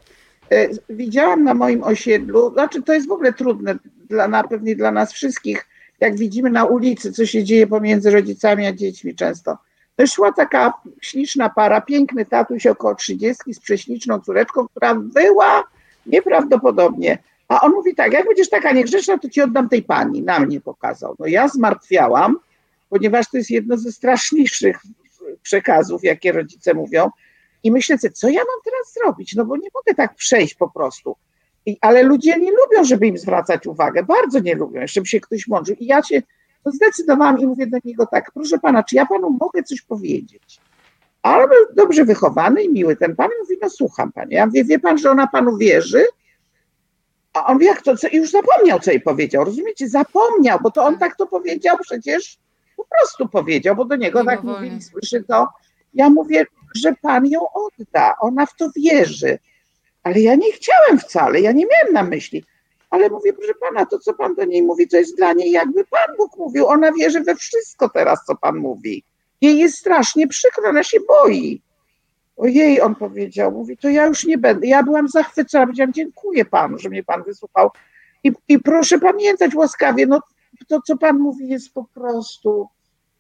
E, 0.51 0.69
widziałam 0.89 1.43
na 1.43 1.53
moim 1.53 1.83
osiedlu, 1.83 2.53
znaczy 2.53 2.83
to 2.83 2.93
jest 2.93 3.07
w 3.07 3.11
ogóle 3.11 3.33
trudne 3.33 3.75
dla, 4.09 4.27
na 4.27 4.43
pewnie 4.43 4.75
dla 4.75 4.91
nas 4.91 5.13
wszystkich, 5.13 5.65
jak 6.03 6.17
widzimy 6.17 6.49
na 6.49 6.65
ulicy, 6.65 7.11
co 7.11 7.25
się 7.25 7.43
dzieje 7.43 7.67
pomiędzy 7.67 8.11
rodzicami 8.11 8.65
a 8.65 8.73
dziećmi 8.73 9.15
często. 9.15 9.57
To 9.95 10.07
szła 10.07 10.31
taka 10.31 10.73
śliczna 11.01 11.49
para, 11.49 11.81
piękny 11.81 12.25
tatuś 12.25 12.65
około 12.65 12.95
30 12.95 13.53
z 13.53 13.59
prześliczną 13.59 14.19
córeczką, 14.19 14.67
która 14.67 14.95
była 14.95 15.63
nieprawdopodobnie. 16.05 17.17
A 17.47 17.61
on 17.61 17.71
mówi 17.71 17.95
tak, 17.95 18.13
jak 18.13 18.25
będziesz 18.25 18.49
taka 18.49 18.71
niegrzeczna, 18.71 19.17
to 19.17 19.29
ci 19.29 19.41
oddam 19.41 19.69
tej 19.69 19.83
pani. 19.83 20.21
Na 20.21 20.39
mnie 20.39 20.61
pokazał. 20.61 21.15
No 21.19 21.27
ja 21.27 21.47
zmartwiałam, 21.47 22.39
ponieważ 22.89 23.29
to 23.29 23.37
jest 23.37 23.49
jedno 23.49 23.77
ze 23.77 23.91
straszniejszych 23.91 24.79
przekazów, 25.41 26.03
jakie 26.03 26.31
rodzice 26.31 26.73
mówią. 26.73 27.09
I 27.63 27.71
myślę 27.71 27.97
sobie, 27.97 28.11
co 28.11 28.29
ja 28.29 28.39
mam 28.39 28.61
teraz 28.65 28.93
zrobić? 28.93 29.35
No 29.35 29.45
bo 29.45 29.57
nie 29.57 29.69
mogę 29.73 29.95
tak 29.95 30.15
przejść 30.15 30.55
po 30.55 30.69
prostu. 30.69 31.15
I, 31.65 31.77
ale 31.81 32.03
ludzie 32.03 32.39
nie 32.39 32.51
lubią, 32.51 32.83
żeby 32.83 33.07
im 33.07 33.17
zwracać 33.17 33.67
uwagę, 33.67 34.03
bardzo 34.03 34.39
nie 34.39 34.55
lubią, 34.55 34.81
żeby 34.85 35.07
się 35.07 35.19
ktoś 35.19 35.47
mądrzył. 35.47 35.75
I 35.75 35.85
ja 35.85 36.03
się 36.03 36.21
zdecydowałam 36.65 37.39
i 37.39 37.45
mówię 37.45 37.67
do 37.67 37.77
niego 37.85 38.05
tak, 38.05 38.31
proszę 38.33 38.59
pana, 38.59 38.83
czy 38.83 38.95
ja 38.95 39.05
panu 39.05 39.29
mogę 39.29 39.63
coś 39.63 39.81
powiedzieć? 39.81 40.59
Ale 41.21 41.47
był 41.47 41.57
dobrze 41.75 42.05
wychowany 42.05 42.63
i 42.63 42.69
miły 42.69 42.95
ten 42.95 43.15
pan 43.15 43.29
mówi, 43.41 43.55
no 43.61 43.69
słucham 43.69 44.11
panie. 44.11 44.35
Ja 44.35 44.45
mówię, 44.45 44.63
wie 44.63 44.79
pan, 44.79 44.97
że 44.97 45.11
ona 45.11 45.27
panu 45.27 45.57
wierzy? 45.57 46.05
A 47.33 47.45
on 47.45 47.57
wie, 47.57 47.65
jak 47.65 47.81
to, 47.81 47.97
co, 47.97 48.07
już 48.07 48.31
zapomniał, 48.31 48.79
co 48.79 48.91
jej 48.91 49.01
powiedział, 49.01 49.43
rozumiecie? 49.43 49.89
Zapomniał, 49.89 50.59
bo 50.63 50.71
to 50.71 50.83
on 50.83 50.97
tak 50.97 51.15
to 51.15 51.27
powiedział 51.27 51.77
przecież, 51.81 52.37
po 52.77 52.85
prostu 52.85 53.29
powiedział, 53.29 53.75
bo 53.75 53.85
do 53.85 53.95
niego 53.95 54.25
tak 54.25 54.43
mówili, 54.43 54.81
słyszy 54.81 55.23
to. 55.23 55.47
Ja 55.93 56.09
mówię, 56.09 56.45
że 56.75 56.93
pan 57.01 57.25
ją 57.25 57.41
odda, 57.53 58.15
ona 58.19 58.45
w 58.45 58.55
to 58.55 58.69
wierzy. 58.75 59.39
Ale 60.03 60.21
ja 60.21 60.35
nie 60.35 60.51
chciałem 60.51 60.99
wcale, 60.99 61.41
ja 61.41 61.51
nie 61.51 61.65
miałem 61.65 61.93
na 61.93 62.03
myśli. 62.03 62.43
Ale 62.89 63.09
mówię, 63.09 63.33
proszę 63.33 63.53
pana, 63.53 63.85
to 63.85 63.99
co 63.99 64.13
pan 64.13 64.35
do 64.35 64.45
niej 64.45 64.63
mówi, 64.63 64.87
to 64.87 64.97
jest 64.97 65.17
dla 65.17 65.33
niej 65.33 65.51
jakby 65.51 65.85
Pan 65.85 66.17
Bóg 66.17 66.37
mówił. 66.37 66.67
Ona 66.67 66.91
wierzy 66.91 67.21
we 67.21 67.35
wszystko 67.35 67.89
teraz, 67.89 68.25
co 68.25 68.35
pan 68.35 68.57
mówi. 68.57 69.03
Jej 69.41 69.57
jest 69.57 69.77
strasznie 69.77 70.27
przykro, 70.27 70.69
ona 70.69 70.83
się 70.83 70.97
boi. 71.07 71.61
Ojej, 72.37 72.81
on 72.81 72.95
powiedział, 72.95 73.51
mówi, 73.51 73.77
to 73.77 73.89
ja 73.89 74.05
już 74.05 74.25
nie 74.25 74.37
będę. 74.37 74.67
Ja 74.67 74.83
byłam 74.83 75.07
zachwycona, 75.07 75.65
powiedziałam, 75.65 75.93
dziękuję 75.93 76.45
panu, 76.45 76.79
że 76.79 76.89
mnie 76.89 77.03
pan 77.03 77.23
wysłuchał. 77.23 77.69
I, 78.23 78.31
I 78.47 78.59
proszę 78.59 78.99
pamiętać 78.99 79.55
łaskawie, 79.55 80.05
no 80.05 80.21
to, 80.67 80.81
co 80.81 80.97
pan 80.97 81.19
mówi, 81.19 81.49
jest 81.49 81.73
po 81.73 81.83
prostu 81.83 82.67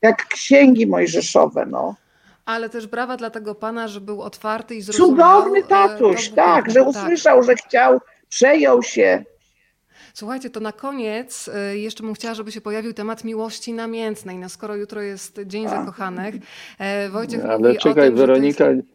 jak 0.01 0.27
księgi 0.27 0.87
mojżeszowe, 0.87 1.65
no. 1.65 1.95
Ale 2.45 2.69
też 2.69 2.87
brawa 2.87 3.17
dla 3.17 3.29
tego 3.29 3.55
pana, 3.55 3.87
że 3.87 4.01
był 4.01 4.21
otwarty 4.21 4.75
i 4.75 4.81
zrozumiał. 4.81 5.09
Cudowny 5.09 5.59
e, 5.59 5.63
tatuś, 5.63 6.29
to 6.29 6.35
tak, 6.35 6.71
że 6.71 6.83
usłyszał, 6.83 7.43
że 7.43 7.55
chciał, 7.55 7.99
przejął 8.29 8.83
się. 8.83 9.23
Słuchajcie, 10.13 10.49
to 10.49 10.59
na 10.59 10.71
koniec 10.71 11.47
y, 11.73 11.77
jeszcze 11.79 12.03
bym 12.03 12.13
chciała, 12.13 12.33
żeby 12.33 12.51
się 12.51 12.61
pojawił 12.61 12.93
temat 12.93 13.23
miłości 13.23 13.73
namiętnej. 13.73 14.37
No 14.37 14.49
skoro 14.49 14.75
jutro 14.75 15.01
jest 15.01 15.39
Dzień 15.45 15.69
Zakochanych, 15.69 16.35
e, 16.79 17.09
Wojciech 17.09 17.45
Ale 17.45 17.57
mówi 17.57 17.77
o 17.77 17.81
czekaj, 17.81 18.09
tym, 18.09 18.17
że 18.17 18.21
to 18.21 18.27
Weronika, 18.27 18.69
Jest... 18.69 18.87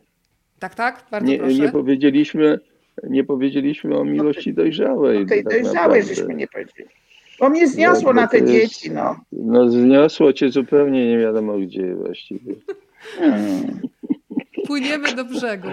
Tak, 0.59 0.75
tak? 0.75 1.05
Bardzo 1.11 1.29
nie, 1.29 1.39
proszę. 1.39 1.55
nie 1.55 1.69
powiedzieliśmy, 1.69 2.61
nie 3.03 3.25
powiedzieliśmy 3.25 3.99
o 3.99 4.05
miłości 4.05 4.55
dojrzałej. 4.55 5.27
Tej 5.27 5.45
tak 5.45 5.53
dojrzałej 5.53 5.75
naprawdę. 5.75 6.03
żeśmy 6.15 6.35
nie 6.35 6.49
powiedzieli. 6.49 6.89
Bo 7.41 7.51
mnie 7.51 7.69
zniosło 7.69 8.12
No, 8.12 8.20
na 8.20 8.27
te 8.29 8.39
jest- 8.39 8.53
dzieci, 8.53 8.91
no. 8.91 9.16
No 9.33 9.70
zniosło 9.70 10.33
cię 10.33 10.51
zupełnie 10.51 11.09
nie 11.09 11.19
wiadomo 11.19 11.59
gdzie 11.59 11.95
właściwie. 11.95 12.55
Płyniemy 14.66 15.15
do 15.15 15.25
brzegu. 15.25 15.69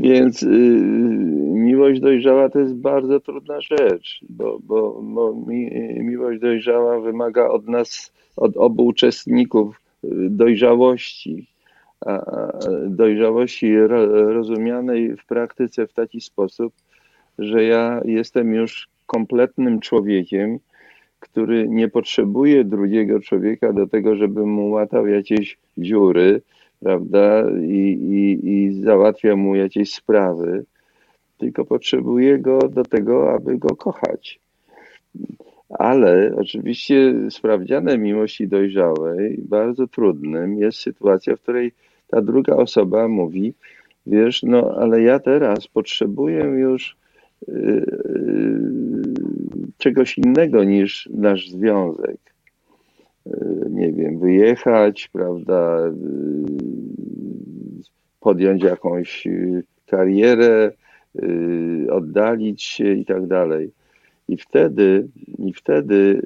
Więc 0.00 0.42
y, 0.42 0.46
miłość 1.54 2.00
dojrzała 2.00 2.48
to 2.48 2.58
jest 2.58 2.74
bardzo 2.74 3.20
trudna 3.20 3.60
rzecz, 3.60 4.20
bo, 4.28 4.58
bo, 4.62 5.02
bo 5.02 5.34
mi, 5.34 5.70
miłość 6.00 6.40
dojrzała 6.40 7.00
wymaga 7.00 7.48
od 7.48 7.68
nas, 7.68 8.12
od 8.36 8.56
obu 8.56 8.86
uczestników 8.86 9.80
y, 10.04 10.08
dojrzałości. 10.30 11.46
A, 12.06 12.20
dojrzałości 12.86 13.76
ro, 13.76 14.32
rozumianej 14.32 15.16
w 15.16 15.26
praktyce 15.26 15.86
w 15.86 15.92
taki 15.92 16.20
sposób, 16.20 16.72
że 17.38 17.64
ja 17.64 18.00
jestem 18.04 18.54
już 18.54 18.88
kompletnym 19.06 19.80
człowiekiem, 19.80 20.58
który 21.20 21.68
nie 21.68 21.88
potrzebuje 21.88 22.64
drugiego 22.64 23.20
człowieka 23.20 23.72
do 23.72 23.86
tego, 23.86 24.16
żeby 24.16 24.46
mu 24.46 24.70
łatał 24.70 25.06
jakieś 25.06 25.58
dziury, 25.78 26.40
prawda, 26.80 27.50
i, 27.62 27.98
i, 28.10 28.48
i 28.50 28.82
załatwia 28.82 29.36
mu 29.36 29.54
jakieś 29.54 29.94
sprawy, 29.94 30.64
tylko 31.38 31.64
potrzebuje 31.64 32.38
go 32.38 32.58
do 32.58 32.82
tego, 32.82 33.32
aby 33.32 33.58
go 33.58 33.76
kochać. 33.76 34.40
Ale 35.68 36.32
oczywiście 36.36 37.14
sprawdziane 37.30 37.98
miłości 37.98 38.48
dojrzałej, 38.48 39.38
bardzo 39.48 39.86
trudnym 39.86 40.58
jest 40.58 40.78
sytuacja, 40.78 41.36
w 41.36 41.40
której 41.40 41.72
ta 42.08 42.22
druga 42.22 42.56
osoba 42.56 43.08
mówi, 43.08 43.54
wiesz, 44.06 44.42
no 44.42 44.74
ale 44.78 45.02
ja 45.02 45.18
teraz 45.18 45.68
potrzebuję 45.68 46.44
już 46.44 46.96
yy, 47.48 47.54
yy, 47.54 48.87
czegoś 49.78 50.18
innego 50.18 50.64
niż 50.64 51.08
nasz 51.12 51.50
związek 51.50 52.28
nie 53.70 53.92
wiem, 53.92 54.18
wyjechać, 54.18 55.08
prawda, 55.12 55.78
podjąć 58.20 58.62
jakąś 58.62 59.26
y, 59.26 59.64
karierę, 59.86 60.72
oddalić 61.90 62.62
się 62.62 62.92
i 62.92 63.04
tak 63.04 63.26
dalej. 63.26 63.70
I 64.28 64.36
wtedy, 64.36 65.08
i 65.38 65.52
wtedy 65.52 66.22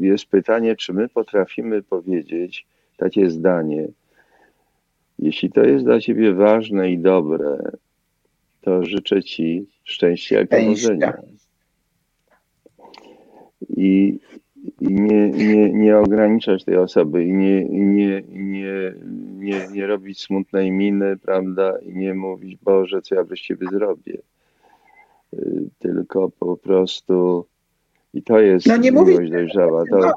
jest 0.00 0.26
pytanie, 0.26 0.76
czy 0.76 0.92
my 0.92 1.08
potrafimy 1.08 1.82
powiedzieć 1.82 2.66
takie 2.96 3.30
zdanie. 3.30 3.88
Jeśli 5.18 5.50
to 5.50 5.64
jest 5.64 5.84
dla 5.84 6.00
ciebie 6.00 6.34
ważne 6.34 6.90
i 6.90 6.98
dobre, 6.98 7.58
to 8.60 8.84
życzę 8.84 9.22
ci 9.22 9.66
szczęścia 9.84 10.40
i 10.40 10.46
powodzenia. 10.46 11.12
I, 13.78 14.18
i 14.80 14.92
nie, 14.92 15.30
nie, 15.30 15.72
nie 15.72 15.98
ograniczać 15.98 16.64
tej 16.64 16.76
osoby 16.76 17.24
i 17.24 17.32
nie, 17.32 17.64
nie, 17.64 18.22
nie, 18.28 18.94
nie, 19.38 19.68
nie 19.72 19.86
robić 19.86 20.20
smutnej 20.22 20.70
miny, 20.70 21.16
prawda, 21.16 21.78
i 21.78 21.96
nie 21.96 22.14
mówić, 22.14 22.58
Boże, 22.62 23.02
co 23.02 23.14
ja 23.14 23.24
bez 23.24 23.40
Ciebie 23.40 23.66
zrobię. 23.72 24.18
Y, 25.34 25.62
Tylko 25.78 26.30
po 26.38 26.56
prostu 26.56 27.46
i 28.14 28.22
to 28.22 28.40
jest 28.40 28.66
No 28.66 28.76
nie 28.76 28.92
miłość 28.92 29.10
mówić, 29.10 29.30
dojrzała. 29.30 29.84
To, 29.90 30.12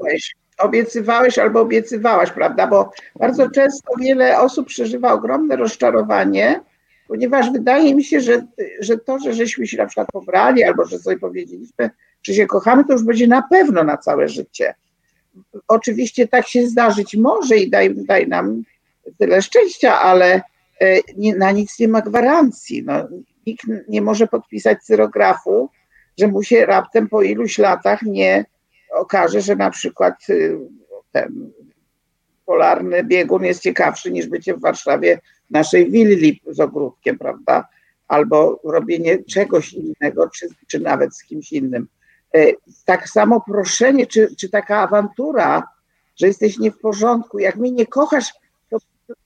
Obiecywałeś, 0.57 1.39
albo 1.39 1.61
obiecywałaś, 1.61 2.31
prawda? 2.31 2.67
Bo 2.67 2.91
bardzo 3.19 3.49
często 3.49 3.93
wiele 3.99 4.39
osób 4.39 4.67
przeżywa 4.67 5.13
ogromne 5.13 5.55
rozczarowanie, 5.55 6.61
ponieważ 7.07 7.51
wydaje 7.51 7.95
mi 7.95 8.03
się, 8.03 8.21
że, 8.21 8.47
że 8.79 8.97
to, 8.97 9.19
że 9.19 9.33
żeśmy 9.33 9.67
się 9.67 9.77
na 9.77 9.85
przykład 9.85 10.07
pobrali 10.11 10.63
albo 10.63 10.85
że 10.85 10.99
sobie 10.99 11.19
powiedzieliśmy, 11.19 11.89
że 12.23 12.33
się 12.33 12.47
kochamy, 12.47 12.85
to 12.85 12.93
już 12.93 13.03
będzie 13.03 13.27
na 13.27 13.41
pewno 13.41 13.83
na 13.83 13.97
całe 13.97 14.29
życie. 14.29 14.73
Oczywiście 15.67 16.27
tak 16.27 16.47
się 16.47 16.67
zdarzyć 16.67 17.15
może 17.15 17.57
i 17.57 17.69
daj, 17.69 17.95
daj 17.95 18.27
nam 18.27 18.63
tyle 19.17 19.41
szczęścia, 19.41 19.99
ale 19.99 20.41
e, 20.81 20.99
nie, 21.17 21.35
na 21.35 21.51
nic 21.51 21.79
nie 21.79 21.87
ma 21.87 22.01
gwarancji. 22.01 22.83
No, 22.83 23.07
nikt 23.47 23.65
nie 23.87 24.01
może 24.01 24.27
podpisać 24.27 24.83
cyrografu, 24.83 25.69
że 26.19 26.27
mu 26.27 26.43
się 26.43 26.65
raptem 26.65 27.09
po 27.09 27.21
iluś 27.21 27.57
latach 27.57 28.01
nie 28.01 28.45
okaże, 28.91 29.41
że 29.41 29.55
na 29.55 29.71
przykład 29.71 30.29
y, 30.29 30.57
ten 31.11 31.51
polarny 32.45 33.03
biegun 33.03 33.43
jest 33.43 33.61
ciekawszy 33.61 34.11
niż 34.11 34.27
bycie 34.27 34.53
w 34.53 34.61
Warszawie 34.61 35.19
naszej 35.49 35.91
willi 35.91 36.41
z 36.47 36.59
ogródkiem, 36.59 37.17
prawda? 37.17 37.67
Albo 38.07 38.59
robienie 38.63 39.23
czegoś 39.23 39.73
innego, 39.73 40.29
czy, 40.29 40.47
czy 40.67 40.79
nawet 40.79 41.15
z 41.15 41.23
kimś 41.23 41.51
innym. 41.51 41.87
E, 42.35 42.53
Tak 42.85 43.09
samo 43.09 43.41
proszenie, 43.41 44.07
czy, 44.07 44.35
czy 44.35 44.49
taka 44.49 44.77
awantura, 44.79 45.63
że 46.15 46.27
jesteś 46.27 46.59
nie 46.59 46.71
w 46.71 46.79
porządku, 46.79 47.39
jak 47.39 47.55
mnie 47.55 47.71
nie 47.71 47.85
kochasz, 47.85 48.33
to, 48.69 48.77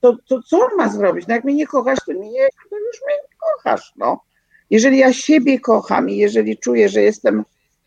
to, 0.01 0.17
to 0.27 0.41
co 0.43 0.57
on 0.65 0.75
ma 0.77 0.89
zrobić? 0.89 1.27
No 1.27 1.35
jak 1.35 1.43
mnie 1.43 1.53
nie 1.53 1.67
kochasz, 1.67 1.99
to, 2.05 2.11
mnie, 2.11 2.31
nie- 2.31 2.49
to 2.69 2.77
już 2.79 3.01
mnie 3.05 3.15
nie 3.15 3.37
kochasz, 3.39 3.93
no. 3.95 4.21
Jeżeli 4.69 4.97
ja 4.97 5.13
siebie 5.13 5.59
kocham 5.59 6.09
i 6.09 6.17
jeżeli 6.17 6.57
czuję, 6.57 6.89
że 6.89 7.01
jestem, 7.01 7.43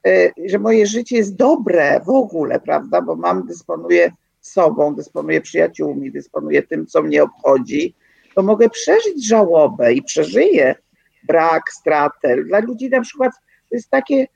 e, 0.07 0.31
że 0.47 0.59
moje 0.59 0.87
życie 0.87 1.17
jest 1.17 1.37
dobre 1.37 2.01
w 2.07 2.09
ogóle, 2.11 2.61
prawda, 2.61 3.01
bo 3.03 3.17
mam, 3.17 3.47
dysponuję 3.47 4.13
sobą, 4.41 4.95
dysponuję 4.95 5.41
przyjaciółmi, 5.41 6.13
dysponuję 6.13 6.63
tym, 6.63 6.87
co 6.87 7.03
mnie 7.03 7.23
obchodzi, 7.23 7.95
to 8.35 8.43
mogę 8.43 8.69
przeżyć 8.71 9.27
żałobę 9.27 9.93
i 9.93 10.03
przeżyję 10.03 10.75
brak, 11.23 11.63
stratę. 11.73 12.45
Dla 12.45 12.59
ludzi 12.59 12.91
na 12.91 13.01
przykład 13.01 13.33
to 13.71 13.75
jest 13.77 13.91
takie, 13.91 14.27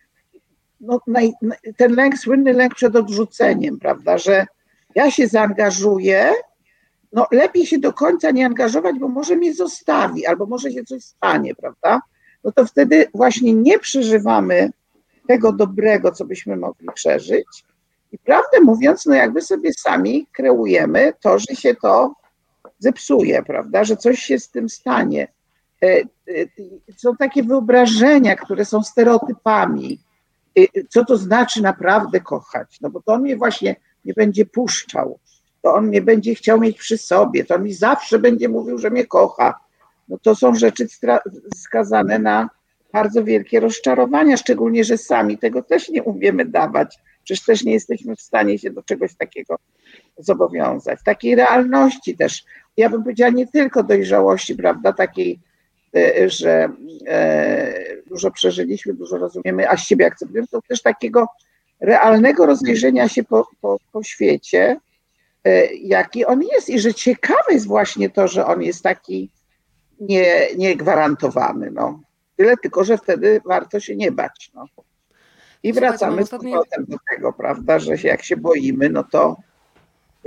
no, 0.82 1.00
naj, 1.06 1.32
ten 1.76 1.94
lęk, 1.94 2.18
słynny 2.18 2.52
lęk 2.52 2.74
przed 2.74 2.96
odrzuceniem, 2.96 3.78
prawda, 3.78 4.18
że 4.18 4.46
ja 4.94 5.10
się 5.10 5.26
zaangażuję, 5.26 6.32
no 7.12 7.26
lepiej 7.32 7.66
się 7.66 7.78
do 7.78 7.92
końca 7.92 8.30
nie 8.30 8.46
angażować, 8.46 8.98
bo 8.98 9.08
może 9.08 9.36
mnie 9.36 9.54
zostawi, 9.54 10.26
albo 10.26 10.46
może 10.46 10.72
się 10.72 10.84
coś 10.84 11.04
stanie, 11.04 11.54
prawda? 11.54 12.00
No 12.44 12.52
to 12.52 12.66
wtedy 12.66 13.06
właśnie 13.14 13.54
nie 13.54 13.78
przeżywamy 13.78 14.70
tego 15.28 15.52
dobrego, 15.52 16.12
co 16.12 16.24
byśmy 16.24 16.56
mogli 16.56 16.88
przeżyć. 16.94 17.64
I 18.12 18.18
prawdę 18.18 18.60
mówiąc, 18.60 19.06
no 19.06 19.14
jakby 19.14 19.42
sobie 19.42 19.72
sami 19.72 20.26
kreujemy 20.32 21.12
to, 21.20 21.38
że 21.38 21.56
się 21.56 21.74
to 21.74 22.14
zepsuje, 22.78 23.42
prawda? 23.42 23.84
Że 23.84 23.96
coś 23.96 24.18
się 24.18 24.38
z 24.38 24.50
tym 24.50 24.68
stanie. 24.68 25.28
E, 25.82 25.86
e, 25.86 26.04
Są 26.96 27.16
takie 27.16 27.42
wyobrażenia, 27.42 28.36
które 28.36 28.64
są 28.64 28.82
stereotypami. 28.82 29.98
E, 30.58 30.62
Co 30.88 31.04
to 31.04 31.16
znaczy 31.16 31.62
naprawdę 31.62 32.20
kochać? 32.20 32.80
No 32.80 32.90
bo 32.90 33.02
to 33.02 33.12
on 33.12 33.22
mnie 33.22 33.36
właśnie 33.36 33.76
nie 34.04 34.12
będzie 34.14 34.46
puszczał, 34.46 35.18
to 35.62 35.74
on 35.74 35.86
mnie 35.86 36.02
będzie 36.02 36.34
chciał 36.34 36.60
mieć 36.60 36.78
przy 36.78 36.98
sobie, 36.98 37.44
to 37.44 37.54
on 37.54 37.62
mi 37.62 37.74
zawsze 37.74 38.18
będzie 38.18 38.48
mówił, 38.48 38.78
że 38.78 38.90
mnie 38.90 39.06
kocha. 39.06 39.60
No 40.08 40.18
to 40.18 40.34
są 40.34 40.54
rzeczy 40.54 40.86
skazane 41.54 42.18
na 42.18 42.50
bardzo 42.92 43.24
wielkie 43.24 43.60
rozczarowania, 43.60 44.36
szczególnie, 44.36 44.84
że 44.84 44.98
sami 44.98 45.38
tego 45.38 45.62
też 45.62 45.88
nie 45.88 46.02
umiemy 46.02 46.44
dawać. 46.44 46.98
Przecież 47.24 47.44
też 47.44 47.64
nie 47.64 47.72
jesteśmy 47.72 48.16
w 48.16 48.20
stanie 48.20 48.58
się 48.58 48.70
do 48.70 48.82
czegoś 48.82 49.14
takiego 49.14 49.56
zobowiązać. 50.18 50.98
Takiej 51.04 51.34
realności 51.34 52.16
też. 52.16 52.44
Ja 52.76 52.90
bym 52.90 53.02
powiedziała 53.02 53.30
nie 53.30 53.46
tylko 53.46 53.82
dojrzałości, 53.82 54.54
prawda, 54.54 54.92
takiej, 54.92 55.40
że 56.26 56.72
e, 57.08 57.74
dużo 58.06 58.30
przeżyliśmy, 58.30 58.94
dużo 58.94 59.18
rozumiemy, 59.18 59.70
a 59.70 59.76
siebie 59.76 60.06
akceptujemy, 60.06 60.48
to 60.48 60.60
też 60.68 60.82
takiego 60.82 61.26
realnego 61.80 62.46
rozejrzenia 62.46 63.08
się 63.08 63.24
po, 63.24 63.48
po, 63.60 63.78
po 63.92 64.02
świecie, 64.02 64.80
e, 65.44 65.66
jaki 65.66 66.24
on 66.24 66.42
jest 66.42 66.70
i 66.70 66.80
że 66.80 66.94
ciekawe 66.94 67.52
jest 67.52 67.66
właśnie 67.66 68.10
to, 68.10 68.28
że 68.28 68.46
on 68.46 68.62
jest 68.62 68.82
taki 68.82 69.30
nie, 70.00 70.46
niegwarantowany. 70.56 71.70
No. 71.70 72.00
Tyle 72.36 72.56
tylko, 72.56 72.84
że 72.84 72.98
wtedy 72.98 73.40
warto 73.46 73.80
się 73.80 73.96
nie 73.96 74.12
bać. 74.12 74.50
No. 74.54 74.64
I 74.64 75.72
Słuchajcie, 75.72 75.80
wracamy 75.80 76.16
mam 76.16 76.24
z 76.24 76.26
ostatnie- 76.26 76.50
powrotem 76.50 76.84
do 76.88 76.96
tego, 77.10 77.32
prawda, 77.32 77.78
że 77.78 77.94
jak 77.94 78.22
się 78.24 78.36
boimy, 78.36 78.90
no 78.90 79.04
to 79.04 79.36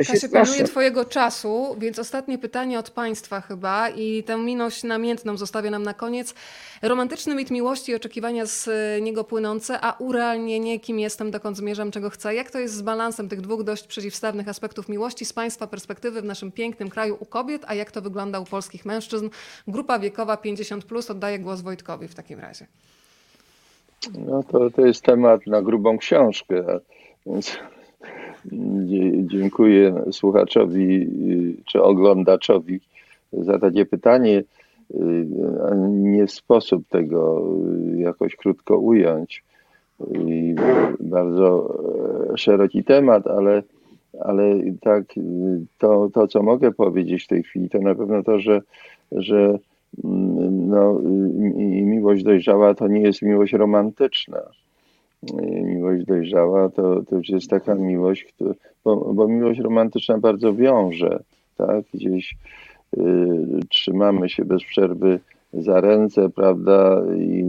Się 0.04 0.14
Kasia, 0.14 0.44
pilnuję 0.44 0.64
Twojego 0.64 1.06
czasu, 1.06 1.76
więc 1.80 2.00
ostatnie 2.00 2.38
pytanie 2.38 2.80
od 2.80 2.90
Państwa 2.90 3.42
chyba 3.42 3.90
i 3.90 4.24
tę 4.24 4.38
miłość 4.38 4.84
namiętną 4.84 5.38
zostawię 5.38 5.70
nam 5.70 5.84
na 5.84 5.94
koniec. 5.94 6.34
Romantyczny 6.82 7.36
mit 7.36 7.52
miłości 7.52 7.92
i 7.92 7.96
oczekiwania 7.96 8.46
z 8.46 8.70
niego 9.02 9.24
płynące, 9.24 9.82
a 9.82 9.96
urealnienie, 10.00 10.80
kim 10.80 11.00
jestem, 11.00 11.32
dokąd 11.32 11.58
zmierzam, 11.58 11.92
czego 11.92 12.10
chcę. 12.10 12.36
Jak 12.36 12.52
to 12.52 12.60
jest 12.60 12.74
z 12.74 12.82
balansem 12.82 13.30
tych 13.30 13.42
dwóch 13.42 13.64
dość 13.64 13.88
przeciwstawnych 13.88 14.48
aspektów 14.48 14.90
miłości 14.90 15.26
z 15.26 15.34
Państwa 15.34 15.68
perspektywy 15.68 16.22
w 16.22 16.26
naszym 16.26 16.52
pięknym 16.52 16.90
kraju 16.90 17.18
u 17.20 17.26
kobiet, 17.26 17.62
a 17.68 17.74
jak 17.74 17.92
to 17.92 18.02
wygląda 18.02 18.40
u 18.40 18.46
polskich 18.46 18.86
mężczyzn? 18.86 19.30
Grupa 19.68 20.00
wiekowa 20.00 20.36
50+, 20.36 20.82
plus. 20.82 21.12
oddaję 21.12 21.40
głos 21.40 21.62
Wojtkowi 21.62 22.08
w 22.08 22.16
takim 22.16 22.40
razie. 22.40 22.68
No 24.14 24.44
to, 24.44 24.70
to 24.70 24.86
jest 24.86 25.04
temat 25.04 25.48
na 25.48 25.62
grubą 25.62 25.98
książkę, 25.98 26.80
więc 27.26 27.58
dziękuję 29.28 30.04
słuchaczowi 30.12 31.08
czy 31.66 31.82
oglądaczowi 31.84 32.80
za 33.34 33.60
takie 33.60 33.86
pytanie. 33.86 34.44
Nie 35.90 36.28
sposób 36.28 36.88
tego 36.88 37.44
jakoś 37.98 38.36
krótko 38.36 38.78
ująć. 38.78 39.44
I 40.28 40.56
bardzo 41.00 41.78
e, 42.34 42.38
szeroki 42.38 42.84
temat, 42.84 43.28
ale, 43.28 43.64
ale 44.20 44.44
tak 44.82 45.18
y, 45.18 45.22
to, 45.78 46.10
to, 46.14 46.28
co 46.28 46.44
mogę 46.44 46.72
powiedzieć 46.72 47.24
w 47.24 47.28
tej 47.28 47.44
chwili, 47.44 47.70
to 47.70 47.80
na 47.80 47.96
pewno 47.96 48.24
to, 48.24 48.40
że, 48.40 48.62
że 49.12 49.60
mm, 50.04 50.70
no, 50.70 51.00
y, 51.00 51.04
mi- 51.04 51.84
miłość 51.84 52.24
dojrzała 52.24 52.74
to 52.74 52.88
nie 52.88 53.02
jest 53.02 53.22
miłość 53.22 53.54
romantyczna. 53.54 54.40
Y, 55.24 55.62
Miłość 55.64 56.06
dojrzała 56.06 56.70
to, 56.70 57.04
to 57.04 57.16
już 57.16 57.30
jest 57.30 57.50
taka 57.50 57.76
miłość, 57.76 58.24
która, 58.24 58.54
bo, 58.84 59.14
bo 59.14 59.28
miłość 59.28 59.60
romantyczna 59.60 60.18
bardzo 60.18 60.54
wiąże, 60.54 61.24
tak? 61.58 61.86
Gdzieś 61.94 62.36
y, 62.98 63.02
trzymamy 63.70 64.30
się 64.30 64.46
bez 64.46 64.64
przerwy 64.64 65.20
za 65.54 65.82
ręce, 65.82 66.30
prawda? 66.30 67.02
I, 67.18 67.40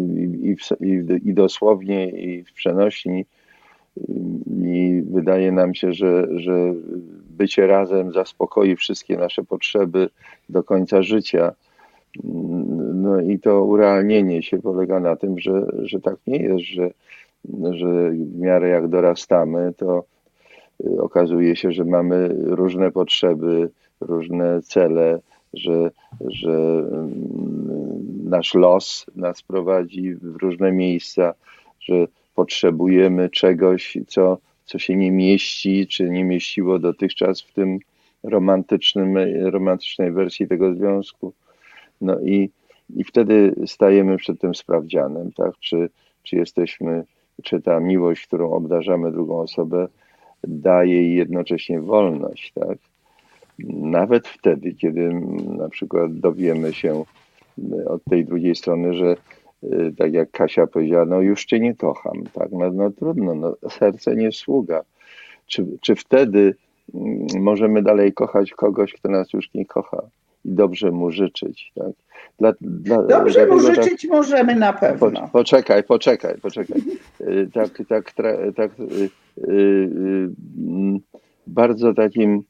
i, 0.43 0.56
i, 0.80 1.28
i, 1.28 1.34
dosłownie, 1.34 2.10
i 2.10 2.44
w 2.44 2.52
przenośni. 2.52 3.24
I 4.64 5.02
wydaje 5.10 5.52
nam 5.52 5.74
się, 5.74 5.93
że, 5.93 6.26
że 6.36 6.74
bycie 7.30 7.66
razem 7.66 8.12
zaspokoi 8.12 8.76
wszystkie 8.76 9.16
nasze 9.16 9.44
potrzeby 9.44 10.09
do 10.48 10.62
końca 10.62 11.02
życia. 11.02 11.52
No 12.94 13.20
i 13.20 13.38
to 13.38 13.64
urealnienie 13.64 14.43
się 14.43 14.59
polega 14.59 15.01
na 15.01 15.16
tym, 15.16 15.38
że, 15.38 15.66
że 15.82 16.01
tak 16.01 16.16
nie 16.26 16.38
jest, 16.38 16.64
że, 16.64 16.90
że 17.70 18.10
w 18.10 18.39
miarę 18.39 18.68
jak 18.68 18.89
dorastamy, 18.89 19.73
to 19.77 20.05
y, 20.86 21.02
okazuje 21.02 21.56
się, 21.56 21.73
że 21.73 21.85
mamy 21.85 22.28
różne 22.44 22.90
potrzeby, 22.90 23.70
różne 24.01 24.62
cele, 24.62 25.20
że, 25.55 25.90
że 26.20 26.52
mm, 26.93 27.36
nasz 28.24 28.55
los 28.55 29.06
nas 29.16 29.43
prowadzi 29.43 30.14
w 30.14 30.36
różne 30.36 30.73
miejsca, 30.73 31.35
że 31.81 32.06
potrzebujemy 32.35 33.31
czegoś, 33.31 33.98
co, 34.06 34.39
co 34.64 34.78
się 34.78 34.97
nie 34.97 35.12
mieści, 35.12 35.86
czy 35.86 36.10
nie 36.10 36.24
mieściło 36.24 36.78
dotychczas 36.78 37.40
w 37.40 37.52
tym 37.52 37.78
romantycznym, 38.23 39.14
romantycznej 39.43 40.12
wersji 40.12 40.48
tego 40.48 40.74
związku. 40.74 41.32
No 42.01 42.20
i, 42.20 42.51
i 42.97 43.05
wtedy 43.05 43.55
stajemy 43.66 44.16
przed 44.16 44.40
tym 44.40 44.55
sprawdzianem, 44.55 45.32
tak? 45.32 45.52
Czy, 45.60 45.89
czy 46.23 46.36
jesteśmy, 46.36 47.05
czy 47.42 47.60
ta 47.60 47.80
miłość, 47.80 48.26
którą 48.26 48.50
obdarzamy 48.50 49.12
drugą 49.12 49.40
osobę, 49.40 49.88
daje 50.44 50.94
jej 50.94 51.14
jednocześnie 51.14 51.80
wolność, 51.80 52.52
tak? 52.52 52.78
Nawet 53.68 54.28
wtedy, 54.28 54.74
kiedy 54.74 55.10
na 55.58 55.68
przykład 55.68 56.14
dowiemy 56.14 56.72
się 56.72 57.04
od 57.86 58.04
tej 58.04 58.24
drugiej 58.24 58.56
strony, 58.56 58.94
że 58.94 59.16
y, 59.64 59.94
tak 59.98 60.12
jak 60.12 60.30
Kasia 60.30 60.66
powiedziała, 60.66 61.04
no 61.04 61.20
już 61.20 61.44
cię 61.44 61.60
nie 61.60 61.74
kocham, 61.74 62.24
tak? 62.32 62.52
No, 62.52 62.72
no 62.72 62.90
trudno, 62.90 63.34
no, 63.34 63.56
serce 63.70 64.16
nie 64.16 64.32
sługa. 64.32 64.82
Czy, 65.46 65.66
czy 65.80 65.94
wtedy 65.94 66.54
mm, 66.94 67.26
możemy 67.42 67.82
dalej 67.82 68.12
kochać 68.12 68.50
kogoś, 68.50 68.92
kto 68.92 69.08
nas 69.08 69.32
już 69.32 69.54
nie 69.54 69.66
kocha 69.66 70.02
i 70.44 70.52
dobrze 70.52 70.90
mu 70.90 71.10
życzyć, 71.10 71.72
tak? 71.74 71.92
Dla, 72.38 72.52
dla, 72.60 73.02
Dobrze 73.02 73.46
mu 73.46 73.62
tak- 73.62 73.74
życzyć 73.74 74.06
możemy 74.10 74.54
na 74.56 74.72
po, 74.72 74.78
pewno. 74.80 75.28
poczekaj, 75.32 75.84
poczekaj, 75.84 76.38
poczekaj. 76.42 76.82
Y, 77.20 77.50
Tak, 77.54 77.82
tak, 77.88 78.12
tra, 78.12 78.32
tak 78.56 78.70
y, 78.80 79.10
mm, 80.58 80.98
bardzo 81.46 81.94
takim 81.94 82.42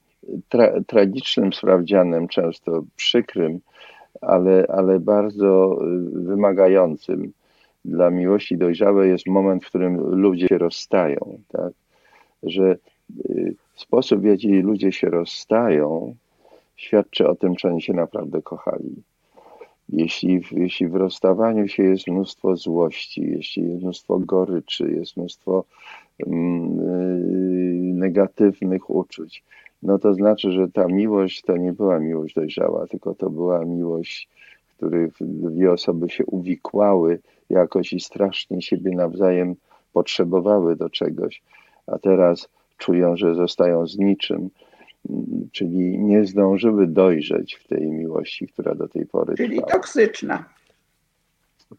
tra, 0.48 0.72
tragicznym 0.86 1.52
sprawdzianem, 1.52 2.28
często 2.28 2.82
przykrym, 2.96 3.60
ale, 4.20 4.66
ale 4.68 5.00
bardzo 5.00 5.78
wymagającym 6.12 7.32
dla 7.84 8.10
miłości 8.10 8.56
dojrzałej 8.56 9.10
jest 9.10 9.26
moment, 9.26 9.64
w 9.64 9.68
którym 9.68 9.96
ludzie 9.96 10.46
się 10.46 10.58
rozstają, 10.58 11.38
tak? 11.48 11.72
Że 12.42 12.76
sposób, 13.76 14.20
w 14.20 14.24
jaki 14.24 14.62
ludzie 14.62 14.92
się 14.92 15.10
rozstają, 15.10 16.14
świadczy 16.76 17.28
o 17.28 17.34
tym, 17.34 17.56
czy 17.56 17.68
oni 17.68 17.82
się 17.82 17.92
naprawdę 17.92 18.42
kochali. 18.42 19.02
Jeśli, 19.88 20.40
jeśli 20.52 20.88
w 20.88 20.94
rozstawaniu 20.94 21.68
się 21.68 21.82
jest 21.82 22.08
mnóstwo 22.08 22.56
złości, 22.56 23.22
jeśli 23.30 23.62
jest 23.68 23.82
mnóstwo 23.82 24.18
goryczy, 24.18 24.90
jest 24.90 25.16
mnóstwo 25.16 25.64
mm, 26.26 26.80
y, 26.80 27.94
negatywnych 27.94 28.90
uczuć, 28.90 29.44
no 29.82 29.98
to 29.98 30.14
znaczy, 30.14 30.52
że 30.52 30.68
ta 30.68 30.86
miłość 30.86 31.42
to 31.42 31.56
nie 31.56 31.72
była 31.72 31.98
miłość 31.98 32.34
dojrzała, 32.34 32.86
tylko 32.86 33.14
to 33.14 33.30
była 33.30 33.64
miłość, 33.64 34.28
w 34.68 34.76
której 34.76 35.10
dwie 35.20 35.72
osoby 35.72 36.08
się 36.08 36.26
uwikłały 36.26 37.18
jakoś 37.50 37.92
i 37.92 38.00
strasznie 38.00 38.62
siebie 38.62 38.96
nawzajem 38.96 39.54
potrzebowały 39.92 40.76
do 40.76 40.90
czegoś, 40.90 41.42
a 41.86 41.98
teraz 41.98 42.48
czują, 42.78 43.16
że 43.16 43.34
zostają 43.34 43.86
z 43.86 43.98
niczym, 43.98 44.50
czyli 45.52 45.98
nie 45.98 46.26
zdążyły 46.26 46.86
dojrzeć 46.86 47.54
w 47.54 47.68
tej 47.68 47.86
miłości, 47.86 48.46
która 48.48 48.74
do 48.74 48.88
tej 48.88 49.06
pory 49.06 49.34
Czyli 49.36 49.56
trwała. 49.56 49.72
toksyczna. 49.72 50.44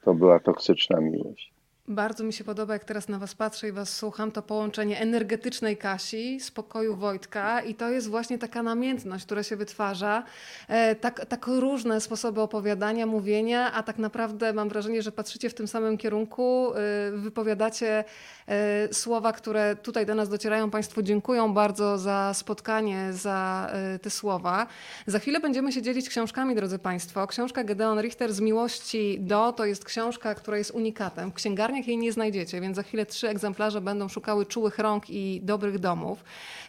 To 0.01 0.13
była 0.13 0.39
toksyczna 0.39 0.99
miłość. 1.01 1.53
Bardzo 1.89 2.23
mi 2.23 2.33
się 2.33 2.43
podoba, 2.43 2.73
jak 2.73 2.85
teraz 2.85 3.07
na 3.07 3.19
Was 3.19 3.35
patrzę 3.35 3.67
i 3.67 3.71
Was 3.71 3.97
słucham, 3.97 4.31
to 4.31 4.41
połączenie 4.41 4.99
energetycznej 4.99 5.77
Kasi, 5.77 6.39
spokoju 6.39 6.95
Wojtka 6.95 7.61
i 7.61 7.75
to 7.75 7.89
jest 7.89 8.09
właśnie 8.09 8.37
taka 8.37 8.63
namiętność, 8.63 9.25
która 9.25 9.43
się 9.43 9.55
wytwarza. 9.55 10.23
E, 10.67 10.95
tak, 10.95 11.25
tak 11.25 11.47
różne 11.47 12.01
sposoby 12.01 12.41
opowiadania, 12.41 13.05
mówienia, 13.05 13.73
a 13.73 13.83
tak 13.83 13.97
naprawdę 13.97 14.53
mam 14.53 14.69
wrażenie, 14.69 15.01
że 15.01 15.11
patrzycie 15.11 15.49
w 15.49 15.53
tym 15.53 15.67
samym 15.67 15.97
kierunku, 15.97 16.73
e, 16.73 17.11
wypowiadacie 17.11 18.03
e, 18.47 18.93
słowa, 18.93 19.33
które 19.33 19.75
tutaj 19.75 20.05
do 20.05 20.15
nas 20.15 20.29
docierają. 20.29 20.69
Państwu 20.69 21.01
dziękuję 21.01 21.51
bardzo 21.53 21.97
za 21.97 22.33
spotkanie, 22.33 23.13
za 23.13 23.69
e, 23.73 23.99
te 23.99 24.09
słowa. 24.09 24.67
Za 25.05 25.19
chwilę 25.19 25.39
będziemy 25.39 25.71
się 25.71 25.81
dzielić 25.81 26.09
książkami, 26.09 26.55
drodzy 26.55 26.79
Państwo. 26.79 27.27
Książka 27.27 27.63
Gedeon 27.63 28.01
Richter 28.01 28.33
z 28.33 28.39
miłości 28.39 29.17
do 29.19 29.51
to 29.51 29.65
jest 29.65 29.85
książka, 29.85 30.35
która 30.35 30.57
jest 30.57 30.71
unikatem. 30.71 31.31
W 31.31 31.33
księgarniach 31.81 31.87
jej 31.87 31.97
nie 31.97 32.11
znajdziecie, 32.11 32.61
więc 32.61 32.75
za 32.75 32.83
chwilę 32.83 33.05
trzy 33.05 33.29
egzemplarze 33.29 33.81
będą 33.81 34.07
szukały 34.07 34.45
czułych 34.45 34.79
rąk 34.79 35.09
i 35.09 35.41
dobrych 35.43 35.79
domów. 35.79 36.23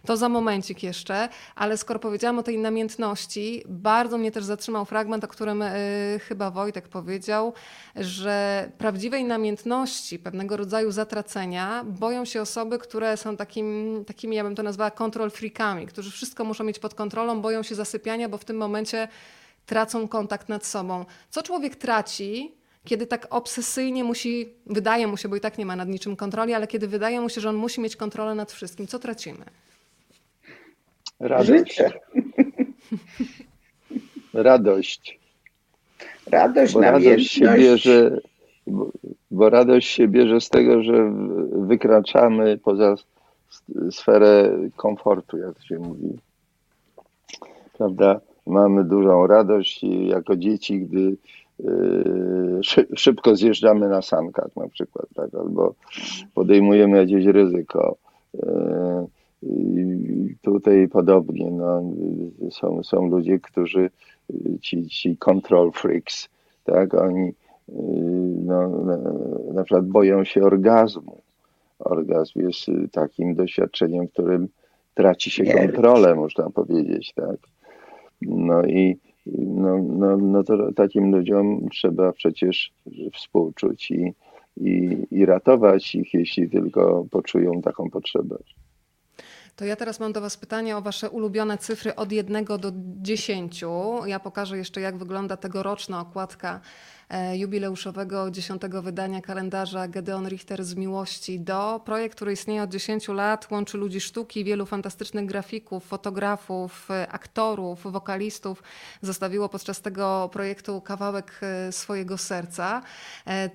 To 0.07 0.17
za 0.17 0.29
momencik 0.29 0.83
jeszcze, 0.83 1.29
ale 1.55 1.77
skoro 1.77 1.99
powiedziałam 1.99 2.39
o 2.39 2.43
tej 2.43 2.59
namiętności, 2.59 3.63
bardzo 3.69 4.19
mnie 4.19 4.33
też 4.33 4.45
zatrzymał 4.45 4.85
fragment, 4.85 5.25
o 5.25 5.29
którym 5.29 5.63
y, 5.63 6.21
chyba 6.29 6.51
Wojtek 6.51 6.89
powiedział, 6.89 7.53
że 7.97 8.69
prawdziwej 8.79 9.25
namiętności, 9.25 10.19
pewnego 10.19 10.57
rodzaju 10.57 10.91
zatracenia 10.91 11.85
boją 11.85 12.25
się 12.25 12.43
osoby, 12.43 12.79
które 12.79 13.17
są 13.17 13.37
takim, 13.37 14.05
takimi, 14.07 14.37
ja 14.37 14.45
bym 14.45 14.55
to 14.55 14.63
nazwała, 14.63 14.91
kontrol 14.91 15.31
freakami, 15.31 15.87
którzy 15.87 16.11
wszystko 16.11 16.45
muszą 16.45 16.65
mieć 16.65 16.79
pod 16.79 16.95
kontrolą, 16.95 17.41
boją 17.41 17.63
się 17.63 17.75
zasypiania, 17.75 18.29
bo 18.29 18.39
w 18.39 18.45
tym 18.45 18.57
momencie 18.57 19.09
tracą 19.67 20.09
kontakt 20.09 20.49
nad 20.49 20.67
sobą. 20.67 21.05
Co 21.31 21.43
człowiek 21.43 21.77
traci, 21.77 22.58
kiedy 22.89 23.07
tak 23.07 23.27
obsesyjnie 23.31 24.05
musi, 24.05 24.49
wydaje 24.67 25.07
mu 25.07 25.17
się, 25.17 25.29
bo 25.29 25.37
i 25.37 25.41
tak 25.41 25.59
nie 25.59 25.67
ma 25.67 25.77
nad 25.77 25.89
niczym 25.89 26.17
kontroli, 26.17 26.55
ale 26.55 26.67
kiedy 26.67 26.89
wydaje 26.89 27.21
mu 27.21 27.29
się, 27.29 27.41
że 27.41 27.49
on 27.49 27.57
musi 27.57 27.81
mieć 27.81 27.97
kontrolę 27.97 28.35
nad 28.35 28.53
wszystkim, 28.53 28.87
co 28.87 28.99
tracimy? 28.99 29.45
Radość. 31.21 31.49
Życie. 31.49 31.93
Radość. 34.35 35.19
Radość, 36.27 36.75
Bo 36.75 36.81
radość 36.81 37.31
się 37.31 37.55
bierze, 37.57 38.21
bo, 38.67 38.91
bo 39.31 39.51
radość 39.51 39.89
się 39.89 40.09
bierze 40.09 40.41
z 40.41 40.49
tego, 40.49 40.83
że 40.83 41.13
wykraczamy 41.53 42.59
poza 42.59 42.95
sferę 43.91 44.59
komfortu, 44.77 45.39
jak 45.39 45.65
się 45.65 45.79
mówi. 45.79 46.19
Prawda? 47.79 48.21
Mamy 48.47 48.85
dużą 48.85 49.27
radość 49.27 49.83
jako 49.85 50.37
dzieci, 50.37 50.81
gdy 50.81 51.17
szybko 52.97 53.37
zjeżdżamy 53.37 53.89
na 53.89 54.03
sankach 54.03 54.57
na 54.57 54.69
przykład, 54.69 55.07
tak? 55.15 55.35
albo 55.35 55.75
podejmujemy 56.35 56.97
jakieś 56.97 57.25
ryzyko. 57.25 57.97
Yy, 58.35 59.07
tutaj 60.43 60.89
podobnie. 60.89 61.51
No, 61.51 61.83
są, 62.51 62.83
są 62.83 63.07
ludzie, 63.07 63.39
którzy, 63.39 63.91
ci, 64.61 64.89
ci 64.89 65.17
control 65.17 65.73
freaks, 65.73 66.29
tak, 66.65 66.95
oni 66.95 67.33
no, 68.45 68.69
na 69.53 69.65
przykład 69.65 69.87
boją 69.87 70.25
się 70.25 70.43
orgazmu. 70.43 71.21
Orgazm 71.79 72.41
jest 72.41 72.67
takim 72.93 73.35
doświadczeniem, 73.35 74.09
w 74.09 74.13
którym 74.13 74.49
traci 74.95 75.31
się 75.31 75.45
kontrolę, 75.45 76.15
można 76.15 76.51
powiedzieć, 76.51 77.13
tak. 77.13 77.37
No 78.23 78.65
i 78.65 78.99
no, 79.39 79.79
no, 79.79 80.17
no 80.17 80.45
to 80.45 80.73
takim 80.73 81.11
ludziom 81.11 81.69
trzeba 81.69 82.13
przecież 82.13 82.73
współczuć 83.15 83.91
i, 83.91 84.15
i, 84.57 85.07
i 85.11 85.27
ratować 85.27 85.95
ich, 85.95 86.15
jeśli 86.15 86.51
tylko 86.51 87.07
poczują 87.11 87.63
taką 87.63 87.91
potrzebę. 87.91 88.39
To 89.57 89.65
ja 89.65 89.77
teraz 89.77 90.01
mam 90.01 90.13
do 90.13 90.21
Was 90.21 90.37
pytanie 90.37 90.77
o 90.77 90.83
Wasze 90.83 91.11
ulubione 91.11 91.59
cyfry 91.59 91.95
od 91.97 92.13
1 92.13 92.45
do 92.45 92.73
10. 93.03 93.65
Ja 94.07 94.21
pokażę 94.21 94.59
jeszcze, 94.59 94.81
jak 94.81 94.97
wygląda 94.97 95.37
tegoroczna 95.37 96.01
okładka 96.01 96.61
jubileuszowego 97.35 98.31
dziesiątego 98.31 98.83
wydania 98.83 99.21
kalendarza 99.21 99.89
Gedeon 99.89 100.29
Richter 100.29 100.65
z 100.65 100.75
miłości 100.75 101.41
do. 101.41 101.81
Projekt, 101.85 102.15
który 102.15 102.33
istnieje 102.33 102.63
od 102.63 102.71
10 102.71 103.09
lat, 103.09 103.51
łączy 103.51 103.79
ludzi 103.79 104.01
sztuki, 104.01 104.45
wielu 104.45 104.67
fantastycznych 104.67 105.27
grafików, 105.27 105.85
fotografów, 105.85 106.91
e, 106.91 107.09
aktorów, 107.09 107.93
wokalistów. 107.93 108.63
Zostawiło 109.03 109.49
podczas 109.49 109.81
tego 109.81 110.31
projektu 110.33 110.81
kawałek 110.81 111.41
e, 111.43 111.73
swojego 111.73 112.19
serca. 112.19 112.83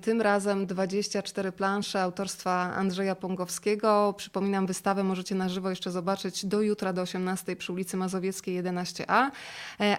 Tym 0.00 0.20
razem 0.20 0.66
24 0.66 1.52
plansze 1.52 2.02
autorstwa 2.02 2.52
Andrzeja 2.52 3.14
Pongowskiego. 3.14 4.14
Przypominam, 4.16 4.66
wystawę 4.66 5.04
możecie 5.04 5.34
na 5.34 5.48
żywo 5.48 5.70
jeszcze 5.70 5.90
zobaczyć 5.90 6.46
do 6.46 6.62
jutra 6.62 6.92
do 6.92 7.02
18 7.02 7.56
przy 7.56 7.72
ulicy 7.72 7.96
Mazowieckiej 7.96 8.62
11a. 8.62 9.30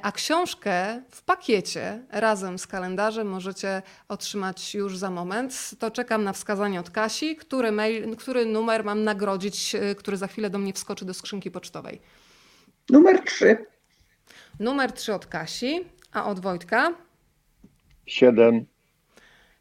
A 0.02 0.12
książkę 0.12 1.02
w 1.12 1.22
pakiecie 1.22 2.00
razem 2.12 2.60
z 2.60 2.68
kalendarzem 2.68 3.28
możecie 3.28 3.45
możecie 3.46 3.82
otrzymać 4.08 4.76
już 4.76 4.98
za 4.98 5.10
moment. 5.10 5.72
To 5.80 5.92
czekam 5.92 6.24
na 6.24 6.34
wskazanie 6.34 6.80
od 6.80 6.90
Kasi, 6.90 7.36
który, 7.36 7.72
mail, 7.72 8.16
który 8.16 8.46
numer 8.46 8.84
mam 8.84 9.04
nagrodzić, 9.04 9.76
y, 9.76 9.96
który 9.96 10.18
za 10.18 10.28
chwilę 10.28 10.50
do 10.50 10.58
mnie 10.58 10.74
wskoczy 10.74 11.06
do 11.06 11.14
skrzynki 11.14 11.52
pocztowej. 11.52 12.02
Numer 12.90 13.24
3. 13.24 13.66
Numer 14.60 14.92
3 14.92 15.14
od 15.14 15.26
Kasi, 15.26 15.86
a 16.12 16.26
od 16.26 16.40
Wojtka? 16.40 16.94
7. 18.06 18.66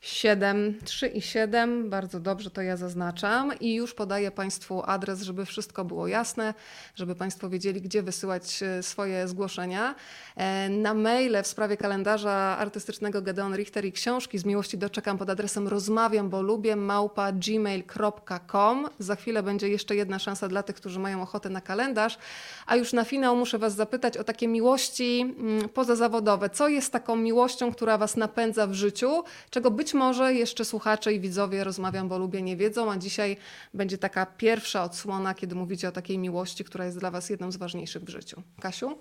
7, 0.04 0.78
3 0.84 1.06
i 1.06 1.22
7, 1.22 1.90
bardzo 1.90 2.20
dobrze 2.20 2.50
to 2.50 2.62
ja 2.62 2.76
zaznaczam 2.76 3.58
i 3.60 3.74
już 3.74 3.94
podaję 3.94 4.30
Państwu 4.30 4.82
adres, 4.86 5.22
żeby 5.22 5.46
wszystko 5.46 5.84
było 5.84 6.08
jasne, 6.08 6.54
żeby 6.94 7.14
Państwo 7.14 7.48
wiedzieli, 7.48 7.82
gdzie 7.82 8.02
wysyłać 8.02 8.62
e, 8.62 8.82
swoje 8.82 9.28
zgłoszenia. 9.28 9.94
E, 10.36 10.68
na 10.68 10.94
maile 10.94 11.42
w 11.42 11.46
sprawie 11.46 11.76
kalendarza 11.76 12.32
artystycznego 12.32 13.22
Gedeon 13.22 13.54
Richter 13.54 13.84
i 13.84 13.92
książki 13.92 14.38
z 14.38 14.44
miłości 14.44 14.78
doczekam 14.78 15.18
pod 15.18 15.30
adresem 15.30 15.68
rozmawiam, 15.68 16.30
bo 16.30 16.42
lubię 16.42 16.76
małpa 16.76 17.32
gmail.com. 17.32 18.88
Za 18.98 19.16
chwilę 19.16 19.42
będzie 19.42 19.68
jeszcze 19.68 19.96
jedna 19.96 20.18
szansa 20.18 20.48
dla 20.48 20.62
tych, 20.62 20.76
którzy 20.76 20.98
mają 20.98 21.22
ochotę 21.22 21.50
na 21.50 21.60
kalendarz, 21.60 22.18
a 22.66 22.76
już 22.76 22.92
na 22.92 23.04
finał 23.04 23.36
muszę 23.36 23.58
Was 23.58 23.74
zapytać 23.74 24.16
o 24.16 24.24
takie 24.24 24.48
miłości 24.48 25.34
mm, 25.38 25.68
pozazawodowe. 25.68 26.50
Co 26.50 26.68
jest 26.68 26.92
taką 26.92 27.16
miłością, 27.16 27.72
która 27.72 27.98
Was 27.98 28.16
napędza 28.16 28.66
w 28.66 28.74
życiu, 28.74 29.24
czego 29.50 29.70
być 29.70 29.93
może 29.94 30.34
jeszcze 30.34 30.64
słuchacze 30.64 31.12
i 31.12 31.20
widzowie 31.20 31.64
rozmawiam, 31.64 32.08
bo 32.08 32.18
lubię 32.18 32.42
nie 32.42 32.56
wiedzą, 32.56 32.92
a 32.92 32.96
dzisiaj 32.96 33.36
będzie 33.74 33.98
taka 33.98 34.26
pierwsza 34.26 34.84
odsłona, 34.84 35.34
kiedy 35.34 35.54
mówicie 35.54 35.88
o 35.88 35.92
takiej 35.92 36.18
miłości, 36.18 36.64
która 36.64 36.84
jest 36.84 36.98
dla 36.98 37.10
Was 37.10 37.30
jedną 37.30 37.52
z 37.52 37.56
ważniejszych 37.56 38.02
w 38.02 38.08
życiu. 38.08 38.42
Kasiu? 38.60 38.98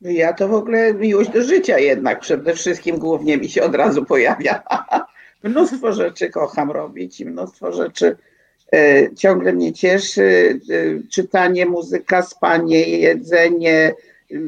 Ja 0.00 0.32
to 0.32 0.48
w 0.48 0.54
ogóle 0.54 0.94
miłość 0.94 1.30
do 1.30 1.42
życia 1.42 1.78
jednak 1.78 2.20
przede 2.20 2.54
wszystkim 2.54 2.98
głównie 2.98 3.36
mi 3.36 3.48
się 3.48 3.62
od 3.62 3.74
razu 3.74 4.04
pojawia. 4.04 4.62
mnóstwo 5.42 5.92
rzeczy 5.92 6.30
kocham 6.30 6.70
robić 6.70 7.20
i 7.20 7.26
mnóstwo 7.26 7.72
rzeczy 7.72 8.16
e, 8.72 9.14
ciągle 9.14 9.52
mnie 9.52 9.72
cieszy. 9.72 10.60
E, 10.70 11.08
czytanie, 11.10 11.66
muzyka, 11.66 12.22
spanie, 12.22 12.98
jedzenie, 12.98 13.94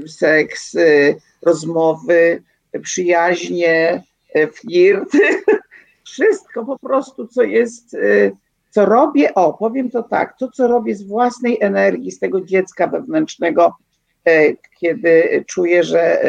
seks, 0.06 0.74
e, 0.74 1.14
rozmowy, 1.42 2.42
przyjaźnie, 2.82 4.02
E, 4.34 4.46
flirt, 4.46 5.12
wszystko 6.04 6.64
po 6.64 6.78
prostu, 6.78 7.26
co 7.26 7.42
jest, 7.42 7.94
e, 7.94 8.30
co 8.70 8.84
robię, 8.84 9.34
o, 9.34 9.52
powiem 9.52 9.90
to 9.90 10.02
tak, 10.02 10.38
to, 10.38 10.50
co 10.50 10.68
robię 10.68 10.94
z 10.94 11.02
własnej 11.02 11.58
energii, 11.60 12.12
z 12.12 12.18
tego 12.18 12.40
dziecka 12.40 12.86
wewnętrznego, 12.86 13.76
e, 14.24 14.54
kiedy 14.80 15.44
czuję, 15.46 15.84
że, 15.84 16.22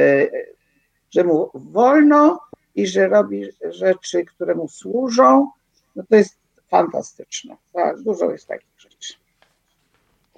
że 1.11 1.23
mu 1.23 1.49
wolno 1.53 2.39
i 2.75 2.87
że 2.87 3.07
robi 3.07 3.45
rzeczy, 3.69 4.25
które 4.25 4.55
mu 4.55 4.67
służą, 4.67 5.49
no 5.95 6.03
to 6.09 6.15
jest 6.15 6.37
fantastyczne. 6.69 7.57
Tak, 7.73 8.01
dużo 8.01 8.31
jest 8.31 8.47
takich 8.47 8.69
rzeczy. 8.77 9.13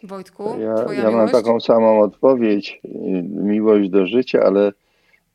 Wojtku, 0.03 0.59
ja, 0.59 0.93
ja 0.93 1.11
mam 1.11 1.29
taką 1.29 1.59
samą 1.59 1.99
odpowiedź. 1.99 2.81
Miłość 3.23 3.89
do 3.89 4.05
życia, 4.05 4.43
ale 4.43 4.71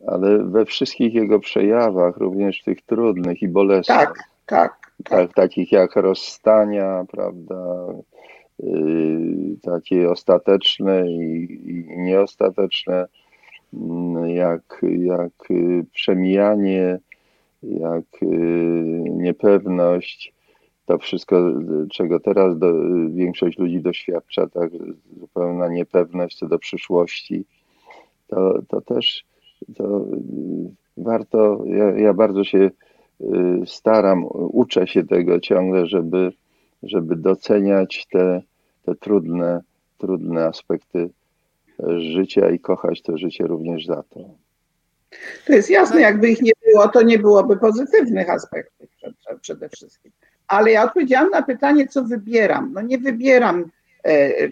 ale 0.06 0.44
we 0.44 0.64
wszystkich 0.64 1.14
jego 1.14 1.40
przejawach, 1.40 2.16
również 2.16 2.62
tych 2.62 2.82
trudnych 2.82 3.42
i 3.42 3.48
bolesnych. 3.48 3.98
Tak, 3.98 4.30
tak. 4.46 4.90
tak 5.04 5.34
takich 5.34 5.72
jak 5.72 5.96
rozstania, 5.96 7.04
prawda, 7.10 7.86
yy, 8.58 9.56
takie 9.62 10.10
ostateczne 10.10 11.10
i, 11.10 11.44
i 11.70 11.98
nieostateczne, 11.98 13.06
yy, 13.72 14.32
jak, 14.32 14.82
jak 14.98 15.32
yy, 15.50 15.84
przemijanie, 15.92 16.98
jak 17.62 18.04
yy, 18.22 19.10
niepewność, 19.10 20.36
to 20.86 20.98
wszystko, 20.98 21.52
czego 21.92 22.20
teraz 22.20 22.58
do, 22.58 22.72
większość 23.10 23.58
ludzi 23.58 23.80
doświadcza, 23.80 24.46
tak, 24.46 24.70
zupełna 25.20 25.68
niepewność 25.68 26.38
co 26.38 26.48
do 26.48 26.58
przyszłości, 26.58 27.44
to, 28.26 28.62
to 28.68 28.80
też 28.80 29.24
to 29.76 30.00
y, 30.00 30.70
warto, 30.96 31.62
ja, 31.66 31.90
ja 31.90 32.14
bardzo 32.14 32.44
się 32.44 32.70
y, 33.20 33.26
staram, 33.66 34.26
uczę 34.32 34.86
się 34.86 35.06
tego 35.06 35.40
ciągle, 35.40 35.86
żeby, 35.86 36.32
żeby 36.82 37.16
doceniać 37.16 38.06
te, 38.10 38.42
te 38.82 38.94
trudne, 38.94 39.60
trudne 39.98 40.44
aspekty 40.44 41.10
życia 41.96 42.50
i 42.50 42.58
kochać 42.58 43.02
to 43.02 43.18
życie 43.18 43.46
również 43.46 43.86
za 43.86 44.02
to. 44.02 44.20
To 45.46 45.52
jest 45.52 45.70
jasne, 45.70 46.00
jakby 46.00 46.30
ich 46.30 46.42
nie 46.42 46.52
było, 46.64 46.88
to 46.88 47.02
nie 47.02 47.18
byłoby 47.18 47.56
pozytywnych 47.56 48.30
aspektów 48.30 48.88
przede 49.40 49.68
wszystkim. 49.68 50.12
Ale 50.48 50.70
ja 50.70 50.84
odpowiedziałam 50.84 51.30
na 51.30 51.42
pytanie, 51.42 51.88
co 51.88 52.04
wybieram. 52.04 52.72
No 52.72 52.82
nie 52.82 52.98
wybieram 52.98 53.64
E, 53.64 53.85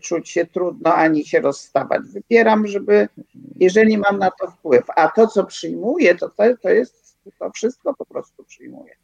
czuć 0.02 0.31
się 0.31 0.47
trudno 0.47 0.94
ani 0.94 1.26
się 1.26 1.40
rozstawać. 1.40 2.02
Wybieram, 2.02 2.66
żeby, 2.66 3.09
jeżeli 3.56 3.98
mam 3.98 4.18
na 4.18 4.31
to 4.31 4.51
wpływ, 4.51 4.82
a 4.97 5.09
to, 5.09 5.26
co 5.26 5.44
przyjmuję, 5.44 6.14
to, 6.14 6.28
to, 6.28 6.43
to 6.62 6.70
jest, 6.70 7.18
to 7.39 7.51
wszystko 7.51 7.94
po 7.94 8.05
prostu 8.05 8.44
przyjmuję. 8.44 8.97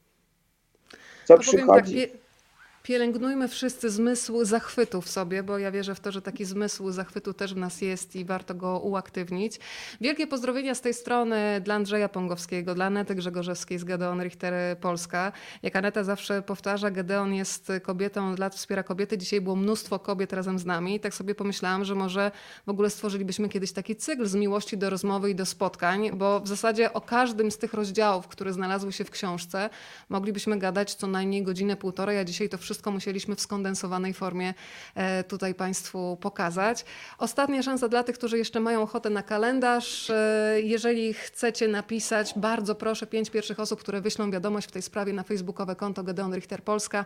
Co 1.24 1.35
to 1.35 1.40
przychodzi. 1.40 2.09
Tak, 2.09 2.30
Pielęgnujmy 2.82 3.48
wszyscy 3.48 3.90
zmysł 3.90 4.44
zachwytu 4.44 5.01
w 5.01 5.09
sobie, 5.09 5.43
bo 5.43 5.59
ja 5.59 5.70
wierzę 5.70 5.94
w 5.94 6.01
to, 6.01 6.12
że 6.12 6.23
taki 6.23 6.44
zmysł 6.44 6.90
zachwytu 6.90 7.35
też 7.35 7.55
w 7.55 7.57
nas 7.57 7.81
jest 7.81 8.16
i 8.16 8.24
warto 8.24 8.55
go 8.55 8.78
uaktywnić. 8.78 9.61
Wielkie 10.01 10.27
pozdrowienia 10.27 10.74
z 10.74 10.81
tej 10.81 10.94
strony 10.94 11.61
dla 11.65 11.74
Andrzeja 11.74 12.09
Pongowskiego, 12.09 12.74
dla 12.74 12.85
Anety 12.85 13.15
Grzegorzewskiej 13.15 13.78
z 13.78 13.85
Gedeon 13.85 14.23
Richter 14.23 14.78
Polska. 14.78 15.32
Jak 15.62 15.77
Aneta 15.77 16.05
zawsze 16.05 16.43
powtarza, 16.43 16.90
Gedeon 16.90 17.35
jest 17.35 17.73
kobietą, 17.82 18.32
od 18.32 18.39
lat 18.39 18.55
wspiera 18.55 18.82
kobiety. 18.82 19.19
Dzisiaj 19.19 19.40
było 19.40 19.57
mnóstwo 19.57 19.98
kobiet 19.98 20.32
razem 20.32 20.59
z 20.59 20.66
nami 20.66 21.01
tak 21.01 21.15
sobie 21.15 21.35
pomyślałam, 21.35 21.85
że 21.85 21.94
może 21.94 22.31
w 22.66 22.70
ogóle 22.70 22.90
stworzylibyśmy 22.90 23.48
kiedyś 23.48 23.73
taki 23.73 23.97
cykl 23.97 24.27
z 24.27 24.35
miłości 24.35 24.78
do 24.78 24.90
rozmowy 24.90 25.31
i 25.31 25.35
do 25.35 25.47
spotkań, 25.47 26.11
bo 26.15 26.40
w 26.40 26.48
zasadzie 26.48 26.93
o 26.93 27.01
każdym 27.01 27.51
z 27.51 27.59
tych 27.59 27.74
rozdziałów, 27.74 28.28
które 28.28 28.52
znalazły 28.52 28.93
się 28.93 29.05
w 29.05 29.11
książce, 29.11 29.70
moglibyśmy 30.09 30.59
gadać 30.59 30.94
co 30.94 31.07
najmniej 31.07 31.43
godzinę, 31.43 31.77
półtorej, 31.77 32.19
a 32.19 32.24
dzisiaj 32.24 32.48
to 32.48 32.59
wszystko 32.59 32.69
wszystko 32.70 32.90
musieliśmy 32.90 33.36
w 33.36 33.40
skondensowanej 33.40 34.14
formie 34.14 34.55
e, 34.94 35.24
tutaj 35.24 35.55
Państwu 35.55 36.18
pokazać. 36.20 36.84
Ostatnia 37.18 37.62
szansa 37.62 37.88
dla 37.88 38.02
tych, 38.02 38.18
którzy 38.18 38.38
jeszcze 38.38 38.60
mają 38.60 38.82
ochotę 38.82 39.10
na 39.10 39.22
kalendarz. 39.22 40.10
E, 40.10 40.60
jeżeli 40.62 41.14
chcecie 41.14 41.68
napisać, 41.68 42.32
bardzo 42.36 42.74
proszę, 42.74 43.06
pięć 43.06 43.30
pierwszych 43.30 43.60
osób, 43.60 43.80
które 43.80 44.01
wyślą 44.01 44.30
wiadomość 44.30 44.68
w 44.68 44.70
tej 44.70 44.82
sprawie 44.82 45.12
na 45.12 45.22
facebookowe 45.22 45.76
konto 45.76 46.02
Gedeon 46.02 46.34
Richter 46.34 46.62
Polska, 46.62 47.05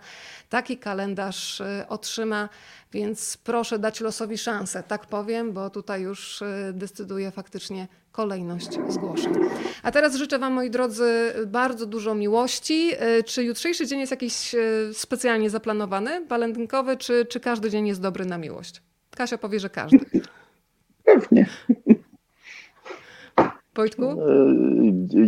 taki 0.49 0.79
kalendarz 0.79 1.61
e, 1.61 1.87
otrzyma, 1.89 2.49
więc 2.95 3.37
proszę 3.37 3.79
dać 3.79 4.01
losowi 4.01 4.39
szansę, 4.39 4.83
tak 4.89 5.07
powiem, 5.07 5.53
bo 5.53 5.71
tutaj 5.71 6.03
już 6.03 6.43
decyduje 6.73 7.31
faktycznie 7.31 7.89
kolejność 8.13 8.79
zgłoszeń. 8.89 9.33
A 9.83 9.91
teraz 9.91 10.17
życzę 10.17 10.39
Wam, 10.39 10.53
moi 10.53 10.71
drodzy, 10.71 11.33
bardzo 11.47 11.87
dużo 11.87 12.15
miłości. 12.15 12.91
Czy 13.27 13.45
jutrzejszy 13.45 13.87
dzień 13.87 14.01
jest 14.01 14.11
jakiś 14.11 14.55
specjalnie 14.93 15.51
zaplanowany, 15.51 16.27
walentynkowy, 16.27 16.97
czy, 16.97 17.27
czy 17.27 17.41
każdy 17.41 17.71
dzień 17.71 17.87
jest 17.87 18.01
dobry 18.01 18.27
na 18.27 18.39
miłość? 18.39 18.83
Kasia 19.17 19.39
powie, 19.39 19.61
że 19.61 19.71
każdy. 19.71 19.99
Pewnie. 21.05 21.47
Wojtku? 23.75 24.05
E, 24.05 24.17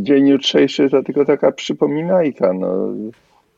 Dzień 0.01 0.29
jutrzejszy 0.29 0.91
to 0.91 1.03
tylko 1.03 1.25
taka 1.25 1.53
przypominajka. 1.53 2.53
No. 2.53 2.89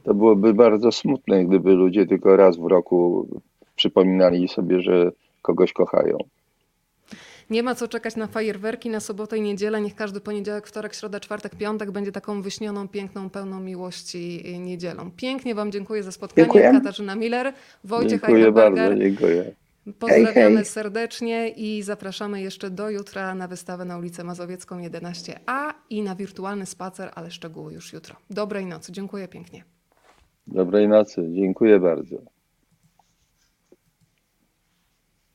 To 0.04 0.14
byłoby 0.14 0.54
bardzo 0.54 0.92
smutne, 0.92 1.44
gdyby 1.44 1.72
ludzie 1.72 2.06
tylko 2.06 2.36
raz 2.36 2.56
w 2.56 2.66
roku 2.66 3.28
przypominali 3.78 4.48
sobie, 4.48 4.80
że 4.80 5.12
kogoś 5.42 5.72
kochają. 5.72 6.18
Nie 7.50 7.62
ma 7.62 7.74
co 7.74 7.88
czekać 7.88 8.16
na 8.16 8.26
fajerwerki 8.26 8.90
na 8.90 9.00
sobotę 9.00 9.38
i 9.38 9.40
niedzielę. 9.40 9.80
Niech 9.80 9.94
każdy 9.94 10.20
poniedziałek, 10.20 10.66
wtorek, 10.66 10.94
środa, 10.94 11.20
czwartek, 11.20 11.56
piątek 11.56 11.90
będzie 11.90 12.12
taką 12.12 12.42
wyśnioną, 12.42 12.88
piękną, 12.88 13.30
pełną 13.30 13.60
miłości 13.60 14.44
niedzielą. 14.60 15.10
Pięknie 15.16 15.54
Wam 15.54 15.72
dziękuję 15.72 16.02
za 16.02 16.12
spotkanie. 16.12 16.44
Dziękuję. 16.44 16.72
Katarzyna 16.72 17.14
Miller, 17.14 17.52
Wojciech 17.84 18.20
Dziękuję 18.20 18.52
bardzo, 18.52 18.94
dziękuję. 18.94 19.54
Pozdrawiamy 19.98 20.32
Hej, 20.34 20.56
hej. 20.56 20.64
serdecznie 20.64 21.48
i 21.48 21.82
zapraszamy 21.82 22.40
jeszcze 22.40 22.70
do 22.70 22.90
jutra 22.90 23.34
na 23.34 23.48
wystawę 23.48 23.84
na 23.84 23.98
ulicę 23.98 24.24
Mazowiecką 24.24 24.78
11a 24.80 25.72
i 25.90 26.02
na 26.02 26.14
wirtualny 26.14 26.66
spacer, 26.66 27.10
ale 27.14 27.30
szczegóły 27.30 27.72
już 27.72 27.92
jutro. 27.92 28.16
Dobrej 28.30 28.66
nocy. 28.66 28.92
Dziękuję 28.92 29.28
pięknie. 29.28 29.64
Dobrej 30.46 30.88
nocy, 30.88 31.28
dziękuję 31.32 31.80
bardzo. 31.80 32.16